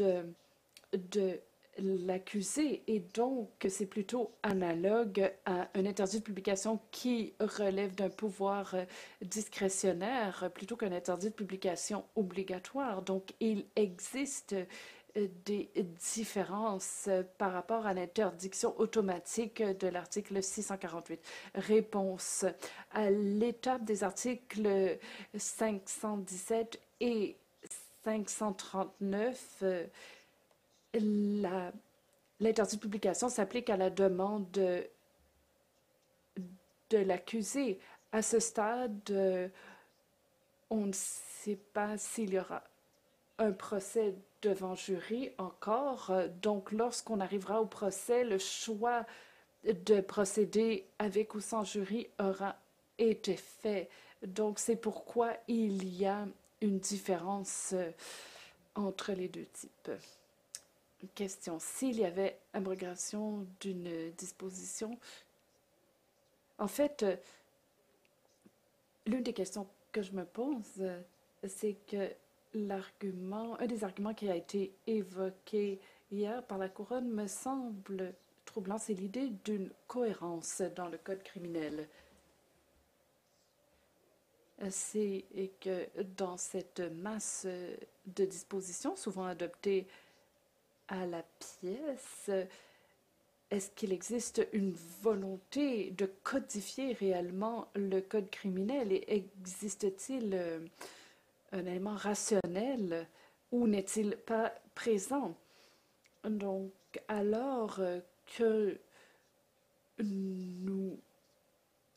de 0.92 1.40
l'accusé 1.78 2.82
et 2.86 3.00
donc 3.00 3.50
c'est 3.68 3.86
plutôt 3.86 4.32
analogue 4.42 5.32
à 5.44 5.68
un 5.74 5.86
interdit 5.86 6.18
de 6.18 6.24
publication 6.24 6.80
qui 6.90 7.34
relève 7.40 7.94
d'un 7.94 8.10
pouvoir 8.10 8.74
euh, 8.74 8.84
discrétionnaire 9.22 10.50
plutôt 10.54 10.76
qu'un 10.76 10.92
interdit 10.92 11.30
de 11.30 11.34
publication 11.34 12.04
obligatoire. 12.16 13.02
Donc 13.02 13.34
il 13.40 13.66
existe 13.76 14.54
euh, 15.16 15.28
des 15.44 15.70
différences 15.74 17.08
par 17.38 17.52
rapport 17.52 17.86
à 17.86 17.94
l'interdiction 17.94 18.78
automatique 18.78 19.62
de 19.62 19.88
l'article 19.88 20.42
648. 20.42 21.20
Réponse 21.54 22.44
à 22.92 23.10
l'étape 23.10 23.84
des 23.84 24.04
articles 24.04 24.98
517 25.36 26.80
et 27.00 27.36
539 28.04 29.64
l'interdit 30.94 32.76
de 32.76 32.80
publication 32.80 33.28
s'applique 33.28 33.70
à 33.70 33.76
la 33.76 33.90
demande 33.90 34.50
de, 34.50 34.86
l'accusé. 36.92 37.78
À 38.12 38.22
ce 38.22 38.40
stade, 38.40 39.50
on 40.70 40.86
ne 40.86 40.92
sait 40.92 41.58
pas 41.72 41.98
s'il 41.98 42.32
y 42.32 42.38
aura 42.38 42.62
un 43.38 43.52
procès 43.52 44.14
devant 44.42 44.74
jury 44.74 45.30
encore. 45.38 46.12
Donc, 46.42 46.72
lorsqu'on 46.72 47.20
arrivera 47.20 47.60
au 47.60 47.66
procès, 47.66 48.24
le 48.24 48.38
choix 48.38 49.04
de 49.64 50.00
procéder 50.00 50.86
avec 50.98 51.34
ou 51.34 51.40
sans 51.40 51.64
jury 51.64 52.08
aura 52.18 52.56
été 52.98 53.36
fait. 53.36 53.88
Donc, 54.26 54.58
c'est 54.58 54.76
pourquoi 54.76 55.32
il 55.46 55.96
y 55.96 56.06
a 56.06 56.26
une 56.60 56.78
différence 56.78 57.74
entre 58.74 59.12
les 59.12 59.28
deux 59.28 59.46
types 59.46 59.90
question. 61.14 61.58
S'il 61.58 61.98
y 61.98 62.04
avait 62.04 62.38
abrogation 62.52 63.46
d'une 63.60 64.10
disposition, 64.12 64.98
en 66.58 66.68
fait, 66.68 67.02
euh, 67.02 67.16
l'une 69.06 69.22
des 69.22 69.32
questions 69.32 69.66
que 69.92 70.02
je 70.02 70.12
me 70.12 70.24
pose, 70.24 70.64
euh, 70.80 71.00
c'est 71.46 71.76
que 71.86 72.10
l'argument, 72.54 73.58
un 73.60 73.66
des 73.66 73.84
arguments 73.84 74.14
qui 74.14 74.28
a 74.28 74.34
été 74.34 74.72
évoqué 74.86 75.78
hier 76.10 76.42
par 76.44 76.58
la 76.58 76.68
couronne 76.68 77.08
me 77.08 77.26
semble 77.26 78.14
troublant, 78.44 78.78
c'est 78.78 78.94
l'idée 78.94 79.28
d'une 79.44 79.70
cohérence 79.86 80.62
dans 80.74 80.88
le 80.88 80.98
code 80.98 81.22
criminel. 81.22 81.88
C'est 84.70 85.24
que 85.60 85.86
dans 86.16 86.36
cette 86.36 86.80
masse 86.80 87.46
de 88.06 88.24
dispositions 88.24 88.96
souvent 88.96 89.26
adoptées 89.26 89.86
à 90.88 91.06
la 91.06 91.22
pièce, 91.22 92.30
est-ce 93.50 93.70
qu'il 93.70 93.92
existe 93.92 94.46
une 94.52 94.74
volonté 95.02 95.90
de 95.92 96.06
codifier 96.22 96.92
réellement 96.92 97.68
le 97.74 98.00
code 98.00 98.30
criminel 98.30 98.92
et 98.92 99.04
existe-t-il 99.08 100.34
euh, 100.34 100.60
un 101.52 101.64
élément 101.64 101.94
rationnel 101.94 103.06
ou 103.50 103.66
n'est-il 103.66 104.16
pas 104.16 104.52
présent? 104.74 105.34
Donc, 106.24 106.72
alors 107.08 107.80
euh, 107.80 108.00
que 108.36 108.78
nous 109.98 110.98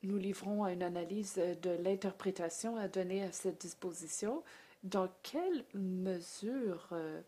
nous 0.03 0.17
livrons 0.17 0.63
à 0.63 0.71
une 0.71 0.83
analyse 0.83 1.35
de 1.35 1.71
l'interprétation 1.83 2.77
à 2.77 2.87
donner 2.87 3.23
à 3.23 3.31
cette 3.31 3.61
disposition, 3.61 4.43
dans 4.83 5.09
quelle 5.21 5.63
mesure 5.75 6.87
euh, 6.91 7.21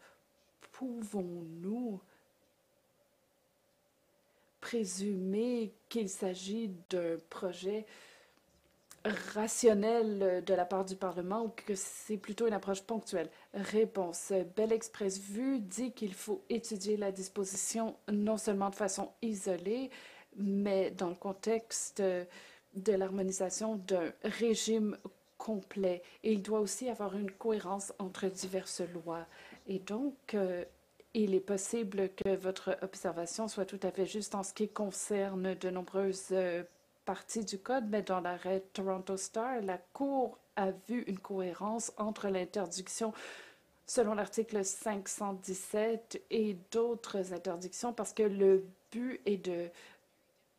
pouvons-nous 0.73 2.01
présumer 4.59 5.73
qu'il 5.89 6.09
s'agit 6.09 6.71
d'un 6.89 7.17
projet 7.29 7.85
rationnel 9.05 10.43
de 10.45 10.53
la 10.53 10.65
part 10.65 10.85
du 10.85 10.95
Parlement 10.95 11.43
ou 11.43 11.49
que 11.49 11.75
c'est 11.75 12.17
plutôt 12.17 12.47
une 12.47 12.53
approche 12.53 12.81
ponctuelle? 12.81 13.29
Réponse. 13.53 14.31
Bell 14.55 14.71
Express 14.71 15.19
Vue 15.19 15.59
dit 15.59 15.91
qu'il 15.91 16.13
faut 16.13 16.41
étudier 16.49 16.97
la 16.97 17.11
disposition 17.11 17.95
non 18.11 18.37
seulement 18.37 18.69
de 18.69 18.75
façon 18.75 19.09
isolée, 19.21 19.89
mais 20.37 20.91
dans 20.91 21.09
le 21.09 21.15
contexte 21.15 22.01
de 22.01 22.91
l'harmonisation 22.93 23.75
d'un 23.75 24.13
régime 24.23 24.97
complet. 25.37 26.01
Et 26.23 26.31
il 26.31 26.41
doit 26.41 26.61
aussi 26.61 26.89
avoir 26.89 27.15
une 27.17 27.31
cohérence 27.31 27.91
entre 27.99 28.27
diverses 28.27 28.81
lois. 28.81 29.25
Et 29.67 29.79
donc, 29.79 30.33
euh, 30.33 30.65
il 31.13 31.35
est 31.35 31.39
possible 31.39 32.09
que 32.15 32.35
votre 32.35 32.77
observation 32.81 33.47
soit 33.47 33.65
tout 33.65 33.79
à 33.83 33.91
fait 33.91 34.05
juste 34.05 34.35
en 34.35 34.43
ce 34.43 34.53
qui 34.53 34.67
concerne 34.67 35.55
de 35.55 35.69
nombreuses 35.69 36.27
euh, 36.31 36.63
partie 37.05 37.45
du 37.45 37.59
code, 37.59 37.85
mais 37.89 38.01
dans 38.01 38.19
l'arrêt 38.19 38.63
Toronto 38.73 39.17
Star, 39.17 39.61
la 39.61 39.77
Cour 39.77 40.37
a 40.55 40.71
vu 40.87 41.03
une 41.07 41.19
cohérence 41.19 41.91
entre 41.97 42.27
l'interdiction 42.29 43.13
selon 43.85 44.13
l'article 44.13 44.63
517 44.63 46.21
et 46.31 46.55
d'autres 46.71 47.33
interdictions 47.33 47.93
parce 47.93 48.13
que 48.13 48.23
le 48.23 48.65
but 48.91 49.19
est 49.25 49.37
de 49.37 49.69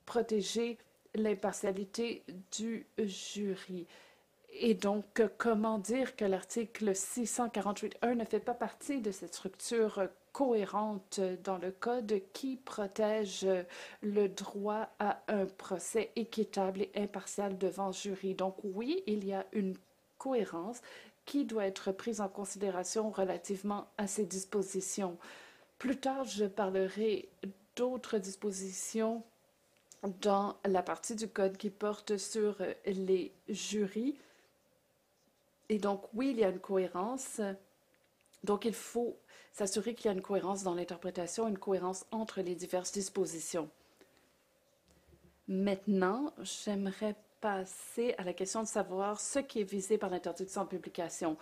protéger 0.05 0.79
l'impartialité 1.15 2.23
du 2.53 2.87
jury. 2.99 3.87
Et 4.61 4.75
donc, 4.75 5.23
comment 5.37 5.79
dire 5.79 6.15
que 6.15 6.25
l'article 6.25 6.93
648.1 6.93 8.15
ne 8.15 8.25
fait 8.25 8.39
pas 8.39 8.55
partie 8.55 9.01
de 9.01 9.11
cette 9.11 9.35
structure 9.35 10.09
cohérente 10.33 11.21
dans 11.43 11.59
le 11.59 11.73
Code 11.73 12.23
qui 12.33 12.57
protège 12.57 13.47
le 14.01 14.29
droit 14.29 14.89
à 15.01 15.23
un 15.27 15.47
procès 15.47 16.13
équitable 16.15 16.83
et 16.83 16.93
impartial 16.95 17.59
devant 17.59 17.91
jury? 17.91 18.35
Donc 18.35 18.57
oui, 18.63 19.03
il 19.07 19.25
y 19.25 19.33
a 19.33 19.45
une 19.53 19.77
cohérence 20.19 20.81
qui 21.25 21.45
doit 21.45 21.67
être 21.67 21.91
prise 21.91 22.21
en 22.21 22.29
considération 22.29 23.11
relativement 23.11 23.89
à 23.99 24.07
ces 24.07 24.25
dispositions. 24.25 25.19
Plus 25.79 25.99
tard, 25.99 26.25
je 26.25 26.45
parlerai 26.45 27.29
d'autres 27.75 28.19
dispositions 28.19 29.25
dans 30.21 30.57
la 30.65 30.83
partie 30.83 31.17
du 31.17 31.27
Code 31.27 31.57
qui 31.57 31.71
porte 31.71 32.19
sur 32.19 32.59
les 32.87 33.33
jurys. 33.49 34.17
Et 35.69 35.79
donc, 35.79 36.03
oui, 36.15 36.31
il 36.31 36.39
y 36.39 36.45
a 36.45 36.51
une 36.51 36.61
cohérence. 36.61 37.41
Donc, 38.43 38.65
il 38.65 38.75
faut 38.75 39.17
s'assurer 39.53 39.95
qu'il 39.95 40.07
y 40.07 40.09
a 40.09 40.13
une 40.13 40.23
cohérence 40.23 40.63
dans 40.63 40.75
l'interprétation, 40.75 41.49
une 41.49 41.59
cohérence 41.59 42.07
entre 42.11 42.41
les 42.41 42.55
diverses 42.55 42.93
dispositions. 42.93 43.69
Maintenant, 45.49 46.33
j'aimerais 46.41 47.17
passer 47.41 48.15
à 48.17 48.25
la 48.25 48.33
question 48.33 48.63
de 48.63 48.69
savoir 48.69 49.21
ce 49.21 49.39
qui 49.39 49.61
est 49.61 49.71
visé 49.71 49.99
par 49.99 50.11
l'interdiction 50.11 50.65
de 50.65 50.69
publication. 50.69 51.37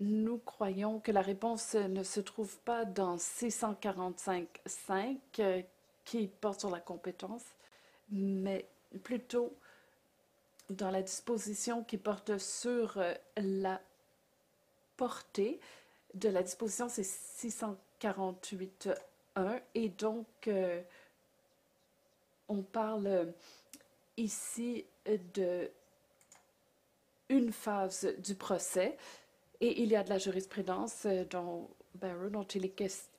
Nous 0.00 0.38
croyons 0.38 0.98
que 1.00 1.12
la 1.12 1.22
réponse 1.22 1.74
ne 1.74 2.02
se 2.02 2.20
trouve 2.20 2.58
pas 2.58 2.84
dans 2.84 3.16
645.5 3.16 5.16
euh, 5.38 5.62
qui 6.04 6.26
porte 6.26 6.60
sur 6.60 6.70
la 6.70 6.80
compétence, 6.80 7.44
mais 8.10 8.66
plutôt 9.02 9.54
dans 10.70 10.90
la 10.90 11.02
disposition 11.02 11.84
qui 11.84 11.98
porte 11.98 12.38
sur 12.38 12.98
euh, 12.98 13.14
la 13.36 13.80
portée 14.96 15.60
de 16.14 16.28
la 16.28 16.42
disposition, 16.42 16.88
c'est 16.88 17.02
648.1 17.02 18.96
et 19.74 19.88
donc 19.90 20.26
euh, 20.48 20.82
on 22.48 22.62
parle 22.62 23.06
euh, 23.06 23.26
ici 24.16 24.86
de 25.34 25.70
une 27.28 27.52
phase 27.52 28.08
du 28.18 28.34
procès 28.34 28.96
et 29.60 29.82
il 29.82 29.90
y 29.90 29.96
a 29.96 30.02
de 30.02 30.10
la 30.10 30.18
jurisprudence 30.18 31.06
euh, 31.06 31.24
dont 31.24 31.68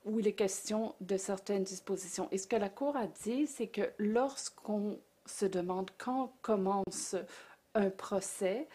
où 0.04 0.20
il 0.20 0.28
est 0.28 0.34
question 0.34 0.94
de 1.00 1.16
certaines 1.16 1.64
dispositions. 1.64 2.28
Et 2.30 2.38
ce 2.38 2.46
que 2.46 2.54
la 2.54 2.68
Cour 2.68 2.96
a 2.96 3.08
dit, 3.08 3.48
c'est 3.48 3.66
que 3.66 3.90
lorsqu'on 3.98 5.00
se 5.28 5.46
demande 5.46 5.90
quand 5.98 6.32
commence 6.42 7.16
un 7.74 7.90
procès, 7.90 8.68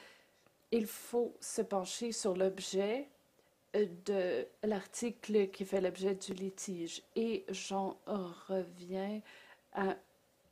il 0.71 0.87
faut 0.87 1.35
se 1.39 1.61
pencher 1.61 2.11
sur 2.11 2.35
l'objet 2.35 3.09
de 3.73 4.47
l'article 4.63 5.49
qui 5.49 5.65
fait 5.65 5.81
l'objet 5.81 6.15
du 6.15 6.33
litige. 6.33 7.01
Et 7.15 7.45
j'en 7.49 7.97
reviens 8.47 9.21
à 9.73 9.95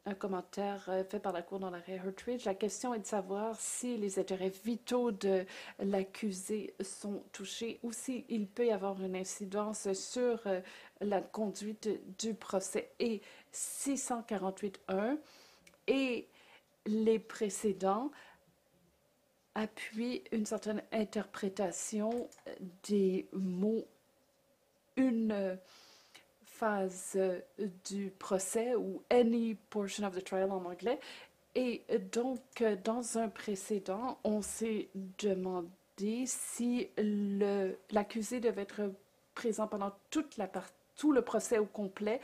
un 0.05 0.15
commentaire 0.15 0.85
euh, 0.89 1.03
fait 1.03 1.19
par 1.19 1.31
la 1.31 1.43
Cour 1.43 1.59
dans 1.59 1.69
l'arrêt 1.69 1.93
Hertridge. 1.93 2.45
La 2.45 2.55
question 2.55 2.93
est 2.93 2.99
de 2.99 3.05
savoir 3.05 3.55
si 3.59 3.97
les 3.97 4.17
intérêts 4.17 4.51
vitaux 4.63 5.11
de 5.11 5.45
l'accusé 5.79 6.73
sont 6.81 7.23
touchés 7.31 7.79
ou 7.83 7.91
s'il 7.91 8.47
peut 8.47 8.65
y 8.65 8.71
avoir 8.71 9.01
une 9.03 9.15
incidence 9.15 9.91
sur 9.93 10.39
euh, 10.47 10.61
la 11.01 11.21
conduite 11.21 11.87
du 12.17 12.33
procès. 12.33 12.91
Et 12.99 13.21
648.1 13.53 15.17
et 15.87 16.27
les 16.85 17.19
précédents 17.19 18.11
appuie 19.55 20.23
une 20.31 20.45
certaine 20.45 20.81
interprétation 20.91 22.29
des 22.87 23.27
mots 23.33 23.85
une 24.97 25.57
phase 26.45 27.17
du 27.85 28.11
procès 28.19 28.75
ou 28.75 29.01
any 29.09 29.55
portion 29.69 30.05
of 30.05 30.15
the 30.15 30.23
trial 30.23 30.51
en 30.51 30.63
anglais. 30.65 30.99
Et 31.55 31.83
donc, 32.11 32.63
dans 32.83 33.17
un 33.17 33.27
précédent, 33.27 34.19
on 34.23 34.41
s'est 34.41 34.89
demandé 35.17 36.23
si 36.25 36.87
l'accusé 37.91 38.39
devait 38.39 38.61
être 38.61 38.93
présent 39.33 39.67
pendant 39.67 39.91
toute 40.09 40.37
la 40.37 40.49
tout 40.95 41.11
le 41.11 41.21
procès 41.21 41.57
au 41.57 41.65
complet 41.65 42.21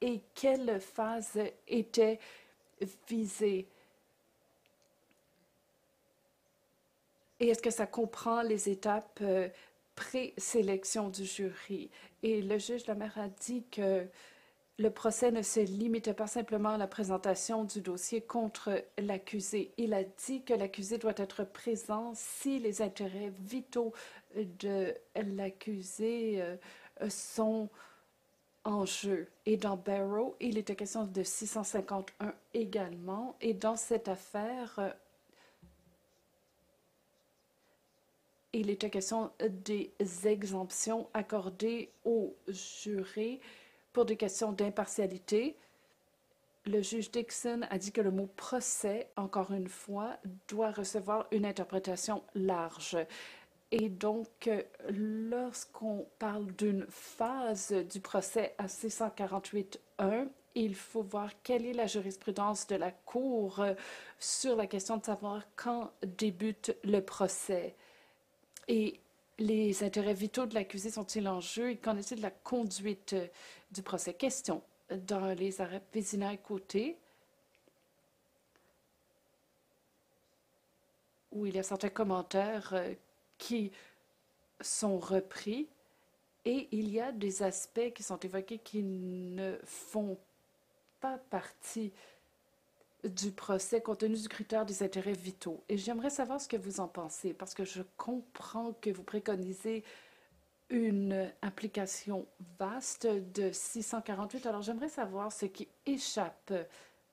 et 0.00 0.20
quelle 0.34 0.80
phase 0.80 1.38
était 1.66 2.20
visée. 3.08 3.66
Et 7.40 7.48
est-ce 7.48 7.62
que 7.62 7.70
ça 7.70 7.86
comprend 7.86 8.42
les 8.42 8.68
étapes 8.68 9.18
euh, 9.22 9.48
pré-sélection 9.96 11.08
du 11.08 11.24
jury? 11.24 11.90
Et 12.22 12.40
le 12.40 12.58
juge 12.58 12.86
Lemaire 12.86 13.18
a 13.18 13.28
dit 13.28 13.64
que 13.70 14.06
le 14.78 14.90
procès 14.90 15.30
ne 15.30 15.42
se 15.42 15.60
limite 15.60 16.12
pas 16.14 16.26
simplement 16.26 16.70
à 16.70 16.78
la 16.78 16.88
présentation 16.88 17.64
du 17.64 17.80
dossier 17.80 18.20
contre 18.20 18.82
l'accusé. 18.98 19.72
Il 19.76 19.94
a 19.94 20.02
dit 20.02 20.42
que 20.42 20.52
l'accusé 20.52 20.98
doit 20.98 21.14
être 21.16 21.44
présent 21.44 22.12
si 22.14 22.58
les 22.58 22.82
intérêts 22.82 23.32
vitaux 23.40 23.92
de 24.34 24.94
l'accusé 25.14 26.42
euh, 26.42 26.56
sont 27.08 27.68
en 28.64 28.86
jeu. 28.86 29.28
Et 29.46 29.56
dans 29.56 29.76
Barrow, 29.76 30.36
il 30.40 30.58
était 30.58 30.74
question 30.74 31.04
de 31.04 31.22
651 31.22 32.34
également. 32.54 33.36
Et 33.40 33.54
dans 33.54 33.76
cette 33.76 34.08
affaire, 34.08 34.94
il 38.52 38.70
était 38.70 38.90
question 38.90 39.30
des 39.40 39.92
exemptions 40.24 41.08
accordées 41.12 41.90
aux 42.04 42.34
jurés 42.48 43.40
pour 43.92 44.04
des 44.04 44.16
questions 44.16 44.52
d'impartialité. 44.52 45.56
Le 46.66 46.80
juge 46.80 47.10
Dixon 47.10 47.60
a 47.68 47.76
dit 47.76 47.92
que 47.92 48.00
le 48.00 48.10
mot 48.10 48.28
procès, 48.36 49.10
encore 49.16 49.52
une 49.52 49.68
fois, 49.68 50.16
doit 50.48 50.70
recevoir 50.70 51.26
une 51.30 51.44
interprétation 51.44 52.22
large. 52.34 52.96
Et 53.76 53.88
donc, 53.88 54.48
lorsqu'on 54.88 56.06
parle 56.20 56.46
d'une 56.52 56.86
phase 56.88 57.72
du 57.72 57.98
procès 57.98 58.54
à 58.56 58.66
648.1, 58.66 60.28
il 60.54 60.76
faut 60.76 61.02
voir 61.02 61.30
quelle 61.42 61.66
est 61.66 61.72
la 61.72 61.88
jurisprudence 61.88 62.68
de 62.68 62.76
la 62.76 62.92
Cour 62.92 63.64
sur 64.20 64.54
la 64.54 64.68
question 64.68 64.98
de 64.98 65.04
savoir 65.04 65.42
quand 65.56 65.90
débute 66.06 66.76
le 66.84 67.00
procès. 67.00 67.74
Et 68.68 69.00
les 69.40 69.82
intérêts 69.82 70.14
vitaux 70.14 70.46
de 70.46 70.54
l'accusé 70.54 70.90
sont-ils 70.90 71.26
en 71.26 71.40
jeu 71.40 71.70
et 71.70 71.76
qu'en 71.76 71.96
est-il 71.96 72.18
de 72.18 72.22
la 72.22 72.30
conduite 72.30 73.14
euh, 73.14 73.26
du 73.72 73.82
procès? 73.82 74.14
Question. 74.14 74.62
dans 74.88 75.34
les 75.34 75.60
arrêts 75.60 75.82
Vézina 75.92 76.36
côté, 76.36 76.96
où 81.32 81.44
il 81.46 81.56
y 81.56 81.58
a 81.58 81.64
certains 81.64 81.88
commentaires 81.88 82.72
euh, 82.74 82.94
qui 83.38 83.72
sont 84.60 84.98
repris 84.98 85.68
et 86.44 86.68
il 86.72 86.90
y 86.90 87.00
a 87.00 87.12
des 87.12 87.42
aspects 87.42 87.92
qui 87.94 88.02
sont 88.02 88.18
évoqués 88.18 88.58
qui 88.58 88.82
ne 88.82 89.56
font 89.64 90.18
pas 91.00 91.18
partie 91.30 91.92
du 93.04 93.32
procès 93.32 93.80
compte 93.80 93.98
tenu 93.98 94.16
du 94.16 94.28
critère 94.28 94.64
des 94.64 94.82
intérêts 94.82 95.12
vitaux. 95.12 95.62
Et 95.68 95.76
j'aimerais 95.76 96.10
savoir 96.10 96.40
ce 96.40 96.48
que 96.48 96.56
vous 96.56 96.80
en 96.80 96.88
pensez, 96.88 97.34
parce 97.34 97.54
que 97.54 97.64
je 97.64 97.82
comprends 97.96 98.72
que 98.80 98.90
vous 98.90 99.02
préconisez 99.02 99.84
une 100.70 101.30
application 101.42 102.26
vaste 102.58 103.06
de 103.06 103.50
648. 103.52 104.46
Alors 104.46 104.62
j'aimerais 104.62 104.88
savoir 104.88 105.32
ce 105.32 105.46
qui 105.46 105.68
échappe 105.86 106.52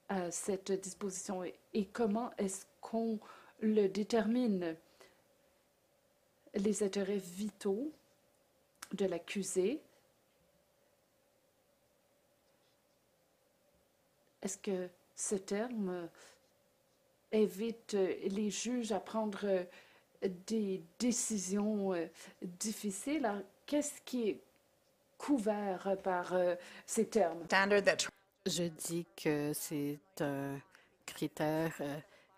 à 0.07 0.31
cette 0.31 0.71
disposition 0.71 1.43
et, 1.43 1.53
et 1.73 1.85
comment 1.85 2.31
est-ce 2.37 2.65
qu'on 2.79 3.19
le 3.59 3.87
détermine. 3.87 4.75
Les 6.53 6.83
intérêts 6.83 7.17
vitaux 7.17 7.91
de 8.93 9.05
l'accusé. 9.05 9.81
Est-ce 14.41 14.57
que 14.57 14.89
ce 15.15 15.35
terme 15.35 16.09
invite 17.31 17.93
les 17.93 18.49
juges 18.49 18.91
à 18.91 18.99
prendre 18.99 19.65
des 20.21 20.83
décisions 20.99 21.93
difficiles? 22.41 23.29
Qu'est-ce 23.65 24.01
qui 24.03 24.29
est 24.29 24.39
couvert 25.17 25.95
par 26.03 26.33
ces 26.85 27.07
termes? 27.07 27.45
Je 28.45 28.63
dis 28.63 29.05
que 29.15 29.53
c'est 29.53 29.99
un 30.19 30.59
critère 31.05 31.79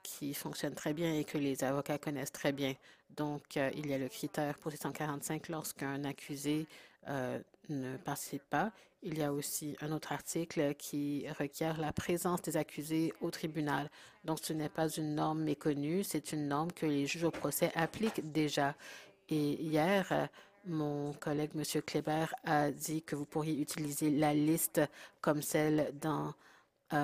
qui 0.04 0.34
fonctionne 0.34 0.76
très 0.76 0.94
bien 0.94 1.16
et 1.16 1.24
que 1.24 1.38
les 1.38 1.64
avocats 1.64 1.98
connaissent 1.98 2.32
très 2.32 2.52
bien. 2.52 2.76
Donc, 3.18 3.58
euh, 3.58 3.70
il 3.76 3.88
y 3.88 3.94
a 3.94 3.98
le 3.98 4.10
critère 4.10 4.58
pour 4.58 4.72
645 4.72 5.50
lorsqu'un 5.50 6.04
accusé 6.04 6.68
euh, 7.08 7.40
ne 7.70 7.98
participe 7.98 8.44
pas. 8.50 8.72
Il 9.02 9.18
y 9.18 9.24
a 9.24 9.34
aussi 9.34 9.76
un 9.82 9.92
autre 9.92 10.12
article 10.14 10.76
qui 10.76 11.26
requiert 11.38 11.80
la 11.80 11.92
présence 11.92 12.42
des 12.42 12.56
accusés 12.56 13.14
au 13.22 13.32
tribunal. 13.32 13.90
Donc, 14.24 14.40
ce 14.42 14.54
n'est 14.54 14.70
pas 14.70 14.88
une 14.90 15.16
norme 15.16 15.44
méconnue, 15.44 16.04
c'est 16.04 16.32
une 16.32 16.48
norme 16.48 16.72
que 16.72 16.86
les 16.86 17.06
juges 17.06 17.26
au 17.26 17.32
procès 17.32 17.72
appliquent 17.76 18.32
déjà. 18.32 18.76
Et 19.30 19.62
hier, 19.62 20.30
mon 20.66 21.14
collègue, 21.14 21.52
M. 21.56 21.82
Kleber, 21.82 22.26
a 22.46 22.72
dit 22.72 23.02
que 23.02 23.16
vous 23.16 23.26
pourriez 23.26 23.60
utiliser 23.60 24.10
la 24.10 24.34
liste 24.34 24.82
comme 25.20 25.42
celle 25.42 25.92
dans 26.00 26.34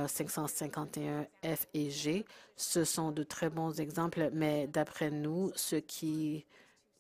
551 0.07 1.27
F 1.43 1.67
et 1.73 1.89
G. 1.89 2.25
Ce 2.55 2.83
sont 2.83 3.11
de 3.11 3.23
très 3.23 3.49
bons 3.49 3.79
exemples, 3.79 4.29
mais 4.33 4.67
d'après 4.67 5.09
nous, 5.09 5.51
ce 5.55 5.75
qui 5.75 6.45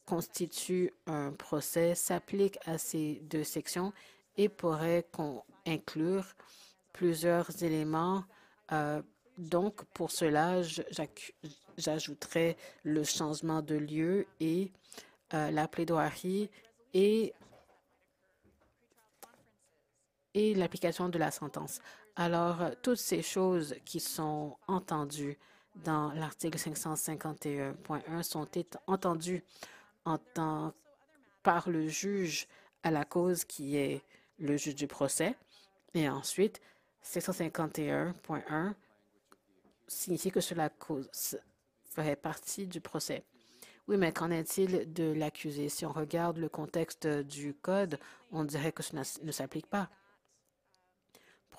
constitue 0.05 0.91
un 1.05 1.31
procès 1.31 1.93
s'applique 1.93 2.57
à 2.65 2.77
ces 2.77 3.21
deux 3.23 3.43
sections 3.43 3.93
et 4.37 4.49
pourrait 4.49 5.05
inclure 5.67 6.25
plusieurs 6.93 7.63
éléments. 7.63 8.23
Euh, 8.71 9.01
donc, 9.37 9.83
pour 9.93 10.09
cela, 10.11 10.61
j'ajouterai 11.77 12.57
le 12.83 13.03
changement 13.03 13.61
de 13.61 13.75
lieu 13.75 14.25
et 14.39 14.71
euh, 15.33 15.51
la 15.51 15.67
plaidoirie 15.67 16.49
et 16.93 17.33
l'application 20.55 21.09
de 21.09 21.17
la 21.17 21.31
sentence. 21.31 21.79
Alors, 22.19 22.61
euh, 22.61 22.71
toutes 22.81 22.97
ces 22.97 23.21
choses 23.21 23.75
qui 23.85 24.01
sont 24.01 24.57
entendues 24.67 25.37
dans 25.85 26.11
l'article 26.11 26.57
551.1 26.57 28.23
sont 28.23 28.45
entendues 28.87 29.41
en 30.03 30.17
tant 30.17 30.73
par 31.43 31.69
le 31.69 31.87
juge 31.87 32.45
à 32.83 32.91
la 32.91 33.05
cause 33.05 33.45
qui 33.45 33.77
est 33.77 34.03
le 34.37 34.57
juge 34.57 34.75
du 34.75 34.85
procès. 34.85 35.37
Et 35.93 36.09
ensuite, 36.09 36.59
651.1 37.05 38.73
signifie 39.87 40.31
que 40.31 40.41
cela 40.41 40.69
ferait 41.85 42.17
partie 42.17 42.67
du 42.67 42.81
procès. 42.81 43.23
Oui, 43.87 43.95
mais 43.95 44.11
qu'en 44.11 44.29
est-il 44.29 44.91
de 44.91 45.13
l'accusé? 45.13 45.69
Si 45.69 45.85
on 45.85 45.93
regarde 45.93 46.37
le 46.37 46.49
contexte 46.49 47.07
du 47.07 47.53
code, 47.53 47.97
on 48.33 48.43
dirait 48.43 48.73
que 48.73 48.83
cela 48.83 49.03
ne 49.23 49.31
s'applique 49.31 49.67
pas. 49.67 49.89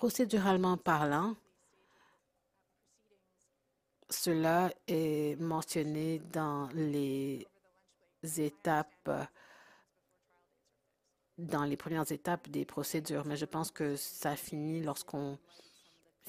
Procéduralement 0.01 0.77
parlant, 0.77 1.35
cela 4.09 4.73
est 4.87 5.39
mentionné 5.39 6.17
dans 6.33 6.67
les 6.73 7.47
étapes, 8.39 9.11
dans 11.37 11.65
les 11.65 11.77
premières 11.77 12.11
étapes 12.11 12.49
des 12.49 12.65
procédures, 12.65 13.27
mais 13.27 13.35
je 13.35 13.45
pense 13.45 13.69
que 13.69 13.95
ça 13.95 14.35
finit 14.35 14.81
lorsqu'on 14.81 15.37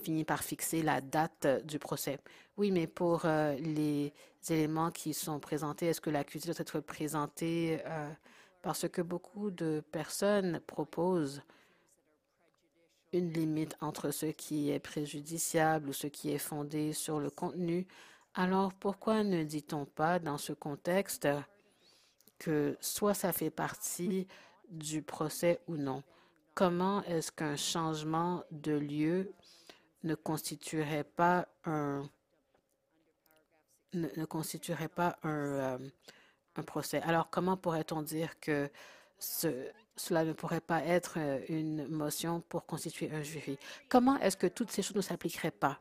finit 0.03 0.27
par 0.27 0.43
fixer 0.43 0.83
la 0.83 1.01
date 1.01 1.65
du 1.65 1.79
procès. 1.79 2.19
Oui, 2.59 2.73
mais 2.73 2.87
pour 2.87 3.25
euh, 3.25 3.55
les 3.55 4.13
éléments 4.51 4.91
qui 4.91 5.15
sont 5.15 5.41
présentés, 5.41 5.87
est-ce 5.87 6.03
que 6.03 6.11
l'accusé 6.11 6.53
doit 6.53 6.61
être 6.61 6.81
présenté 6.81 7.81
euh, 7.87 8.13
parce 8.61 8.87
que 8.87 9.01
beaucoup 9.01 9.51
de 9.51 9.83
personnes 9.93 10.61
proposent 10.67 11.41
une 13.13 13.33
limite 13.33 13.77
entre 13.81 14.11
ce 14.11 14.27
qui 14.27 14.71
est 14.71 14.81
préjudiciable 14.81 15.91
ou 15.91 15.93
ce 15.93 16.07
qui 16.07 16.31
est 16.31 16.39
fondé 16.39 16.93
sur 16.93 17.21
le 17.21 17.31
contenu, 17.31 17.87
alors 18.35 18.73
pourquoi 18.73 19.23
ne 19.23 19.43
dit-on 19.45 19.85
pas 19.85 20.19
dans 20.19 20.39
ce 20.39 20.53
contexte 20.53 21.29
que 22.39 22.77
soit 22.81 23.15
ça 23.15 23.33
fait 23.33 23.51
partie 23.51 24.27
du 24.71 25.03
procès 25.03 25.61
ou 25.69 25.77
non? 25.77 26.03
Comment 26.55 27.03
est-ce 27.05 27.31
qu'un 27.31 27.57
changement 27.57 28.45
de 28.51 28.73
lieu 28.73 29.33
ne 30.03 30.15
constituerait 30.15 31.05
pas 31.05 31.49
un 31.65 32.03
ne, 33.93 34.25
constituerait 34.25 34.89
pas 34.89 35.19
euh, 35.25 35.79
un 36.57 36.63
procès? 36.63 37.01
Alors, 37.03 37.29
comment 37.31 37.59
pourrait-on 37.59 38.03
dire 38.03 38.41
que 38.41 38.71
ce, 39.19 39.71
cela 39.97 40.25
ne 40.25 40.33
pourrait 40.33 40.61
pas 40.61 40.83
être 40.85 41.15
euh, 41.19 41.41
une 41.49 41.87
motion 41.89 42.41
pour 42.49 42.67
constituer 42.67 43.11
un 43.13 43.23
jury. 43.23 43.59
Comment 43.89 44.19
est-ce 44.19 44.37
que 44.37 44.47
toutes 44.47 44.71
ces 44.71 44.83
choses 44.83 44.97
ne 44.97 45.03
s'appliqueraient 45.03 45.51
pas? 45.51 45.81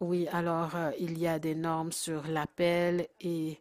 Oui, 0.00 0.28
alors 0.28 0.76
euh, 0.76 0.90
il 0.98 1.18
y 1.18 1.26
a 1.26 1.38
des 1.38 1.54
normes 1.54 1.92
sur 1.92 2.26
l'appel 2.28 3.08
et, 3.20 3.60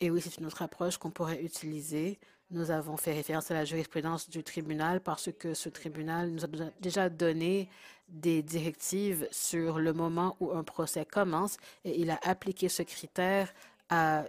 et 0.00 0.10
oui, 0.10 0.20
c'est 0.20 0.38
une 0.38 0.46
autre 0.46 0.62
approche 0.62 0.98
qu'on 0.98 1.10
pourrait 1.10 1.42
utiliser. 1.42 2.18
Nous 2.50 2.70
avons 2.70 2.96
fait 2.96 3.12
référence 3.12 3.50
à 3.50 3.54
la 3.54 3.64
jurisprudence 3.64 4.28
du 4.28 4.42
tribunal 4.42 5.00
parce 5.00 5.30
que 5.32 5.54
ce 5.54 5.68
tribunal 5.68 6.30
nous 6.30 6.44
a 6.44 6.48
déjà 6.80 7.08
donné 7.08 7.68
des 8.08 8.42
directives 8.42 9.28
sur 9.30 9.78
le 9.78 9.92
moment 9.92 10.36
où 10.40 10.52
un 10.52 10.64
procès 10.64 11.04
commence 11.04 11.58
et 11.84 12.00
il 12.00 12.10
a 12.10 12.18
appliqué 12.22 12.68
ce 12.68 12.82
critère 12.82 13.52
à 13.88 14.24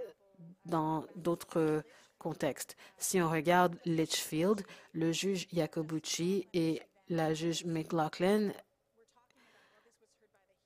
dans 0.65 1.05
d'autres 1.15 1.83
contextes. 2.17 2.77
Si 2.97 3.21
on 3.21 3.29
regarde 3.29 3.75
Litchfield, 3.85 4.63
le 4.93 5.11
juge 5.11 5.47
Jacobucci 5.51 6.47
et 6.53 6.81
la 7.09 7.33
juge 7.33 7.65
McLaughlin 7.65 8.51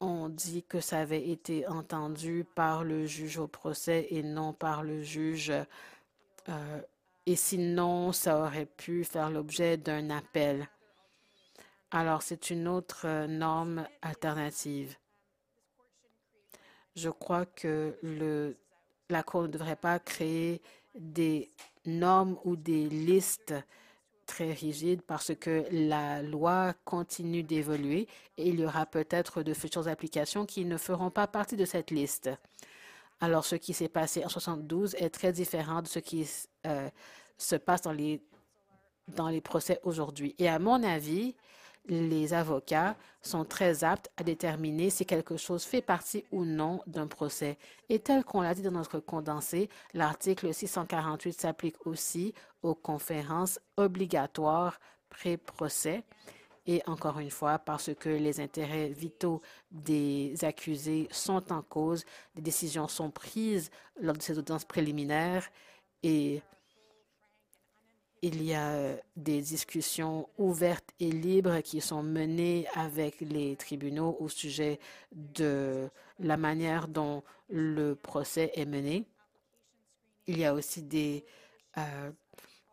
ont 0.01 0.29
dit 0.29 0.63
que 0.63 0.79
ça 0.81 0.99
avait 0.99 1.29
été 1.29 1.65
entendu 1.67 2.45
par 2.55 2.83
le 2.83 3.05
juge 3.05 3.37
au 3.37 3.47
procès 3.47 4.07
et 4.09 4.23
non 4.23 4.53
par 4.53 4.83
le 4.83 5.01
juge. 5.01 5.51
Euh, 6.49 6.81
et 7.25 7.35
sinon, 7.35 8.11
ça 8.11 8.39
aurait 8.39 8.67
pu 8.67 9.03
faire 9.03 9.29
l'objet 9.29 9.77
d'un 9.77 10.09
appel. 10.09 10.67
Alors, 11.89 12.21
c'est 12.21 12.49
une 12.49 12.67
autre 12.67 13.25
norme 13.27 13.87
alternative. 14.01 14.95
Je 16.95 17.09
crois 17.09 17.45
que 17.45 17.97
le 18.03 18.57
la 19.09 19.23
Cour 19.23 19.43
ne 19.43 19.47
devrait 19.47 19.75
pas 19.75 19.99
créer 19.99 20.61
des 20.95 21.49
normes 21.85 22.37
ou 22.43 22.55
des 22.55 22.87
listes 22.89 23.53
très 24.25 24.51
rigides 24.51 25.01
parce 25.03 25.35
que 25.35 25.65
la 25.71 26.23
loi 26.23 26.73
continue 26.83 27.43
d'évoluer 27.43 28.07
et 28.37 28.49
il 28.49 28.59
y 28.59 28.65
aura 28.65 28.85
peut-être 28.85 29.43
de 29.43 29.53
futures 29.53 29.87
applications 29.87 30.45
qui 30.45 30.65
ne 30.65 30.77
feront 30.77 31.11
pas 31.11 31.27
partie 31.27 31.55
de 31.55 31.65
cette 31.65 31.91
liste. 31.91 32.29
Alors, 33.21 33.45
ce 33.45 33.55
qui 33.55 33.73
s'est 33.73 33.89
passé 33.89 34.25
en 34.25 34.29
72 34.29 34.95
est 34.95 35.09
très 35.09 35.31
différent 35.31 35.81
de 35.81 35.87
ce 35.87 35.99
qui 35.99 36.27
euh, 36.65 36.89
se 37.37 37.55
passe 37.55 37.81
dans 37.81 37.93
les, 37.93 38.21
dans 39.07 39.29
les 39.29 39.41
procès 39.41 39.79
aujourd'hui. 39.83 40.35
Et 40.37 40.49
à 40.49 40.59
mon 40.59 40.83
avis, 40.83 41.35
les 41.87 42.33
avocats 42.33 42.95
sont 43.21 43.45
très 43.45 43.83
aptes 43.83 44.09
à 44.17 44.23
déterminer 44.23 44.89
si 44.89 45.05
quelque 45.05 45.37
chose 45.37 45.63
fait 45.63 45.81
partie 45.81 46.23
ou 46.31 46.45
non 46.45 46.81
d'un 46.87 47.07
procès. 47.07 47.57
Et 47.89 47.99
tel 47.99 48.23
qu'on 48.23 48.41
l'a 48.41 48.53
dit 48.53 48.61
dans 48.61 48.71
notre 48.71 48.99
condensé, 48.99 49.69
l'article 49.93 50.53
648 50.53 51.33
s'applique 51.33 51.85
aussi 51.85 52.33
aux 52.63 52.75
conférences 52.75 53.59
obligatoires 53.77 54.79
pré-procès. 55.09 56.03
Et 56.67 56.81
encore 56.87 57.19
une 57.19 57.29
fois, 57.29 57.59
parce 57.59 57.91
que 57.93 58.09
les 58.09 58.39
intérêts 58.39 58.89
vitaux 58.89 59.41
des 59.69 60.33
accusés 60.43 61.07
sont 61.11 61.51
en 61.51 61.61
cause, 61.61 62.05
des 62.33 62.41
décisions 62.41 62.87
sont 62.87 63.11
prises 63.11 63.69
lors 63.99 64.15
de 64.15 64.21
ces 64.21 64.39
audiences 64.39 64.65
préliminaires 64.65 65.47
et 66.01 66.41
il 68.25 68.41
y 68.43 68.55
a 68.55 68.69
euh, 68.71 68.97
des 69.15 69.39
discussions 69.39 70.27
ouvertes 70.39 70.89
et 70.99 71.11
libres 71.11 71.59
qui 71.61 71.79
sont 71.79 72.01
menées 72.01 72.65
avec 72.73 73.21
les 73.21 73.55
tribunaux 73.55 74.17
au 74.19 74.29
sujet 74.29 74.79
de 75.11 75.87
la 76.19 76.35
manière 76.35 76.87
dont 76.87 77.21
le 77.49 77.93
procès 77.93 78.51
est 78.55 78.65
mené. 78.65 79.05
Il 80.25 80.39
y 80.39 80.45
a 80.45 80.55
aussi 80.55 80.81
des, 80.81 81.23
euh, 81.77 82.11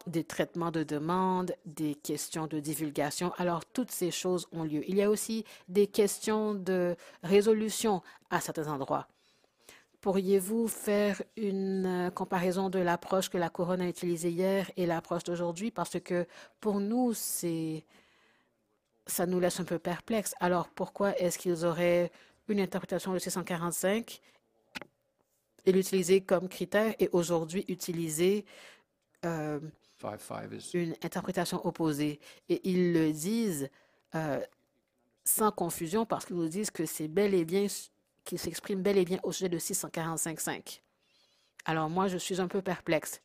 des 0.06 0.24
traitements 0.24 0.70
de 0.70 0.84
demande, 0.84 1.54
des 1.66 1.96
questions 1.96 2.46
de 2.46 2.58
divulgation. 2.58 3.34
Alors, 3.36 3.66
toutes 3.66 3.90
ces 3.90 4.10
choses 4.10 4.48
ont 4.52 4.64
lieu. 4.64 4.82
Il 4.88 4.96
y 4.96 5.02
a 5.02 5.10
aussi 5.10 5.44
des 5.68 5.86
questions 5.86 6.54
de 6.54 6.96
résolution 7.22 8.00
à 8.30 8.40
certains 8.40 8.68
endroits. 8.68 9.06
Pourriez-vous 10.02 10.66
faire 10.66 11.22
une 11.36 11.86
euh, 11.86 12.10
comparaison 12.10 12.68
de 12.68 12.80
l'approche 12.80 13.28
que 13.28 13.38
la 13.38 13.48
couronne 13.48 13.80
a 13.80 13.88
utilisée 13.88 14.30
hier 14.30 14.68
et 14.76 14.84
l'approche 14.84 15.22
d'aujourd'hui? 15.22 15.70
Parce 15.70 16.00
que 16.00 16.26
pour 16.58 16.80
nous, 16.80 17.14
c'est 17.14 17.84
ça 19.06 19.26
nous 19.26 19.38
laisse 19.38 19.60
un 19.60 19.64
peu 19.64 19.78
perplexes. 19.78 20.34
Alors, 20.40 20.68
pourquoi 20.68 21.16
est-ce 21.20 21.38
qu'ils 21.38 21.64
auraient 21.64 22.10
une 22.48 22.58
interprétation 22.58 23.12
de 23.12 23.20
645 23.20 24.20
et 25.66 25.70
l'utiliser 25.70 26.20
comme 26.20 26.48
critère 26.48 26.96
et 26.98 27.08
aujourd'hui 27.12 27.64
utiliser 27.68 28.44
euh, 29.24 29.60
une 30.74 30.96
interprétation 31.04 31.64
opposée? 31.64 32.18
Et 32.48 32.60
ils 32.68 32.92
le 32.92 33.12
disent 33.12 33.70
euh, 34.16 34.40
sans 35.24 35.52
confusion 35.52 36.06
parce 36.06 36.24
qu'ils 36.24 36.36
nous 36.36 36.48
disent 36.48 36.72
que 36.72 36.86
c'est 36.86 37.06
bel 37.06 37.34
et 37.34 37.44
bien 37.44 37.68
qui 38.24 38.38
s'exprime 38.38 38.82
bel 38.82 38.98
et 38.98 39.04
bien 39.04 39.18
au 39.22 39.32
sujet 39.32 39.48
de 39.48 39.58
645.5. 39.58 40.80
Alors 41.64 41.88
moi, 41.90 42.08
je 42.08 42.18
suis 42.18 42.40
un 42.40 42.48
peu 42.48 42.62
perplexe. 42.62 43.20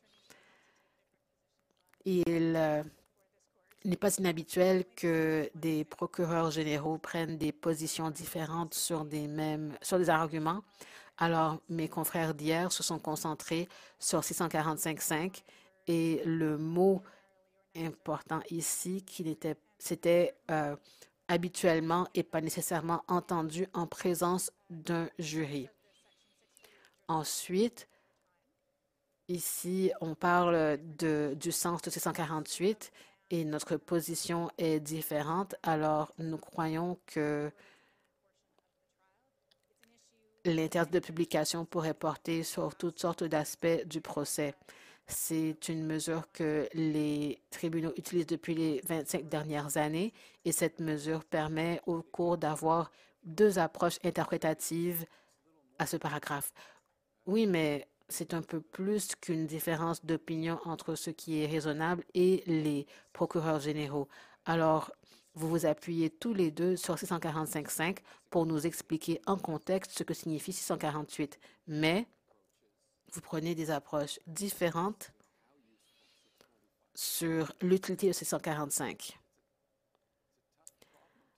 Il 2.04 2.24
euh, 2.56 2.82
n'est 3.84 3.96
pas 3.96 4.16
inhabituel 4.16 4.84
que 4.96 5.50
des 5.54 5.84
procureurs 5.84 6.50
généraux 6.50 6.98
prennent 6.98 7.36
des 7.36 7.52
positions 7.52 8.10
différentes 8.10 8.74
sur 8.74 9.04
des 9.04 9.26
mêmes 9.26 9.76
sur 9.82 9.98
des 9.98 10.10
arguments. 10.10 10.62
Alors 11.18 11.60
mes 11.68 11.88
confrères 11.88 12.34
d'hier 12.34 12.70
se 12.70 12.82
sont 12.82 12.98
concentrés 12.98 13.68
sur 13.98 14.20
645.5 14.20 15.42
et 15.88 16.22
le 16.24 16.56
mot 16.56 17.02
important 17.76 18.40
ici 18.50 19.02
qui 19.04 19.28
était 19.28 19.56
c'était 19.78 20.34
euh, 20.50 20.76
habituellement 21.28 22.08
et 22.14 22.22
pas 22.22 22.40
nécessairement 22.40 23.04
entendu 23.06 23.66
en 23.74 23.86
présence 23.86 24.50
d'un 24.70 25.08
jury. 25.18 25.68
Ensuite, 27.06 27.88
ici, 29.28 29.92
on 30.00 30.14
parle 30.14 30.78
du 30.78 31.52
sens 31.52 31.82
de 31.82 31.90
648 31.90 32.92
et 33.30 33.44
notre 33.44 33.76
position 33.76 34.50
est 34.58 34.80
différente. 34.80 35.54
Alors, 35.62 36.12
nous 36.18 36.38
croyons 36.38 36.98
que 37.06 37.50
l'interdit 40.44 40.92
de 40.92 40.98
publication 40.98 41.64
pourrait 41.66 41.94
porter 41.94 42.42
sur 42.42 42.74
toutes 42.74 42.98
sortes 42.98 43.24
d'aspects 43.24 43.84
du 43.86 44.00
procès. 44.00 44.54
C'est 45.08 45.68
une 45.68 45.86
mesure 45.86 46.30
que 46.32 46.68
les 46.74 47.42
tribunaux 47.50 47.92
utilisent 47.96 48.26
depuis 48.26 48.54
les 48.54 48.82
25 48.84 49.26
dernières 49.26 49.78
années 49.78 50.12
et 50.44 50.52
cette 50.52 50.80
mesure 50.80 51.24
permet 51.24 51.80
au 51.86 52.02
cours 52.02 52.36
d'avoir 52.36 52.90
deux 53.24 53.58
approches 53.58 53.98
interprétatives 54.04 55.06
à 55.78 55.86
ce 55.86 55.96
paragraphe. 55.96 56.52
Oui, 57.24 57.46
mais 57.46 57.88
c'est 58.10 58.34
un 58.34 58.42
peu 58.42 58.60
plus 58.60 59.14
qu'une 59.14 59.46
différence 59.46 60.04
d'opinion 60.04 60.58
entre 60.66 60.94
ce 60.94 61.08
qui 61.08 61.40
est 61.40 61.46
raisonnable 61.46 62.04
et 62.12 62.42
les 62.46 62.86
procureurs 63.14 63.60
généraux. 63.60 64.08
Alors, 64.44 64.92
vous 65.34 65.48
vous 65.48 65.66
appuyez 65.66 66.10
tous 66.10 66.34
les 66.34 66.50
deux 66.50 66.76
sur 66.76 66.96
645.5 66.96 67.98
pour 68.28 68.44
nous 68.44 68.66
expliquer 68.66 69.20
en 69.26 69.36
contexte 69.36 69.96
ce 69.96 70.02
que 70.02 70.12
signifie 70.12 70.52
648. 70.52 71.38
Mais 71.66 72.06
vous 73.12 73.20
prenez 73.20 73.54
des 73.54 73.70
approches 73.70 74.20
différentes 74.26 75.12
sur 76.94 77.52
l'utilité 77.60 78.08
de 78.08 78.12
ces 78.12 78.24
145. 78.24 79.18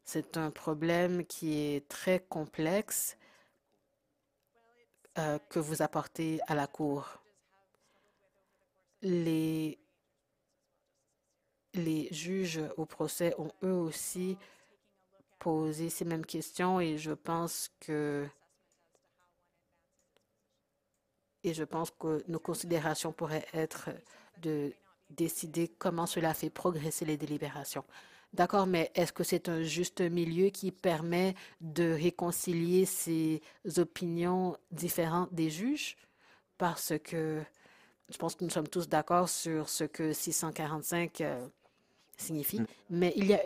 C'est 0.05 0.37
un 0.37 0.51
problème 0.51 1.25
qui 1.25 1.59
est 1.59 1.87
très 1.87 2.21
complexe 2.21 3.17
euh, 5.19 5.39
que 5.49 5.59
vous 5.59 5.83
apportez 5.83 6.41
à 6.47 6.55
la 6.55 6.67
Cour. 6.67 7.23
Les, 9.03 9.79
les 11.75 12.09
juges 12.13 12.61
au 12.77 12.87
procès 12.87 13.35
ont 13.39 13.53
eux 13.63 13.75
aussi 13.75 14.37
posé 15.39 15.91
ces 15.91 16.05
mêmes 16.05 16.27
questions 16.27 16.81
et 16.81 16.99
je 16.99 17.13
pense 17.13 17.71
que 17.81 18.27
et 21.45 21.55
je 21.55 21.65
pense 21.65 21.91
que 21.91 22.23
nos 22.29 22.39
considérations 22.39 23.13
pourraient 23.13 23.47
être 23.53 23.91
de 24.43 24.73
décider 25.11 25.69
comment 25.69 26.07
cela 26.07 26.35
fait 26.35 26.51
progresser 26.51 27.05
les 27.05 27.17
délibérations. 27.17 27.85
D'accord, 28.33 28.67
mais 28.67 28.93
est-ce 28.95 29.13
que 29.13 29.25
c'est 29.25 29.49
un 29.49 29.63
juste 29.63 30.01
milieu 30.01 30.51
qui 30.51 30.71
permet 30.71 31.35
de 31.61 31.93
réconcilier 31.93 32.87
ces 32.87 33.43
opinions 33.79 34.57
différentes 34.71 35.35
des 35.35 35.51
juges? 35.51 35.97
Parce 36.57 36.93
que 37.03 37.43
je 38.09 38.19
pense 38.19 38.37
que 38.37 38.45
nous 38.45 38.51
sommes 38.51 38.69
tous 38.69 38.89
d'accord 38.89 39.29
sur 39.29 39.69
ce 39.69 39.85
que 39.85 40.13
645 40.13 41.21
euh, 41.23 41.47
signifie, 42.17 42.61
mm. 42.61 42.67
mais 42.91 43.13
il 43.17 43.27
y 43.27 43.35
a, 43.35 43.43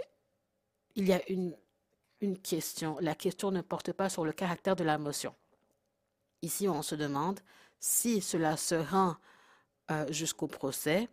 il 0.96 1.08
y 1.08 1.12
a 1.12 1.20
une, 1.30 1.56
une 2.20 2.38
question. 2.38 2.98
La 3.00 3.14
question 3.14 3.50
ne 3.50 3.62
porte 3.62 3.92
pas 3.92 4.10
sur 4.10 4.24
le 4.24 4.32
caractère 4.32 4.76
de 4.76 4.84
la 4.84 4.98
motion. 4.98 5.34
Ici, 6.42 6.68
on 6.68 6.82
se 6.82 6.94
demande 6.94 7.40
si 7.84 8.22
cela 8.22 8.56
se 8.56 8.74
rend 8.74 9.14
euh, 9.90 10.10
jusqu'au 10.10 10.46
procès, 10.46 11.06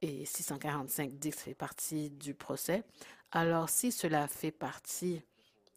et 0.00 0.24
645 0.24 1.18
dit 1.18 1.28
que 1.28 1.36
ça 1.36 1.42
fait 1.42 1.54
partie 1.54 2.08
du 2.08 2.32
procès, 2.32 2.84
alors 3.32 3.68
si 3.68 3.92
cela 3.92 4.28
fait 4.28 4.50
partie 4.50 5.20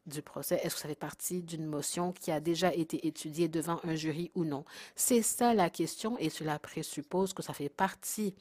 du 0.06 0.22
procès, 0.22 0.62
est-ce 0.64 0.76
que 0.76 0.82
ça 0.82 0.88
fait 0.88 0.96
partie 0.96 1.42
d'une 1.42 1.66
motion 1.66 2.14
qui 2.14 2.32
a 2.32 2.40
déjà 2.40 2.74
été 2.74 3.06
étudiée 3.06 3.50
devant 3.50 3.82
un 3.84 3.96
jury 3.96 4.32
ou 4.34 4.46
non? 4.46 4.64
C'est 4.96 5.22
ça 5.22 5.54
la 5.54 5.70
question 5.70 6.18
et 6.20 6.30
cela 6.30 6.58
présuppose 6.58 7.34
que 7.34 7.44
ça 7.44 7.54
fait 7.54 7.68
partie 7.68 8.34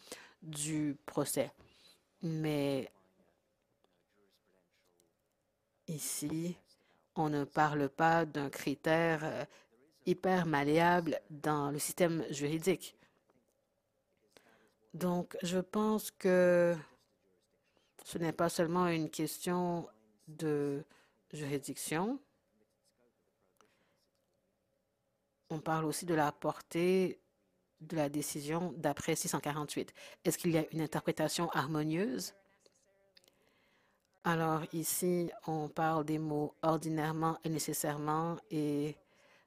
du 0.42 0.96
procès. 1.04 1.50
Mais 2.22 2.92
ici, 5.88 6.56
on 7.16 7.28
ne 7.28 7.42
parle 7.42 7.88
pas 7.88 8.24
d'un 8.24 8.50
critère 8.50 9.24
euh, 9.24 9.44
hyper 10.06 10.46
malléable 10.46 11.20
dans 11.30 11.70
le 11.70 11.78
système 11.78 12.24
juridique. 12.30 12.96
Donc, 14.94 15.36
je 15.42 15.58
pense 15.58 16.10
que 16.10 16.76
ce 18.04 18.18
n'est 18.18 18.32
pas 18.32 18.48
seulement 18.48 18.88
une 18.88 19.08
question 19.10 19.88
de 20.26 20.84
juridiction. 21.32 22.18
On 25.48 25.60
parle 25.60 25.84
aussi 25.84 26.06
de 26.06 26.14
la 26.14 26.32
portée 26.32 27.20
de 27.80 27.96
la 27.96 28.08
décision 28.08 28.74
d'après 28.76 29.16
648. 29.16 29.92
Est-ce 30.24 30.38
qu'il 30.38 30.50
y 30.50 30.58
a 30.58 30.64
une 30.72 30.80
interprétation 30.80 31.50
harmonieuse? 31.50 32.34
Alors 34.22 34.62
ici, 34.74 35.30
on 35.46 35.68
parle 35.68 36.04
des 36.04 36.18
mots 36.18 36.54
ordinairement 36.62 37.38
et 37.42 37.48
nécessairement 37.48 38.36
et 38.50 38.96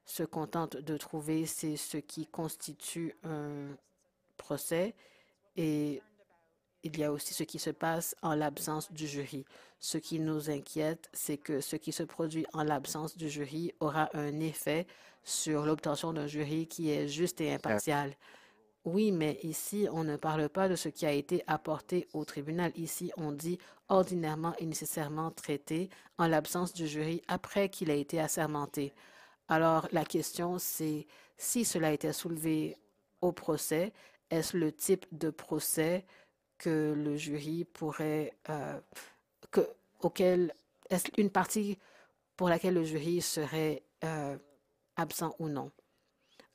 se 0.04 0.22
contente 0.22 0.76
de 0.76 0.96
trouver 0.96 1.46
c'est 1.46 1.76
ce 1.76 1.96
qui 1.96 2.26
constitue 2.26 3.14
un 3.24 3.76
procès 4.36 4.94
et 5.56 6.02
il 6.82 6.98
y 6.98 7.04
a 7.04 7.10
aussi 7.10 7.32
ce 7.32 7.44
qui 7.44 7.58
se 7.58 7.70
passe 7.70 8.14
en 8.22 8.34
l'absence 8.34 8.92
du 8.92 9.06
jury. 9.06 9.46
Ce 9.80 9.96
qui 9.96 10.20
nous 10.20 10.50
inquiète, 10.50 11.08
c'est 11.14 11.38
que 11.38 11.60
ce 11.60 11.76
qui 11.76 11.92
se 11.92 12.02
produit 12.02 12.46
en 12.52 12.62
l'absence 12.62 13.16
du 13.16 13.30
jury 13.30 13.72
aura 13.80 14.10
un 14.12 14.38
effet 14.40 14.86
sur 15.22 15.64
l'obtention 15.64 16.12
d'un 16.12 16.26
jury 16.26 16.66
qui 16.66 16.90
est 16.90 17.08
juste 17.08 17.40
et 17.40 17.52
impartial. 17.52 18.14
Oui, 18.84 19.12
mais 19.12 19.38
ici, 19.42 19.88
on 19.90 20.04
ne 20.04 20.16
parle 20.16 20.50
pas 20.50 20.68
de 20.68 20.76
ce 20.76 20.90
qui 20.90 21.06
a 21.06 21.12
été 21.12 21.42
apporté 21.46 22.06
au 22.12 22.26
tribunal. 22.26 22.70
Ici, 22.76 23.10
on 23.16 23.32
dit 23.32 23.58
ordinairement 23.88 24.54
et 24.58 24.66
nécessairement 24.66 25.30
traité 25.30 25.88
en 26.18 26.26
l'absence 26.26 26.74
du 26.74 26.86
jury 26.86 27.22
après 27.26 27.70
qu'il 27.70 27.90
a 27.90 27.94
été 27.94 28.20
assermenté. 28.20 28.92
Alors, 29.48 29.88
la 29.92 30.04
question, 30.04 30.58
c'est 30.58 31.06
si 31.36 31.64
cela 31.64 31.92
été 31.92 32.12
soulevé 32.12 32.76
au 33.20 33.32
procès, 33.32 33.92
est-ce 34.30 34.56
le 34.56 34.72
type 34.72 35.06
de 35.12 35.30
procès 35.30 36.04
que 36.58 36.94
le 36.96 37.16
jury 37.16 37.64
pourrait, 37.64 38.32
euh, 38.48 38.80
que, 39.50 39.60
auquel, 40.00 40.54
est-ce 40.90 41.08
une 41.18 41.30
partie 41.30 41.78
pour 42.36 42.48
laquelle 42.48 42.74
le 42.74 42.84
jury 42.84 43.20
serait 43.20 43.82
euh, 44.04 44.36
absent 44.96 45.34
ou 45.38 45.48
non? 45.48 45.70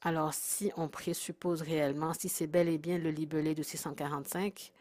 Alors, 0.02 0.34
si 0.34 0.72
on 0.78 0.88
présuppose 0.88 1.62
réellement, 1.62 2.14
si 2.14 2.30
c'est 2.30 2.48
bel 2.48 2.70
et 2.70 2.78
bien 2.78 2.98
le 2.98 3.12
libellé 3.12 3.54
de 3.54 3.64
645, 3.64 4.72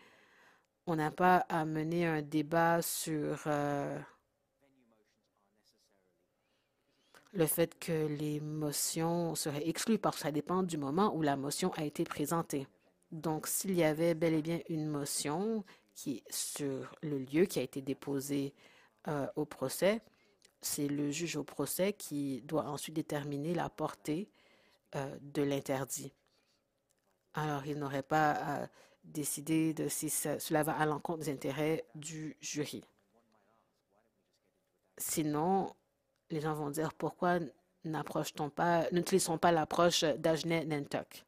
on 0.86 0.96
n'a 0.96 1.10
pas 1.10 1.38
à 1.48 1.64
mener 1.64 2.06
un 2.06 2.22
débat 2.22 2.80
sur 2.82 3.42
euh, 3.46 3.98
le 7.32 7.46
fait 7.46 7.78
que 7.78 8.06
les 8.06 8.40
motions 8.40 9.34
seraient 9.34 9.68
exclues 9.68 9.98
parce 9.98 10.16
que 10.16 10.22
ça 10.22 10.32
dépend 10.32 10.62
du 10.62 10.78
moment 10.78 11.14
où 11.14 11.22
la 11.22 11.36
motion 11.36 11.72
a 11.74 11.84
été 11.84 12.04
présentée. 12.04 12.66
Donc, 13.12 13.46
s'il 13.46 13.74
y 13.74 13.84
avait 13.84 14.14
bel 14.14 14.34
et 14.34 14.42
bien 14.42 14.60
une 14.68 14.86
motion 14.86 15.64
qui 15.94 16.22
sur 16.30 16.94
le 17.02 17.18
lieu 17.18 17.46
qui 17.46 17.58
a 17.58 17.62
été 17.62 17.82
déposée 17.82 18.54
euh, 19.08 19.26
au 19.36 19.44
procès, 19.44 20.00
c'est 20.60 20.88
le 20.88 21.10
juge 21.10 21.36
au 21.36 21.44
procès 21.44 21.92
qui 21.92 22.42
doit 22.42 22.66
ensuite 22.66 22.96
déterminer 22.96 23.54
la 23.54 23.68
portée 23.68 24.28
euh, 24.94 25.16
de 25.20 25.42
l'interdit. 25.42 26.12
Alors, 27.34 27.66
il 27.66 27.78
n'aurait 27.78 28.02
pas 28.02 28.32
à 28.32 28.68
décider 29.04 29.72
de 29.72 29.88
si 29.88 30.10
cela 30.10 30.62
va 30.62 30.76
à 30.76 30.86
l'encontre 30.86 31.20
des 31.20 31.32
intérêts 31.32 31.84
du 31.94 32.36
jury. 32.40 32.84
Sinon, 34.96 35.74
les 36.30 36.40
gens 36.40 36.54
vont 36.54 36.70
dire 36.70 36.92
pourquoi 36.94 37.38
n'approche-t-on 37.84 38.50
pas, 38.50 38.90
n'utilisons 38.90 39.38
pas 39.38 39.52
l'approche 39.52 40.04
d'Ajnet-Nantuck. 40.04 41.24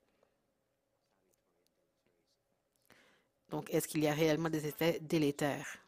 Donc, 3.51 3.73
est-ce 3.73 3.89
qu'il 3.89 4.03
y 4.03 4.09
a 4.09 4.13
réellement 4.13 4.49
des 4.49 4.67
effets 4.67 5.01
délétères? 5.01 5.79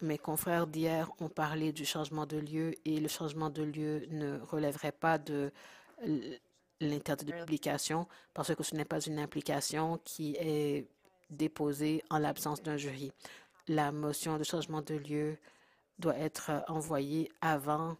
Mes 0.00 0.18
confrères 0.18 0.66
d'hier 0.66 1.10
ont 1.20 1.28
parlé 1.28 1.72
du 1.72 1.84
changement 1.84 2.24
de 2.24 2.38
lieu 2.38 2.74
et 2.84 3.00
le 3.00 3.08
changement 3.08 3.50
de 3.50 3.62
lieu 3.62 4.06
ne 4.10 4.38
relèverait 4.40 4.92
pas 4.92 5.18
de 5.18 5.52
l'interdit 6.80 7.26
de 7.26 7.32
publication 7.32 8.06
parce 8.32 8.54
que 8.54 8.62
ce 8.62 8.74
n'est 8.74 8.86
pas 8.86 9.00
une 9.00 9.18
implication 9.18 9.98
qui 10.04 10.36
est 10.38 10.88
déposée 11.28 12.02
en 12.08 12.18
l'absence 12.18 12.62
d'un 12.62 12.78
jury. 12.78 13.12
La 13.68 13.92
motion 13.92 14.38
de 14.38 14.44
changement 14.44 14.80
de 14.80 14.94
lieu 14.94 15.36
doit 16.00 16.18
être 16.18 16.64
envoyée 16.68 17.30
avant 17.40 17.96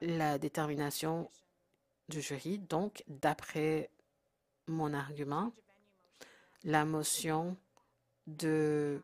la 0.00 0.38
détermination 0.38 1.30
du 2.08 2.20
jury. 2.20 2.58
Donc, 2.58 3.02
d'après 3.08 3.90
mon 4.66 4.94
argument, 4.94 5.52
la 6.64 6.84
motion 6.84 7.56
de 8.26 9.02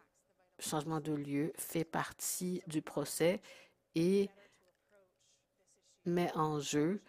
changement 0.59 1.01
de 1.01 1.13
lieu 1.13 1.53
fait 1.57 1.85
partie 1.85 2.63
du 2.67 2.83
procès 2.83 3.41
et 3.95 4.29
met 6.05 6.31
en 6.37 6.61
jeu 6.61 7.03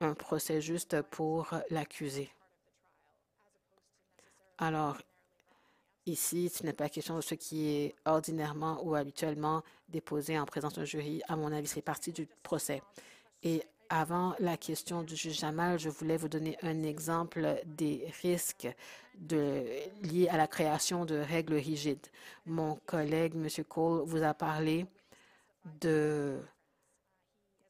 un 0.00 0.14
procès 0.14 0.60
juste 0.60 1.00
pour 1.02 1.54
l'accusé. 1.70 2.30
Alors, 4.58 5.00
ici, 6.06 6.48
ce 6.48 6.64
n'est 6.64 6.72
pas 6.72 6.88
question 6.88 7.16
de 7.16 7.20
ce 7.20 7.34
qui 7.34 7.68
est 7.68 7.94
ordinairement 8.04 8.80
ou 8.84 8.94
habituellement 8.94 9.62
déposé 9.88 10.38
en 10.38 10.46
présence 10.46 10.74
d'un 10.74 10.84
jury. 10.84 11.22
À 11.28 11.36
mon 11.36 11.52
avis, 11.52 11.68
c'est 11.68 11.82
partie 11.82 12.12
du 12.12 12.28
procès. 12.42 12.82
Et 13.42 13.62
avant 13.88 14.34
la 14.38 14.56
question 14.56 15.02
du 15.02 15.14
juge 15.14 15.38
Jamal, 15.40 15.78
je 15.78 15.90
voulais 15.90 16.16
vous 16.16 16.28
donner 16.28 16.56
un 16.62 16.82
exemple 16.82 17.60
des 17.66 18.06
risques 18.22 18.68
liés 19.30 20.28
à 20.30 20.36
la 20.36 20.46
création 20.46 21.04
de 21.04 21.16
règles 21.16 21.54
rigides. 21.54 22.06
Mon 22.46 22.76
collègue, 22.86 23.34
M. 23.34 23.48
Cole, 23.68 24.02
vous 24.06 24.22
a 24.22 24.32
parlé 24.32 24.86
de 25.80 26.40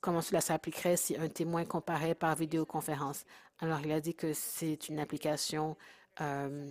comment 0.01 0.21
cela 0.21 0.41
s'appliquerait 0.41 0.97
si 0.97 1.17
un 1.17 1.29
témoin 1.29 1.65
comparait 1.65 2.15
par 2.15 2.37
vidéoconférence. 2.37 3.25
Alors, 3.59 3.81
il 3.85 3.93
a 3.93 4.01
dit 4.01 4.15
que 4.15 4.33
c'est 4.33 4.89
une 4.89 4.99
application, 4.99 5.77
euh, 6.21 6.69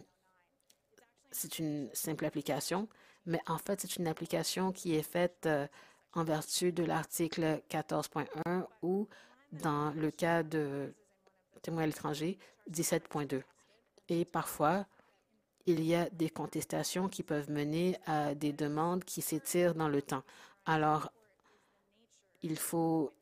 c'est 1.32 1.60
une 1.60 1.90
simple 1.94 2.26
application, 2.26 2.88
mais 3.26 3.40
en 3.48 3.58
fait, 3.58 3.82
c'est 3.82 3.96
une 3.98 4.08
application 4.08 4.72
qui 4.72 4.96
est 4.96 5.04
faite 5.04 5.46
euh, 5.46 5.68
en 6.14 6.24
vertu 6.24 6.72
de 6.72 6.84
l'article 6.84 7.62
14.1 7.70 8.66
ou 8.82 9.08
dans 9.52 9.92
le 9.92 10.12
cas 10.12 10.44
de 10.44 10.94
témoins 11.62 11.84
à 11.84 11.86
l'étranger, 11.86 12.38
17.2. 12.70 13.42
Et 14.10 14.26
parfois, 14.26 14.86
il 15.66 15.84
y 15.84 15.96
a 15.96 16.10
des 16.10 16.30
contestations 16.30 17.08
qui 17.08 17.24
peuvent 17.24 17.50
mener 17.50 17.98
à 18.06 18.34
des 18.36 18.52
demandes 18.52 19.04
qui 19.04 19.22
s'étirent 19.22 19.76
dans 19.76 19.90
le 19.90 20.02
temps. 20.02 20.24
Alors, 20.66 21.12
il 22.42 22.58
faut 22.58 23.14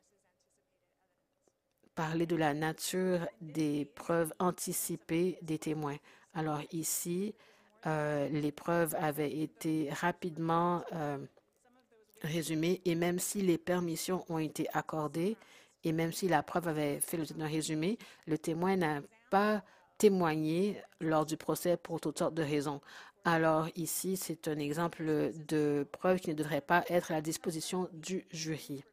parler 1.95 2.25
de 2.25 2.37
la 2.37 2.53
nature 2.53 3.27
des 3.41 3.85
preuves 3.85 4.33
anticipées 4.39 5.37
des 5.41 5.59
témoins. 5.59 5.97
Alors 6.33 6.61
ici, 6.71 7.35
euh, 7.85 8.27
les 8.29 8.51
preuves 8.51 8.95
avaient 8.99 9.31
été 9.31 9.89
rapidement 9.91 10.83
euh, 10.93 11.17
résumées 12.21 12.81
et 12.85 12.95
même 12.95 13.19
si 13.19 13.41
les 13.41 13.57
permissions 13.57 14.25
ont 14.29 14.39
été 14.39 14.67
accordées, 14.73 15.37
et 15.83 15.91
même 15.93 16.11
si 16.11 16.27
la 16.27 16.43
preuve 16.43 16.67
avait 16.67 16.99
fait 16.99 17.17
d'un 17.33 17.47
résumé, 17.47 17.97
le 18.27 18.37
témoin 18.37 18.75
n'a 18.75 19.01
pas 19.29 19.63
témoigné 19.97 20.81
lors 20.99 21.25
du 21.25 21.37
procès 21.37 21.77
pour 21.77 22.01
toutes 22.01 22.19
sortes 22.19 22.33
de 22.33 22.43
raisons. 22.43 22.81
Alors 23.25 23.67
ici, 23.75 24.17
c'est 24.17 24.47
un 24.47 24.57
exemple 24.59 25.31
de 25.47 25.87
preuve 25.91 26.19
qui 26.19 26.29
ne 26.29 26.35
devrait 26.35 26.61
pas 26.61 26.83
être 26.89 27.11
à 27.11 27.15
la 27.15 27.21
disposition 27.21 27.89
du 27.93 28.25
jury. 28.31 28.83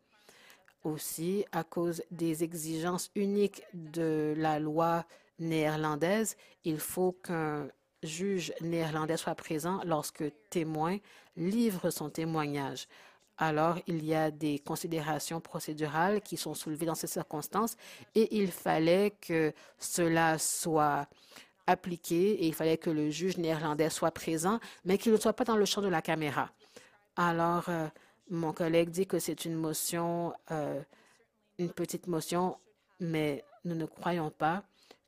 Aussi, 0.85 1.45
à 1.53 1.65
cause 1.65 2.03
des 2.11 2.45
exigences 2.45 3.11
uniques 3.15 3.63
de 3.75 4.35
la 4.37 4.59
loi 4.61 5.05
néerlandaise, 5.39 6.37
il 6.65 6.79
faut 6.79 7.13
qu'un 7.13 7.69
juge 8.03 8.53
néerlandais 8.61 9.17
soit 9.17 9.35
présent 9.35 9.81
lorsque 9.85 10.25
témoin 10.51 10.99
livre 11.37 11.91
son 11.91 12.11
témoignage 12.11 12.89
alors 13.39 13.79
il 13.87 14.05
y 14.05 14.15
a 14.15 14.31
des 14.31 14.59
considérations 14.59 15.41
procédurales 15.41 16.21
qui 16.23 16.37
sont 16.37 16.55
soulevées 16.55 16.87
dans 16.87 16.95
ces 16.95 17.07
circonstances 17.07 17.77
et 18.15 18.37
il 18.37 18.51
fallait 18.51 19.15
que 19.21 19.53
cela 19.79 20.39
soit 20.39 21.07
appliqué 21.67 22.33
et 22.33 22.47
il 22.47 22.55
fallait 22.55 22.79
que 22.79 22.91
le 22.91 23.11
juge 23.11 23.37
néerlandais 23.39 23.91
soit 23.91 24.13
présent, 24.13 24.61
mais 24.85 24.99
qu'il 24.99 25.13
ne 25.13 25.17
soit 25.17 25.33
pas 25.33 25.45
dans 25.45 25.57
le 25.57 25.65
champ 25.65 25.83
de 25.83 25.89
la 25.89 26.01
caméra. 26.01 26.51
Alors, 27.17 27.69
euh, 27.69 27.89
mon 28.31 28.53
collègue 28.53 28.91
dit 28.91 29.07
que 29.07 29.19
c'est 29.19 29.45
une 29.45 29.55
motion, 29.55 30.33
euh, 30.51 30.81
une 31.59 31.71
petite 31.71 32.07
motion, 32.07 32.57
mais 33.01 33.45
nous 33.65 33.75
ne 33.75 33.85
croyons 33.85 34.31
pas 34.31 34.63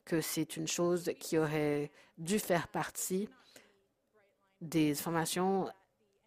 que 0.09 0.21
c'est 0.21 0.57
une 0.57 0.67
chose 0.67 1.11
qui 1.19 1.37
aurait 1.37 1.91
dû 2.17 2.39
faire 2.39 2.67
partie 2.67 3.29
des 4.59 4.91
informations 4.91 5.69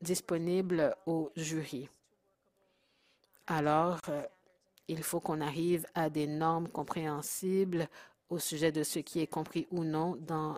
disponibles 0.00 0.94
au 1.04 1.32
jury. 1.34 1.88
Alors, 3.48 3.98
euh, 4.08 4.22
il 4.86 5.02
faut 5.02 5.18
qu'on 5.18 5.40
arrive 5.40 5.84
à 5.96 6.10
des 6.10 6.28
normes 6.28 6.68
compréhensibles 6.68 7.88
au 8.30 8.38
sujet 8.38 8.70
de 8.70 8.84
ce 8.84 9.00
qui 9.00 9.18
est 9.18 9.26
compris 9.26 9.66
ou 9.72 9.82
non 9.82 10.14
dans 10.16 10.54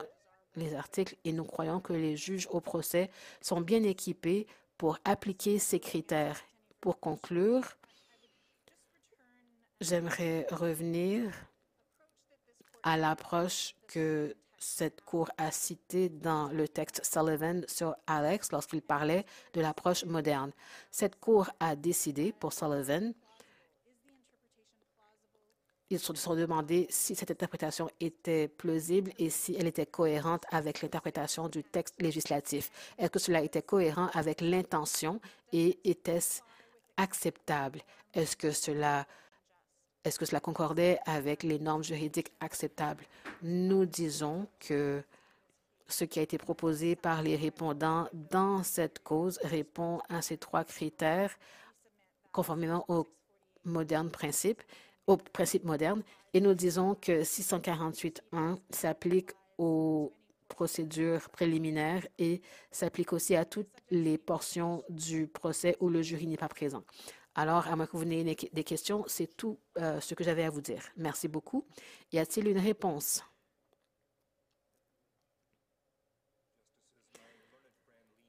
les 0.55 0.75
articles 0.75 1.17
et 1.25 1.33
nous 1.33 1.45
croyons 1.45 1.81
que 1.81 1.95
les 1.95 2.19
juges 2.19 2.47
au 2.51 2.61
procès 2.61 3.11
sont 3.41 3.63
bien 3.63 3.83
équipés 3.85 4.47
pour 4.77 4.99
appliquer 5.07 5.59
ces 5.59 5.81
critères. 5.81 6.39
Pour 6.83 7.01
conclure, 7.01 7.65
j'aimerais 9.81 10.47
revenir 10.51 11.33
à 12.85 12.97
l'approche 12.97 13.75
que 13.89 14.37
cette 14.59 15.01
Cour 15.03 15.31
a 15.37 15.51
cité 15.51 16.09
dans 16.09 16.49
le 16.49 16.69
texte 16.69 17.05
Sullivan 17.05 17.65
sur 17.67 17.97
Alex 18.07 18.53
lorsqu'il 18.53 18.83
parlait 18.83 19.27
de 19.53 19.61
l'approche 19.61 20.05
moderne. 20.05 20.53
Cette 20.91 21.19
Cour 21.19 21.51
a 21.61 21.77
décidé 21.77 22.33
pour 22.33 22.53
Sullivan, 22.53 23.13
ils 25.91 25.99
se 25.99 26.15
sont 26.15 26.35
demandé 26.35 26.87
si 26.91 27.15
cette 27.15 27.31
interprétation 27.31 27.91
était 28.01 28.49
plausible 28.49 29.13
et 29.19 29.29
si 29.29 29.55
elle 29.55 29.67
était 29.67 29.87
cohérente 29.87 30.45
avec 30.51 30.81
l'interprétation 30.81 31.49
du 31.49 31.63
texte 31.63 32.01
législatif. 32.01 32.71
Est-ce 32.99 33.11
que 33.11 33.19
cela 33.19 33.43
était 33.43 33.63
cohérent 33.63 34.09
avec 34.15 34.41
l'intention 34.41 35.21
et 35.53 35.79
était-ce 35.85 36.41
acceptable? 36.97 37.81
Est-ce 38.15 38.37
que 38.37 38.51
cela 38.51 39.07
est-ce 40.05 40.19
que 40.19 40.27
cela 40.27 40.41
concordait 40.41 40.99
avec 41.07 41.43
les 41.43 41.59
normes 41.59 41.83
juridiques 41.83 42.33
acceptables? 42.41 43.05
Nous 43.43 43.87
disons 43.87 44.47
que 44.61 45.03
ce 45.89 46.05
qui 46.05 46.19
a 46.19 46.23
été 46.23 46.39
proposé 46.39 46.97
par 46.97 47.23
les 47.23 47.37
répondants 47.37 48.09
dans 48.31 48.63
cette 48.63 49.03
cause 49.03 49.39
répond 49.43 50.01
à 50.09 50.23
ces 50.23 50.37
trois 50.37 50.65
critères 50.65 51.35
conformément 52.33 52.85
aux 52.89 53.07
principes, 54.13 54.63
principes 55.33 55.65
modernes, 55.65 56.03
et 56.33 56.41
nous 56.41 56.55
disons 56.55 56.95
que 56.95 57.23
648.1 57.23 58.59
s'applique 58.71 59.31
aux 59.57 60.13
procédures 60.49 61.31
préliminaires 61.31 62.07
et 62.19 62.43
s'applique 62.71 63.13
aussi 63.13 63.37
à 63.37 63.45
toutes 63.45 63.69
les 63.91 64.19
portions 64.19 64.83
du 64.89 65.27
procès 65.27 65.77
où 65.81 65.89
le 65.89 66.03
jury 66.03 66.27
n'est 66.27 66.37
pas 66.37 66.49
présent. 66.49 66.83
Alors, 67.37 67.67
à 67.67 67.75
moins 67.75 67.87
que 67.87 67.97
vous 67.97 68.05
n'ayez 68.05 68.37
des 68.53 68.65
questions, 68.65 69.05
c'est 69.09 69.37
tout 69.37 69.59
euh, 69.79 70.01
ce 70.01 70.15
que 70.15 70.23
j'avais 70.23 70.45
à 70.45 70.51
vous 70.51 70.61
dire. 70.61 70.83
Merci 70.97 71.27
beaucoup. 71.27 71.65
Y 72.13 72.19
a-t-il 72.19 72.47
une 72.47 72.59
réponse? 72.59 73.25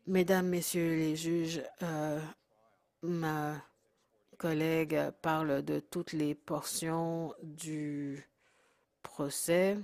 Mesdames, 0.07 0.47
Messieurs 0.47 0.95
les 0.95 1.15
juges, 1.15 1.63
euh, 1.83 2.19
ma 3.03 3.55
collègue 4.37 5.11
parle 5.21 5.63
de 5.63 5.79
toutes 5.79 6.13
les 6.13 6.35
portions 6.35 7.33
du 7.41 8.27
procès. 9.01 9.77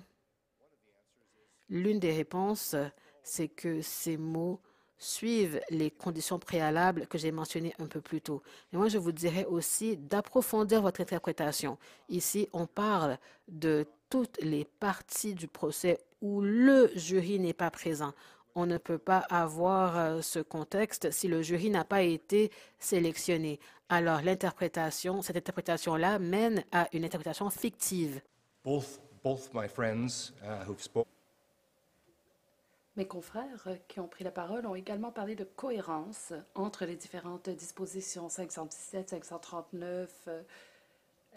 L'une 1.70 2.00
des 2.00 2.12
réponses, 2.14 2.76
c'est 3.24 3.48
que 3.50 3.82
ces 3.82 4.18
mots 4.18 4.62
suivent 5.02 5.60
les 5.72 5.90
conditions 5.90 6.38
préalables 6.38 7.08
que 7.08 7.18
j'ai 7.18 7.32
mentionnées 7.32 7.74
un 7.80 7.88
peu 7.88 8.02
plus 8.02 8.22
tôt. 8.22 8.42
Mais 8.72 8.78
moi, 8.78 8.88
je 8.88 9.00
vous 9.00 9.12
dirais 9.12 9.46
aussi 9.46 9.98
d'approfondir 9.98 10.82
votre 10.82 11.02
interprétation. 11.02 11.78
Ici, 12.08 12.48
on 12.54 12.68
parle 12.68 13.18
de 13.48 13.88
toutes 14.10 14.40
les 14.42 14.66
parties 14.80 15.34
du 15.34 15.48
procès 15.48 15.98
où 16.22 16.42
le 16.42 16.92
jury 16.96 17.40
n'est 17.40 17.54
pas 17.54 17.72
présent. 17.72 18.14
On 18.54 18.66
ne 18.66 18.78
peut 18.78 19.00
pas 19.00 19.20
avoir 19.30 19.98
euh, 19.98 20.22
ce 20.22 20.40
contexte 20.40 21.10
si 21.10 21.28
le 21.28 21.42
jury 21.42 21.70
n'a 21.70 21.86
pas 21.86 22.04
été 22.04 22.52
sélectionné. 22.80 23.60
Alors, 23.90 24.22
l'interprétation, 24.22 25.22
cette 25.22 25.38
interprétation-là 25.38 26.20
mène 26.20 26.64
à 26.72 26.88
une 26.94 27.06
interprétation 27.06 27.50
fictive. 27.50 28.22
Both, 28.64 29.00
both 29.24 29.50
my 29.54 29.68
friends 29.68 30.34
uh. 30.44 30.66
Mes 32.98 33.08
confrères 33.08 33.70
qui 33.88 34.02
ont 34.02 34.08
pris 34.08 34.26
la 34.26 34.32
parole 34.32 34.66
ont 34.66 34.76
également 34.76 35.12
parlé 35.12 35.36
de 35.36 35.46
cohérence 35.46 36.34
entre 36.56 36.86
les 36.86 36.98
différentes 36.98 37.50
dispositions 37.50 38.28
517, 38.28 39.12
539, 39.12 40.30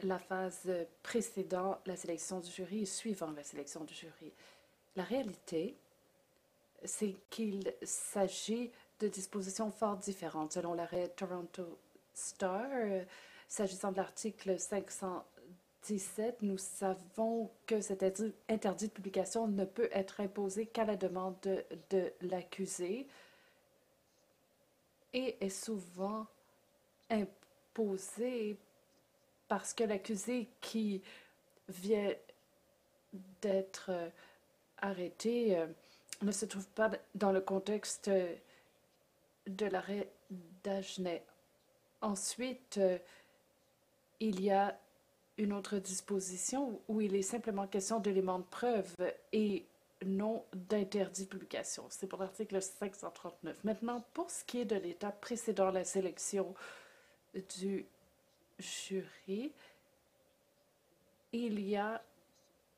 la 0.03 0.19
phase 0.19 0.69
précédant 1.05 1.79
la 1.87 1.95
sélection 1.95 2.41
du 2.41 2.51
jury 2.51 2.83
et 2.83 2.87
suivant 2.87 3.31
la 3.31 3.45
sélection 3.45 3.85
du 3.85 3.95
jury. 3.95 4.33
La 4.97 5.05
réalité, 5.05 5.77
c'est 6.85 7.15
qu'il 7.31 7.73
s'agit 7.83 8.73
de 8.99 9.07
dispositions 9.07 9.71
fort 9.71 9.97
différentes. 9.97 10.55
Selon 10.55 10.75
l'arrêt 10.75 11.09
Toronto 11.09 11.79
Star, 12.15 12.67
s'agissant 13.47 13.93
de 13.93 13.99
l'article 13.99 14.59
517, 15.85 16.43
nous 16.43 16.59
savons 16.59 17.51
que 17.67 17.81
cet 17.81 18.03
interdit 18.49 18.89
de 18.89 18.93
publication 18.93 19.47
ne 19.47 19.65
peut 19.65 19.89
être 19.93 20.21
imposé 20.21 20.67
qu'à 20.67 20.85
la 20.85 20.97
demande 20.97 21.37
de, 21.43 21.65
de 21.91 22.13
l'accusé 22.23 23.07
et 25.13 25.37
est 25.45 25.51
souvent 25.51 26.27
imposé 27.11 28.57
parce 29.47 29.75
que 29.75 29.85
l'accusé 29.85 30.49
qui 30.61 31.03
vient 31.69 32.15
d'être 33.43 33.91
arrêté 34.79 35.57
euh, 35.57 35.67
ne 36.23 36.33
se 36.33 36.47
trouve 36.47 36.67
pas 36.69 36.91
dans 37.15 37.31
le 37.31 37.41
contexte 37.41 38.11
de 39.47 39.67
l'arrêt 39.67 40.09
d'Agenais. 40.65 41.25
Ensuite, 42.01 42.79
euh, 42.79 42.99
il 44.21 44.41
y 44.41 44.51
a 44.51 44.79
une 45.39 45.53
autre 45.53 45.79
disposition 45.79 46.81
où 46.89 47.01
il 47.01 47.15
est 47.15 47.23
simplement 47.23 47.67
question 47.67 48.01
d'éléments 48.01 48.39
de 48.39 48.45
preuve 48.45 48.95
et 49.33 49.67
non 50.05 50.45
d'interdit 50.53 51.25
de 51.25 51.29
publication. 51.29 51.85
C'est 51.89 52.07
pour 52.07 52.21
l'article 52.21 52.61
539. 52.61 53.65
Maintenant, 53.65 54.05
pour 54.13 54.31
ce 54.31 54.45
qui 54.45 54.61
est 54.61 54.65
de 54.65 54.77
l'étape 54.77 55.21
précédant 55.21 55.71
la 55.71 55.85
sélection 55.85 56.55
du 57.57 57.87
jury, 58.59 59.53
il 61.33 61.61
y 61.61 61.77
a 61.77 62.03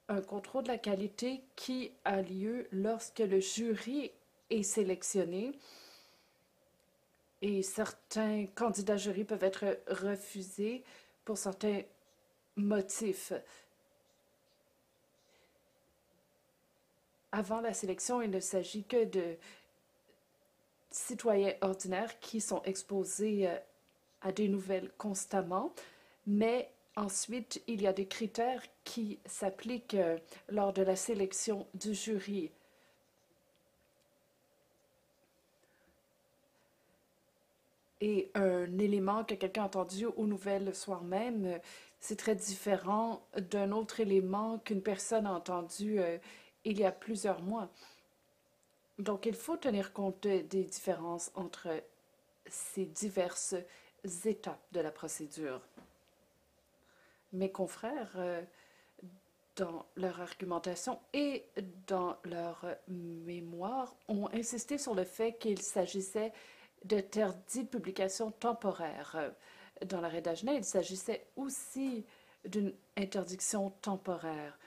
un 0.08 0.20
contrôle 0.20 0.64
de 0.64 0.68
la 0.68 0.78
qualité 0.78 1.42
qui 1.56 1.92
a 2.04 2.22
lieu 2.22 2.68
lorsque 2.70 3.18
le 3.18 3.40
jury 3.40 4.10
est 4.50 4.62
sélectionné 4.62 5.52
et 7.42 7.62
certains 7.62 8.46
candidats 8.54 8.96
jury 8.96 9.24
peuvent 9.24 9.44
être 9.44 9.78
refusés 9.88 10.84
pour 11.24 11.36
certains 11.36 11.82
motifs. 12.56 13.32
Avant 17.32 17.60
la 17.60 17.74
sélection, 17.74 18.22
il 18.22 18.30
ne 18.30 18.40
s'agit 18.40 18.84
que 18.84 19.04
de 19.04 19.36
citoyens 20.90 21.54
ordinaires 21.60 22.18
qui 22.20 22.40
sont 22.40 22.62
exposés 22.62 23.48
euh, 23.48 23.58
à 24.22 24.32
des 24.32 24.48
nouvelles 24.48 24.90
constamment, 24.96 25.74
mais 26.26 26.70
Ensuite, 26.96 27.62
il 27.66 27.82
y 27.82 27.86
a 27.86 27.92
des 27.92 28.06
critères 28.06 28.62
qui 28.82 29.18
s'appliquent 29.26 29.94
euh, 29.94 30.16
lors 30.48 30.72
de 30.72 30.80
la 30.80 30.96
sélection 30.96 31.66
du 31.74 31.92
jury. 31.92 32.50
Et 38.00 38.30
un 38.34 38.78
élément 38.78 39.24
que 39.24 39.34
quelqu'un 39.34 39.64
a 39.64 39.66
entendu 39.66 40.06
aux 40.06 40.26
nouvelles 40.26 40.64
le 40.64 40.72
soir 40.72 41.02
même, 41.02 41.44
euh, 41.44 41.58
c'est 42.00 42.16
très 42.16 42.34
différent 42.34 43.26
d'un 43.36 43.72
autre 43.72 44.00
élément 44.00 44.58
qu'une 44.58 44.82
personne 44.82 45.26
a 45.26 45.32
entendu 45.32 46.00
euh, 46.00 46.18
il 46.64 46.78
y 46.78 46.84
a 46.84 46.92
plusieurs 46.92 47.42
mois. 47.42 47.68
Donc, 48.98 49.26
il 49.26 49.34
faut 49.34 49.56
tenir 49.56 49.92
compte 49.92 50.22
des 50.22 50.64
différences 50.64 51.30
entre 51.34 51.68
ces 52.46 52.86
diverses 52.86 53.54
étapes 54.24 54.64
de 54.72 54.80
la 54.80 54.90
procédure 54.90 55.60
mes 57.32 57.50
confrères, 57.50 58.12
euh, 58.16 58.42
dans 59.56 59.86
leur 59.96 60.20
argumentation 60.20 60.98
et 61.14 61.46
dans 61.86 62.16
leur 62.24 62.66
mémoire, 62.88 63.94
ont 64.08 64.28
insisté 64.34 64.76
sur 64.76 64.94
le 64.94 65.04
fait 65.04 65.38
qu'il 65.38 65.62
s'agissait 65.62 66.32
d'interdits 66.84 67.64
de 67.64 67.68
publication 67.68 68.30
temporaire. 68.32 69.32
Dans 69.84 70.00
l'arrêt 70.00 70.22
d'Agenais, 70.22 70.56
il 70.56 70.64
s'agissait 70.64 71.26
aussi 71.36 72.04
d'une 72.44 72.72
interdiction 72.96 73.70
temporaire. 73.82 74.58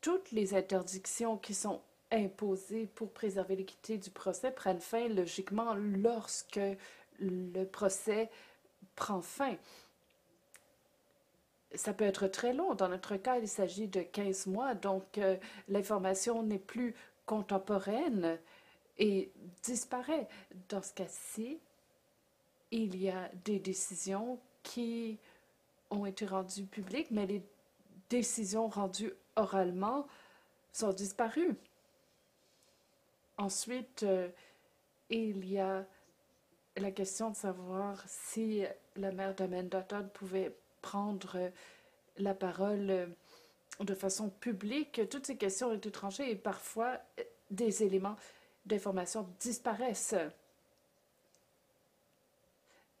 Toutes 0.00 0.32
les 0.32 0.54
interdictions 0.54 1.36
qui 1.36 1.54
sont 1.54 1.80
imposées 2.10 2.86
pour 2.86 3.12
préserver 3.12 3.56
l'équité 3.56 3.98
du 3.98 4.10
procès 4.10 4.50
prennent 4.50 4.80
fin 4.80 5.08
logiquement 5.08 5.74
lorsque 5.74 6.60
le 7.20 7.64
procès 7.64 8.30
prend 8.96 9.20
fin 9.20 9.56
ça 11.74 11.92
peut 11.92 12.04
être 12.04 12.26
très 12.26 12.52
long. 12.52 12.74
Dans 12.74 12.88
notre 12.88 13.16
cas, 13.16 13.38
il 13.38 13.48
s'agit 13.48 13.88
de 13.88 14.02
15 14.02 14.46
mois, 14.46 14.74
donc 14.74 15.18
euh, 15.18 15.36
l'information 15.68 16.42
n'est 16.42 16.58
plus 16.58 16.94
contemporaine 17.26 18.38
et 18.98 19.30
disparaît. 19.62 20.28
Dans 20.68 20.82
ce 20.82 20.92
cas-ci, 20.92 21.58
il 22.70 23.00
y 23.00 23.08
a 23.08 23.30
des 23.44 23.58
décisions 23.58 24.38
qui 24.62 25.18
ont 25.90 26.06
été 26.06 26.26
rendues 26.26 26.66
publiques, 26.66 27.10
mais 27.10 27.26
les 27.26 27.42
décisions 28.08 28.68
rendues 28.68 29.12
oralement 29.36 30.06
sont 30.72 30.92
disparues. 30.92 31.56
Ensuite, 33.38 34.02
euh, 34.02 34.28
il 35.08 35.48
y 35.50 35.58
a 35.58 35.86
la 36.76 36.90
question 36.90 37.30
de 37.30 37.36
savoir 37.36 38.02
si 38.06 38.64
la 38.96 39.12
mère 39.12 39.34
d'Amanda 39.34 39.82
Todd 39.82 40.10
pouvait 40.12 40.54
prendre 40.82 41.36
euh, 41.36 41.50
la 42.18 42.34
parole 42.34 42.90
euh, 42.90 43.06
de 43.80 43.94
façon 43.94 44.28
publique. 44.28 45.00
Toutes 45.10 45.26
ces 45.26 45.36
questions 45.36 45.68
ont 45.68 45.74
été 45.74 45.90
tranchées 45.90 46.30
et 46.30 46.36
parfois 46.36 46.98
des 47.50 47.82
éléments 47.82 48.16
d'information 48.66 49.26
disparaissent. 49.40 50.14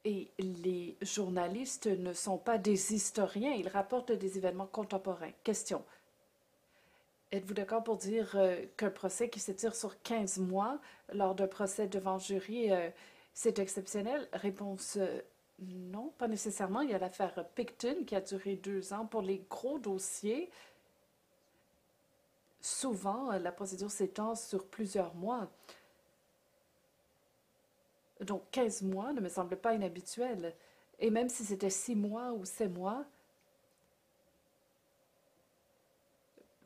Et 0.04 0.30
les 0.38 0.96
journalistes 1.02 1.86
ne 1.86 2.14
sont 2.14 2.38
pas 2.38 2.56
des 2.56 2.94
historiens, 2.94 3.52
ils 3.52 3.68
rapportent 3.68 4.12
des 4.12 4.38
événements 4.38 4.66
contemporains. 4.66 5.32
Question. 5.44 5.84
Êtes-vous 7.32 7.54
d'accord 7.54 7.84
pour 7.84 7.96
dire 7.96 8.36
qu'un 8.76 8.90
procès 8.90 9.28
qui 9.28 9.38
s'étire 9.38 9.74
sur 9.74 10.00
15 10.02 10.38
mois 10.38 10.80
lors 11.12 11.34
d'un 11.34 11.46
procès 11.46 11.86
devant 11.86 12.18
jury, 12.18 12.70
c'est 13.34 13.58
exceptionnel? 13.58 14.26
Réponse 14.32 14.98
Non, 15.60 16.12
pas 16.18 16.26
nécessairement. 16.28 16.80
Il 16.80 16.90
y 16.90 16.94
a 16.94 16.98
l'affaire 16.98 17.46
Picton 17.54 18.04
qui 18.04 18.16
a 18.16 18.20
duré 18.20 18.56
deux 18.56 18.92
ans. 18.92 19.06
Pour 19.06 19.22
les 19.22 19.44
gros 19.48 19.78
dossiers, 19.78 20.50
souvent, 22.60 23.30
la 23.32 23.52
procédure 23.52 23.90
s'étend 23.90 24.34
sur 24.34 24.66
plusieurs 24.66 25.14
mois. 25.14 25.48
Donc, 28.20 28.42
15 28.50 28.82
mois 28.82 29.12
ne 29.12 29.20
me 29.20 29.28
semble 29.28 29.56
pas 29.56 29.74
inhabituel. 29.74 30.54
Et 30.98 31.10
même 31.10 31.28
si 31.28 31.44
c'était 31.44 31.70
six 31.70 31.96
mois 31.96 32.32
ou 32.32 32.44
sept 32.44 32.70
mois, 32.70 33.04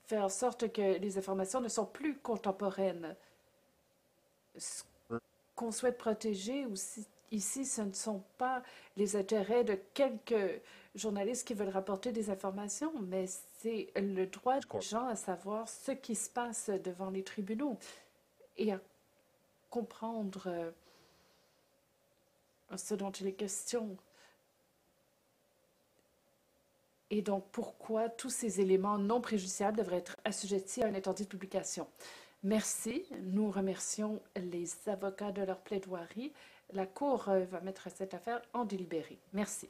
faire 0.07 0.25
en 0.25 0.29
sorte 0.29 0.73
que 0.73 0.99
les 0.99 1.19
informations 1.19 1.61
ne 1.61 1.69
sont 1.69 1.87
plus 1.87 2.19
contemporaines. 2.19 3.17
Ce 4.57 4.83
qu'on 5.55 5.71
souhaite 5.71 5.99
protéger 5.99 6.67
aussi 6.67 7.07
ici, 7.31 7.65
ce 7.65 7.83
ne 7.83 7.93
sont 7.93 8.23
pas 8.39 8.63
les 8.97 9.17
intérêts 9.17 9.65
de 9.65 9.79
quelques 9.95 10.61
journalistes 10.95 11.47
qui 11.47 11.55
veulent 11.55 11.69
rapporter 11.69 12.13
des 12.13 12.31
informations, 12.31 12.93
mais 13.03 13.27
c'est 13.59 13.91
le 13.97 14.27
droit 14.27 14.59
des 14.59 14.81
gens 14.81 15.07
à 15.07 15.17
savoir 15.17 15.69
ce 15.69 15.93
qui 15.93 16.15
se 16.15 16.31
passe 16.31 16.71
devant 16.71 17.11
les 17.11 17.25
tribunaux 17.25 17.79
et 18.57 18.73
à 18.73 18.81
comprendre 19.71 20.45
euh, 20.47 20.71
ce 22.77 22.95
dont 22.95 23.11
il 23.11 23.27
est 23.27 23.32
question. 23.32 23.97
Et 27.11 27.23
donc, 27.23 27.45
pourquoi 27.53 28.09
tous 28.09 28.31
ces 28.31 28.61
éléments 28.61 28.99
non 28.99 29.20
préjudiciables 29.20 29.77
devraient 29.77 29.99
être 29.99 30.16
assujettis 30.24 30.82
à 30.82 30.86
un 30.86 30.95
interdit 30.95 31.24
de 31.24 31.28
publication? 31.28 31.86
Merci. 32.43 33.05
Nous 33.23 33.51
remercions 33.51 34.20
les 34.36 34.69
avocats 34.86 35.32
de 35.32 35.43
leur 35.43 35.61
plaidoirie. 35.61 36.32
La 36.73 36.86
Cour 36.86 37.28
euh, 37.28 37.45
va 37.45 37.61
mettre 37.61 37.89
cette 37.91 38.15
affaire 38.15 38.43
en 38.53 38.65
délibéré. 38.65 39.19
Merci. 39.32 39.69